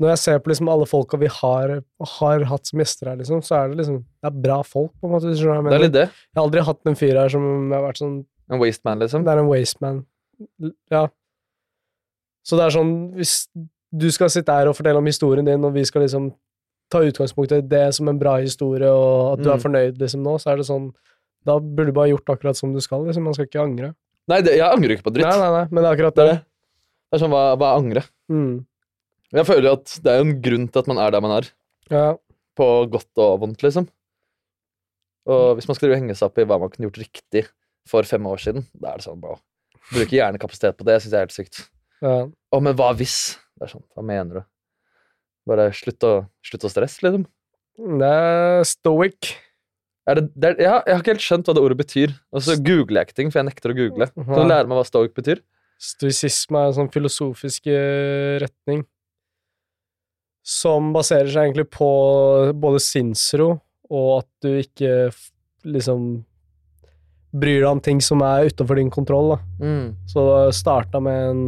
Når 0.00 0.08
jeg 0.14 0.18
ser 0.24 0.38
på 0.40 0.50
liksom 0.50 0.70
alle 0.72 0.86
folka 0.90 1.18
vi 1.20 1.28
har, 1.30 1.76
har 2.16 2.44
hatt 2.50 2.66
som 2.66 2.80
gjester 2.80 3.10
her, 3.12 3.16
liksom, 3.20 3.42
så 3.46 3.60
er 3.60 3.68
det 3.70 3.76
liksom 3.82 4.00
Det 4.02 4.30
er 4.32 4.40
bra 4.42 4.62
folk, 4.66 4.92
på 5.00 5.06
en 5.06 5.12
måte. 5.14 5.28
hvis 5.30 5.38
du 5.38 5.44
skjønner 5.44 5.62
hva 5.62 5.70
Det 5.70 5.78
er 5.78 5.86
litt 5.86 5.98
det. 5.98 6.06
Jeg 6.10 6.36
har 6.40 6.46
aldri 6.48 6.64
hatt 6.66 6.86
en 6.90 6.98
fyr 6.98 7.14
her 7.20 7.28
som 7.36 7.44
har 7.70 7.86
vært 7.86 8.02
sånn 8.02 8.16
En 8.50 8.58
waste 8.58 8.82
man, 8.84 8.98
liksom. 8.98 9.22
Det 9.24 9.30
er 9.30 9.38
en 9.44 9.46
wasteman. 9.46 10.00
Ja. 10.90 11.06
Så 12.46 12.56
det 12.56 12.64
er 12.66 12.72
sånn 12.74 12.92
Hvis 13.14 13.46
du 13.92 14.06
skal 14.14 14.30
sitte 14.32 14.54
her 14.54 14.68
og 14.70 14.76
fortelle 14.78 14.98
om 15.02 15.06
historien 15.10 15.44
din, 15.44 15.64
og 15.66 15.74
vi 15.74 15.82
skal 15.84 16.02
liksom 16.06 16.30
ta 16.90 17.00
utgangspunkt 17.06 17.52
i 17.52 17.60
det 17.60 17.94
som 17.94 18.08
en 18.10 18.18
bra 18.18 18.36
historie, 18.42 18.86
og 18.90 19.32
at 19.38 19.42
du 19.44 19.50
er 19.50 19.56
Mm. 19.58 19.62
fornøyd, 19.64 19.98
liksom, 19.98 20.22
nå, 20.22 20.36
så 20.40 20.52
er 20.52 20.56
det 20.56 20.66
sånn 20.66 20.92
Da 21.46 21.58
burde 21.58 21.86
du 21.86 21.92
bare 21.92 22.10
gjort 22.10 22.26
akkurat 22.28 22.54
som 22.56 22.72
du 22.74 22.80
skal, 22.80 23.04
liksom. 23.06 23.22
Man 23.24 23.32
skal 23.34 23.46
ikke 23.46 23.62
angre. 23.62 23.94
Nei, 24.28 24.42
det, 24.42 24.56
jeg 24.58 24.66
angrer 24.76 24.92
ikke 24.96 25.06
på 25.08 25.12
dritt. 25.14 25.24
Nei, 25.24 25.38
nei, 25.38 25.50
nei, 25.54 25.66
men 25.70 25.82
det 25.82 25.88
er 25.88 25.94
akkurat 25.96 26.14
Det 26.14 26.24
det. 26.26 26.30
er 26.30 26.34
det. 26.34 26.44
Er 27.14 27.18
sånn, 27.22 27.30
hva, 27.32 27.56
hva 27.56 27.70
er 27.70 27.78
angre? 27.80 28.02
Mm. 28.30 28.66
Jeg 29.32 29.46
føler 29.46 29.72
at 29.72 29.94
det 30.04 30.10
er 30.12 30.18
jo 30.20 30.26
en 30.28 30.42
grunn 30.42 30.68
til 30.68 30.78
at 30.82 30.86
man 30.90 30.98
er 30.98 31.10
der 31.10 31.20
man 31.24 31.30
er. 31.38 31.48
Ja. 31.90 32.16
På 32.58 32.66
godt 32.92 33.08
og 33.16 33.40
vondt, 33.40 33.62
liksom. 33.62 33.88
Og 35.30 35.56
hvis 35.56 35.68
man 35.68 35.74
skal 35.78 35.94
henge 35.96 36.14
seg 36.16 36.26
opp 36.28 36.38
i 36.38 36.44
hva 36.44 36.58
man 36.60 36.68
kunne 36.72 36.88
gjort 36.90 37.00
riktig 37.00 37.46
for 37.88 38.02
fem 38.08 38.26
år 38.26 38.36
siden, 38.42 38.66
da 38.78 38.92
er 38.92 39.00
det 39.00 39.06
sånn, 39.06 39.20
bro. 39.22 39.38
Bruke 39.90 40.16
hjernekapasitet 40.16 40.78
på 40.78 40.86
det 40.86 41.00
syns 41.00 41.14
jeg 41.14 41.18
er 41.18 41.26
helt 41.26 41.36
sykt. 41.36 41.62
ja. 42.04 42.16
Å, 42.28 42.58
men 42.58 42.74
hva 42.78 42.90
hvis? 42.98 43.36
Det 43.54 43.68
er 43.68 43.72
sånn, 43.76 43.84
hva 43.94 44.02
mener 44.06 44.40
du? 44.40 44.46
Bare 45.50 45.68
slutt 45.74 46.02
å, 46.06 46.14
slutt 46.46 46.66
å 46.66 46.70
stresse, 46.72 47.02
liksom. 47.06 47.24
Det 48.00 48.08
er 48.10 48.64
stoic. 48.68 49.30
Er 50.10 50.18
det, 50.18 50.24
det 50.34 50.50
er, 50.50 50.60
har, 50.66 50.82
jeg 50.84 50.96
har 50.96 51.04
ikke 51.04 51.14
helt 51.14 51.24
skjønt 51.24 51.48
hva 51.48 51.54
det 51.56 51.62
ordet 51.62 51.78
betyr. 51.78 52.14
Og 52.34 52.44
så 52.44 52.56
googler 52.58 53.00
jeg 53.00 53.08
ikke 53.08 53.18
ting, 53.20 53.30
for 53.32 53.40
jeg 53.40 53.48
nekter 53.48 53.72
å 53.72 53.76
google. 53.78 54.10
Kan 54.16 54.34
du 54.34 54.50
lære 54.50 54.66
meg 54.70 54.80
hva 54.80 54.86
stoic 54.88 55.14
betyr? 55.16 55.42
Stoisisme 55.80 56.60
er 56.60 56.72
en 56.72 56.76
sånn 56.76 56.90
filosofisk 56.92 57.70
eh, 57.72 58.36
retning 58.42 58.82
som 60.46 60.90
baserer 60.94 61.28
seg 61.30 61.48
egentlig 61.50 61.68
på 61.72 61.90
både 62.58 62.80
sinnsro 62.82 63.52
og 63.90 64.10
at 64.20 64.28
du 64.44 64.50
ikke 64.60 65.10
liksom 65.68 66.22
bryr 67.30 67.62
deg 67.62 67.70
om 67.70 67.80
ting 67.82 68.00
som 68.02 68.22
er 68.26 68.50
utenfor 68.50 68.78
din 68.80 68.90
kontroll. 68.92 69.34
Da. 69.34 69.38
Mm. 69.62 69.86
Så 70.10 70.24
det 70.26 70.58
starta 70.58 71.00
med 71.02 71.30
en 71.30 71.44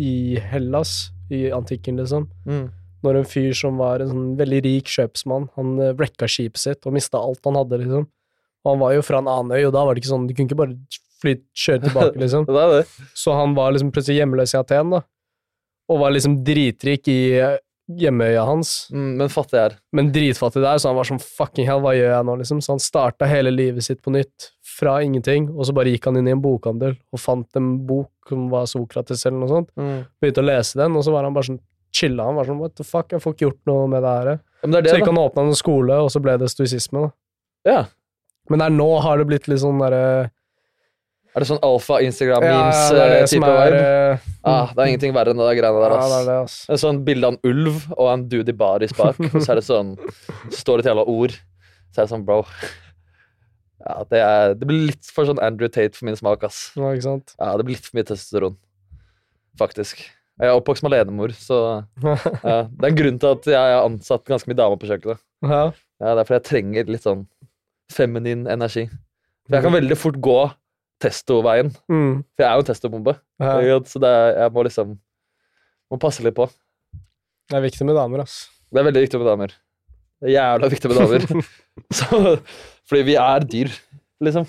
i 0.00 0.38
Hellas, 0.40 1.10
i 1.30 1.50
antikken, 1.52 1.98
liksom. 2.00 2.28
Mm. 2.46 2.70
Når 3.02 3.18
en 3.18 3.28
fyr 3.28 3.52
som 3.56 3.80
var 3.80 4.00
en 4.00 4.12
sånn 4.12 4.26
veldig 4.38 4.60
rik 4.64 4.90
kjøpsmann, 4.90 5.48
han 5.58 5.72
eh, 5.82 5.94
wrecka 5.98 6.28
skipet 6.30 6.62
sitt 6.62 6.86
og 6.86 6.94
mista 6.96 7.20
alt 7.20 7.42
han 7.48 7.58
hadde, 7.58 7.82
liksom. 7.82 8.06
Og 8.62 8.70
han 8.70 8.82
var 8.82 8.94
jo 8.94 9.04
fra 9.04 9.20
en 9.20 9.30
annen 9.30 9.56
øy, 9.56 9.66
og 9.66 9.74
da 9.74 9.82
var 9.84 9.94
det 9.94 10.04
ikke 10.04 10.12
sånn, 10.12 10.28
du 10.28 10.36
kunne 10.36 10.48
ikke 10.48 10.60
bare 10.60 11.00
flyt, 11.22 11.42
kjøre 11.64 11.82
tilbake, 11.88 12.14
liksom. 12.22 12.46
Det 12.48 12.68
det. 12.76 12.84
Så 13.18 13.34
han 13.36 13.56
var 13.58 13.74
liksom 13.74 13.90
plutselig 13.94 14.22
hjemløs 14.22 14.54
i 14.54 14.60
Aten, 14.60 14.94
da. 14.96 15.02
Og 15.90 16.00
var 16.00 16.14
liksom 16.14 16.38
dritrik 16.46 17.10
i 17.10 17.20
eh, 17.42 17.58
hjemmeøya 17.98 18.44
hans, 18.46 18.88
Mm, 18.92 19.16
men 19.18 19.28
fattig 19.28 19.58
er. 19.58 19.76
men 19.92 20.10
dritfattig 20.12 20.62
der, 20.62 20.76
så 20.78 20.88
han 20.88 20.96
var 20.96 21.04
sånn 21.04 21.20
fucking 21.22 21.66
hell, 21.66 21.80
hva 21.80 21.92
gjør 21.94 22.10
jeg 22.16 22.24
nå, 22.26 22.36
liksom? 22.38 22.60
Så 22.62 22.72
han 22.72 22.78
starta 22.78 23.26
hele 23.28 23.50
livet 23.50 23.82
sitt 23.84 24.02
på 24.02 24.10
nytt, 24.12 24.50
fra 24.64 25.00
ingenting, 25.02 25.50
og 25.50 25.64
så 25.66 25.74
bare 25.74 25.92
gikk 25.92 26.04
han 26.06 26.16
inn 26.16 26.28
i 26.28 26.32
en 26.32 26.40
bokhandel 26.42 26.96
og 27.12 27.20
fant 27.20 27.48
en 27.56 27.86
bok 27.86 28.10
som 28.28 28.48
var 28.50 28.64
Sokrates 28.66 29.26
eller 29.26 29.38
noe 29.40 29.48
sånt, 29.48 29.68
Mm. 29.76 30.06
begynte 30.22 30.42
å 30.42 30.46
lese 30.48 30.74
den, 30.76 30.96
og 30.96 31.02
så 31.04 31.12
var 31.12 31.24
han 31.24 31.34
bare 31.34 31.44
sånn 31.44 31.60
chilla, 31.92 32.24
han 32.24 32.34
var 32.36 32.44
sånn 32.44 32.58
what 32.58 32.74
the 32.76 32.84
fuck, 32.84 33.08
jeg 33.10 33.20
får 33.20 33.34
ikke 33.34 33.46
gjort 33.50 33.66
noe 33.66 33.86
med 33.88 34.02
det 34.02 34.08
her. 34.08 34.40
Ja, 34.64 34.80
det 34.80 34.90
Så 34.90 34.96
gikk 34.98 35.06
han 35.06 35.18
og 35.18 35.32
åpna 35.34 35.46
en 35.48 35.54
skole, 35.54 35.90
og 36.00 36.08
så 36.10 36.22
ble 36.22 36.38
det 36.38 36.48
stoisisme, 36.48 37.02
da. 37.02 37.10
Ja. 37.70 37.84
Men 38.48 38.58
der 38.58 38.70
nå 38.70 39.00
har 39.02 39.18
det 39.18 39.26
blitt 39.28 39.46
litt 39.48 39.60
sånn 39.60 39.78
derre 39.78 40.30
Er 41.32 41.40
det 41.40 41.48
sånn 41.48 41.62
alfa 41.64 41.96
Ja, 42.02 42.10
det 42.12 43.00
er 43.00 43.10
det 43.12 43.20
er 43.22 43.28
vibe? 43.40 43.78
Uh, 43.80 44.30
Ah, 44.44 44.66
det 44.74 44.82
er 44.82 44.88
ingenting 44.90 45.14
verre 45.14 45.32
enn 45.32 45.38
det 45.40 45.52
greiene 45.56 45.80
der, 45.80 45.94
Ja, 45.94 46.02
det 46.10 46.16
er 46.18 46.18
ass. 46.18 46.26
det, 46.26 46.36
ass. 46.42 46.56
En 46.68 46.80
sånn 46.82 46.98
bilde 47.06 47.28
av 47.30 47.36
en 47.36 47.40
ulv 47.48 47.76
og 47.96 48.08
en 48.12 48.24
dude 48.28 48.50
i 48.52 48.56
baris 48.58 48.92
bak, 48.98 49.16
og 49.30 49.38
så 49.40 49.52
er 49.54 49.60
det 49.60 49.64
sånn 49.64 49.92
Så 50.50 50.58
står 50.60 50.80
det 50.80 50.84
et 50.86 50.90
jævla 50.92 51.04
ord. 51.08 51.36
Så 51.92 52.02
er 52.02 52.04
det 52.04 52.12
sånn, 52.12 52.24
bro 52.26 52.40
Ja, 53.82 53.94
det, 54.10 54.18
er, 54.20 54.54
det 54.58 54.66
blir 54.68 54.84
litt 54.90 55.08
for 55.14 55.26
sånn 55.26 55.40
Andrew 55.42 55.68
Tate 55.72 55.96
for 55.98 56.06
min 56.10 56.18
smak, 56.18 56.44
ass. 56.46 56.68
Ja, 56.76 56.90
ikke 56.94 57.06
sant? 57.06 57.32
Ja, 57.40 57.56
det 57.58 57.64
blir 57.66 57.74
litt 57.78 57.86
for 57.88 57.96
mye 57.98 58.06
testosteron. 58.06 58.58
Faktisk. 59.58 60.04
Jeg 60.40 60.48
er 60.48 60.56
oppvokst 60.58 60.84
med 60.84 60.92
alenemor, 60.94 61.32
så 61.36 61.58
ja, 62.02 62.64
det 62.66 62.84
er 62.84 62.90
en 62.92 62.98
grunn 62.98 63.18
til 63.22 63.34
at 63.36 63.48
jeg 63.52 63.58
har 63.76 63.84
ansatt 63.86 64.24
ganske 64.28 64.48
mye 64.50 64.58
damer 64.58 64.78
på 64.80 64.90
kjøkkenet. 64.90 65.22
ja. 65.48 65.64
Ja, 66.02 66.16
det 66.16 66.22
er 66.22 66.26
fordi 66.26 66.38
jeg 66.40 66.46
trenger 66.48 66.88
litt 66.90 67.04
sånn 67.04 67.20
feminin 67.94 68.40
energi. 68.50 68.88
For 69.46 69.54
jeg 69.54 69.62
kan 69.68 69.74
veldig 69.76 69.96
fort 70.00 70.16
gå 70.24 70.38
testo-veien. 71.02 71.72
Mm. 71.90 72.22
For 72.32 72.44
jeg 72.44 72.48
er 72.48 72.58
jo 72.58 72.64
en 72.64 72.68
testobombe. 72.70 73.16
Ja. 73.42 73.78
Så 73.90 74.02
det 74.02 74.12
jeg 74.12 74.54
må 74.54 74.64
liksom 74.68 74.94
må 75.92 75.98
passe 76.00 76.24
litt 76.24 76.36
på. 76.38 76.46
det 77.50 77.58
er 77.58 77.66
viktig 77.66 77.84
med 77.84 77.98
damer, 77.98 78.22
ass. 78.24 78.46
Det 78.72 78.80
er 78.80 78.86
veldig 78.88 79.02
viktig 79.04 79.20
med 79.20 79.28
damer. 79.28 79.52
Det 80.22 80.30
er 80.30 80.36
jævla 80.38 80.70
viktig 80.72 80.88
med 80.88 81.00
damer. 81.02 81.20
Så, 81.98 82.06
fordi 82.88 83.02
vi 83.10 83.16
er 83.20 83.44
dyr, 83.44 83.74
liksom. 84.24 84.46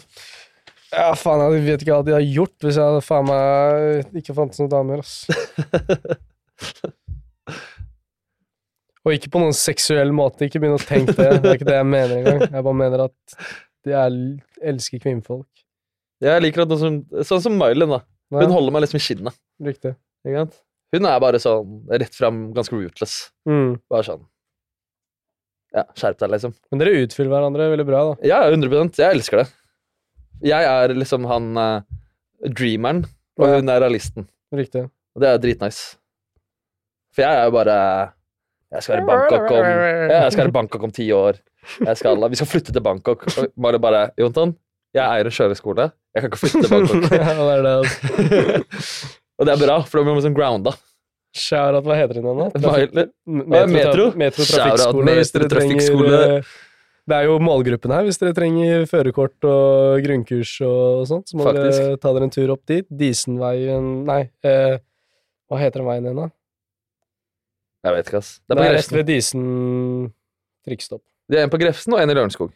Ja, 0.94 1.10
faen, 1.18 1.42
jeg 1.42 1.64
vet 1.66 1.84
ikke 1.84 1.96
hva 1.98 2.06
de 2.06 2.14
har 2.14 2.22
gjort 2.22 2.54
hvis 2.62 2.78
jeg 2.78 2.86
hadde 2.86 3.02
faen 3.02 3.26
meg 3.26 4.20
ikke 4.22 4.36
fantes 4.38 4.62
noen 4.62 4.72
damer, 4.72 5.02
ass. 5.02 5.26
Og 9.04 9.12
ikke 9.18 9.34
på 9.34 9.42
noen 9.42 9.56
seksuell 9.58 10.14
måte, 10.16 10.46
ikke 10.48 10.62
begynn 10.64 10.78
å 10.78 10.80
tenke 10.80 11.16
det. 11.18 11.42
Det 11.44 11.50
er 11.50 11.58
ikke 11.58 11.68
det 11.68 11.76
jeg 11.76 11.88
mener 11.90 12.14
engang. 12.22 12.46
Jeg 12.46 12.66
bare 12.70 12.80
mener 12.80 13.04
at 13.10 13.18
de 13.84 13.96
er, 14.00 14.14
elsker 14.72 15.02
kvinnfolk. 15.04 15.50
Jeg 16.24 16.42
liker 16.46 16.64
at 16.64 16.72
noen 16.72 16.80
som, 16.82 17.24
Sånn 17.28 17.42
som 17.44 17.58
Mylon, 17.60 17.90
da. 17.98 18.02
Ja, 18.34 18.44
Hun 18.46 18.54
holder 18.56 18.72
meg 18.74 18.86
liksom 18.86 18.98
i 19.00 19.04
skinnet. 19.04 19.36
riktig. 19.62 19.96
Ikke 20.26 20.40
sant? 20.46 20.62
Hun 20.94 21.06
er 21.10 21.20
bare 21.20 21.40
sånn 21.42 21.82
rett 21.90 22.14
fram, 22.16 22.38
ganske 22.56 22.78
rootless. 22.78 23.16
Mm. 23.50 23.80
Bare 23.92 24.06
sånn 24.08 24.24
Ja, 25.74 25.84
skjerp 25.98 26.20
deg, 26.22 26.30
liksom. 26.36 26.54
Men 26.72 26.80
dere 26.84 27.00
utfyller 27.02 27.32
hverandre 27.34 27.70
veldig 27.74 27.86
bra, 27.88 28.02
da. 28.12 28.16
Ja, 28.30 28.42
100% 28.52 29.00
Jeg 29.02 29.18
elsker 29.18 29.42
det. 29.42 29.48
Jeg 30.46 30.68
er 30.70 30.94
liksom 30.94 31.26
han 31.30 31.58
eh, 31.58 31.82
dreameren, 32.50 33.06
og 33.40 33.48
Ja. 33.48 33.56
hun 33.58 33.70
er 33.70 33.80
realisten. 33.82 34.28
Riktig. 34.54 34.84
Og 35.16 35.22
det 35.22 35.30
er 35.30 35.38
dritnice. 35.42 35.96
For 37.14 37.22
jeg 37.24 37.40
er 37.40 37.46
jo 37.46 37.52
bare 37.58 37.78
Jeg 38.74 38.82
skal 38.84 38.96
være 38.96 39.04
i 39.04 39.08
Bangkok 39.08 39.52
om 39.54 39.66
ja, 39.66 40.22
Jeg 40.24 40.32
skal 40.34 40.44
være 40.44 40.50
i 40.54 40.58
Bangkok 40.60 40.84
om 40.84 40.92
ti 40.92 41.08
år. 41.14 41.38
Jeg 41.86 41.98
skal, 41.98 42.18
vi 42.30 42.36
skal 42.36 42.48
flytte 42.50 42.74
til 42.74 42.82
Bangkok. 42.82 43.26
Og 43.38 43.52
Mari 43.58 43.78
bare 43.80 44.12
Jontan, 44.18 44.56
jeg 44.94 45.04
eier 45.04 45.26
en 45.30 45.36
kjøreskole. 45.38 45.86
Jeg 46.14 46.22
kan 46.24 46.30
ikke 46.32 46.42
flytte 46.44 46.70
Bangkok. 46.74 47.06
ja, 47.12 47.36
det 47.38 47.54
er 47.54 47.64
det, 47.66 47.76
altså. 47.82 48.74
og 49.40 49.48
det 49.48 49.54
er 49.56 49.62
bra, 49.66 49.78
for 49.90 50.00
da 50.00 50.04
blir 50.06 50.14
man 50.20 50.26
sånn 50.28 50.36
grounda. 50.38 50.74
Shout-out, 51.34 51.88
hva 51.90 51.96
heter 51.98 52.20
hun 52.22 52.28
igjen? 52.30 53.08
Metro, 53.26 53.72
Metro? 53.74 54.04
Metro 54.22 54.46
Trafikkskole. 54.46 55.06
Metro 55.08 55.48
Trafikkskole. 55.50 56.20
eh, 56.38 56.52
Det 57.10 57.16
er 57.18 57.26
jo 57.26 57.40
målgruppen 57.44 57.92
her. 57.92 58.06
Hvis 58.06 58.22
dere 58.22 58.36
trenger 58.38 58.86
førerkort 58.88 59.44
og 59.50 59.98
grunnkurs 60.06 60.54
og 60.64 61.02
sånt, 61.10 61.26
så 61.28 61.36
må 61.40 61.48
Faktisk. 61.50 61.82
dere 61.82 61.98
ta 62.00 62.14
dere 62.16 62.28
en 62.30 62.36
tur 62.38 62.54
opp 62.54 62.62
dit. 62.70 62.86
Disenveien 62.94 63.90
Nei, 64.08 64.22
eh, 64.46 64.78
hva 65.50 65.60
heter 65.60 65.82
den 65.82 65.90
veien 65.90 66.06
igjen, 66.06 66.22
da? 66.22 66.30
Jeg 67.84 67.98
vet 67.98 68.08
ikke, 68.14 68.22
ass. 68.22 68.30
Det 68.48 68.54
Det 68.54 68.54
er 68.54 68.62
på 68.62 68.70
er 68.70 68.78
rett 68.78 68.94
ved 68.96 69.06
Disen 69.10 70.14
trikkstopp. 70.70 71.02
Det 71.28 71.40
er 71.42 71.44
en 71.50 71.52
på 71.52 71.60
Grefsen 71.60 71.98
og 71.98 72.00
en 72.00 72.14
i 72.14 72.16
Lørenskog. 72.16 72.54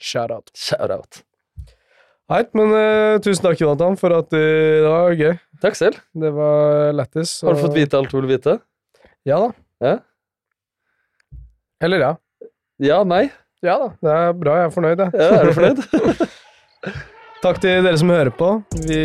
Shout-out. 0.00 0.50
Shout 0.56 0.90
out. 0.90 1.22
Nei, 2.32 2.40
men 2.56 2.72
uh, 2.72 3.20
tusen 3.20 3.44
takk, 3.44 3.60
Jonathan, 3.60 3.98
for 4.00 4.14
at 4.16 4.30
du 4.32 4.38
Det 4.38 4.88
var 4.88 5.12
gøy. 5.18 5.34
Takk 5.64 5.76
selv. 5.76 6.00
Det 6.16 6.30
var 6.34 6.92
lættis. 6.96 7.36
Har 7.44 7.56
du 7.56 7.62
fått 7.62 7.76
vite 7.76 7.98
alt 8.00 8.12
du 8.12 8.18
vil 8.20 8.30
vite? 8.34 8.58
Ja 9.28 9.38
da. 9.40 9.50
Ja? 9.84 9.94
Eller 11.84 12.04
ja. 12.04 12.12
Ja, 12.80 13.02
nei? 13.04 13.26
Ja 13.64 13.76
da. 13.80 13.90
Det 14.00 14.14
er 14.14 14.32
bra. 14.40 14.56
Jeg 14.60 14.70
er 14.70 14.74
fornøyd, 14.74 15.04
jeg. 15.04 15.10
Ja, 15.20 15.28
er 15.38 15.44
du 15.48 15.52
fornøyd? 15.56 15.78
Takk 17.44 17.60
til 17.60 17.84
dere 17.84 18.00
som 18.00 18.12
hører 18.12 18.32
på. 18.32 18.50
Vi 18.88 19.00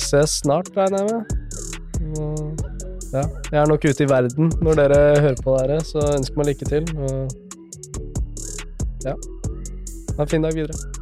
ses 0.00 0.38
snart, 0.42 0.68
regner 0.76 1.04
jeg 1.04 1.08
med. 1.08 1.22
Ja. 3.14 3.22
Jeg 3.48 3.60
er 3.62 3.68
nok 3.70 3.84
ute 3.88 4.04
i 4.04 4.08
verden 4.08 4.52
når 4.60 4.80
dere 4.82 5.00
hører 5.22 5.40
på 5.40 5.56
dere, 5.56 5.80
så 5.88 6.02
ønsker 6.12 6.36
meg 6.40 6.50
lykke 6.50 6.68
til. 6.68 6.84
Og 7.00 7.16
ja. 9.08 9.14
Ha 10.18 10.24
en 10.24 10.28
fin 10.28 10.42
dag 10.42 10.54
videre. 10.54 10.97